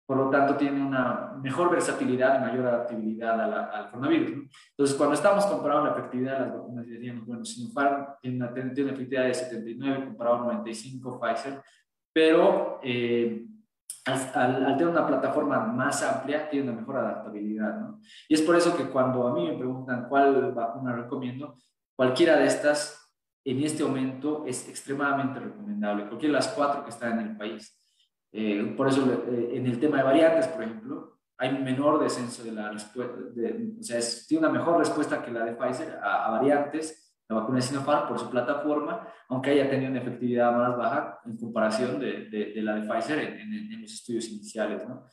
Por 0.05 0.17
lo 0.17 0.29
tanto, 0.29 0.55
tiene 0.55 0.85
una 0.85 1.33
mejor 1.41 1.69
versatilidad 1.69 2.39
mayor 2.41 2.65
adaptabilidad 2.65 3.71
al 3.73 3.89
coronavirus. 3.91 4.49
Entonces, 4.71 4.97
cuando 4.97 5.15
estamos 5.15 5.45
comparando 5.45 5.85
la 5.85 5.91
efectividad 5.91 6.33
de 6.33 6.45
las 6.47 6.57
vacunas, 6.57 6.87
decíamos, 6.87 7.25
bueno, 7.25 7.45
Sinopharm 7.45 8.07
tiene 8.21 8.37
una, 8.37 8.53
tiene 8.53 8.83
una 8.83 8.91
efectividad 8.91 9.23
de 9.25 9.33
79 9.33 10.05
comparado 10.05 10.37
a 10.37 10.39
95 10.53 11.19
Pfizer, 11.19 11.61
pero 12.13 12.79
eh, 12.83 13.45
al, 14.05 14.65
al, 14.65 14.77
tener 14.77 14.91
una 14.91 15.07
plataforma 15.07 15.59
más 15.59 16.03
amplia, 16.03 16.49
tiene 16.49 16.69
una 16.69 16.79
mejor 16.79 16.97
adaptabilidad, 16.97 17.79
¿no? 17.79 18.01
Y 18.27 18.33
es 18.33 18.41
por 18.41 18.55
eso 18.55 18.75
que 18.75 18.85
cuando 18.85 19.27
a 19.27 19.33
mí 19.33 19.47
me 19.47 19.57
preguntan 19.57 20.07
cuál 20.09 20.51
vacuna 20.51 20.93
recomiendo, 20.93 21.55
cualquiera 21.95 22.35
de 22.37 22.47
estas 22.47 23.00
en 23.43 23.63
este 23.63 23.83
momento 23.83 24.45
es 24.45 24.67
extremadamente 24.69 25.39
recomendable, 25.39 26.07
cualquiera 26.07 26.33
de 26.33 26.45
las 26.45 26.49
cuatro 26.49 26.83
que 26.83 26.89
están 26.89 27.19
en 27.19 27.27
el 27.27 27.37
país. 27.37 27.77
Eh, 28.31 28.73
por 28.77 28.87
eso, 28.87 29.05
eh, 29.11 29.51
en 29.53 29.65
el 29.65 29.79
tema 29.79 29.97
de 29.97 30.03
variantes, 30.03 30.47
por 30.47 30.63
ejemplo, 30.63 31.19
hay 31.37 31.57
menor 31.57 31.99
descenso 31.99 32.43
de 32.43 32.51
la 32.51 32.71
respuesta, 32.71 33.15
o 33.17 33.83
sea, 33.83 33.99
tiene 34.27 34.47
una 34.47 34.59
mejor 34.59 34.77
respuesta 34.77 35.23
que 35.23 35.31
la 35.31 35.43
de 35.43 35.53
Pfizer 35.53 35.99
a, 36.01 36.27
a 36.27 36.31
variantes 36.31 37.11
la 37.31 37.39
vacuna 37.39 37.57
de 37.57 37.61
Sinopharm 37.61 38.09
por 38.09 38.19
su 38.19 38.29
plataforma, 38.29 39.07
aunque 39.29 39.51
haya 39.51 39.69
tenido 39.69 39.89
una 39.89 40.01
efectividad 40.01 40.51
más 40.51 40.77
baja 40.77 41.19
en 41.25 41.37
comparación 41.37 41.99
de, 41.99 42.29
de, 42.29 42.61
la 42.61 42.75
de 42.75 42.87
Pfizer 42.87 43.19
en, 43.19 43.53
en, 43.53 43.81
los 43.81 43.93
estudios 43.93 44.27
iniciales. 44.29 44.87
¿no? 44.87 45.05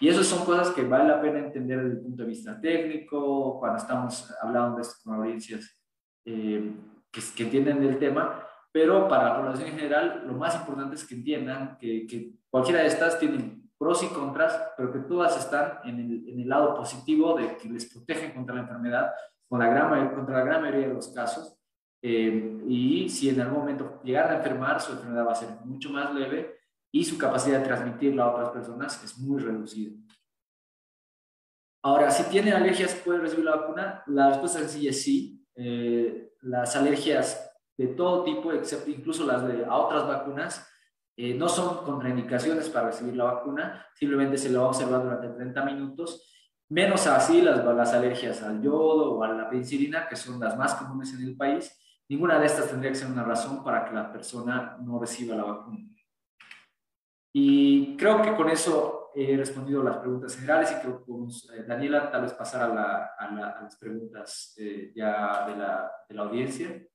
Y 0.00 0.08
esas 0.08 0.26
son 0.26 0.44
cosas 0.44 0.70
que 0.70 0.82
vale 0.82 1.08
la 1.08 1.20
pena 1.20 1.40
entender 1.40 1.82
desde 1.82 1.98
el 1.98 2.02
punto 2.02 2.22
de 2.22 2.28
vista 2.28 2.58
técnico, 2.60 3.58
cuando 3.58 3.78
estamos 3.78 4.34
hablando 4.40 4.76
de 4.76 4.82
esto 4.82 4.94
con 5.04 5.16
audiencias 5.16 5.82
eh, 6.24 6.74
que, 7.16 7.34
que, 7.34 7.42
entienden 7.44 7.80
del 7.80 7.98
tema, 7.98 8.46
pero 8.70 9.08
para 9.08 9.30
la 9.30 9.36
población 9.36 9.68
en 9.70 9.76
general, 9.76 10.24
lo 10.26 10.34
más 10.34 10.54
importante 10.54 10.96
es 10.96 11.04
que 11.06 11.14
entiendan 11.14 11.78
que, 11.78 12.06
que 12.06 12.34
cualquiera 12.50 12.80
de 12.80 12.88
estas 12.88 13.18
tienen 13.18 13.70
pros 13.78 14.02
y 14.02 14.08
contras, 14.08 14.58
pero 14.76 14.92
que 14.92 15.00
todas 15.00 15.36
están 15.38 15.80
en 15.84 15.98
el, 15.98 16.28
en 16.28 16.40
el, 16.40 16.48
lado 16.48 16.74
positivo 16.74 17.36
de 17.36 17.56
que 17.56 17.68
les 17.68 17.86
protegen 17.92 18.32
contra 18.32 18.54
la 18.54 18.62
enfermedad, 18.62 19.12
con 19.48 19.60
la 19.60 19.68
gran, 19.68 20.14
contra 20.14 20.38
la 20.38 20.44
gran 20.44 20.62
mayoría 20.62 20.88
de 20.88 20.94
los 20.94 21.08
casos, 21.08 21.56
eh, 22.02 22.60
y 22.68 23.08
si 23.08 23.30
en 23.30 23.40
algún 23.40 23.60
momento 23.60 24.00
llegan 24.04 24.30
a 24.30 24.36
enfermar, 24.36 24.80
su 24.80 24.92
enfermedad 24.92 25.26
va 25.26 25.32
a 25.32 25.36
ser 25.36 25.48
mucho 25.64 25.90
más 25.90 26.14
leve 26.14 26.60
y 26.92 27.04
su 27.04 27.18
capacidad 27.18 27.60
de 27.60 27.66
transmitirla 27.66 28.24
a 28.24 28.30
otras 28.30 28.50
personas 28.50 29.02
es 29.02 29.18
muy 29.18 29.40
reducida. 29.40 29.96
Ahora, 31.82 32.10
si 32.10 32.24
tiene 32.30 32.52
alergias, 32.52 32.94
¿puede 32.96 33.20
recibir 33.20 33.44
la 33.44 33.56
vacuna? 33.56 34.02
La 34.06 34.28
respuesta 34.28 34.58
sencilla 34.58 34.90
es 34.90 35.02
sí. 35.02 35.44
Eh, 35.54 36.32
las 36.46 36.76
alergias 36.76 37.52
de 37.76 37.88
todo 37.88 38.24
tipo, 38.24 38.52
excepto 38.52 38.90
incluso 38.90 39.26
las 39.26 39.46
de 39.46 39.64
a 39.64 39.74
otras 39.74 40.06
vacunas, 40.06 40.66
eh, 41.16 41.34
no 41.34 41.48
son 41.48 41.84
contraindicaciones 41.84 42.68
para 42.68 42.88
recibir 42.88 43.16
la 43.16 43.24
vacuna, 43.24 43.86
simplemente 43.94 44.36
se 44.38 44.50
lo 44.50 44.60
va 44.60 44.66
a 44.66 44.68
observar 44.68 45.02
durante 45.02 45.28
30 45.28 45.64
minutos, 45.64 46.32
menos 46.68 47.06
así 47.06 47.42
las, 47.42 47.64
las 47.64 47.92
alergias 47.92 48.42
al 48.42 48.62
yodo 48.62 49.12
o 49.12 49.22
a 49.22 49.28
la 49.28 49.48
penicilina, 49.48 50.08
que 50.08 50.16
son 50.16 50.40
las 50.40 50.56
más 50.56 50.74
comunes 50.74 51.12
en 51.14 51.26
el 51.26 51.36
país, 51.36 51.72
Ninguna 52.08 52.38
de 52.38 52.46
estas 52.46 52.68
tendría 52.68 52.92
que 52.92 52.98
ser 52.98 53.10
una 53.10 53.24
razón 53.24 53.64
para 53.64 53.84
que 53.84 53.94
la 53.94 54.12
persona 54.12 54.76
no 54.80 54.98
reciba 54.98 55.34
la 55.34 55.42
vacuna. 55.42 55.78
Y 57.32 57.96
creo 57.96 58.22
que 58.22 58.34
con 58.36 58.48
eso 58.48 59.05
he 59.16 59.36
respondido 59.36 59.82
las 59.82 59.96
preguntas 59.96 60.36
generales 60.36 60.72
y 60.72 60.80
creo 60.82 60.98
que 60.98 61.04
podemos, 61.06 61.50
eh, 61.50 61.64
Daniela, 61.66 62.10
tal 62.10 62.22
vez 62.22 62.34
pasar 62.34 62.70
a, 62.70 63.14
a, 63.18 63.62
las 63.62 63.76
preguntas 63.76 64.54
eh, 64.58 64.92
ya 64.94 65.48
de 65.48 65.56
la, 65.56 65.90
de 66.06 66.14
la 66.14 66.22
audiencia. 66.22 66.86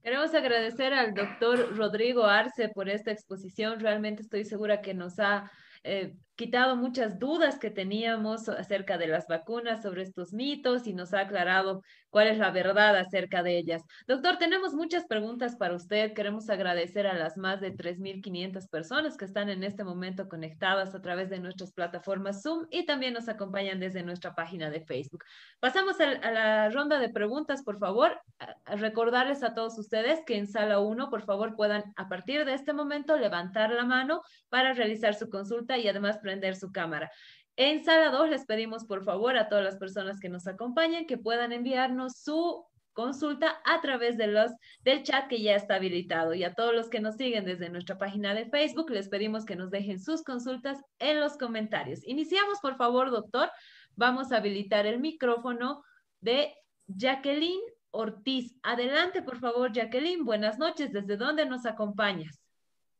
Queremos 0.00 0.32
agradecer 0.34 0.92
al 0.94 1.14
doctor 1.14 1.76
Rodrigo 1.76 2.24
Arce 2.24 2.68
por 2.68 2.88
esta 2.88 3.10
exposición. 3.10 3.80
Realmente 3.80 4.22
estoy 4.22 4.44
segura 4.44 4.80
que 4.80 4.94
nos 4.94 5.18
ha 5.18 5.50
eh, 5.84 6.14
quitado 6.34 6.76
muchas 6.76 7.18
dudas 7.18 7.58
que 7.58 7.70
teníamos 7.70 8.48
acerca 8.48 8.98
de 8.98 9.06
las 9.06 9.26
vacunas, 9.26 9.82
sobre 9.82 10.02
estos 10.02 10.32
mitos 10.32 10.86
y 10.86 10.94
nos 10.94 11.12
ha 11.14 11.20
aclarado 11.20 11.82
cuál 12.10 12.28
es 12.28 12.38
la 12.38 12.50
verdad 12.50 12.96
acerca 12.96 13.42
de 13.42 13.58
ellas. 13.58 13.82
Doctor, 14.06 14.36
tenemos 14.38 14.74
muchas 14.74 15.06
preguntas 15.06 15.56
para 15.56 15.74
usted. 15.74 16.12
Queremos 16.12 16.48
agradecer 16.50 17.06
a 17.06 17.14
las 17.14 17.36
más 17.36 17.60
de 17.60 17.74
3.500 17.74 18.68
personas 18.68 19.16
que 19.16 19.24
están 19.24 19.48
en 19.48 19.64
este 19.64 19.84
momento 19.84 20.28
conectadas 20.28 20.94
a 20.94 21.00
través 21.00 21.30
de 21.30 21.38
nuestras 21.38 21.72
plataformas 21.72 22.42
Zoom 22.42 22.66
y 22.70 22.84
también 22.84 23.14
nos 23.14 23.28
acompañan 23.28 23.80
desde 23.80 24.02
nuestra 24.02 24.34
página 24.34 24.70
de 24.70 24.80
Facebook. 24.80 25.24
Pasamos 25.60 26.00
a, 26.00 26.30
la 26.30 26.68
ronda 26.70 26.98
de 26.98 27.08
preguntas, 27.08 27.62
por 27.62 27.78
favor. 27.78 28.20
recordarles 28.66 29.42
a 29.42 29.54
todos 29.54 29.78
ustedes 29.78 30.20
que 30.26 30.36
en 30.36 30.46
sala 30.46 30.80
1, 30.80 31.10
por 31.10 31.22
favor, 31.22 31.56
puedan 31.56 31.84
a 31.96 32.08
partir 32.08 32.44
de 32.44 32.54
este 32.54 32.72
momento 32.72 33.16
levantar 33.16 33.70
la 33.70 33.84
mano 33.84 34.22
para 34.48 34.72
realizar 34.74 35.14
su 35.14 35.30
consulta 35.30 35.78
y 35.78 35.88
además 35.88 36.18
prender 36.22 36.56
su 36.56 36.72
cámara. 36.72 37.10
En 37.56 37.84
sala 37.84 38.10
2 38.10 38.30
les 38.30 38.46
pedimos 38.46 38.86
por 38.86 39.04
favor 39.04 39.36
a 39.36 39.48
todas 39.48 39.64
las 39.64 39.76
personas 39.76 40.18
que 40.18 40.30
nos 40.30 40.46
acompañan 40.46 41.06
que 41.06 41.18
puedan 41.18 41.52
enviarnos 41.52 42.16
su 42.16 42.64
consulta 42.92 43.60
a 43.64 43.80
través 43.80 44.16
de 44.16 44.26
los, 44.26 44.52
del 44.82 45.02
chat 45.02 45.28
que 45.28 45.42
ya 45.42 45.54
está 45.54 45.76
habilitado. 45.76 46.34
Y 46.34 46.44
a 46.44 46.54
todos 46.54 46.74
los 46.74 46.88
que 46.88 47.00
nos 47.00 47.16
siguen 47.16 47.44
desde 47.44 47.68
nuestra 47.68 47.98
página 47.98 48.34
de 48.34 48.46
Facebook, 48.46 48.90
les 48.90 49.08
pedimos 49.08 49.44
que 49.44 49.56
nos 49.56 49.70
dejen 49.70 49.98
sus 49.98 50.22
consultas 50.22 50.80
en 50.98 51.20
los 51.20 51.36
comentarios. 51.36 52.00
Iniciamos, 52.06 52.58
por 52.60 52.76
favor, 52.76 53.10
doctor. 53.10 53.50
Vamos 53.96 54.32
a 54.32 54.38
habilitar 54.38 54.86
el 54.86 55.00
micrófono 55.00 55.82
de 56.20 56.54
Jacqueline 56.86 57.60
Ortiz. 57.90 58.54
Adelante, 58.62 59.22
por 59.22 59.38
favor, 59.38 59.72
Jacqueline. 59.72 60.24
Buenas 60.24 60.58
noches. 60.58 60.92
¿Desde 60.92 61.16
dónde 61.16 61.44
nos 61.46 61.66
acompañas? 61.66 62.40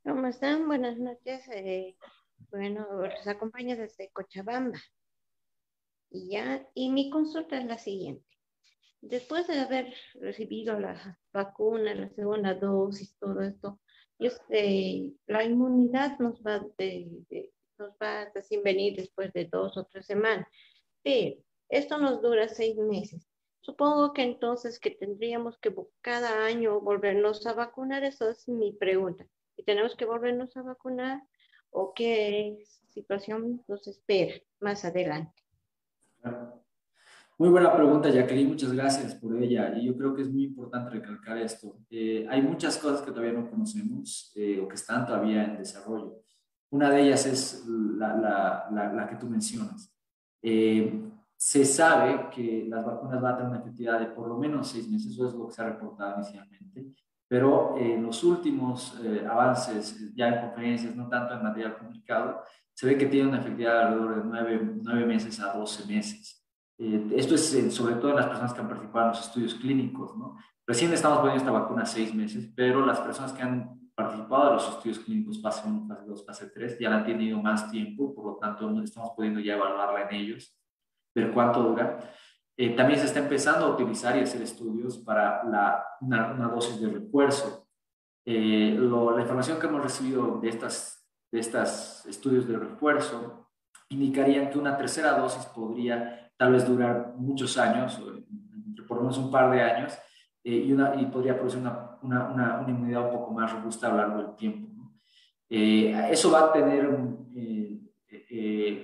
¿Cómo 0.05 0.27
están? 0.27 0.67
Buenas 0.67 0.99
noches. 0.99 1.49
Eh, 1.49 1.97
bueno, 2.51 2.87
los 3.03 3.27
acompaña 3.27 3.77
desde 3.77 4.11
Cochabamba. 4.11 4.81
Y 6.11 6.31
ya, 6.31 6.69
y 6.75 6.91
mi 6.91 7.11
consulta 7.11 7.59
es 7.59 7.67
la 7.67 7.79
siguiente. 7.79 8.27
Después 9.01 9.47
de 9.49 9.59
haber 9.59 9.95
recibido 10.15 10.79
la 10.79 11.19
vacuna, 11.33 11.95
la 11.95 12.09
segunda 12.11 12.55
dosis, 12.55 13.17
todo 13.19 13.41
esto, 13.41 13.81
este, 14.19 15.13
la 15.27 15.43
inmunidad 15.45 16.19
nos 16.19 16.41
va, 16.43 16.59
nos 17.79 17.91
va 18.01 18.23
a 18.23 18.33
venir 18.63 18.97
después 18.97 19.33
de 19.33 19.47
dos 19.47 19.77
o 19.77 19.85
tres 19.87 20.07
semanas. 20.07 20.47
Pero 21.03 21.43
esto 21.69 21.99
nos 21.99 22.23
dura 22.23 22.49
seis 22.49 22.77
meses. 22.77 23.27
Supongo 23.61 24.13
que 24.13 24.23
entonces 24.23 24.79
que 24.79 24.91
tendríamos 24.91 25.59
que 25.59 25.75
cada 26.01 26.45
año 26.45 26.81
volvernos 26.81 27.47
a 27.47 27.55
vacunar. 27.55 28.05
Esa 28.05 28.31
es 28.31 28.49
mi 28.49 28.73
pregunta. 28.73 29.27
¿Y 29.57 29.65
tenemos 29.65 29.97
que 29.97 30.05
volvernos 30.05 30.57
a 30.57 30.63
vacunar 30.63 31.23
o 31.73 31.93
qué 31.95 32.65
situación 32.89 33.63
nos 33.67 33.87
espera 33.89 34.35
más 34.61 34.85
adelante. 34.85 35.43
Muy 37.39 37.49
buena 37.49 37.75
pregunta, 37.75 38.09
Jacqueline, 38.09 38.51
muchas 38.51 38.73
gracias 38.73 39.15
por 39.17 39.37
ella. 39.43 39.75
Y 39.77 39.87
yo 39.87 39.97
creo 39.97 40.15
que 40.15 40.23
es 40.23 40.31
muy 40.31 40.45
importante 40.45 40.91
recalcar 40.91 41.39
esto. 41.39 41.77
Eh, 41.91 42.27
hay 42.31 42.41
muchas 42.43 42.79
cosas 42.79 43.03
que 43.03 43.11
todavía 43.11 43.33
no 43.33 43.51
conocemos 43.51 44.33
eh, 44.37 44.61
o 44.61 44.69
que 44.69 44.77
están 44.77 45.07
todavía 45.07 45.45
en 45.45 45.59
desarrollo. 45.59 46.23
Una 46.71 46.91
de 46.91 47.03
ellas 47.03 47.27
es 47.27 47.67
la, 47.67 48.15
la, 48.71 48.93
la, 48.95 49.09
que 49.09 49.17
tú 49.17 49.27
mencionas. 49.27 49.93
Eh, 50.41 51.03
se 51.37 51.65
sabe 51.65 52.31
que 52.31 52.67
las 52.69 52.85
vacunas 52.85 53.21
van 53.21 53.35
a 53.35 53.37
tener 53.37 53.51
una 53.51 53.61
efectividad 53.61 53.99
de 53.99 54.07
por 54.07 54.29
lo 54.29 54.39
menos 54.39 54.69
seis 54.69 54.89
meses, 54.89 55.13
eso 55.13 55.27
es 55.27 55.35
lo 55.35 55.49
que 55.49 55.55
se 55.55 55.63
ha 55.63 55.71
reportado 55.71 56.21
inicialmente 56.21 56.95
pero 57.33 57.79
en 57.79 57.93
eh, 57.93 58.03
los 58.03 58.23
últimos 58.25 59.01
eh, 59.03 59.27
avances, 59.27 60.15
ya 60.15 60.29
en 60.29 60.41
conferencias, 60.43 60.95
no 60.95 61.09
tanto 61.09 61.33
en 61.33 61.43
material 61.43 61.77
publicado, 61.77 62.43
se 62.75 62.87
ve 62.87 62.99
que 62.99 63.07
tiene 63.07 63.31
una 63.31 63.39
efectividad 63.39 63.87
alrededor 63.87 64.23
de 64.23 64.81
nueve, 64.83 65.07
meses 65.07 65.41
a 65.41 65.55
12 65.55 65.87
meses. 65.87 66.47
Eh, 66.77 67.07
esto 67.17 67.35
es 67.35 67.75
sobre 67.75 67.95
todo 67.95 68.11
en 68.11 68.17
las 68.17 68.27
personas 68.27 68.53
que 68.53 68.61
han 68.61 68.69
participado 68.69 69.07
en 69.07 69.13
los 69.13 69.27
estudios 69.27 69.55
clínicos. 69.55 70.15
¿no? 70.15 70.37
Recién 70.67 70.93
estamos 70.93 71.21
poniendo 71.21 71.43
esta 71.43 71.59
vacuna 71.59 71.87
seis 71.87 72.15
meses, 72.15 72.53
pero 72.55 72.85
las 72.85 73.01
personas 73.01 73.33
que 73.33 73.43
han 73.43 73.81
participado 73.95 74.49
en 74.49 74.55
los 74.57 74.69
estudios 74.69 74.99
clínicos 74.99 75.41
fase 75.41 75.67
1, 75.67 75.87
fase 75.89 76.05
2, 76.07 76.27
fase 76.27 76.51
3 76.51 76.79
ya 76.81 76.91
la 76.91 76.99
han 76.99 77.07
tenido 77.07 77.41
más 77.41 77.71
tiempo, 77.71 78.15
por 78.15 78.27
lo 78.27 78.37
tanto 78.37 78.79
estamos 78.83 79.13
pudiendo 79.17 79.41
ya 79.41 79.55
evaluarla 79.55 80.03
en 80.03 80.17
ellos, 80.17 80.55
ver 81.15 81.33
cuánto 81.33 81.63
dura. 81.63 81.99
Eh, 82.57 82.71
también 82.77 83.01
se 83.01 83.07
está 83.07 83.21
empezando 83.21 83.65
a 83.65 83.71
utilizar 83.71 84.17
y 84.17 84.21
hacer 84.21 84.43
estudios 84.43 84.99
para 84.99 85.43
la, 85.45 85.85
una, 86.01 86.49
dosis 86.49 86.81
de 86.81 86.91
refuerzo. 86.91 87.67
Eh, 88.25 88.77
la 88.79 89.21
información 89.21 89.59
que 89.59 89.67
hemos 89.67 89.83
recibido 89.83 90.39
de 90.39 90.49
estas, 90.49 91.09
de 91.31 91.41
estos 91.41 92.05
estudios 92.07 92.47
de 92.47 92.59
refuerzo 92.59 93.49
indicarían 93.89 94.51
que 94.51 94.59
una 94.59 94.77
tercera 94.77 95.19
dosis 95.19 95.45
podría 95.47 96.31
tal 96.37 96.53
vez 96.53 96.67
durar 96.67 97.15
muchos 97.17 97.57
años, 97.57 98.01
por 98.87 98.97
lo 98.99 99.03
menos 99.03 99.19
un 99.19 99.31
par 99.31 99.51
de 99.51 99.63
años, 99.63 99.99
eh, 100.45 100.57
y, 100.57 100.73
una, 100.73 100.95
y 101.01 101.07
podría 101.07 101.37
producir 101.37 101.61
una, 101.61 101.99
una, 102.03 102.29
una, 102.29 102.65
inmunidad 102.69 103.07
un 103.07 103.19
poco 103.19 103.33
más 103.33 103.53
robusta 103.53 103.87
a 103.87 103.91
lo 103.91 103.97
largo 103.97 104.17
del 104.19 104.37
tiempo. 104.37 104.69
eso 105.49 106.31
va 106.31 106.47
a 106.47 106.53
tener 106.53 106.89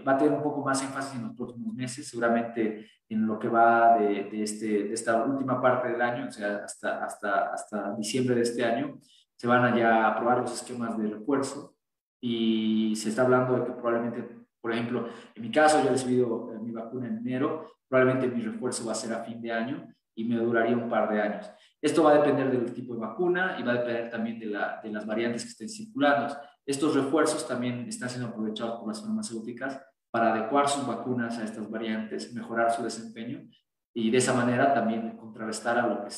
va 0.06 0.12
a 0.12 0.18
tener 0.18 0.32
un 0.32 0.42
poco 0.42 0.62
más 0.62 0.82
énfasis 0.82 1.16
en 1.16 1.26
los 1.26 1.36
próximos 1.36 1.74
meses, 1.74 2.08
seguramente 2.08 2.88
en 3.08 3.26
lo 3.26 3.38
que 3.38 3.48
va 3.48 3.98
de, 3.98 4.24
de, 4.24 4.42
este, 4.42 4.84
de 4.84 4.94
esta 4.94 5.24
última 5.24 5.60
parte 5.60 5.88
del 5.88 6.02
año, 6.02 6.28
o 6.28 6.30
sea, 6.30 6.64
hasta, 6.64 7.04
hasta, 7.04 7.52
hasta 7.52 7.94
diciembre 7.96 8.34
de 8.34 8.42
este 8.42 8.64
año, 8.64 8.98
se 9.36 9.46
van 9.46 9.64
a 9.64 9.76
ya 9.76 10.08
aprobar 10.08 10.40
los 10.40 10.52
esquemas 10.52 10.98
de 10.98 11.08
refuerzo 11.08 11.76
y 12.20 12.94
se 12.96 13.10
está 13.10 13.22
hablando 13.22 13.54
de 13.54 13.64
que 13.66 13.72
probablemente, 13.72 14.28
por 14.60 14.72
ejemplo, 14.72 15.08
en 15.34 15.42
mi 15.42 15.50
caso 15.50 15.80
yo 15.80 15.88
he 15.88 15.92
recibido 15.92 16.52
eh, 16.52 16.58
mi 16.58 16.72
vacuna 16.72 17.06
en 17.06 17.18
enero, 17.18 17.70
probablemente 17.88 18.28
mi 18.28 18.42
refuerzo 18.42 18.84
va 18.84 18.92
a 18.92 18.96
ser 18.96 19.12
a 19.14 19.24
fin 19.24 19.40
de 19.40 19.52
año 19.52 19.88
y 20.14 20.24
me 20.24 20.36
duraría 20.36 20.76
un 20.76 20.88
par 20.88 21.08
de 21.08 21.22
años. 21.22 21.50
Esto 21.80 22.02
va 22.02 22.10
a 22.10 22.18
depender 22.18 22.50
del 22.50 22.72
tipo 22.74 22.94
de 22.94 23.00
vacuna 23.00 23.56
y 23.58 23.62
va 23.62 23.72
a 23.72 23.76
depender 23.76 24.10
también 24.10 24.40
de, 24.40 24.46
la, 24.46 24.80
de 24.82 24.90
las 24.90 25.06
variantes 25.06 25.44
que 25.44 25.50
estén 25.50 25.68
circulando. 25.68 26.36
Estos 26.68 26.94
refuerzos 26.94 27.48
también 27.48 27.88
están 27.88 28.10
siendo 28.10 28.28
aprovechados 28.28 28.78
por 28.78 28.88
las 28.88 29.00
farmacéuticas 29.00 29.82
para 30.10 30.34
adecuar 30.34 30.68
sus 30.68 30.86
vacunas 30.86 31.38
a 31.38 31.44
estas 31.44 31.70
variantes, 31.70 32.34
mejorar 32.34 32.70
su 32.70 32.82
desempeño 32.82 33.48
y 33.94 34.10
de 34.10 34.18
esa 34.18 34.34
manera 34.34 34.74
también 34.74 35.16
contrarrestar 35.16 35.78
a 35.78 35.86
lo 35.86 36.02
que, 36.02 36.08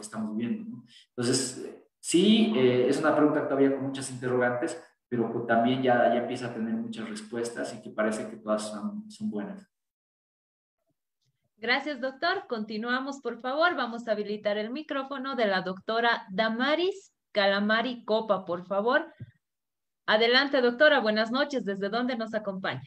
estamos 0.00 0.36
viendo. 0.36 0.82
Entonces, 1.10 1.72
sí, 2.00 2.52
eh, 2.56 2.88
es 2.88 2.98
una 2.98 3.14
pregunta 3.14 3.44
todavía 3.46 3.76
con 3.76 3.86
muchas 3.86 4.10
interrogantes, 4.10 4.82
pero 5.08 5.46
también 5.46 5.84
ya, 5.84 6.12
ya 6.12 6.22
empieza 6.22 6.48
a 6.48 6.54
tener 6.54 6.74
muchas 6.74 7.08
respuestas 7.08 7.72
y 7.72 7.80
que 7.80 7.90
parece 7.90 8.28
que 8.28 8.38
todas 8.38 8.70
son, 8.70 9.08
son 9.08 9.30
buenas. 9.30 9.70
Gracias, 11.58 12.00
doctor. 12.00 12.48
Continuamos, 12.48 13.20
por 13.20 13.40
favor. 13.40 13.76
Vamos 13.76 14.08
a 14.08 14.12
habilitar 14.12 14.58
el 14.58 14.70
micrófono 14.70 15.36
de 15.36 15.46
la 15.46 15.62
doctora 15.62 16.26
Damaris 16.28 17.14
Calamari 17.30 18.04
Copa, 18.04 18.44
por 18.44 18.66
favor. 18.66 19.06
Adelante, 20.14 20.60
doctora. 20.60 21.00
Buenas 21.00 21.30
noches. 21.30 21.64
¿Desde 21.64 21.88
dónde 21.88 22.16
nos 22.18 22.34
acompaña? 22.34 22.86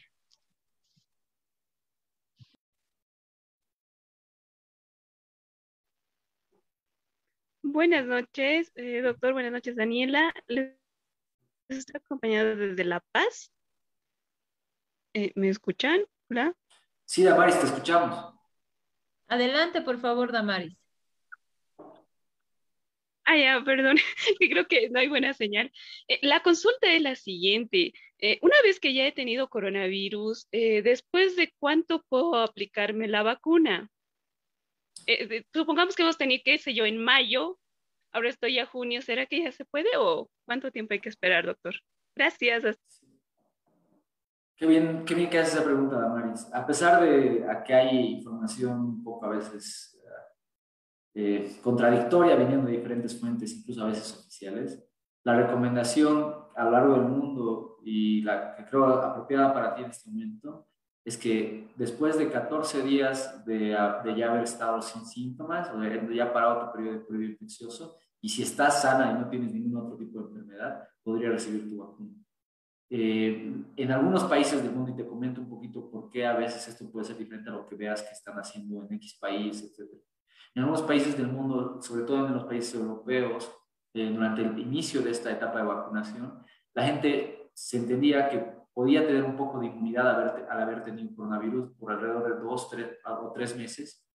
Buenas 7.62 8.06
noches, 8.06 8.70
eh, 8.76 9.02
doctor. 9.02 9.32
Buenas 9.32 9.50
noches, 9.50 9.74
Daniela. 9.74 10.32
Les 10.46 10.76
estoy 11.68 11.96
acompañado 11.96 12.54
desde 12.54 12.84
La 12.84 13.00
Paz. 13.10 13.52
Eh, 15.12 15.32
¿Me 15.34 15.48
escuchan? 15.48 16.02
Hola. 16.30 16.54
Sí, 17.06 17.24
Damaris, 17.24 17.58
te 17.58 17.66
escuchamos. 17.66 18.34
Adelante, 19.26 19.82
por 19.82 19.98
favor, 19.98 20.30
Damaris. 20.30 20.78
Ah, 23.26 23.36
ya, 23.36 23.62
perdón, 23.64 23.96
que 24.40 24.48
creo 24.48 24.66
que 24.66 24.88
no 24.88 25.00
hay 25.00 25.08
buena 25.08 25.34
señal. 25.34 25.72
Eh, 26.08 26.20
la 26.22 26.40
consulta 26.42 26.92
es 26.92 27.02
la 27.02 27.16
siguiente. 27.16 27.92
una 28.40 28.56
vez 28.62 28.80
que 28.80 28.94
ya 28.94 29.06
he 29.06 29.12
tenido 29.12 29.48
coronavirus, 29.48 30.48
¿después 30.50 31.36
de 31.36 31.52
cuánto 31.58 32.02
puedo 32.08 32.36
aplicarme 32.36 33.08
la 33.08 33.22
vacuna? 33.22 33.90
supongamos 35.52 35.94
que 35.94 36.02
hemos 36.02 36.16
tenido, 36.16 36.42
qué 36.44 36.58
sé 36.58 36.74
yo, 36.74 36.84
en 36.86 36.96
mayo 36.96 37.58
ahora 38.16 38.30
estoy 38.30 38.58
a 38.58 38.66
junio, 38.66 39.02
¿será 39.02 39.26
que 39.26 39.42
ya 39.42 39.52
se 39.52 39.66
puede 39.66 39.90
o 39.98 40.30
cuánto 40.46 40.70
tiempo 40.70 40.94
hay 40.94 41.00
que 41.00 41.10
esperar, 41.10 41.44
doctor? 41.44 41.74
Gracias. 42.14 42.78
Qué 44.56 44.66
bien, 44.66 45.04
qué 45.04 45.14
bien 45.14 45.28
que 45.28 45.38
haces 45.38 45.54
esa 45.54 45.64
pregunta, 45.64 46.00
Damaris. 46.00 46.48
A 46.54 46.66
pesar 46.66 47.02
de 47.02 47.44
que 47.66 47.74
hay 47.74 48.14
información 48.14 49.04
poco 49.04 49.26
a 49.26 49.36
veces 49.36 49.95
eh, 51.18 51.56
contradictoria 51.62 52.36
viniendo 52.36 52.66
de 52.66 52.76
diferentes 52.76 53.18
fuentes, 53.18 53.56
incluso 53.56 53.82
a 53.82 53.86
veces 53.86 54.18
oficiales, 54.20 54.86
la 55.24 55.34
recomendación 55.34 56.34
a 56.54 56.64
lo 56.64 56.70
largo 56.70 56.92
del 56.92 57.04
mundo 57.04 57.78
y 57.82 58.20
la 58.20 58.54
que 58.54 58.66
creo 58.66 58.84
apropiada 58.84 59.54
para 59.54 59.74
ti 59.74 59.82
en 59.82 59.90
este 59.90 60.10
momento 60.10 60.68
es 61.06 61.16
que 61.16 61.68
después 61.76 62.18
de 62.18 62.30
14 62.30 62.82
días 62.82 63.44
de, 63.46 63.76
de 64.04 64.16
ya 64.16 64.30
haber 64.30 64.42
estado 64.42 64.82
sin 64.82 65.06
síntomas 65.06 65.70
o 65.72 65.78
de, 65.78 66.14
ya 66.14 66.32
parado 66.32 66.66
tu 66.66 66.72
periodo, 66.72 67.06
periodo 67.06 67.30
infeccioso, 67.30 67.96
y 68.20 68.28
si 68.28 68.42
estás 68.42 68.82
sana 68.82 69.12
y 69.12 69.14
no 69.14 69.30
tienes 69.30 69.54
ningún 69.54 69.76
otro 69.76 69.96
tipo 69.96 70.18
de 70.18 70.26
enfermedad, 70.26 70.86
podría 71.02 71.30
recibir 71.30 71.66
tu 71.66 71.78
vacuna. 71.78 72.12
Eh, 72.90 73.54
en 73.76 73.90
algunos 73.90 74.24
países 74.24 74.62
del 74.62 74.72
mundo, 74.72 74.90
y 74.90 74.96
te 74.96 75.06
comento 75.06 75.40
un 75.40 75.48
poquito 75.48 75.90
por 75.90 76.10
qué 76.10 76.26
a 76.26 76.36
veces 76.36 76.68
esto 76.68 76.90
puede 76.90 77.06
ser 77.06 77.16
diferente 77.16 77.48
a 77.48 77.54
lo 77.54 77.66
que 77.66 77.74
veas 77.74 78.02
que 78.02 78.10
están 78.10 78.36
haciendo 78.36 78.84
en 78.84 78.94
X 78.96 79.16
país, 79.18 79.62
etc. 79.62 79.88
En 80.54 80.62
algunos 80.62 80.82
países 80.82 81.16
del 81.16 81.28
mundo, 81.28 81.80
sobre 81.82 82.04
todo 82.04 82.26
en 82.26 82.34
los 82.34 82.44
países 82.44 82.74
europeos, 82.74 83.50
eh, 83.94 84.10
durante 84.10 84.42
el 84.42 84.58
inicio 84.58 85.02
de 85.02 85.10
esta 85.10 85.30
etapa 85.30 85.58
de 85.58 85.64
vacunación, 85.64 86.44
la 86.74 86.84
gente 86.84 87.50
se 87.54 87.78
entendía 87.78 88.28
que 88.28 88.56
podía 88.74 89.06
tener 89.06 89.24
un 89.24 89.36
poco 89.36 89.58
de 89.58 89.66
inmunidad 89.66 90.10
al 90.10 90.28
haber, 90.28 90.46
al 90.50 90.60
haber 90.60 90.82
tenido 90.82 91.14
coronavirus 91.16 91.72
por 91.78 91.92
alrededor 91.92 92.24
de 92.24 92.44
dos 92.44 92.68
tres, 92.68 92.88
o 93.04 93.32
tres 93.32 93.56
meses 93.56 94.06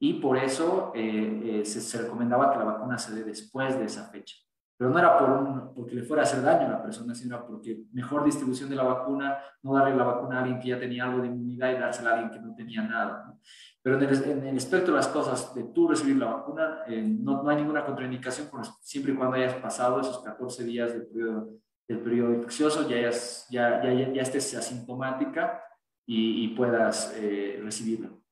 y 0.00 0.14
por 0.14 0.36
eso 0.36 0.92
eh, 0.94 1.60
eh, 1.60 1.64
se, 1.64 1.80
se, 1.80 2.02
recomendaba 2.02 2.52
que 2.52 2.58
la 2.58 2.64
vacuna 2.64 2.98
se 2.98 3.14
dé 3.14 3.24
después 3.24 3.78
de 3.78 3.84
esa 3.84 4.08
fecha. 4.08 4.36
Pero 4.76 4.90
no 4.90 4.98
era 4.98 5.18
por 5.18 5.30
un, 5.30 5.74
porque 5.74 5.96
le 5.96 6.04
fuera 6.04 6.22
a 6.22 6.24
hacer 6.24 6.40
daño 6.40 6.66
a 6.68 6.70
la 6.70 6.82
persona, 6.82 7.12
sino 7.14 7.44
porque 7.44 7.80
mejor 7.92 8.24
distribución 8.24 8.70
de 8.70 8.76
la 8.76 8.84
vacuna, 8.84 9.38
no 9.62 9.74
darle 9.74 9.96
la 9.96 10.04
vacuna 10.04 10.36
a 10.36 10.42
alguien 10.42 10.60
que 10.60 10.68
ya 10.68 10.78
tenía 10.78 11.04
algo 11.04 11.20
de 11.20 11.26
inmunidad 11.26 11.70
y 11.72 11.80
dársela 11.80 12.10
a 12.10 12.12
alguien 12.14 12.30
que 12.30 12.38
no 12.38 12.54
tenía 12.54 12.82
nada. 12.82 13.24
¿no? 13.26 13.40
Pero 13.88 14.02
en 14.02 14.06
el, 14.06 14.30
en 14.30 14.46
el, 14.48 14.56
espectro 14.58 14.92
de 14.92 14.98
las 14.98 15.08
cosas 15.08 15.54
de 15.54 15.64
tú 15.64 15.88
recibir 15.88 16.16
la 16.16 16.26
vacuna, 16.26 16.82
eh, 16.86 17.00
no, 17.00 17.42
no, 17.42 17.48
hay 17.48 17.56
ninguna 17.56 17.86
contraindicación 17.86 18.50
siempre 18.82 19.14
y 19.14 19.16
cuando 19.16 19.36
hayas 19.36 19.54
pasado 19.54 19.98
esos 19.98 20.22
14 20.22 20.62
días 20.64 20.92
del 20.92 21.06
periodo 21.06 21.48
del 21.88 22.00
periodo 22.00 22.34
infeccioso, 22.34 22.86
ya, 22.86 23.10
ya, 23.48 23.82
ya, 23.82 24.12
ya 24.12 24.20
estés 24.20 24.54
asintomática 24.54 25.62
y, 26.04 26.44
y 26.44 26.48
puedas 26.48 27.14
eh, 27.16 27.58
recibirlo. 27.62 28.22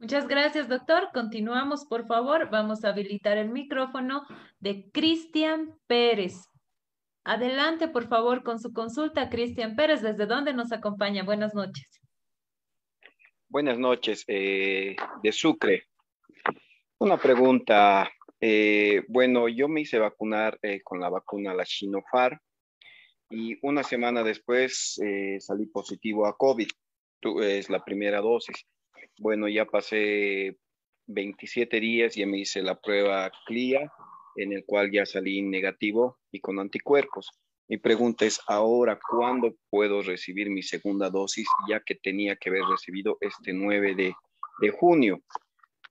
Muchas 0.00 0.26
gracias, 0.26 0.68
doctor. 0.68 1.10
Continuamos, 1.14 1.86
por 1.86 2.08
favor. 2.08 2.50
Vamos 2.50 2.84
a 2.84 2.88
habilitar 2.88 3.38
el 3.38 3.50
micrófono 3.50 4.26
de 4.58 4.90
Cristian 4.90 5.78
Pérez. 5.86 6.50
Adelante, 7.22 7.86
por 7.86 8.08
favor, 8.08 8.42
con 8.42 8.58
su 8.58 8.72
consulta, 8.72 9.30
Cristian 9.30 9.76
Pérez. 9.76 10.02
¿Desde 10.02 10.26
dónde 10.26 10.52
nos 10.52 10.72
acompaña? 10.72 11.22
Buenas 11.22 11.54
noches. 11.54 12.01
Buenas 13.52 13.78
noches, 13.78 14.24
eh, 14.28 14.96
de 15.22 15.30
Sucre. 15.30 15.84
Una 16.98 17.18
pregunta 17.18 18.10
eh, 18.40 19.02
bueno, 19.08 19.46
yo 19.46 19.68
me 19.68 19.82
hice 19.82 19.98
vacunar 19.98 20.58
eh, 20.62 20.80
con 20.82 21.00
la 21.00 21.10
vacuna 21.10 21.52
la 21.52 21.66
Sinopharm 21.66 22.38
y 23.28 23.58
una 23.60 23.82
semana 23.82 24.22
después 24.22 24.98
eh, 25.04 25.36
salí 25.38 25.66
positivo 25.66 26.24
a 26.24 26.34
COVID. 26.34 26.66
Es 27.42 27.68
la 27.68 27.84
primera 27.84 28.22
dosis. 28.22 28.66
Bueno, 29.18 29.46
ya 29.48 29.66
pasé 29.66 30.56
27 31.08 31.78
días, 31.78 32.14
ya 32.14 32.26
me 32.26 32.38
hice 32.38 32.62
la 32.62 32.80
prueba 32.80 33.30
CLIA, 33.44 33.92
en 34.36 34.54
el 34.54 34.64
cual 34.64 34.90
ya 34.90 35.04
salí 35.04 35.42
negativo 35.42 36.20
y 36.30 36.40
con 36.40 36.58
anticuerpos. 36.58 37.28
Mi 37.68 37.78
pregunta 37.78 38.24
es 38.24 38.40
ahora, 38.46 38.98
¿cuándo 38.98 39.54
puedo 39.70 40.02
recibir 40.02 40.50
mi 40.50 40.62
segunda 40.62 41.08
dosis, 41.10 41.46
ya 41.68 41.80
que 41.80 41.94
tenía 41.94 42.36
que 42.36 42.50
haber 42.50 42.64
recibido 42.64 43.16
este 43.20 43.52
9 43.52 43.94
de, 43.94 44.14
de 44.60 44.70
junio? 44.70 45.22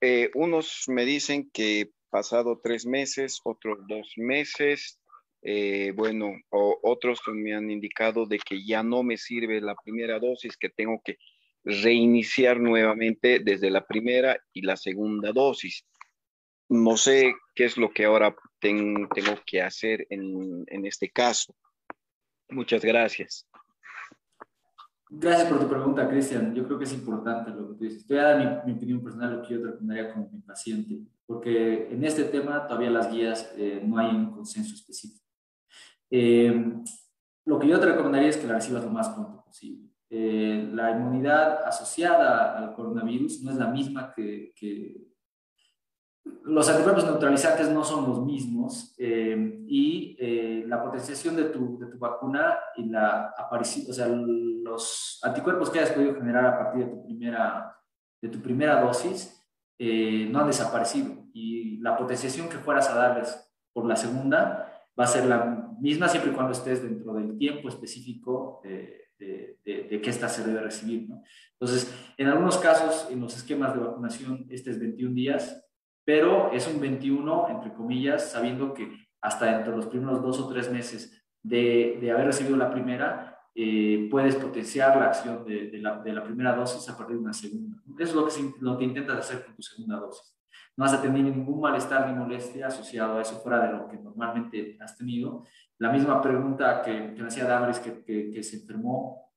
Eh, 0.02 0.30
unos 0.34 0.86
me 0.88 1.06
dicen 1.06 1.50
que 1.52 1.92
pasado 2.10 2.60
tres 2.62 2.86
meses, 2.86 3.40
otros 3.44 3.80
dos 3.88 4.14
meses, 4.18 5.00
eh, 5.44 5.92
bueno, 5.96 6.34
o 6.50 6.80
otros 6.84 7.22
me 7.34 7.56
han 7.56 7.72
indicado 7.72 8.26
de 8.26 8.38
que 8.38 8.64
ya 8.64 8.84
no 8.84 9.02
me 9.02 9.18
sirve 9.18 9.60
la 9.62 9.76
primera 9.76 10.20
dosis, 10.20 10.58
que 10.58 10.70
tengo 10.70 11.02
que 11.04 11.18
reiniciar 11.64 12.60
nuevamente 12.60 13.40
desde 13.40 13.72
la 13.72 13.86
primera 13.86 14.40
y 14.54 14.62
la 14.62 14.78
segunda 14.78 15.32
dosis. 15.32 15.86
No 16.70 16.98
sé 16.98 17.34
qué 17.56 17.66
es 17.66 17.78
lo 17.78 17.92
que 17.92 18.06
ahora 18.06 18.36
ten, 18.62 19.10
tengo 19.10 19.38
que 19.46 19.62
hacer 19.62 20.08
en, 20.10 20.64
en 20.68 20.86
este 20.86 21.10
caso. 21.10 21.54
Muchas 22.50 22.84
gracias. 22.84 23.48
Gracias 25.10 25.50
por 25.50 25.60
tu 25.60 25.68
pregunta, 25.68 26.08
Cristian. 26.08 26.56
Yo 26.56 26.66
creo 26.66 26.78
que 26.78 26.86
es 26.86 26.94
importante 26.94 27.52
lo 27.52 27.70
que 27.70 27.76
tú 27.76 27.84
dices. 27.84 28.08
Te 28.08 28.14
voy 28.14 28.24
a 28.24 28.28
dar 28.28 28.66
mi, 28.66 28.72
mi 28.72 28.78
opinión 28.78 29.04
personal, 29.04 29.36
lo 29.36 29.42
que 29.42 29.54
yo 29.54 29.66
recomendaría 29.66 30.14
como 30.14 30.30
mi 30.32 30.40
paciente, 30.40 31.02
porque 31.26 31.90
en 31.92 32.04
este 32.06 32.24
tema 32.26 32.66
todavía 32.66 32.90
las 32.90 33.12
guías 33.12 33.54
eh, 33.58 33.82
no 33.86 33.98
hay 33.98 34.16
un 34.16 34.32
consenso 34.32 34.74
específico. 34.74 35.26
Eh, 36.10 36.54
lo 37.46 37.60
que 37.60 37.68
yo 37.68 37.80
te 37.80 37.88
recomendaría 37.88 38.30
es 38.30 38.38
que 38.38 38.48
la 38.48 38.54
recibas 38.54 38.86
lo 38.86 38.90
más 38.92 39.10
pronto 39.10 39.44
posible. 39.44 39.90
Eh, 40.10 40.70
la 40.74 40.92
inmunidad 40.92 41.66
asociada 41.66 42.58
al 42.58 42.74
coronavirus 42.74 43.42
no 43.44 43.52
es 43.52 43.58
la 43.58 43.68
misma 43.68 44.14
que, 44.14 44.54
que 44.56 45.01
los 46.24 46.70
anticuerpos 46.70 47.06
neutralizantes 47.06 47.70
no 47.70 47.84
son 47.84 48.08
los 48.08 48.24
mismos 48.24 48.94
eh, 48.98 49.64
y 49.68 50.16
eh, 50.20 50.64
la 50.68 50.84
potenciación 50.84 51.36
de 51.36 51.46
tu, 51.46 51.80
de 51.80 51.88
tu, 51.88 51.98
vacuna 51.98 52.60
y 52.76 52.86
la 52.86 53.34
aparición, 53.38 53.88
o 53.90 53.94
sea, 53.94 54.08
los 54.08 55.20
anticuerpos 55.24 55.70
que 55.70 55.80
hayas 55.80 55.92
podido 55.92 56.16
generar 56.16 56.46
a 56.46 56.58
partir 56.58 56.86
de 56.86 56.92
tu 56.92 57.04
primera, 57.04 57.78
de 58.22 58.30
tu 58.30 58.40
primera 58.40 58.82
dosis 58.82 59.44
eh, 59.80 60.28
no 60.32 60.42
han 60.42 60.48
desaparecido 60.48 61.26
y 61.34 61.78
la 61.78 61.98
potenciación 61.98 62.50
que 62.50 62.58
fueras 62.58 62.90
a 62.90 62.96
darles 62.96 63.52
por 63.74 63.86
la 63.86 63.96
segunda 63.96 64.68
va 65.00 65.06
a 65.06 65.08
ser 65.08 65.26
la 65.26 65.70
misma 65.80 66.08
siempre 66.08 66.32
y 66.32 66.36
cuando 66.36 66.52
estés 66.52 66.84
dentro 66.84 67.14
del 67.14 67.38
tiempo 67.38 67.70
específico 67.70 68.62
de, 68.64 69.10
de, 69.18 69.58
de, 69.66 69.84
de 69.84 70.02
que 70.02 70.10
ésta 70.10 70.30
se 70.30 70.46
debe 70.46 70.62
recibir. 70.62 71.10
¿no? 71.10 71.24
Entonces, 71.54 71.92
en 72.18 72.28
algunos 72.28 72.58
casos, 72.58 73.08
en 73.10 73.22
los 73.22 73.36
esquemas 73.36 73.74
de 73.74 73.80
vacunación, 73.80 74.46
este 74.50 74.70
es 74.72 74.80
21 74.80 75.16
días, 75.16 75.71
pero 76.04 76.52
es 76.52 76.68
un 76.68 76.80
21, 76.80 77.50
entre 77.50 77.74
comillas, 77.74 78.32
sabiendo 78.32 78.74
que 78.74 78.92
hasta 79.22 79.58
entre 79.58 79.76
los 79.76 79.88
primeros 79.88 80.22
dos 80.22 80.40
o 80.40 80.48
tres 80.48 80.72
meses 80.72 81.24
de, 81.44 81.98
de 82.02 82.12
haber 82.12 82.28
recibido 82.28 82.58
la 82.58 82.72
primera, 82.72 83.40
eh, 83.54 84.08
puedes 84.10 84.36
potenciar 84.36 84.96
la 84.98 85.08
acción 85.08 85.44
de, 85.46 85.70
de, 85.70 85.78
la, 85.80 86.00
de, 86.00 86.14
la, 86.14 86.24
primera 86.24 86.56
dosis 86.56 86.88
a 86.90 86.98
partir 86.98 87.18
de 87.18 87.22
una 87.22 87.34
segunda. 87.34 87.78
Eso 88.00 88.10
es 88.10 88.16
lo 88.16 88.28
que, 88.28 88.56
lo 88.62 88.78
que 88.78 88.86
intentas 88.86 89.20
hacer 89.20 89.46
con 89.46 89.56
tu 89.56 89.62
segunda 89.62 89.98
dosis. 89.98 90.38
No 90.78 90.86
a 90.86 91.02
tener 91.02 91.22
ningún 91.22 91.60
malestar 91.60 92.08
ni 92.08 92.18
molestia 92.18 92.68
asociado 92.68 93.18
a 93.18 93.22
eso 93.22 93.42
fuera 93.42 93.68
de 93.68 93.74
lo 93.74 93.90
que 93.90 93.98
normalmente 93.98 94.78
has 94.80 94.98
tenido. 94.98 95.46
La 95.78 95.92
misma 95.92 96.22
pregunta 96.22 96.82
que, 96.82 97.14
que 97.14 97.22
me 97.22 97.28
hacía 97.28 97.46
Damaris, 97.46 97.80
que, 97.80 98.04
que, 98.04 98.32
que, 98.32 98.42
se 98.42 98.58
enfermó 98.58 99.30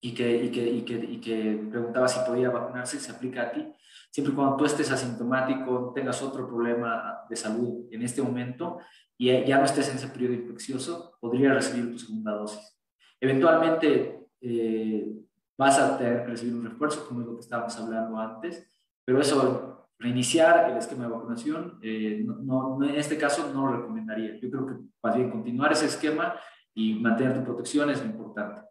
y 0.00 0.10
y, 0.10 0.84
y 0.84 1.20
que 1.20 1.66
preguntaba 1.70 2.06
si 2.06 2.20
podía 2.28 2.50
vacunarse, 2.50 3.00
se 3.00 3.10
aplica 3.10 3.42
a 3.42 3.50
ti 3.52 3.74
siempre 4.16 4.34
cuando 4.34 4.56
tú 4.56 4.64
estés 4.64 4.90
asintomático, 4.90 5.92
tengas 5.94 6.22
otro 6.22 6.48
problema 6.48 7.20
de 7.28 7.36
salud 7.36 7.84
en 7.90 8.00
este 8.00 8.22
momento 8.22 8.78
y 9.18 9.26
ya 9.44 9.58
no 9.58 9.66
estés 9.66 9.90
en 9.90 9.96
ese 9.96 10.08
periodo 10.08 10.32
infeccioso, 10.32 11.18
podrías 11.20 11.54
recibir 11.54 11.92
tu 11.92 11.98
segunda 11.98 12.32
dosis. 12.32 12.80
Eventualmente 13.20 14.26
eh, 14.40 15.06
vas 15.58 15.78
a 15.78 15.98
tener 15.98 16.22
que 16.22 16.28
recibir 16.28 16.54
un 16.54 16.64
refuerzo, 16.64 17.06
como 17.06 17.20
es 17.20 17.26
lo 17.26 17.34
que 17.34 17.42
estábamos 17.42 17.78
hablando 17.78 18.18
antes, 18.18 18.66
pero 19.04 19.20
eso, 19.20 19.90
reiniciar 19.98 20.70
el 20.70 20.78
esquema 20.78 21.04
de 21.04 21.10
vacunación, 21.10 21.78
eh, 21.82 22.24
en 22.24 22.94
este 22.94 23.18
caso 23.18 23.52
no 23.52 23.66
lo 23.66 23.76
recomendaría. 23.82 24.40
Yo 24.40 24.50
creo 24.50 24.66
que 24.66 24.74
más 25.02 25.14
bien 25.14 25.30
continuar 25.30 25.72
ese 25.72 25.84
esquema 25.84 26.36
y 26.72 26.94
mantener 26.94 27.34
tu 27.34 27.44
protección 27.44 27.90
es 27.90 28.00
lo 28.00 28.06
importante. 28.06 28.62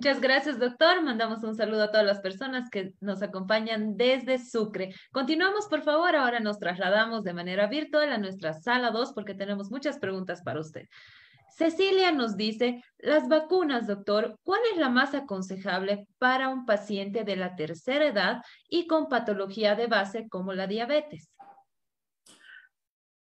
Muchas 0.00 0.22
gracias, 0.22 0.58
doctor. 0.58 1.02
Mandamos 1.02 1.44
un 1.44 1.54
saludo 1.54 1.82
a 1.82 1.90
todas 1.90 2.06
las 2.06 2.20
personas 2.20 2.70
que 2.70 2.94
nos 3.02 3.20
acompañan 3.20 3.98
desde 3.98 4.38
Sucre. 4.38 4.94
Continuamos, 5.12 5.66
por 5.68 5.82
favor. 5.82 6.16
Ahora 6.16 6.40
nos 6.40 6.58
trasladamos 6.58 7.22
de 7.22 7.34
manera 7.34 7.66
virtual 7.66 8.10
a 8.10 8.16
nuestra 8.16 8.54
sala 8.54 8.92
2 8.92 9.12
porque 9.12 9.34
tenemos 9.34 9.70
muchas 9.70 9.98
preguntas 9.98 10.40
para 10.40 10.58
usted. 10.58 10.86
Cecilia 11.50 12.12
nos 12.12 12.38
dice, 12.38 12.82
las 12.96 13.28
vacunas, 13.28 13.86
doctor, 13.86 14.38
¿cuál 14.42 14.62
es 14.72 14.78
la 14.78 14.88
más 14.88 15.12
aconsejable 15.12 16.06
para 16.16 16.48
un 16.48 16.64
paciente 16.64 17.22
de 17.24 17.36
la 17.36 17.54
tercera 17.54 18.06
edad 18.06 18.42
y 18.70 18.86
con 18.86 19.10
patología 19.10 19.74
de 19.74 19.86
base 19.86 20.30
como 20.30 20.54
la 20.54 20.66
diabetes? 20.66 21.28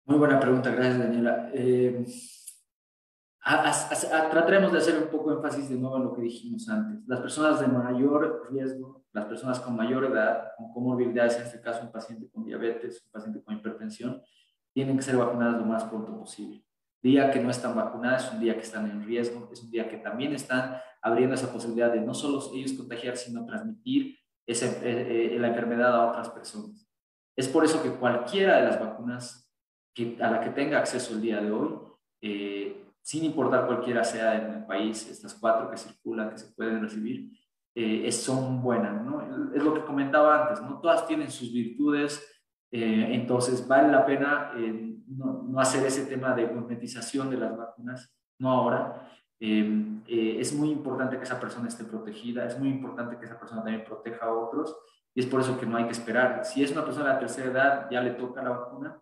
Muy 0.04 0.18
buena 0.18 0.38
pregunta, 0.38 0.70
gracias 0.72 1.00
Daniela. 1.00 1.50
Eh, 1.54 2.04
trataremos 4.32 4.72
de 4.72 4.78
hacer 4.78 5.02
un 5.02 5.10
poco 5.10 5.32
énfasis 5.32 5.70
de 5.70 5.76
nuevo 5.76 5.98
en 5.98 6.04
lo 6.04 6.14
que 6.14 6.22
dijimos 6.22 6.68
antes. 6.70 7.08
Las 7.08 7.22
personas 7.22 7.60
de 7.60 7.68
mayor 7.68 8.48
riesgo, 8.52 9.06
las 9.14 9.26
personas 9.26 9.60
con 9.60 9.76
mayor 9.76 10.06
edad, 10.06 10.52
con 10.58 10.74
comorbilidades, 10.74 11.38
en 11.38 11.44
este 11.44 11.62
caso 11.62 11.84
un 11.84 11.92
paciente 11.92 12.30
con 12.30 12.44
diabetes, 12.44 13.04
un 13.06 13.12
paciente 13.12 13.42
con 13.42 13.56
hipertensión, 13.56 14.22
tienen 14.74 14.98
que 14.98 15.04
ser 15.04 15.18
vacunadas 15.18 15.60
lo 15.60 15.66
más 15.66 15.84
pronto 15.86 16.18
posible. 16.18 16.64
Día 17.02 17.32
que 17.32 17.40
no 17.40 17.50
están 17.50 17.76
vacunadas 17.76 18.26
es 18.26 18.34
un 18.34 18.40
día 18.40 18.54
que 18.54 18.62
están 18.62 18.90
en 18.90 19.06
riesgo, 19.06 19.50
es 19.52 19.64
un 19.64 19.72
día 19.72 19.90
que 19.90 19.98
también 19.98 20.34
están 20.34 20.78
abriendo 21.02 21.36
esa 21.36 21.52
posibilidad 21.52 21.92
de 21.92 22.02
no 22.02 22.14
solo 22.14 22.42
ellos 22.54 22.74
contagiar, 22.74 23.16
sino 23.16 23.46
transmitir 23.46 24.18
esa, 24.46 24.66
eh, 24.86 25.36
eh, 25.36 25.40
la 25.40 25.48
enfermedad 25.48 25.96
a 25.96 26.08
otras 26.10 26.30
personas. 26.30 26.88
Es 27.36 27.48
por 27.48 27.64
eso 27.64 27.82
que 27.82 27.92
cualquiera 27.92 28.58
de 28.58 28.64
las 28.64 28.80
vacunas 28.80 29.50
que, 29.94 30.18
a 30.20 30.32
la 30.32 30.42
que 30.42 30.50
tenga 30.50 30.80
acceso 30.80 31.14
el 31.14 31.22
día 31.22 31.40
de 31.40 31.52
hoy, 31.52 31.76
eh, 32.22 32.87
sin 33.08 33.24
importar 33.24 33.66
cualquiera 33.66 34.04
sea 34.04 34.36
en 34.36 34.54
el 34.54 34.66
país, 34.66 35.10
estas 35.10 35.34
cuatro 35.36 35.72
que 35.72 35.78
circulan, 35.78 36.30
que 36.30 36.40
se 36.40 36.52
pueden 36.52 36.82
recibir, 36.82 37.32
eh, 37.74 38.12
son 38.12 38.62
buenas, 38.62 39.02
¿no? 39.02 39.54
Es 39.56 39.64
lo 39.64 39.74
que 39.74 39.86
comentaba 39.86 40.42
antes, 40.42 40.62
¿no? 40.62 40.82
Todas 40.82 41.08
tienen 41.08 41.32
sus 41.32 41.54
virtudes, 41.54 42.22
eh, 42.70 43.08
entonces 43.12 43.66
vale 43.66 43.94
la 43.94 44.06
pena 44.06 44.52
no, 45.08 45.44
no, 45.44 45.58
hacer 45.58 45.86
ese 45.86 46.06
tema 46.06 46.36
de 46.36 46.48
monetización 46.48 47.30
de 47.30 47.38
las 47.38 47.56
vacunas, 47.56 48.14
no 48.40 48.52
ahora. 48.52 49.10
es 49.40 50.54
muy 50.54 50.72
importante 50.72 51.16
que 51.18 51.24
esa 51.24 51.40
persona 51.40 51.70
esté 51.70 51.86
protegida, 51.86 52.44
es 52.44 52.60
muy 52.60 52.68
importante 52.68 53.18
que 53.18 53.24
esa 53.24 53.40
persona 53.40 53.64
también 53.64 53.86
proteja 53.86 54.26
a 54.26 54.34
otros 54.34 54.78
y 55.16 55.22
es 55.22 55.28
por 55.28 55.40
eso 55.40 55.58
que 55.58 55.66
no 55.66 55.78
hay 55.78 55.86
que 55.86 55.92
esperar. 55.92 56.44
Si 56.44 56.62
es 56.62 56.74
una 56.74 56.84
persona 56.84 57.14
de 57.14 57.20
tercera 57.20 57.52
edad, 57.52 57.88
ya 57.90 58.02
le 58.02 58.12
toca 58.12 58.44
la 58.44 58.50
vacuna. 58.50 59.02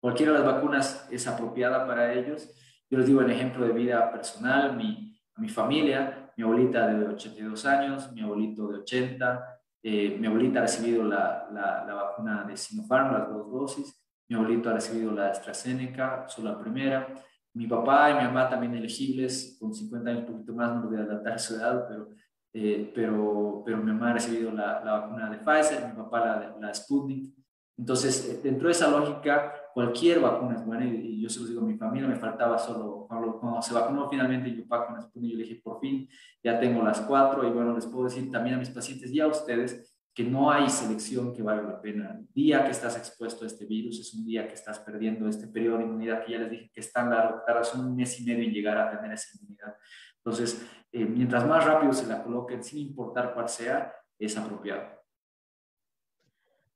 Cualquiera 0.00 0.30
de 0.30 0.38
las 0.38 0.46
vacunas 0.46 1.08
es 1.10 1.26
apropiada 1.26 1.88
para 1.88 2.12
ellos 2.12 2.48
yo 2.92 2.98
les 2.98 3.06
digo 3.06 3.22
el 3.22 3.30
ejemplo 3.30 3.66
de 3.66 3.72
vida 3.72 4.12
personal, 4.12 4.76
mi, 4.76 5.18
mi 5.38 5.48
familia, 5.48 6.30
mi 6.36 6.44
abuelita 6.44 6.88
de 6.88 7.08
82 7.08 7.64
años, 7.64 8.12
mi 8.12 8.20
abuelito 8.20 8.68
de 8.68 8.80
80, 8.80 9.60
eh, 9.82 10.18
mi 10.20 10.26
abuelita 10.26 10.58
ha 10.58 10.62
recibido 10.62 11.02
la, 11.02 11.48
la, 11.50 11.86
la, 11.86 11.94
vacuna 11.94 12.44
de 12.44 12.54
Sinopharm, 12.54 13.14
las 13.14 13.30
dos 13.30 13.50
dosis, 13.50 13.98
mi 14.28 14.36
abuelito 14.36 14.68
ha 14.68 14.74
recibido 14.74 15.10
la 15.10 15.30
AstraZeneca, 15.30 16.28
solo 16.28 16.52
la 16.52 16.60
primera, 16.60 17.08
mi 17.54 17.66
papá 17.66 18.10
y 18.10 18.14
mi 18.14 18.24
mamá 18.24 18.50
también 18.50 18.74
elegibles, 18.74 19.56
con 19.58 19.72
50 19.72 20.10
años, 20.10 20.28
un 20.28 20.34
poquito 20.34 20.52
más, 20.52 20.74
no 20.74 20.90
voy 20.90 20.98
a 20.98 21.04
adaptar 21.04 21.40
su 21.40 21.54
edad, 21.54 21.86
pero, 21.88 22.10
eh, 22.52 22.92
pero, 22.94 23.62
pero 23.64 23.78
mi 23.78 23.90
mamá 23.90 24.10
ha 24.10 24.14
recibido 24.14 24.52
la, 24.52 24.84
la, 24.84 25.00
vacuna 25.00 25.30
de 25.30 25.38
Pfizer, 25.38 25.88
mi 25.88 25.94
papá 25.94 26.20
la, 26.20 26.56
la 26.60 26.74
Sputnik. 26.74 27.34
Entonces, 27.78 28.42
dentro 28.42 28.68
de 28.68 28.72
esa 28.72 28.90
lógica, 28.90 29.61
cualquier 29.72 30.20
vacuna 30.20 30.62
buena 30.64 30.86
y, 30.86 31.20
yo 31.20 31.28
se 31.28 31.40
los 31.40 31.48
digo 31.48 31.62
a 31.62 31.64
mi 31.64 31.76
familia, 31.76 32.08
me 32.08 32.16
faltaba 32.16 32.58
solo, 32.58 33.06
cuando, 33.08 33.62
se 33.62 33.74
vacunó 33.74 34.08
finalmente 34.08 34.50
mi 34.50 34.62
papá 34.62 34.86
con 34.86 35.00
Sputnik, 35.00 35.32
yo 35.32 35.38
le 35.38 35.44
dije, 35.44 35.60
por 35.62 35.80
fin, 35.80 36.08
ya 36.42 36.58
tengo 36.58 36.82
las 36.82 37.00
cuatro 37.02 37.46
y 37.46 37.50
bueno, 37.50 37.74
les 37.74 37.86
puedo 37.86 38.04
decir 38.04 38.30
también 38.30 38.56
a 38.56 38.58
mis 38.58 38.70
pacientes 38.70 39.10
y 39.12 39.20
a 39.20 39.26
ustedes 39.28 39.94
que 40.14 40.24
no 40.24 40.50
hay 40.50 40.68
selección 40.68 41.32
que 41.32 41.42
valga 41.42 41.62
la 41.62 41.80
pena. 41.80 42.18
El 42.18 42.26
día 42.34 42.64
que 42.64 42.70
estás 42.70 42.96
expuesto 42.98 43.44
a 43.44 43.46
este 43.46 43.64
virus 43.64 43.98
es 44.00 44.12
un 44.14 44.26
día 44.26 44.46
que 44.46 44.54
estás 44.54 44.78
perdiendo 44.80 45.26
este 45.26 45.46
periodo 45.46 45.78
de 45.78 45.84
inmunidad 45.84 46.24
que 46.24 46.32
ya 46.32 46.38
les 46.38 46.50
dije 46.50 46.70
que 46.72 46.80
es 46.80 46.92
tan 46.92 47.08
largo, 47.10 47.40
tardas 47.46 47.74
un 47.74 47.96
mes 47.96 48.20
y 48.20 48.24
medio 48.24 48.44
en 48.44 48.52
llegar 48.52 48.76
a 48.76 48.90
tener 48.90 49.12
esa 49.12 49.28
inmunidad. 49.38 49.74
Entonces, 50.16 50.66
eh, 50.92 51.04
mientras 51.04 51.46
más 51.46 51.64
rápido 51.64 51.92
se 51.92 52.06
la 52.06 52.22
coloquen, 52.22 52.62
sin 52.62 52.80
importar 52.80 53.32
cuál 53.32 53.48
sea, 53.48 53.94
es 54.18 54.36
apropiado. 54.36 55.01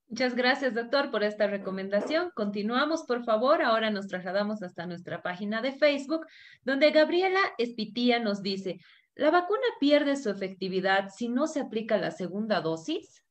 Muchas 0.09 0.37
gracias, 0.37 0.73
doctor, 0.73 1.11
por 1.11 1.24
esta 1.24 1.49
recomendación. 1.49 2.31
Continuamos, 2.35 3.03
por 3.03 3.24
favor. 3.24 3.61
Ahora 3.61 3.91
nos 3.91 4.07
trasladamos 4.07 4.62
hasta 4.62 4.87
nuestra 4.87 5.20
página 5.20 5.61
de 5.62 5.73
Facebook, 5.73 6.27
donde 6.65 6.93
Gabriela 6.93 7.41
Espitía 7.59 8.20
nos 8.20 8.41
dice, 8.41 8.78
¿la 9.16 9.33
vacuna 9.33 9.66
pierde 9.81 10.15
su 10.15 10.31
efectividad 10.31 11.09
si 11.09 11.28
no 11.28 11.49
se 11.49 11.61
aplica 11.61 11.99
la 11.99 12.12
segunda 12.12 12.61
dosis? 12.61 13.24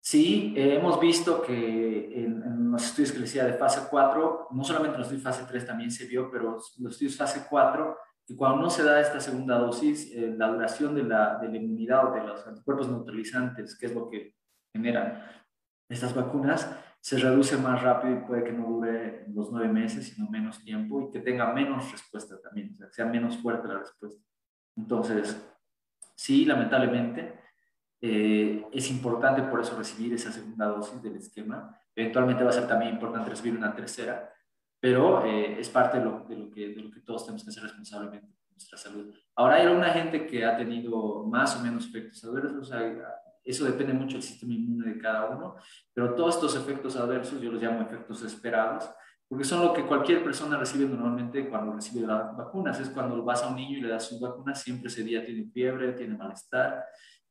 Sí, 0.00 0.54
eh, 0.56 0.76
hemos 0.76 1.00
visto 1.00 1.42
que 1.42 2.22
en, 2.22 2.70
los 2.70 2.84
estudios 2.84 3.10
que 3.10 3.18
les 3.18 3.28
decía 3.32 3.44
de 3.44 3.54
fase 3.54 3.80
4, 3.90 4.48
no 4.52 4.62
solamente 4.62 4.94
en 4.94 5.00
los 5.00 5.08
estudios 5.08 5.24
fase 5.24 5.44
3 5.48 5.66
también 5.66 5.90
se 5.90 6.06
vio, 6.06 6.30
pero 6.30 6.58
los 6.78 6.92
estudios 6.92 7.16
fase 7.16 7.44
4, 7.50 7.96
que 8.24 8.36
cuando 8.36 8.62
no 8.62 8.70
se 8.70 8.84
da 8.84 9.00
esta 9.00 9.18
segunda 9.18 9.58
dosis, 9.58 10.12
eh, 10.14 10.32
la 10.36 10.46
duración 10.46 10.94
de 10.94 11.02
la, 11.02 11.38
de 11.38 11.48
la 11.48 11.56
inmunidad 11.56 12.08
o 12.08 12.14
de 12.14 12.24
los 12.24 12.46
anticuerpos 12.46 12.88
neutralizantes, 12.88 13.76
que 13.76 13.86
es 13.86 13.94
lo 13.94 14.08
que 14.08 14.39
generan 14.72 15.24
estas 15.90 16.14
vacunas 16.14 16.70
se 17.00 17.18
reduce 17.18 17.56
más 17.56 17.82
rápido 17.82 18.14
y 18.14 18.20
puede 18.20 18.44
que 18.44 18.52
no 18.52 18.68
dure 18.68 19.24
los 19.34 19.50
nueve 19.50 19.68
meses, 19.68 20.06
sino 20.06 20.30
menos 20.30 20.62
tiempo 20.62 21.02
y 21.02 21.10
que 21.10 21.18
tenga 21.18 21.52
menos 21.52 21.90
respuesta 21.90 22.40
también, 22.40 22.72
o 22.74 22.76
sea, 22.76 22.86
que 22.86 22.92
sea 22.92 23.06
menos 23.06 23.38
fuerte 23.38 23.66
la 23.66 23.78
respuesta. 23.78 24.22
Entonces, 24.76 25.52
sí, 26.14 26.44
lamentablemente, 26.44 27.40
eh, 28.00 28.64
es 28.70 28.90
importante 28.90 29.42
por 29.42 29.60
eso 29.60 29.76
recibir 29.76 30.14
esa 30.14 30.30
segunda 30.30 30.66
dosis 30.66 31.02
del 31.02 31.16
esquema. 31.16 31.76
Eventualmente 31.94 32.44
va 32.44 32.50
a 32.50 32.54
ser 32.54 32.68
también 32.68 32.94
importante 32.94 33.30
recibir 33.30 33.58
una 33.58 33.74
tercera, 33.74 34.32
pero 34.78 35.24
eh, 35.24 35.58
es 35.58 35.68
parte 35.70 35.98
de 35.98 36.04
lo, 36.04 36.24
de, 36.28 36.36
lo 36.36 36.50
que, 36.50 37.00
todos 37.04 37.24
tenemos 37.24 37.42
que 37.42 37.50
hacer 37.50 37.64
responsablemente 37.64 38.28
nuestra 38.50 38.78
salud. 38.78 39.12
Ahora 39.34 39.56
hay 39.56 39.66
una 39.66 39.88
gente 39.88 40.26
que 40.26 40.44
ha 40.44 40.56
tenido 40.56 41.24
más 41.24 41.56
o 41.56 41.60
menos 41.60 41.88
efectos 41.88 42.22
adversos, 42.24 42.58
o 42.58 42.64
sea, 42.64 42.80
eso 43.50 43.64
depende 43.64 43.92
mucho 43.92 44.14
del 44.14 44.22
sistema 44.22 44.54
inmune 44.54 44.94
de 44.94 44.98
cada 44.98 45.30
uno, 45.30 45.56
pero 45.92 46.14
todos 46.14 46.36
estos 46.36 46.56
efectos 46.56 46.96
adversos 46.96 47.40
yo 47.40 47.52
los 47.52 47.62
llamo 47.62 47.82
efectos 47.82 48.22
esperados, 48.22 48.90
porque 49.30 49.44
son 49.44 49.64
lo 49.64 49.72
que 49.72 49.86
cualquier 49.86 50.24
persona 50.24 50.58
recibe 50.58 50.86
normalmente 50.86 51.48
cuando 51.48 51.72
recibe 51.72 52.04
las 52.04 52.36
vacunas. 52.36 52.80
Es 52.80 52.90
cuando 52.90 53.22
vas 53.22 53.44
a 53.44 53.48
un 53.48 53.54
niño 53.54 53.78
y 53.78 53.80
le 53.80 53.88
das 53.88 54.08
sus 54.08 54.20
vacunas, 54.20 54.60
siempre 54.60 54.88
ese 54.88 55.04
día 55.04 55.24
tiene 55.24 55.48
fiebre, 55.52 55.92
tiene 55.92 56.16
malestar. 56.16 56.84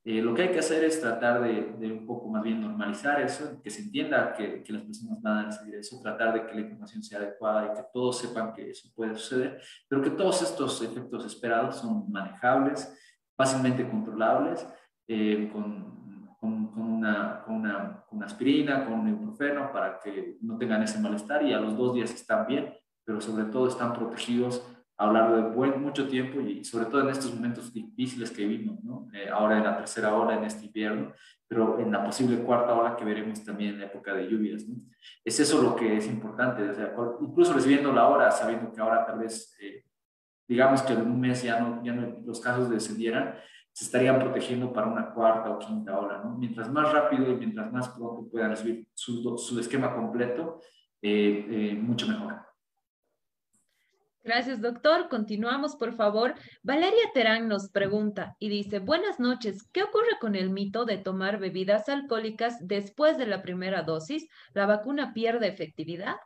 Eh, 0.06 0.22
lo 0.22 0.34
que 0.34 0.44
hay 0.44 0.52
que 0.54 0.60
hacer 0.60 0.82
es 0.86 1.02
tratar 1.02 1.41
de, 1.41 1.74
de, 1.78 1.91
un 1.91 2.06
poco 2.06 2.30
más 2.30 2.41
bien 2.41 2.62
normalizar 2.62 3.22
eso, 3.22 3.62
que 3.62 3.70
se 3.70 3.82
entienda 3.82 4.32
que, 4.32 4.64
que, 4.64 4.72
las 4.72 4.84
personas 4.84 5.22
van 5.22 5.38
a 5.40 5.46
recibir 5.48 5.76
eso, 5.76 6.00
tratar 6.02 6.34
de 6.34 6.48
que 6.48 6.56
la 6.56 6.62
información 6.62 7.04
sea 7.04 7.20
adecuada 7.20 7.66
y 7.66 7.76
que 7.76 7.86
todos 7.91 8.18
sepan 8.18 8.54
que 8.54 8.70
eso 8.70 8.90
puede 8.96 9.16
suceder, 9.16 9.62
pero 9.90 10.02
que 10.02 10.12
todos 10.12 10.41
estos 10.41 10.82
efectos 10.82 11.26
esperados 11.26 11.82
son 11.82 12.10
manejables, 12.10 12.98
fácilmente 13.36 13.88
controlables, 13.90 14.66
eh, 15.06 15.50
con 15.52 15.98
con, 16.40 16.72
una, 16.76 17.41
con, 17.45 17.56
una, 17.56 18.03
con, 18.07 18.24
aspirina, 18.24 18.86
con 18.86 18.94
un 18.94 19.10
ibuprofeno 19.10 19.72
para 19.72 19.99
que 19.99 20.38
no 20.41 20.57
tengan 20.57 20.84
ese 20.84 20.99
malestar 20.99 21.44
y 21.44 21.53
a 21.53 21.60
los 21.60 21.78
dos 21.78 21.94
días 21.95 22.14
están 22.14 22.48
bien, 22.48 22.74
pero 23.03 23.20
sobre 23.20 23.45
todo 23.45 23.68
están 23.68 23.94
protegidos 23.94 24.66
a 24.98 25.06
lo 25.07 25.14
largo 25.14 25.36
de 25.38 25.41
buen, 25.44 25.82
mucho 25.82 26.07
tiempo 26.07 26.41
y 26.41 26.64
sobre 26.64 26.86
todo 26.86 27.02
en 27.02 27.10
estos 27.10 27.34
momentos 27.34 27.74
difíciles 27.74 28.32
que 28.32 28.45
vivimos, 28.45 28.84
¿no? 28.84 29.07
Eh, 29.14 29.30
ahora 29.30 29.57
en 29.57 29.64
la 29.64 29.78
tercera 29.78 30.14
hora, 30.14 30.38
en 30.38 30.44
este 30.44 30.66
invierno, 30.66 31.14
pero 31.48 31.80
en 31.80 31.91
la 31.91 32.03
posible 32.03 32.38
cuarta 32.44 32.74
hora 32.74 32.95
que 32.95 33.06
veremos 33.06 33.44
también 33.44 33.76
en 33.76 33.80
la 33.80 33.86
época 33.86 34.14
de 34.14 34.28
lluvias. 34.28 34.68
¿no? 34.68 34.76
Es 35.24 35.40
eso 35.40 35.61
lo 35.64 35.76
que 35.76 35.98
es 35.98 36.06
importante, 36.07 36.70
o 36.70 36.74
sea, 36.74 36.94
incluso 37.22 37.53
recibiendo 37.53 37.94
la 37.94 38.07
hora, 38.07 38.30
sabiendo 38.30 38.72
que 38.72 38.82
ahora 38.82 39.06
tal 39.06 39.20
vez, 39.20 39.57
eh, 39.61 39.86
digamos 40.48 40.82
que 40.84 40.94
en 40.94 41.02
un 41.02 41.20
mes 41.20 41.41
ya 41.44 41.60
no, 41.60 41.82
ya 41.84 41.94
no 41.94 42.20
los 42.26 42.40
casos 42.41 42.70
descendieran, 42.70 43.36
se 43.72 43.86
estarían 43.86 44.20
protegiendo 44.20 44.74
para 44.74 44.88
una 44.88 45.12
cuarta 45.12 45.52
o 45.52 45.60
quinta 45.60 45.98
ola. 45.98 46.22
¿no? 46.24 46.38
Mientras 46.38 46.70
más 46.72 46.91
rápido 46.91 47.32
y 47.32 47.36
mientras 47.36 47.72
más 47.72 47.90
pronto 47.90 48.28
puedan 48.30 48.52
recibir 48.52 48.88
su, 48.94 49.38
su 49.38 49.60
esquema 49.60 49.94
completo, 49.94 50.60
eh, 51.02 51.46
eh, 51.50 51.74
mucho 51.76 52.08
mejor. 52.08 52.50
Gracias, 54.22 54.62
doctor. 54.62 55.08
Continuamos, 55.08 55.76
por 55.76 55.94
favor. 55.94 56.36
Valeria 56.62 57.12
Terán 57.14 57.48
nos 57.48 57.70
pregunta 57.70 58.36
y 58.38 58.50
dice, 58.50 58.80
buenas 58.80 59.20
noches, 59.20 59.68
¿qué 59.72 59.82
ocurre 59.84 60.20
con 60.20 60.36
el 60.36 60.50
mito 60.50 60.84
de 60.86 60.98
tomar 60.98 61.40
bebidas 61.40 61.88
alcohólicas 61.88 62.58
después 62.68 63.18
de 63.18 63.28
la 63.28 63.41
primera 63.41 63.82
dosis? 63.84 64.30
¿La 64.54 64.66
vacuna 64.66 65.14
pierde 65.14 65.48
efectividad? 65.48 66.18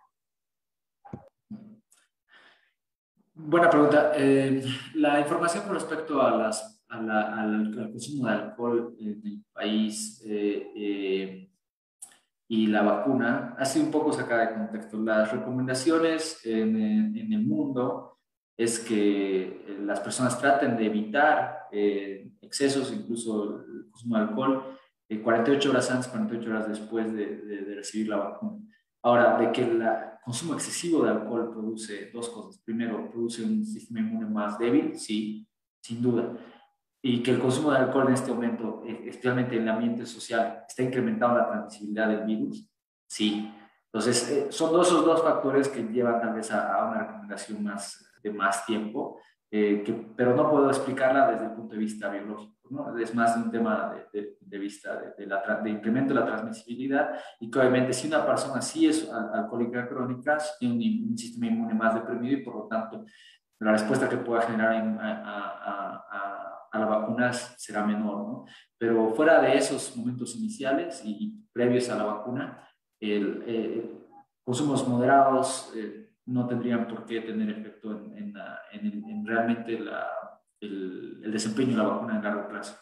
Buena 3.35 3.69
pregunta. 3.69 4.11
Eh, 4.15 4.63
la 4.95 5.19
información 5.19 5.63
con 5.63 5.75
respecto 5.75 6.21
a 6.21 6.35
las 6.35 6.82
al, 6.93 7.89
consumo 7.91 8.27
de 8.27 8.33
alcohol 8.33 8.95
en 8.99 9.21
el 9.25 9.43
país 9.53 10.21
eh, 10.25 10.71
eh, 10.75 11.49
y 12.47 12.67
la 12.67 12.81
vacuna 12.81 13.55
ha 13.57 13.65
sido 13.65 13.85
un 13.85 13.91
poco 13.91 14.13
sacada 14.13 14.47
de 14.47 14.55
contexto. 14.55 15.01
Las 15.01 15.31
recomendaciones 15.31 16.45
en, 16.45 17.15
el 17.15 17.45
mundo 17.45 18.19
es 18.55 18.79
que 18.79 19.41
eh, 19.43 19.77
las 19.81 19.99
personas 19.99 20.39
traten 20.39 20.77
de 20.77 20.85
evitar 20.85 21.67
excesos, 22.41 22.93
incluso 22.93 23.65
el 23.65 23.89
consumo 23.89 24.17
de 24.17 24.21
alcohol, 24.21 24.77
48 25.23 25.69
horas 25.69 25.91
antes, 25.91 26.07
48 26.07 26.49
horas 26.49 26.67
después 26.67 27.13
de, 27.13 27.37
de, 27.37 27.75
recibir 27.75 28.09
la 28.09 28.17
vacuna. 28.17 28.59
Ahora, 29.03 29.37
de 29.37 29.51
que 29.51 29.63
el 29.63 29.83
consumo 30.23 30.53
excesivo 30.53 31.03
de 31.03 31.11
alcohol 31.11 31.51
produce 31.51 32.09
dos 32.11 32.29
cosas. 32.29 32.61
Primero, 32.63 33.09
produce 33.11 33.43
un 33.43 33.65
sistema 33.65 33.99
inmune 33.99 34.27
más 34.27 34.57
débil, 34.57 34.95
sí, 34.97 35.47
sin 35.81 36.01
duda 36.01 36.35
y 37.05 37.21
que 37.21 37.31
el 37.31 37.39
consumo 37.39 37.71
de 37.71 37.79
alcohol 37.79 38.07
en 38.07 38.13
este 38.13 38.31
momento, 38.31 38.81
eh, 38.87 39.03
especialmente 39.07 39.57
en 39.57 39.63
el 39.63 39.69
ambiente 39.69 40.05
social, 40.05 40.63
está 40.65 40.83
incrementando 40.83 41.37
la 41.37 41.47
transmisibilidad 41.47 42.07
del 42.07 42.23
virus? 42.23 42.65
Sí. 43.05 43.53
Entonces, 43.87 44.31
eh, 44.31 44.47
son 44.49 44.79
esos 44.81 45.03
dos 45.03 45.21
factores 45.21 45.67
que 45.67 45.83
llevan 45.83 46.21
tal 46.21 46.33
vez 46.33 46.49
a, 46.51 46.85
una 46.87 46.99
recomendación 46.99 47.61
más, 47.61 48.09
de 48.23 48.31
más 48.31 48.65
tiempo, 48.65 49.19
eh, 49.51 49.83
que, 49.85 49.91
pero 50.15 50.33
no 50.33 50.49
puedo 50.49 50.69
explicarla 50.69 51.29
desde 51.29 51.45
el 51.47 51.51
punto 51.51 51.73
de 51.73 51.79
vista 51.79 52.07
biológico. 52.07 52.53
¿no? 52.69 52.97
Es 52.97 53.13
más 53.13 53.35
un 53.35 53.51
tema 53.51 53.93
de, 54.13 54.37
de, 54.39 54.57
vista 54.57 55.13
de, 55.17 55.27
la, 55.27 55.59
de, 55.61 55.69
incremento 55.69 56.13
de 56.13 56.21
la 56.21 56.25
transmisibilidad 56.25 57.19
y 57.41 57.51
que 57.51 57.59
obviamente 57.59 57.91
si 57.91 58.07
una 58.07 58.25
persona 58.25 58.61
sí 58.61 58.87
es 58.87 59.11
alcohólica 59.11 59.87
crónica, 59.89 60.37
tiene 60.57 60.75
un, 60.75 61.09
un 61.11 61.17
sistema 61.17 61.47
inmune 61.47 61.73
más 61.73 61.93
deprimido 61.95 62.39
y 62.39 62.43
por 62.43 62.55
lo 62.55 62.67
tanto 62.67 63.03
la 63.59 63.73
respuesta 63.73 64.09
que 64.09 64.17
pueda 64.17 64.41
generar 64.41 64.73
a, 64.73 66.03
a 66.09 66.42
a 66.42 66.42
la 66.79 66.85
vacuna 66.85 67.31
será 67.33 67.85
menor, 67.85 68.27
¿no? 68.27 68.45
Pero 68.77 69.13
fuera 69.13 69.41
de 69.41 69.57
esos 69.57 69.95
momentos 69.95 70.35
iniciales 70.35 71.01
y 71.05 71.45
previos 71.51 71.89
a 71.89 71.97
la 71.97 72.03
vacuna, 72.03 72.67
el, 72.99 73.43
eh, 73.45 73.91
consumos 74.43 74.87
moderados 74.87 75.73
no 76.25 76.47
tendrían 76.47 76.87
por 76.87 77.05
qué 77.05 77.21
tener 77.21 77.49
efecto 77.49 77.91
en, 77.91 78.33
en, 78.71 79.25
realmente 79.25 79.79
el 80.61 81.31
desempeño 81.31 81.71
de 81.71 81.77
la 81.77 81.89
vacuna 81.89 82.17
en 82.17 82.23
largo 82.23 82.47
plazo. 82.47 82.77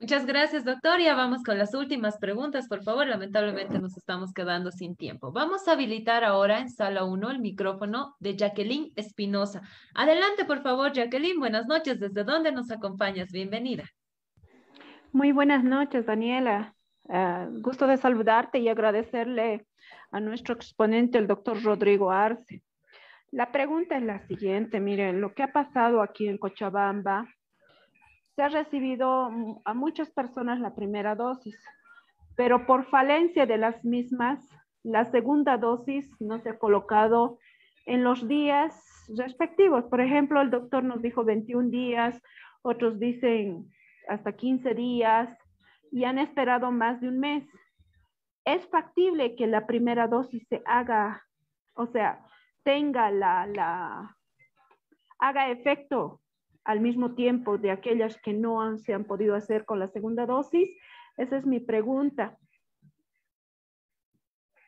Muchas 0.00 0.26
gracias, 0.26 0.64
doctor. 0.64 1.00
Ya 1.00 1.14
vamos 1.14 1.42
con 1.44 1.56
las 1.56 1.72
últimas 1.72 2.18
preguntas, 2.18 2.68
por 2.68 2.82
favor. 2.82 3.06
Lamentablemente 3.06 3.78
nos 3.78 3.96
estamos 3.96 4.32
quedando 4.32 4.70
sin 4.70 4.96
tiempo. 4.96 5.32
Vamos 5.32 5.66
a 5.66 5.72
habilitar 5.72 6.24
ahora 6.24 6.58
en 6.58 6.68
sala 6.68 7.04
1 7.04 7.30
el 7.30 7.38
micrófono 7.38 8.16
de 8.18 8.36
Jacqueline 8.36 8.92
Espinosa. 8.96 9.62
Adelante, 9.94 10.44
por 10.44 10.62
favor, 10.62 10.92
Jacqueline. 10.92 11.38
Buenas 11.38 11.66
noches. 11.66 12.00
¿Desde 12.00 12.24
dónde 12.24 12.50
nos 12.52 12.70
acompañas? 12.70 13.30
Bienvenida. 13.30 13.84
Muy 15.12 15.30
buenas 15.30 15.62
noches, 15.62 16.06
Daniela. 16.06 16.74
Ah, 17.08 17.46
gusto 17.50 17.86
de 17.86 17.96
saludarte 17.96 18.58
y 18.58 18.68
agradecerle 18.68 19.64
a 20.10 20.18
nuestro 20.20 20.54
exponente, 20.54 21.18
el 21.18 21.28
doctor 21.28 21.62
Rodrigo 21.62 22.10
Arce. 22.10 22.62
La 23.30 23.52
pregunta 23.52 23.96
es 23.96 24.02
la 24.02 24.26
siguiente. 24.26 24.80
Miren, 24.80 25.20
lo 25.20 25.34
que 25.34 25.44
ha 25.44 25.52
pasado 25.52 26.02
aquí 26.02 26.26
en 26.26 26.38
Cochabamba 26.38 27.28
se 28.34 28.42
ha 28.42 28.48
recibido 28.48 29.30
a 29.64 29.74
muchas 29.74 30.10
personas 30.10 30.60
la 30.60 30.74
primera 30.74 31.14
dosis, 31.14 31.56
pero 32.36 32.66
por 32.66 32.84
falencia 32.86 33.46
de 33.46 33.58
las 33.58 33.84
mismas, 33.84 34.48
la 34.82 35.04
segunda 35.04 35.56
dosis 35.56 36.10
no 36.20 36.40
se 36.40 36.50
ha 36.50 36.58
colocado 36.58 37.38
en 37.86 38.02
los 38.02 38.26
días 38.26 38.74
respectivos. 39.16 39.84
Por 39.84 40.00
ejemplo, 40.00 40.40
el 40.40 40.50
doctor 40.50 40.82
nos 40.82 41.00
dijo 41.00 41.24
21 41.24 41.70
días, 41.70 42.20
otros 42.62 42.98
dicen 42.98 43.70
hasta 44.08 44.32
15 44.32 44.74
días 44.74 45.38
y 45.92 46.04
han 46.04 46.18
esperado 46.18 46.72
más 46.72 47.00
de 47.00 47.08
un 47.08 47.20
mes. 47.20 47.44
Es 48.44 48.66
factible 48.68 49.36
que 49.36 49.46
la 49.46 49.66
primera 49.66 50.08
dosis 50.08 50.46
se 50.48 50.60
haga, 50.66 51.22
o 51.74 51.86
sea, 51.86 52.20
tenga 52.64 53.10
la, 53.10 53.46
la 53.46 54.16
haga 55.18 55.50
efecto 55.50 56.20
al 56.64 56.80
mismo 56.80 57.14
tiempo 57.14 57.58
de 57.58 57.70
aquellas 57.70 58.18
que 58.20 58.32
no 58.32 58.76
se 58.78 58.94
han 58.94 59.04
podido 59.04 59.34
hacer 59.34 59.64
con 59.64 59.78
la 59.78 59.88
segunda 59.88 60.26
dosis? 60.26 60.70
Esa 61.16 61.36
es 61.36 61.46
mi 61.46 61.60
pregunta. 61.60 62.38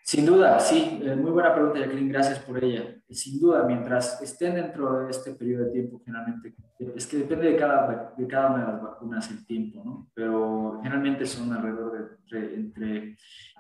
Sin 0.07 0.25
duda, 0.25 0.61
sí, 0.61 1.01
eh, 1.03 1.17
muy 1.17 1.33
buena 1.33 1.53
pregunta, 1.53 1.81
Jacqueline, 1.81 2.09
gracias 2.09 2.39
por 2.39 2.63
ella. 2.63 2.95
Sin 3.11 3.41
duda, 3.41 3.65
mientras 3.65 4.23
estén 4.23 4.55
dentro 4.55 5.01
de 5.01 5.11
este 5.11 5.33
periodo 5.33 5.65
de 5.65 5.73
tiempo, 5.73 6.01
generalmente, 6.05 6.55
es 6.95 7.09
que 7.09 7.17
depende 7.17 7.51
de 7.51 7.57
cada, 7.57 8.15
de 8.17 8.27
cada 8.29 8.53
una 8.53 8.67
de 8.67 8.73
las 8.73 8.83
vacunas 8.83 9.29
el 9.33 9.45
tiempo, 9.45 9.83
¿no? 9.85 10.09
Pero 10.15 10.79
generalmente 10.81 11.27
son 11.27 11.53
alrededor 11.53 12.21
de 12.31 12.55
entre, 12.55 13.17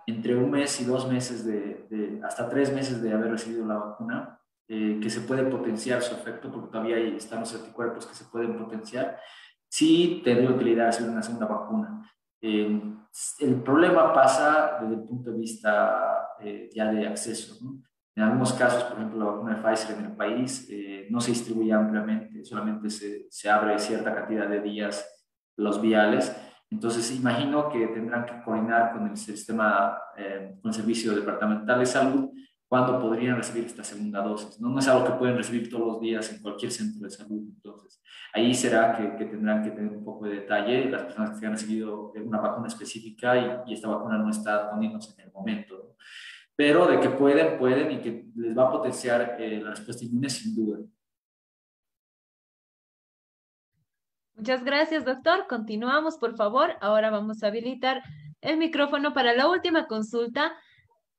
entre 0.06 0.36
un 0.36 0.48
mes 0.48 0.80
y 0.80 0.84
dos 0.84 1.10
meses, 1.10 1.44
de, 1.44 2.20
hasta 2.22 2.48
tres 2.48 2.72
meses 2.72 3.02
de 3.02 3.12
haber 3.12 3.32
recibido 3.32 3.66
la 3.66 3.78
vacuna. 3.78 4.40
Eh, 4.68 4.98
que 5.00 5.08
se 5.08 5.20
puede 5.20 5.44
potenciar 5.44 6.02
su 6.02 6.12
efecto, 6.12 6.50
porque 6.50 6.72
todavía 6.72 6.96
hay, 6.96 7.14
están 7.16 7.38
los 7.38 7.54
anticuerpos 7.54 8.04
que 8.04 8.16
se 8.16 8.24
pueden 8.24 8.58
potenciar, 8.58 9.16
sí 9.68 10.22
tendría 10.24 10.50
utilidad 10.50 10.88
hacer 10.88 11.08
una 11.08 11.22
segunda 11.22 11.46
vacuna. 11.46 12.10
Eh, 12.40 12.82
el 13.40 13.62
problema 13.62 14.12
pasa 14.12 14.78
desde 14.80 14.94
el 14.94 15.04
punto 15.04 15.30
de 15.30 15.38
vista 15.38 16.30
eh, 16.40 16.68
ya 16.74 16.90
de 16.90 17.06
acceso. 17.06 17.64
En 18.16 18.24
algunos 18.24 18.54
casos, 18.54 18.82
por 18.84 18.98
ejemplo, 18.98 19.18
la 19.20 19.30
vacuna 19.30 19.54
de 19.54 19.62
Pfizer 19.62 19.98
en 19.98 20.04
el 20.06 20.16
país 20.16 20.68
no 21.10 21.20
se 21.20 21.30
distribuye 21.30 21.72
ampliamente, 21.72 22.44
solamente 22.44 22.90
se, 22.90 23.26
se 23.30 23.48
abre 23.48 23.78
cierta 23.78 24.12
cantidad 24.12 24.48
de 24.48 24.62
días 24.62 25.06
los 25.56 25.80
viales. 25.80 26.34
Entonces, 26.70 27.14
imagino 27.14 27.68
que 27.68 27.86
tendrán 27.88 28.24
que 28.24 28.42
coordinar 28.42 28.94
con 28.94 29.06
el 29.06 29.18
sistema, 29.18 29.98
con 30.16 30.70
el 30.70 30.74
Servicio 30.74 31.14
Departamental 31.14 31.78
de 31.78 31.86
Salud 31.86 32.30
cuándo 32.68 33.00
podrían 33.00 33.36
recibir 33.36 33.64
esta 33.64 33.84
segunda 33.84 34.22
dosis. 34.22 34.60
¿no? 34.60 34.70
no 34.70 34.78
es 34.78 34.88
algo 34.88 35.04
que 35.06 35.12
pueden 35.12 35.36
recibir 35.36 35.70
todos 35.70 35.86
los 35.86 36.00
días 36.00 36.32
en 36.32 36.42
cualquier 36.42 36.72
centro 36.72 37.04
de 37.04 37.10
salud. 37.10 37.42
Entonces, 37.54 38.02
ahí 38.32 38.54
será 38.54 38.96
que, 38.96 39.24
tendrán 39.24 39.62
que 39.62 39.70
tener 39.70 39.92
un 39.92 40.04
poco 40.04 40.26
de 40.26 40.36
detalle 40.36 40.90
las 40.90 41.04
personas 41.04 41.38
que 41.38 41.46
han 41.46 41.52
recibido 41.52 42.12
una 42.12 42.40
vacuna 42.40 42.68
específica 42.68 43.64
y, 43.66 43.72
esta 43.72 43.88
vacuna 43.88 44.18
no 44.18 44.30
está 44.30 44.70
poniéndose 44.70 45.14
en 45.20 45.28
el 45.28 45.32
momento. 45.32 45.96
Pero 46.56 46.86
de 46.86 47.00
que 47.00 47.10
pueden, 47.10 47.58
pueden 47.58 47.90
y 47.92 48.00
que 48.00 48.26
les 48.34 48.56
va 48.56 48.64
a 48.68 48.72
potenciar 48.72 49.36
eh, 49.38 49.60
la 49.62 49.70
respuesta 49.70 50.04
inmune 50.04 50.30
sin 50.30 50.54
duda. 50.56 50.78
Muchas 54.34 54.64
gracias, 54.64 55.04
doctor. 55.04 55.46
Continuamos, 55.48 56.18
por 56.18 56.36
favor. 56.36 56.76
Ahora 56.80 57.10
vamos 57.10 57.42
a 57.42 57.46
habilitar 57.46 58.02
el 58.40 58.58
micrófono 58.58 59.14
para 59.14 59.34
la 59.34 59.48
última 59.48 59.86
consulta 59.86 60.52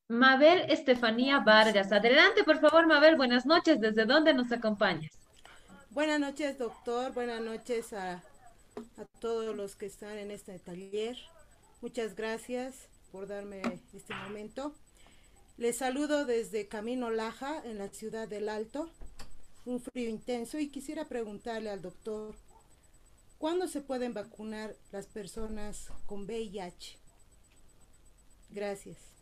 Mabel 0.10 0.72
Estefanía 0.72 1.40
Vargas. 1.40 1.92
Adelante, 1.92 2.46
por 2.46 2.62
favor, 2.62 2.88
Mabel. 2.88 3.18
Buenas 3.18 3.46
noches. 3.46 3.82
¿Desde 3.82 4.06
dónde 4.06 4.34
nos 4.34 4.50
acompañas? 4.54 5.12
Buenas 5.90 6.20
noches, 6.20 6.58
doctor. 6.58 7.14
Buenas 7.14 7.42
noches 7.42 7.92
a, 7.92 8.24
todos 9.20 9.54
los 9.54 9.76
que 9.76 9.86
están 9.86 10.18
en 10.18 10.32
este 10.32 10.60
taller. 10.60 11.18
Muchas 11.82 12.16
gracias 12.16 12.88
por 13.12 13.28
darme 13.28 13.62
este 13.94 14.14
momento. 14.16 14.74
Les 15.58 15.78
saludo 15.78 16.26
desde 16.26 16.70
Camino 16.70 17.10
Laja, 17.10 17.62
en 17.66 17.78
la 17.78 17.90
ciudad 17.90 18.30
del 18.30 18.48
Alto. 18.48 18.90
Un 19.66 19.82
frío 19.82 20.10
intenso 20.10 20.58
y 20.58 20.70
quisiera 20.70 21.04
preguntarle 21.06 21.70
al 21.70 21.82
doctor, 21.82 22.34
¿cuándo 23.40 23.68
se 23.68 23.82
pueden 23.82 24.14
vacunar 24.14 24.74
las 24.94 25.08
personas 25.08 25.90
con 26.06 26.22
VIH? 26.24 26.98
Gracias. 28.52 29.16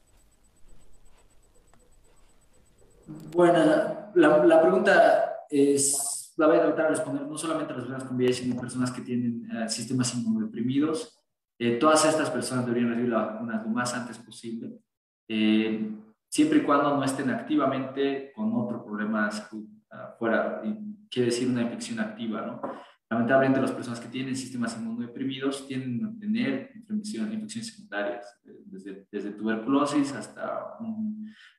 Bueno, 3.07 4.11
la, 4.15 4.61
pregunta 4.61 5.45
es, 5.49 6.34
la 6.38 6.48
voy 6.48 6.57
a 6.57 6.61
tratar 6.61 6.86
de 6.86 6.90
responder 6.91 7.23
no 7.23 7.38
solamente 7.38 7.73
a 7.73 7.77
las 7.77 7.86
personas 7.86 8.07
con 8.07 8.18
VIH, 8.18 8.44
sino 8.44 8.56
a 8.56 8.61
personas 8.61 8.91
que 8.91 9.02
tienen 9.02 9.49
eh, 9.52 9.69
sistemas 9.69 10.14
inmunodeprimidos. 10.15 11.22
Eh, 11.60 11.77
todas 11.77 12.06
estas 12.06 12.30
personas 12.30 12.65
deberían 12.65 12.90
recibir 12.90 13.11
la 13.11 13.26
vacuna 13.26 13.61
lo 13.64 13.69
más 13.69 13.94
antes 13.94 14.18
posible, 14.18 14.80
eh, 15.27 15.90
siempre 16.27 16.60
y 16.60 16.64
cuando 16.64 16.95
no 16.98 17.03
estén 17.03 17.30
activamente 17.30 18.34
con 18.36 18.53
otro 18.53 18.84
problema 18.84 19.32
salud 19.32 19.65
fuera, 20.19 20.61
quiere 21.10 21.27
decir 21.27 21.48
una 21.48 21.61
infección 21.61 21.99
activa, 22.02 22.41
¿no? 22.41 22.61
Lamentablemente 23.16 23.62
las 23.62 23.72
personas 23.72 24.02
que 24.02 24.10
tienen 24.10 24.36
sistemas 24.36 24.76
inmunodeprimidos 24.78 25.66
tienden 25.70 26.06
a 26.06 26.20
tener 26.20 26.72
infecciones, 26.76 27.66
secundarias, 27.66 28.42
desde, 28.44 29.08
desde 29.10 29.32
tuberculosis 29.32 30.12
hasta, 30.12 30.78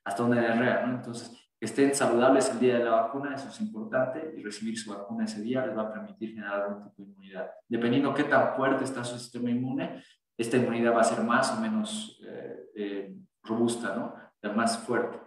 hasta 0.04 0.22
una 0.22 0.38
diarrea, 0.38 0.86
¿no? 0.86 0.96
Entonces, 0.96 1.30
que 1.58 1.64
estén 1.64 1.94
saludables 1.94 2.50
el 2.50 2.60
día 2.60 2.76
de 2.76 2.84
la 2.84 2.90
vacuna, 2.90 3.34
eso 3.34 3.48
es 3.48 3.58
importante, 3.62 4.34
y 4.36 4.42
recibir 4.42 4.78
su 4.78 4.90
vacuna 4.90 5.24
ese 5.24 5.40
día 5.40 5.64
les 5.64 5.74
va 5.74 5.84
a 5.84 5.92
permitir 5.94 6.34
generar 6.34 6.60
algún 6.60 6.84
tipo 6.84 7.02
de 7.02 7.08
inmunidad. 7.08 7.50
Dependiendo 7.66 8.12
qué 8.12 8.24
tan 8.24 8.54
fuerte 8.54 8.84
está 8.84 9.02
su 9.02 9.18
sistema 9.18 9.48
inmune, 9.48 10.02
esta 10.36 10.58
inmunidad 10.58 10.94
va 10.94 11.00
a 11.00 11.04
ser 11.04 11.24
más 11.24 11.50
o 11.52 11.60
menos 11.62 12.20
eh, 12.22 12.70
eh, 12.74 13.16
robusta, 13.42 13.96
¿no? 13.96 14.26
Más 14.54 14.78
fuerte. 14.78 15.18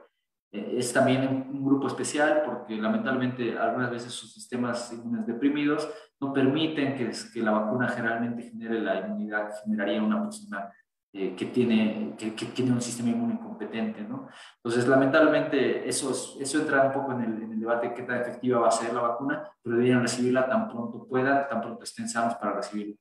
Eh, 0.51 0.75
es 0.77 0.93
también 0.93 1.27
un 1.27 1.65
grupo 1.65 1.87
especial 1.87 2.43
porque 2.45 2.75
lamentablemente 2.75 3.57
algunas 3.57 3.91
veces 3.91 4.13
sus 4.13 4.31
sistemas 4.31 4.93
inmunes 4.93 5.25
deprimidos 5.27 5.89
no 6.19 6.33
permiten 6.33 6.95
que, 6.95 7.41
la 7.41 7.51
vacuna 7.51 7.87
generalmente 7.87 8.43
genere 8.43 8.81
la 8.81 8.99
inmunidad 8.99 9.51
generaría 9.63 10.03
una 10.03 10.21
persona 10.23 10.71
eh, 11.13 11.33
que, 11.35 11.47
tiene, 11.47 12.15
que, 12.17 12.31
tiene 12.31 12.71
un 12.71 12.81
sistema 12.81 13.09
inmune 13.09 13.39
competente, 13.39 14.01
¿no? 14.03 14.27
Entonces, 14.57 14.87
lamentablemente, 14.87 15.87
eso, 15.87 16.11
eso 16.11 16.59
entra 16.59 16.83
un 16.83 16.93
poco 16.93 17.13
en 17.13 17.21
el, 17.21 17.43
en 17.43 17.51
el 17.53 17.59
debate 17.59 17.89
de 17.89 17.93
qué 17.95 18.03
tan 18.03 18.21
efectiva 18.21 18.59
va 18.59 18.67
a 18.67 18.71
ser 18.71 18.93
la 18.93 19.01
vacuna, 19.01 19.49
pero 19.61 19.75
deberían 19.75 20.01
recibirla 20.01 20.47
tan 20.47 20.67
pronto 20.67 21.07
puedan, 21.07 21.47
tan 21.47 21.61
pronto 21.61 21.83
estén 21.83 22.07
sanos 22.07 22.35
para 22.35 22.53
recibirla. 22.53 22.95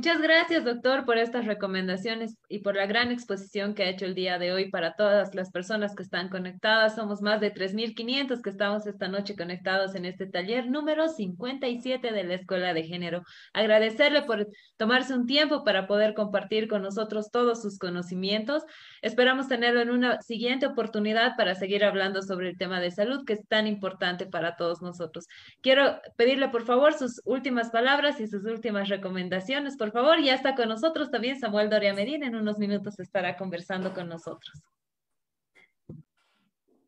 Muchas 0.00 0.22
gracias, 0.22 0.64
doctor, 0.64 1.04
por 1.04 1.18
estas 1.18 1.44
recomendaciones 1.44 2.38
y 2.48 2.60
por 2.60 2.74
la 2.74 2.86
gran 2.86 3.12
exposición 3.12 3.74
que 3.74 3.82
ha 3.82 3.90
hecho 3.90 4.06
el 4.06 4.14
día 4.14 4.38
de 4.38 4.50
hoy 4.50 4.70
para 4.70 4.96
todas 4.96 5.34
las 5.34 5.50
personas 5.50 5.94
que 5.94 6.02
están 6.02 6.30
conectadas. 6.30 6.94
Somos 6.94 7.20
más 7.20 7.38
de 7.38 7.52
3.500 7.52 8.40
que 8.40 8.48
estamos 8.48 8.86
esta 8.86 9.08
noche 9.08 9.36
conectados 9.36 9.94
en 9.94 10.06
este 10.06 10.24
taller 10.24 10.70
número 10.70 11.06
57 11.06 12.12
de 12.12 12.24
la 12.24 12.32
Escuela 12.32 12.72
de 12.72 12.84
Género. 12.84 13.24
Agradecerle 13.52 14.22
por 14.22 14.48
tomarse 14.78 15.12
un 15.12 15.26
tiempo 15.26 15.64
para 15.64 15.86
poder 15.86 16.14
compartir 16.14 16.66
con 16.66 16.80
nosotros 16.80 17.30
todos 17.30 17.60
sus 17.60 17.78
conocimientos. 17.78 18.62
Esperamos 19.02 19.48
tenerlo 19.48 19.82
en 19.82 19.90
una 19.90 20.22
siguiente 20.22 20.64
oportunidad 20.64 21.36
para 21.36 21.54
seguir 21.54 21.84
hablando 21.84 22.22
sobre 22.22 22.48
el 22.48 22.56
tema 22.56 22.80
de 22.80 22.90
salud 22.90 23.26
que 23.26 23.34
es 23.34 23.46
tan 23.48 23.66
importante 23.66 24.24
para 24.24 24.56
todos 24.56 24.80
nosotros. 24.80 25.26
Quiero 25.60 26.00
pedirle, 26.16 26.48
por 26.48 26.64
favor, 26.64 26.94
sus 26.94 27.20
últimas 27.26 27.68
palabras 27.68 28.18
y 28.18 28.28
sus 28.28 28.46
últimas 28.46 28.88
recomendaciones 28.88 29.76
por 29.76 29.89
favor. 29.92 30.20
Ya 30.22 30.34
está 30.34 30.54
con 30.54 30.68
nosotros 30.68 31.10
también 31.10 31.38
Samuel 31.38 31.70
Doria 31.70 31.94
Medina. 31.94 32.26
En 32.26 32.36
unos 32.36 32.58
minutos 32.58 32.98
estará 33.00 33.36
conversando 33.36 33.92
con 33.92 34.08
nosotros. 34.08 34.62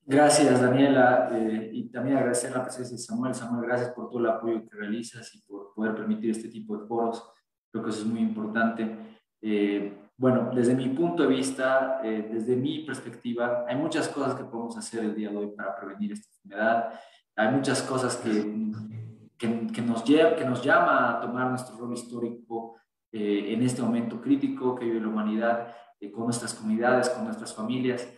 Gracias, 0.04 0.60
Daniela. 0.60 1.30
Eh, 1.32 1.70
y 1.72 1.88
también 1.88 2.16
agradecer 2.16 2.52
la 2.52 2.62
presencia 2.62 2.96
de 2.96 3.02
Samuel. 3.02 3.34
Samuel, 3.34 3.66
gracias 3.66 3.90
por 3.90 4.08
todo 4.08 4.18
el 4.18 4.26
apoyo 4.26 4.68
que 4.68 4.76
realizas 4.76 5.34
y 5.34 5.40
por 5.42 5.72
poder 5.74 5.94
permitir 5.94 6.30
este 6.30 6.48
tipo 6.48 6.76
de 6.76 6.86
foros. 6.86 7.22
Creo 7.70 7.84
que 7.84 7.90
eso 7.90 8.00
es 8.00 8.06
muy 8.06 8.20
importante. 8.20 8.96
Eh, 9.40 10.10
bueno, 10.16 10.50
desde 10.54 10.74
mi 10.74 10.88
punto 10.90 11.22
de 11.22 11.28
vista, 11.30 12.00
eh, 12.04 12.28
desde 12.30 12.54
mi 12.56 12.80
perspectiva, 12.80 13.64
hay 13.66 13.76
muchas 13.76 14.08
cosas 14.08 14.34
que 14.34 14.44
podemos 14.44 14.76
hacer 14.76 15.04
el 15.04 15.14
día 15.14 15.30
de 15.30 15.36
hoy 15.36 15.50
para 15.56 15.74
prevenir 15.74 16.12
esta 16.12 16.28
enfermedad. 16.28 17.00
Hay 17.34 17.48
muchas 17.52 17.82
cosas 17.82 18.16
que, 18.16 18.30
que, 19.38 19.82
nos, 19.82 20.04
lleva, 20.04 20.36
que 20.36 20.44
nos 20.44 20.62
llama 20.62 21.10
a 21.10 21.20
tomar 21.20 21.48
nuestro 21.48 21.76
rol 21.76 21.94
histórico 21.94 22.76
eh, 23.12 23.52
en 23.52 23.62
este 23.62 23.82
momento 23.82 24.20
crítico 24.20 24.74
que 24.74 24.84
vive 24.86 25.00
la 25.00 25.08
humanidad, 25.08 25.76
eh, 26.00 26.10
con 26.10 26.24
nuestras 26.24 26.54
comunidades, 26.54 27.10
con 27.10 27.24
nuestras 27.24 27.54
familias. 27.54 28.08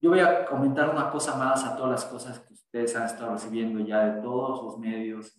Yo 0.00 0.10
voy 0.10 0.20
a 0.20 0.44
comentar 0.46 0.90
una 0.90 1.10
cosa 1.10 1.36
más 1.36 1.64
a 1.64 1.76
todas 1.76 1.90
las 1.90 2.04
cosas 2.04 2.38
que 2.40 2.54
ustedes 2.54 2.94
han 2.94 3.06
estado 3.06 3.32
recibiendo 3.32 3.80
ya 3.80 4.04
de 4.04 4.22
todos 4.22 4.62
los 4.62 4.78
medios, 4.78 5.34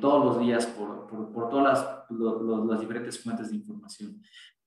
todos 0.00 0.24
los 0.24 0.40
días 0.40 0.66
por, 0.66 1.06
por, 1.06 1.32
por 1.32 1.48
todas 1.50 2.08
las, 2.08 2.66
las 2.66 2.80
diferentes 2.80 3.22
fuentes 3.22 3.50
de 3.50 3.56
información 3.56 4.22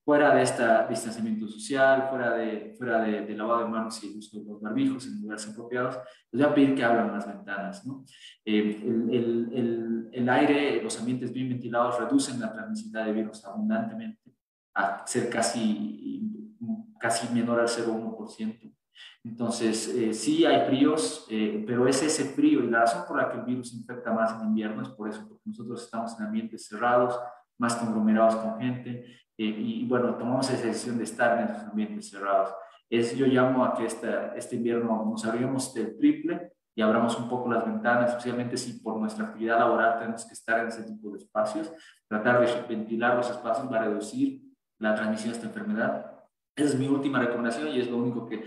fuera 0.09 0.33
de 0.33 0.41
este 0.41 0.63
distanciamiento 0.89 1.47
social, 1.47 2.07
fuera 2.09 2.33
de, 2.33 2.73
fuera 2.75 3.03
de, 3.03 3.37
lavado 3.37 3.59
de 3.59 3.69
manos 3.69 4.03
y 4.03 4.07
el 4.07 4.17
uso 4.17 4.39
de 4.39 4.43
los 4.43 4.59
barbijos 4.59 5.05
en 5.05 5.21
lugares 5.21 5.47
apropiados, 5.47 5.99
les 6.31 6.41
voy 6.41 6.51
a 6.51 6.55
pedir 6.55 6.73
que 6.73 6.83
abran 6.83 7.11
las 7.11 7.27
ventanas. 7.27 7.85
¿no? 7.85 8.03
Eh, 8.43 8.81
el, 8.83 9.53
el, 9.53 10.09
el, 10.11 10.29
aire, 10.29 10.81
los 10.81 10.99
ambientes 10.99 11.31
bien 11.31 11.49
ventilados 11.49 11.99
reducen 11.99 12.39
la 12.39 12.51
transmisibilidad 12.51 13.05
de 13.05 13.13
virus 13.13 13.45
abundantemente 13.45 14.33
a 14.73 15.05
ser 15.05 15.29
casi, 15.29 16.57
casi 16.99 17.31
menor 17.31 17.59
al 17.59 17.67
0,1%. 17.67 18.75
Entonces, 19.23 19.89
eh, 19.89 20.11
sí 20.15 20.43
hay 20.43 20.65
fríos, 20.65 21.27
eh, 21.29 21.63
pero 21.67 21.87
es 21.87 22.01
ese 22.01 22.33
frío 22.33 22.63
y 22.63 22.67
la 22.71 22.79
razón 22.79 23.03
por 23.07 23.17
la 23.17 23.29
que 23.29 23.37
el 23.37 23.45
virus 23.45 23.75
infecta 23.75 24.11
más 24.11 24.41
en 24.41 24.47
invierno 24.47 24.81
es 24.81 24.89
por 24.89 25.07
eso, 25.07 25.23
porque 25.29 25.43
nosotros 25.45 25.83
estamos 25.83 26.19
en 26.19 26.25
ambientes 26.25 26.65
cerrados, 26.65 27.15
más 27.59 27.75
conglomerados 27.75 28.37
con 28.37 28.59
gente, 28.59 29.05
y, 29.41 29.85
bueno, 29.87 30.15
tomamos 30.15 30.49
esa 30.49 30.67
decisión 30.67 30.97
de 30.97 31.05
estar 31.05 31.39
en 31.39 31.47
esos 31.47 31.69
ambientes 31.69 32.09
cerrados. 32.09 32.53
Es, 32.89 33.15
yo 33.15 33.25
llamo 33.25 33.63
a 33.63 33.73
que 33.73 33.85
esta, 33.85 34.35
este 34.35 34.57
invierno 34.57 35.05
nos 35.09 35.25
abramos 35.25 35.73
del 35.73 35.97
triple 35.97 36.51
y 36.75 36.81
abramos 36.81 37.17
un 37.17 37.29
poco 37.29 37.49
las 37.49 37.65
ventanas, 37.65 38.09
especialmente 38.09 38.57
si 38.57 38.79
por 38.79 38.97
nuestra 38.97 39.27
actividad 39.27 39.59
laboral 39.59 39.97
tenemos 39.97 40.25
que 40.25 40.33
estar 40.33 40.59
en 40.59 40.67
ese 40.67 40.83
tipo 40.83 41.11
de 41.11 41.19
espacios, 41.19 41.71
tratar 42.07 42.41
de 42.41 42.47
ventilar 42.67 43.15
los 43.15 43.29
espacios 43.29 43.67
para 43.67 43.85
reducir 43.85 44.41
la 44.77 44.93
transmisión 44.93 45.31
de 45.31 45.35
esta 45.37 45.47
enfermedad. 45.47 46.11
Esa 46.53 46.69
es 46.69 46.79
mi 46.79 46.87
última 46.87 47.19
recomendación 47.19 47.69
y 47.69 47.79
es 47.79 47.89
lo 47.89 47.97
único 47.97 48.27
que, 48.27 48.43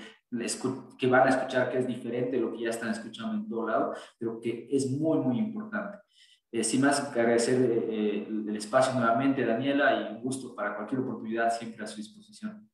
que 0.99 1.07
van 1.07 1.27
a 1.27 1.31
escuchar 1.31 1.71
que 1.71 1.79
es 1.79 1.87
diferente 1.87 2.33
de 2.33 2.41
lo 2.43 2.53
que 2.53 2.65
ya 2.65 2.71
están 2.71 2.91
escuchando 2.91 3.35
en 3.35 3.49
todo 3.49 3.67
lado, 3.67 3.95
pero 4.19 4.39
que 4.41 4.69
es 4.71 4.91
muy, 4.91 5.19
muy 5.21 5.39
importante. 5.39 5.99
Eh, 6.53 6.63
sin 6.63 6.83
más, 6.83 7.01
agradecer 7.01 7.59
eh, 7.89 8.27
el 8.29 8.55
espacio 8.55 8.93
nuevamente, 8.93 9.45
Daniela, 9.45 9.95
y 9.95 10.15
un 10.15 10.21
gusto 10.21 10.55
para 10.55 10.77
cualquier 10.77 11.01
oportunidad 11.01 11.51
siempre 11.51 11.83
a 11.83 11.87
su 11.87 11.97
disposición. 11.97 12.69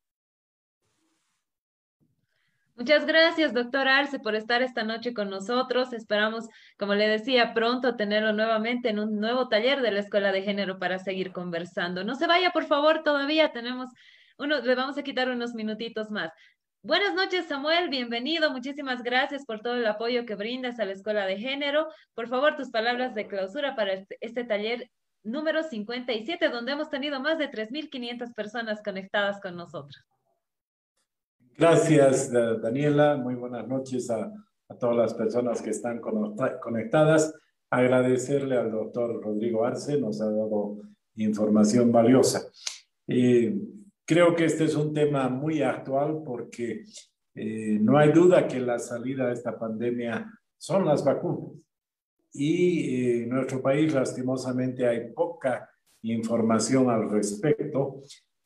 Muchas 2.75 3.05
gracias, 3.05 3.53
doctor 3.53 3.87
Arce, 3.87 4.19
por 4.19 4.35
estar 4.35 4.61
esta 4.61 4.83
noche 4.83 5.13
con 5.13 5.29
nosotros. 5.29 5.93
Esperamos, 5.93 6.49
como 6.77 6.93
le 6.93 7.07
decía, 7.07 7.53
pronto 7.53 7.95
tenerlo 7.95 8.33
nuevamente 8.33 8.89
en 8.89 8.99
un 8.99 9.19
nuevo 9.19 9.47
taller 9.47 9.81
de 9.81 9.91
la 9.91 9.99
Escuela 9.99 10.33
de 10.33 10.43
Género 10.43 10.77
para 10.77 10.99
seguir 10.99 11.31
conversando. 11.31 12.03
No 12.03 12.15
se 12.15 12.27
vaya, 12.27 12.51
por 12.51 12.65
favor, 12.65 13.03
todavía 13.03 13.53
tenemos 13.53 13.89
uno, 14.37 14.59
le 14.61 14.75
vamos 14.75 14.97
a 14.97 15.03
quitar 15.03 15.29
unos 15.29 15.53
minutitos 15.53 16.09
más. 16.09 16.31
Buenas 16.81 17.13
noches, 17.13 17.45
Samuel. 17.47 17.89
Bienvenido. 17.89 18.51
Muchísimas 18.51 19.03
gracias 19.03 19.45
por 19.45 19.59
todo 19.59 19.75
el 19.75 19.85
apoyo 19.85 20.25
que 20.25 20.35
brindas 20.35 20.79
a 20.79 20.85
la 20.85 20.93
Escuela 20.93 21.25
de 21.25 21.37
Género. 21.37 21.87
Por 22.15 22.29
favor, 22.29 22.55
tus 22.55 22.69
palabras 22.69 23.13
de 23.15 23.27
clausura 23.27 23.75
para 23.75 23.91
este, 23.91 24.17
este 24.21 24.45
taller 24.45 24.89
número 25.21 25.61
57, 25.61 26.47
donde 26.47 26.71
hemos 26.71 26.89
tenido 26.89 27.19
más 27.19 27.37
de 27.37 27.51
3.500 27.51 28.33
personas 28.33 28.81
conectadas 28.81 29.41
con 29.41 29.57
nosotros. 29.57 30.01
Gracias, 31.57 32.31
Daniela. 32.31 33.17
Muy 33.17 33.35
buenas 33.35 33.67
noches 33.67 34.09
a, 34.09 34.31
todas 34.79 34.95
las 34.95 35.13
personas 35.13 35.61
que 35.61 35.71
están 35.71 35.99
conectadas. 36.61 37.33
Agradecerle 37.69 38.55
al 38.55 38.71
doctor 38.71 39.21
Rodrigo 39.21 39.65
Arce, 39.65 39.99
nos 39.99 40.21
ha 40.21 40.31
dado 40.31 40.77
información 41.15 41.91
valiosa. 41.91 42.43
Eh, 43.05 43.53
Creo 44.09 44.35
que 44.35 44.45
este 44.45 44.63
es 44.63 44.75
un 44.75 44.91
tema 44.91 45.29
muy 45.29 45.61
actual 45.61 46.23
porque 46.25 46.83
eh, 47.35 47.77
no 47.79 47.95
hay 47.95 48.11
duda 48.11 48.47
que 48.47 48.59
la 48.59 48.79
salida 48.79 49.27
de 49.27 49.33
esta 49.33 49.55
pandemia 49.55 50.25
son 50.57 50.83
las 50.83 51.05
vacunas. 51.05 51.61
Y 52.33 52.89
eh, 52.89 53.23
en 53.25 53.29
nuestro 53.29 53.61
país, 53.61 53.93
lastimosamente, 53.93 54.87
hay 54.87 55.11
poca 55.11 55.69
información 56.01 56.89
al 56.89 57.07
respecto. 57.07 58.01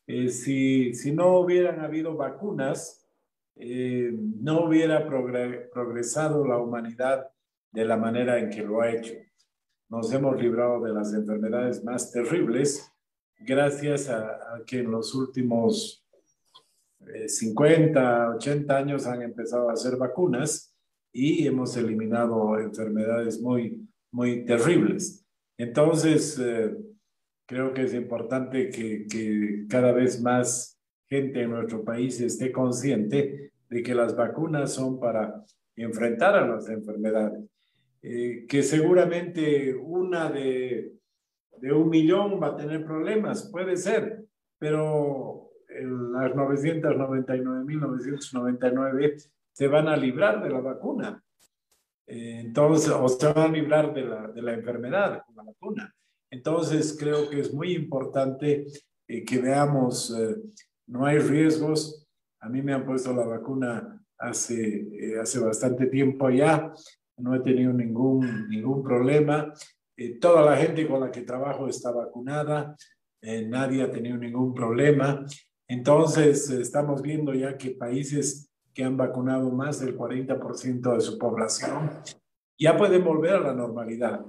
Eh, 0.06 0.28
si, 0.28 0.92
si, 0.92 1.12
no 1.12 1.38
hubieran 1.38 1.80
habido 1.80 2.14
vacunas, 2.14 3.08
no 3.56 4.66
hubiera 4.66 5.08
progresado 5.08 6.46
la 6.46 6.58
humanidad 6.58 7.26
de 7.72 7.84
la 7.86 7.96
manera 7.96 8.38
en 8.38 8.50
que 8.50 8.62
lo 8.62 8.82
ha 8.82 8.90
hecho. 8.90 9.14
Nos 9.88 10.12
hemos 10.12 10.38
librado 10.38 10.82
de 10.82 10.92
las 10.92 11.14
enfermedades 11.14 11.82
más 11.82 12.12
terribles 12.12 12.93
gracias 13.44 14.08
a, 14.08 14.62
que 14.66 14.80
en 14.80 14.90
los 14.90 15.14
últimos 15.14 16.04
50, 17.26 18.00
eh, 18.00 18.36
80 18.36 18.76
años 18.76 19.06
han 19.06 19.22
empezado 19.22 19.68
a 19.68 19.74
hacer 19.74 19.96
vacunas 19.96 20.74
y 21.12 21.46
hemos 21.46 21.76
eliminado 21.76 22.58
enfermedades 22.58 23.40
muy, 23.40 23.86
muy 24.10 24.44
terribles. 24.44 25.24
Entonces, 25.56 26.38
eh, 26.42 26.74
creo 27.46 27.72
que 27.72 27.82
es 27.82 27.94
importante 27.94 28.70
que, 28.70 29.66
cada 29.68 29.92
vez 29.92 30.20
más 30.20 30.80
gente 31.08 31.42
en 31.42 31.50
nuestro 31.50 31.84
país 31.84 32.20
esté 32.20 32.50
consciente 32.50 33.52
de 33.68 33.82
que 33.82 33.94
las 33.94 34.16
vacunas 34.16 34.72
son 34.72 34.98
para 34.98 35.44
enfrentar 35.76 36.36
a 36.36 36.46
las 36.46 36.68
enfermedades. 36.68 37.44
Eh, 38.02 38.44
que 38.48 38.62
seguramente 38.62 39.74
una 39.74 40.30
de 40.30 40.93
de 41.58 41.72
un 41.72 41.88
millón 41.88 42.42
va 42.42 42.48
a 42.48 42.56
tener 42.56 42.84
problemas, 42.84 43.48
puede 43.50 43.76
ser, 43.76 44.24
pero 44.58 45.44
las 45.68 46.32
999.999 46.32 49.30
se 49.52 49.68
van 49.68 49.86
a 49.88 49.96
librar 49.96 50.42
de 50.42 50.50
la 50.50 50.60
vacuna. 50.60 51.22
Eh, 52.06 52.42
entonces, 52.44 52.90
o 52.90 53.08
se 53.08 53.32
van 53.32 53.50
a 53.50 53.52
librar 53.52 53.94
de 53.94 54.02
la, 54.02 54.28
de 54.28 54.42
la 54.42 54.52
enfermedad 54.52 55.22
con 55.26 55.36
la 55.36 55.44
vacuna. 55.44 55.94
Entonces, 56.30 56.94
creo 56.98 57.30
que 57.30 57.40
es 57.40 57.54
muy 57.54 57.72
importante 57.72 58.66
eh, 59.06 59.24
que 59.24 59.38
veamos, 59.38 60.14
eh, 60.18 60.36
no 60.86 61.06
hay 61.06 61.18
riesgos. 61.18 62.06
A 62.40 62.48
mí 62.48 62.62
me 62.62 62.72
han 62.74 62.84
puesto 62.84 63.14
la 63.14 63.24
vacuna 63.24 64.04
hace, 64.18 65.16
hace 65.20 65.38
bastante 65.38 65.86
tiempo 65.86 66.30
ya, 66.30 66.72
no 67.16 67.34
he 67.34 67.40
tenido 67.40 67.72
ningún, 67.72 68.48
ningún 68.48 68.82
problema. 68.82 69.52
Eh, 69.96 70.18
toda 70.18 70.42
la 70.42 70.56
gente 70.56 70.86
con 70.88 71.00
la 71.00 71.10
que 71.10 71.22
trabajo 71.22 71.68
está 71.68 71.92
vacunada, 71.92 72.76
eh, 73.20 73.46
nadie 73.46 73.82
ha 73.82 73.90
tenido 73.90 74.16
ningún 74.16 74.52
problema. 74.54 75.24
Entonces, 75.68 76.50
estamos 76.50 77.00
viendo 77.00 77.32
ya 77.32 77.56
que 77.56 77.70
países 77.70 78.50
que 78.72 78.84
han 78.84 78.96
vacunado 78.96 79.50
más 79.50 79.80
del 79.80 79.96
40% 79.96 80.94
de 80.94 81.00
su 81.00 81.16
población 81.16 81.90
ya 82.58 82.76
pueden 82.76 83.04
volver 83.04 83.34
a 83.34 83.40
la 83.40 83.54
normalidad. 83.54 84.24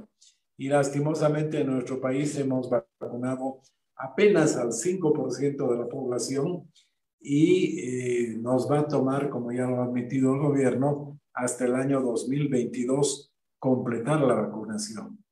Y 0.58 0.70
lastimosamente 0.70 1.62
en 1.62 1.68
nuestro 1.68 2.00
país 2.00 2.38
hemos 2.38 2.70
vacunado 2.70 3.62
apenas 3.96 4.56
al 4.56 4.72
5% 4.72 5.72
de 5.72 5.78
la 5.78 5.88
población 5.88 6.70
y 7.20 7.80
eh, 7.80 8.38
nos 8.38 8.70
va 8.70 8.80
a 8.80 8.88
tomar, 8.88 9.30
como 9.30 9.52
ya 9.52 9.66
lo 9.66 9.82
ha 9.82 9.86
admitido 9.86 10.34
el 10.34 10.42
gobierno, 10.42 11.20
hasta 11.34 11.66
el 11.66 11.76
año 11.76 12.02
2022 12.02 13.34
completar 13.60 14.22
la 14.22 14.36
vacunación. 14.36 15.25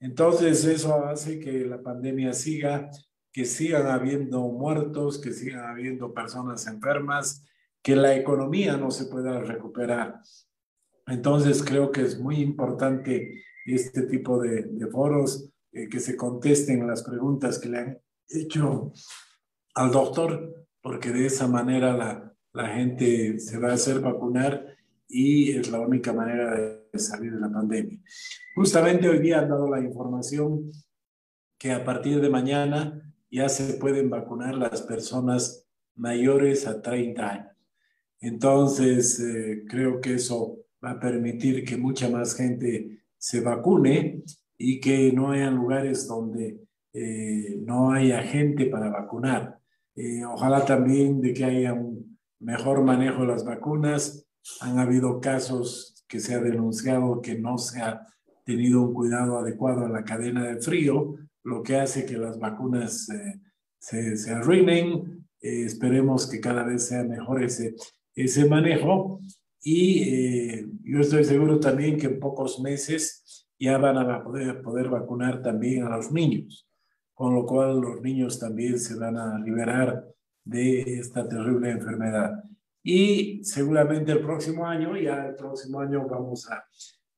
Entonces 0.00 0.64
eso 0.64 1.04
hace 1.06 1.40
que 1.40 1.64
la 1.64 1.82
pandemia 1.82 2.32
siga, 2.32 2.90
que 3.32 3.44
sigan 3.44 3.86
habiendo 3.88 4.40
muertos, 4.42 5.18
que 5.18 5.32
sigan 5.32 5.66
habiendo 5.66 6.14
personas 6.14 6.66
enfermas, 6.66 7.44
que 7.82 7.96
la 7.96 8.14
economía 8.14 8.76
no 8.76 8.90
se 8.90 9.06
pueda 9.06 9.40
recuperar. 9.40 10.20
Entonces 11.06 11.62
creo 11.62 11.90
que 11.90 12.02
es 12.02 12.18
muy 12.18 12.36
importante 12.40 13.42
este 13.66 14.02
tipo 14.02 14.40
de, 14.40 14.88
foros, 14.90 15.50
eh, 15.72 15.88
que 15.88 16.00
se 16.00 16.16
contesten 16.16 16.86
las 16.86 17.02
preguntas 17.02 17.58
que 17.58 17.68
le 17.68 17.78
han 17.78 17.98
hecho 18.28 18.92
al 19.74 19.90
doctor, 19.90 20.66
porque 20.80 21.10
de 21.10 21.26
esa 21.26 21.48
manera 21.48 21.96
la, 21.96 22.34
la 22.52 22.68
gente 22.68 23.38
se 23.38 23.58
va 23.58 23.70
a 23.70 23.74
hacer 23.74 24.00
vacunar 24.00 24.77
y 25.08 25.52
es 25.52 25.70
la 25.70 25.80
única 25.80 26.12
manera 26.12 26.54
de 26.54 26.98
salir 26.98 27.32
de 27.32 27.40
la 27.40 27.50
pandemia. 27.50 27.98
Justamente 28.54 29.08
hoy 29.08 29.20
día 29.20 29.40
han 29.40 29.48
dado 29.48 29.68
la 29.68 29.80
información 29.80 30.70
que 31.58 31.72
a 31.72 31.84
partir 31.84 32.20
de 32.20 32.28
mañana 32.28 33.12
ya 33.30 33.48
se 33.48 33.74
pueden 33.74 34.10
vacunar 34.10 34.54
las 34.54 34.82
personas 34.82 35.66
mayores 35.96 36.66
a 36.66 36.80
30 36.80 37.30
años. 37.30 37.52
Entonces, 38.20 39.18
eh, 39.20 39.64
creo 39.68 40.00
que 40.00 40.14
eso 40.14 40.58
va 40.84 40.92
a 40.92 41.00
permitir 41.00 41.64
que 41.64 41.76
mucha 41.76 42.08
más 42.08 42.34
gente 42.34 43.02
se 43.16 43.40
vacune 43.40 44.22
y 44.56 44.80
que 44.80 45.12
no 45.12 45.32
haya 45.32 45.50
lugares 45.50 46.06
donde 46.06 46.60
eh, 46.92 47.56
no 47.64 47.92
haya 47.92 48.22
gente 48.22 48.66
para 48.66 48.90
vacunar. 48.90 49.58
Eh, 49.94 50.24
ojalá 50.24 50.64
también 50.64 51.20
de 51.20 51.32
que 51.32 51.44
haya 51.44 51.72
un 51.72 52.18
mejor 52.40 52.82
manejo 52.84 53.22
de 53.22 53.28
las 53.28 53.44
vacunas. 53.44 54.27
Han 54.60 54.78
habido 54.78 55.20
casos 55.20 56.04
que 56.08 56.20
se 56.20 56.34
ha 56.34 56.40
denunciado 56.40 57.20
que 57.20 57.38
no 57.38 57.58
se 57.58 57.80
ha 57.80 58.06
tenido 58.44 58.82
un 58.82 58.94
cuidado 58.94 59.38
adecuado 59.38 59.84
en 59.84 59.92
la 59.92 60.04
cadena 60.04 60.44
de 60.44 60.60
frío, 60.60 61.16
lo 61.44 61.62
que 61.62 61.76
hace 61.76 62.06
que 62.06 62.16
las 62.16 62.38
vacunas 62.38 63.08
eh, 63.10 63.40
se, 63.78 64.16
se, 64.16 64.32
arruinen. 64.32 65.26
Eh, 65.40 65.64
esperemos 65.64 66.26
que 66.26 66.40
cada 66.40 66.64
vez 66.64 66.86
sea 66.86 67.04
mejor 67.04 67.42
ese, 67.42 67.74
ese 68.14 68.46
manejo. 68.46 69.20
Y 69.60 70.62
yo 70.82 71.00
estoy 71.00 71.24
seguro 71.24 71.60
también 71.60 71.98
que 71.98 72.06
en 72.06 72.20
pocos 72.20 72.60
meses 72.60 73.46
ya 73.58 73.76
van 73.76 73.98
a 73.98 74.22
poder, 74.22 74.62
poder 74.62 74.88
vacunar 74.88 75.42
también 75.42 75.82
a 75.82 75.96
los 75.96 76.10
niños 76.12 76.68
con 77.18 77.34
lo 77.34 77.44
cual 77.44 77.80
los 77.80 78.00
niños 78.00 78.38
también 78.38 78.78
se 78.78 78.94
van 78.94 79.16
a 79.16 79.40
liberar 79.40 80.06
de 80.44 81.00
esta 81.00 81.28
terrible 81.28 81.70
enfermedad. 81.70 82.44
Y 82.90 83.44
seguramente 83.44 84.12
el 84.12 84.22
próximo 84.22 84.66
año, 84.66 84.96
ya 84.96 85.26
el 85.26 85.34
próximo 85.34 85.78
año 85.78 86.08
vamos 86.08 86.50
a, 86.50 86.64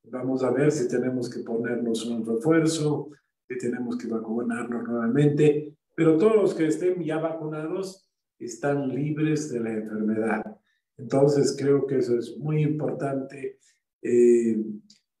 vamos 0.03 0.43
a 0.43 0.51
ver 0.51 0.69
si 0.69 0.85
tenemos 0.89 1.29
que 1.29 1.39
ponernos 1.43 2.05
un 2.07 2.25
refuerzo, 2.25 3.07
si 3.47 3.57
tenemos 3.57 3.97
que 3.97 4.07
vacunarnos 4.07 4.83
nuevamente, 4.83 5.77
pero 5.95 6.17
todos 6.17 6.35
los 6.35 6.53
que 6.53 6.67
estén 6.67 7.01
ya 7.01 7.19
vacunados 7.19 8.11
están 8.37 8.89
libres 8.89 9.49
de 9.49 9.61
la 9.61 9.71
enfermedad. 9.71 10.57
Entonces 10.97 11.55
creo 11.57 11.87
que 11.87 11.99
eso 11.99 12.19
es 12.19 12.37
muy 12.37 12.63
importante. 12.63 13.57
Eh, 14.01 14.61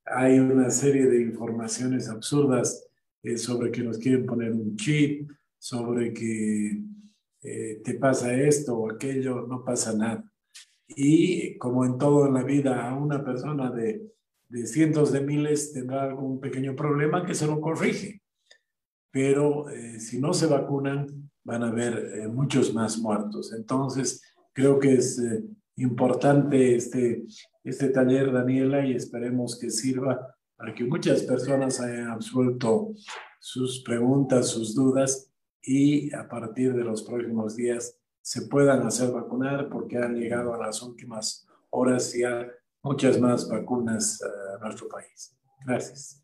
hay 0.03 0.37
una 0.37 0.69
serie 0.69 1.05
de 1.05 1.21
informaciones 1.21 2.09
absurdas 2.09 2.89
eh, 3.23 3.37
sobre 3.37 3.71
que 3.71 3.83
nos 3.83 3.97
quieren 3.97 4.25
poner 4.25 4.51
un 4.51 4.75
chip, 4.75 5.31
sobre 5.57 6.11
que 6.11 6.83
eh, 7.41 7.81
te 7.85 7.93
pasa 7.93 8.33
esto 8.33 8.77
o 8.77 8.91
aquello, 8.91 9.47
no 9.47 9.63
pasa 9.63 9.95
nada. 9.95 10.27
Y 10.95 11.57
como 11.57 11.85
en 11.85 11.97
todo 11.97 12.27
en 12.27 12.33
la 12.33 12.43
vida, 12.43 12.93
una 12.93 13.23
persona 13.23 13.71
de, 13.71 14.01
de 14.49 14.67
cientos 14.67 15.11
de 15.11 15.21
miles 15.21 15.73
tendrá 15.73 16.03
algún 16.03 16.39
pequeño 16.39 16.75
problema 16.75 17.25
que 17.25 17.33
se 17.33 17.47
lo 17.47 17.59
corrige. 17.61 18.21
Pero 19.11 19.69
eh, 19.69 19.99
si 19.99 20.19
no 20.19 20.33
se 20.33 20.47
vacunan, 20.47 21.31
van 21.43 21.63
a 21.63 21.69
haber 21.69 22.29
muchos 22.29 22.73
más 22.73 22.97
muertos. 22.99 23.53
Entonces, 23.53 24.21
creo 24.53 24.79
que 24.79 24.93
es 24.93 25.21
importante 25.75 26.75
este, 26.75 27.25
este 27.63 27.89
taller, 27.89 28.31
Daniela, 28.31 28.85
y 28.85 28.93
esperemos 28.93 29.57
que 29.59 29.69
sirva 29.69 30.35
para 30.55 30.73
que 30.75 30.83
muchas 30.83 31.23
personas 31.23 31.79
hayan 31.79 32.09
absuelto 32.09 32.93
sus 33.39 33.81
preguntas, 33.83 34.49
sus 34.49 34.75
dudas 34.75 35.31
y 35.63 36.13
a 36.13 36.27
partir 36.27 36.73
de 36.75 36.83
los 36.83 37.03
próximos 37.03 37.55
días 37.55 37.99
se 38.21 38.43
puedan 38.43 38.85
hacer 38.85 39.11
vacunar 39.11 39.69
porque 39.69 39.97
han 39.97 40.15
llegado 40.15 40.53
a 40.53 40.57
las 40.57 40.81
últimas 40.81 41.47
horas 41.69 42.13
ya 42.13 42.47
muchas 42.83 43.19
más 43.19 43.47
vacunas 43.47 44.21
a 44.21 44.63
nuestro 44.63 44.87
país. 44.87 45.37
Gracias. 45.65 46.21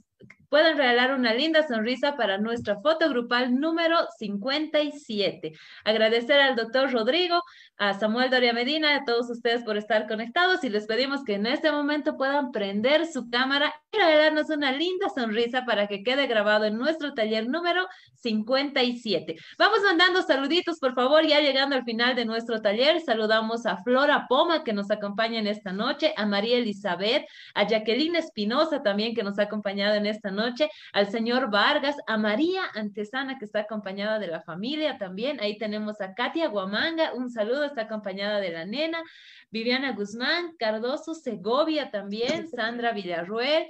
puedan 0.50 0.76
regalar 0.76 1.14
una 1.14 1.32
linda 1.32 1.66
sonrisa 1.66 2.16
para 2.16 2.36
nuestra 2.36 2.80
foto 2.80 3.08
grupal 3.08 3.54
número 3.54 3.96
57. 4.18 5.52
Agradecer 5.84 6.40
al 6.40 6.56
doctor 6.56 6.92
Rodrigo, 6.92 7.40
a 7.78 7.94
Samuel 7.94 8.30
Doria 8.30 8.52
Medina, 8.52 8.96
a 8.96 9.04
todos 9.04 9.30
ustedes 9.30 9.62
por 9.62 9.76
estar 9.76 10.08
conectados 10.08 10.64
y 10.64 10.68
les 10.68 10.86
pedimos 10.86 11.24
que 11.24 11.34
en 11.34 11.46
este 11.46 11.70
momento 11.70 12.16
puedan 12.16 12.50
prender 12.50 13.06
su 13.06 13.30
cámara 13.30 13.72
y 13.92 13.96
regalarnos 13.96 14.50
una 14.50 14.72
linda 14.72 15.08
sonrisa 15.14 15.64
para 15.64 15.86
que 15.86 16.02
quede 16.02 16.26
grabado 16.26 16.64
en 16.64 16.69
nuestro 16.78 17.14
taller 17.14 17.48
número 17.48 17.86
57. 18.14 19.36
Vamos 19.58 19.80
mandando 19.82 20.22
saluditos, 20.22 20.78
por 20.78 20.94
favor, 20.94 21.26
ya 21.26 21.40
llegando 21.40 21.76
al 21.76 21.84
final 21.84 22.14
de 22.14 22.24
nuestro 22.24 22.60
taller. 22.60 23.00
Saludamos 23.00 23.66
a 23.66 23.78
Flora 23.82 24.26
Poma, 24.28 24.64
que 24.64 24.72
nos 24.72 24.90
acompaña 24.90 25.38
en 25.38 25.46
esta 25.46 25.72
noche, 25.72 26.12
a 26.16 26.26
María 26.26 26.58
Elizabeth, 26.58 27.26
a 27.54 27.66
Jacqueline 27.66 28.16
Espinosa 28.16 28.82
también, 28.82 29.14
que 29.14 29.22
nos 29.22 29.38
ha 29.38 29.44
acompañado 29.44 29.94
en 29.94 30.06
esta 30.06 30.30
noche, 30.30 30.68
al 30.92 31.10
señor 31.10 31.50
Vargas, 31.50 31.96
a 32.06 32.16
María 32.16 32.62
Antesana, 32.74 33.38
que 33.38 33.44
está 33.44 33.60
acompañada 33.60 34.18
de 34.18 34.26
la 34.26 34.42
familia 34.42 34.98
también. 34.98 35.40
Ahí 35.40 35.58
tenemos 35.58 36.00
a 36.00 36.14
Katia 36.14 36.48
Guamanga, 36.48 37.14
un 37.14 37.30
saludo, 37.30 37.64
está 37.64 37.82
acompañada 37.82 38.40
de 38.40 38.50
la 38.50 38.64
nena. 38.64 39.02
Viviana 39.50 39.92
Guzmán, 39.92 40.54
Cardoso 40.58 41.14
Segovia 41.14 41.90
también, 41.90 42.48
Sandra 42.48 42.92
Villarruel, 42.92 43.66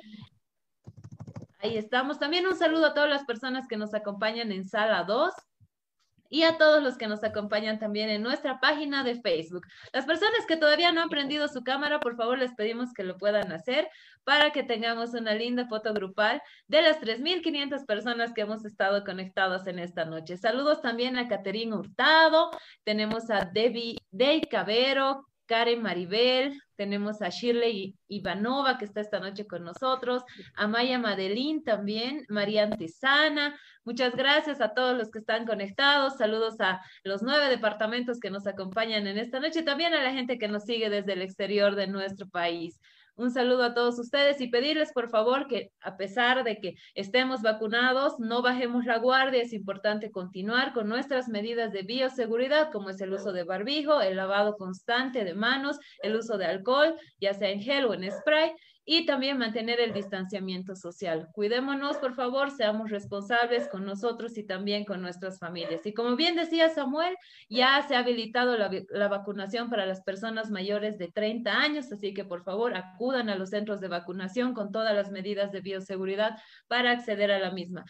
Ahí 1.62 1.77
estamos. 1.77 2.19
También 2.19 2.47
un 2.47 2.57
saludo 2.57 2.87
a 2.87 2.95
todas 2.95 3.11
las 3.11 3.24
personas 3.24 3.69
que 3.69 3.77
nos 3.77 3.93
acompañan 3.93 4.51
en 4.51 4.65
sala 4.65 5.05
2 5.05 5.32
y 6.31 6.45
a 6.45 6.57
todos 6.57 6.82
los 6.82 6.97
que 6.97 7.09
nos 7.09 7.24
acompañan 7.24 7.78
también 7.78 8.09
en 8.09 8.23
nuestra 8.23 8.61
página 8.61 9.03
de 9.03 9.20
Facebook. 9.20 9.66
Las 9.93 10.07
personas 10.07 10.47
que 10.47 10.57
todavía 10.57 10.93
no 10.93 11.03
han 11.03 11.09
prendido 11.09 11.49
su 11.49 11.65
cámara, 11.65 11.99
por 11.99 12.16
favor, 12.16 12.39
les 12.39 12.55
pedimos 12.55 12.93
que 12.95 13.03
lo 13.03 13.19
puedan 13.19 13.53
hacer 13.53 13.89
para 14.23 14.53
que 14.53 14.62
tengamos 14.62 15.12
una 15.12 15.35
linda 15.35 15.66
foto 15.66 15.93
grupal 15.93 16.41
de 16.69 16.82
las 16.82 17.01
3.500 17.01 17.85
personas 17.85 18.32
que 18.32 18.43
hemos 18.43 18.65
estado 18.65 19.05
conectados 19.05 19.66
en 19.66 19.81
esta 19.81 20.05
noche. 20.05 20.37
Saludos 20.37 20.81
también 20.81 21.19
a 21.19 21.28
Caterina 21.28 21.77
Hurtado, 21.77 22.51
tenemos 22.85 23.28
a 23.28 23.51
Debbie 23.53 23.99
Dey 24.12 24.43
Cabero, 24.43 25.27
Karen 25.51 25.82
Maribel, 25.82 26.62
tenemos 26.77 27.22
a 27.22 27.28
Shirley 27.28 27.97
Ivanova 28.06 28.78
que 28.78 28.85
está 28.85 29.01
esta 29.01 29.18
noche 29.18 29.48
con 29.48 29.64
nosotros, 29.64 30.22
a 30.55 30.68
Maya 30.68 30.97
Madelín 30.97 31.64
también, 31.64 32.24
María 32.28 32.62
Antesana. 32.62 33.59
Muchas 33.85 34.14
gracias 34.14 34.60
a 34.60 34.74
todos 34.74 34.97
los 34.97 35.10
que 35.10 35.18
están 35.18 35.47
conectados. 35.47 36.18
Saludos 36.18 36.60
a 36.60 36.81
los 37.02 37.22
nueve 37.22 37.48
departamentos 37.48 38.20
que 38.20 38.31
nos 38.31 38.47
acompañan 38.47 39.09
en 39.09 39.18
esta 39.18 39.40
noche, 39.40 39.64
también 39.64 39.93
a 39.93 40.05
la 40.05 40.12
gente 40.12 40.39
que 40.39 40.47
nos 40.47 40.62
sigue 40.62 40.89
desde 40.89 41.14
el 41.14 41.22
exterior 41.22 41.74
de 41.74 41.89
nuestro 41.89 42.28
país. 42.28 42.81
Un 43.21 43.31
saludo 43.31 43.65
a 43.65 43.75
todos 43.75 43.99
ustedes 43.99 44.41
y 44.41 44.49
pedirles 44.49 44.95
por 44.95 45.11
favor 45.11 45.47
que 45.47 45.73
a 45.83 45.99
pesar 45.99 46.43
de 46.43 46.59
que 46.59 46.77
estemos 46.95 47.43
vacunados, 47.43 48.19
no 48.19 48.41
bajemos 48.41 48.87
la 48.87 48.97
guardia. 48.97 49.43
Es 49.43 49.53
importante 49.53 50.11
continuar 50.11 50.73
con 50.73 50.89
nuestras 50.89 51.29
medidas 51.29 51.71
de 51.71 51.83
bioseguridad, 51.83 52.73
como 52.73 52.89
es 52.89 52.99
el 53.03 53.13
uso 53.13 53.35
de 53.35 53.45
barbijo, 53.45 54.01
el 54.01 54.17
lavado 54.17 54.57
constante 54.57 55.23
de 55.23 55.35
manos, 55.35 55.79
el 56.03 56.17
uso 56.17 56.39
de 56.39 56.47
alcohol, 56.47 56.95
ya 57.21 57.35
sea 57.35 57.51
en 57.51 57.61
gel 57.61 57.85
o 57.85 57.93
en 57.93 58.11
spray, 58.11 58.53
y 58.85 59.07
también 59.07 59.39
mantener 59.39 59.81
el 59.81 59.93
distanciamiento 59.93 60.74
social. 60.74 61.28
Cuidémonos, 61.32 61.98
por 61.98 62.15
favor, 62.15 62.51
seamos 62.51 62.90
responsables 62.90 63.69
con 63.69 63.85
nosotros 63.85 64.36
y 64.39 64.44
también 64.44 64.85
con 64.85 65.02
nuestras 65.02 65.39
familias. 65.39 65.85
Y 65.86 65.93
como 65.93 66.16
bien 66.16 66.35
decía 66.35 66.69
Samuel, 66.70 67.16
ya 67.48 67.82
se 67.86 67.94
ha 67.94 68.01
habilitado 68.01 68.57
la, 68.57 68.70
la 68.90 69.09
vacunación 69.09 69.70
para 69.70 69.86
las 69.86 70.02
personas 70.02 70.51
mayores 70.51 70.98
de 70.98 71.09
30 71.09 71.52
años, 71.52 71.93
así 71.93 72.15
que 72.15 72.24
por 72.24 72.43
favor 72.43 72.74
acudan 72.74 73.28
a 73.28 73.36
los 73.36 73.51
centros 73.51 73.81
de 73.81 73.89
vacunación 73.89 74.55
con 74.55 74.73
todas 74.73 74.94
las 74.94 75.11
medidas 75.11 75.52
de 75.52 75.61
bioseguridad 75.61 76.39
para 76.66 76.93
acceder 76.93 77.31
a 77.31 77.39
la 77.39 77.51
misma. 77.51 77.85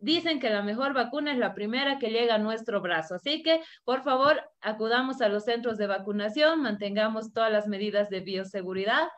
dicen 0.00 0.40
que 0.40 0.50
la 0.50 0.62
mejor 0.62 0.94
vacuna 0.94 1.32
es 1.32 1.38
la 1.38 1.54
primera 1.54 1.98
que 1.98 2.10
llega 2.10 2.36
a 2.36 2.38
nuestro 2.38 2.80
brazo, 2.80 3.14
así 3.16 3.42
que 3.42 3.60
por 3.84 4.02
favor 4.02 4.40
acudamos 4.60 5.20
a 5.20 5.28
los 5.28 5.44
centros 5.44 5.78
de 5.78 5.86
vacunación, 5.86 6.62
mantengamos 6.62 7.32
todas 7.32 7.52
las 7.52 7.66
medidas 7.68 8.10
de 8.10 8.20
bioseguridad 8.20 9.08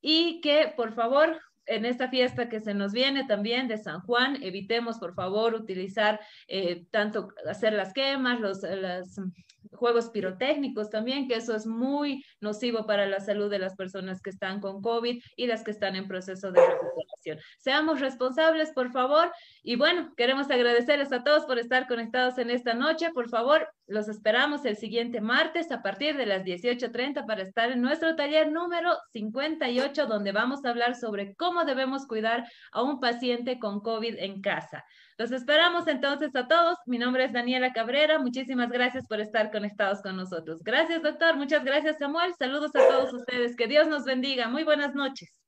y 0.00 0.40
que 0.40 0.72
por 0.76 0.94
favor 0.94 1.40
en 1.68 1.84
esta 1.84 2.08
fiesta 2.08 2.48
que 2.48 2.60
se 2.60 2.74
nos 2.74 2.92
viene 2.92 3.26
también 3.26 3.68
de 3.68 3.78
San 3.78 4.00
Juan, 4.00 4.42
evitemos 4.42 4.98
por 4.98 5.14
favor 5.14 5.54
utilizar 5.54 6.18
eh, 6.48 6.86
tanto 6.90 7.28
hacer 7.46 7.74
las 7.74 7.92
quemas, 7.92 8.40
los, 8.40 8.60
juegos 9.72 10.10
pirotécnicos 10.10 10.90
también, 10.90 11.28
que 11.28 11.36
eso 11.36 11.54
es 11.54 11.66
muy 11.66 12.24
nocivo 12.40 12.86
para 12.86 13.06
la 13.06 13.20
salud 13.20 13.50
de 13.50 13.58
las 13.58 13.74
personas 13.76 14.20
que 14.20 14.30
están 14.30 14.60
con 14.60 14.82
COVID 14.82 15.22
y 15.36 15.46
las 15.46 15.62
que 15.62 15.70
están 15.70 15.96
en 15.96 16.08
proceso 16.08 16.50
de 16.50 16.60
recuperación. 16.60 17.38
Seamos 17.58 18.00
responsables, 18.00 18.72
por 18.72 18.90
favor. 18.90 19.32
Y 19.62 19.76
bueno, 19.76 20.12
queremos 20.16 20.50
agradecerles 20.50 21.12
a 21.12 21.22
todos 21.22 21.44
por 21.44 21.58
estar 21.58 21.86
conectados 21.86 22.38
en 22.38 22.50
esta 22.50 22.74
noche. 22.74 23.10
Por 23.12 23.28
favor, 23.28 23.68
los 23.86 24.08
esperamos 24.08 24.64
el 24.64 24.76
siguiente 24.76 25.20
martes 25.20 25.70
a 25.72 25.82
partir 25.82 26.16
de 26.16 26.26
las 26.26 26.44
18.30 26.44 27.26
para 27.26 27.42
estar 27.42 27.70
en 27.70 27.80
nuestro 27.80 28.16
taller 28.16 28.50
número 28.50 28.96
58, 29.12 30.06
donde 30.06 30.32
vamos 30.32 30.64
a 30.64 30.70
hablar 30.70 30.94
sobre 30.94 31.34
cómo 31.34 31.64
debemos 31.64 32.06
cuidar 32.06 32.46
a 32.72 32.82
un 32.82 33.00
paciente 33.00 33.58
con 33.58 33.80
COVID 33.80 34.16
en 34.18 34.40
casa. 34.40 34.84
Los 35.18 35.32
esperamos 35.32 35.88
entonces 35.88 36.34
a 36.36 36.46
todos. 36.46 36.78
Mi 36.86 36.96
nombre 36.96 37.24
es 37.24 37.32
Daniela 37.32 37.72
Cabrera. 37.72 38.20
Muchísimas 38.20 38.70
gracias 38.70 39.08
por 39.08 39.20
estar 39.20 39.50
conectados 39.50 40.00
con 40.00 40.16
nosotros. 40.16 40.62
Gracias, 40.62 41.02
doctor. 41.02 41.36
Muchas 41.36 41.64
gracias, 41.64 41.98
Samuel. 41.98 42.32
Saludos 42.38 42.70
a 42.76 42.86
todos 42.86 43.12
ustedes. 43.12 43.56
Que 43.56 43.66
Dios 43.66 43.88
nos 43.88 44.04
bendiga. 44.04 44.46
Muy 44.48 44.62
buenas 44.62 44.94
noches. 44.94 45.47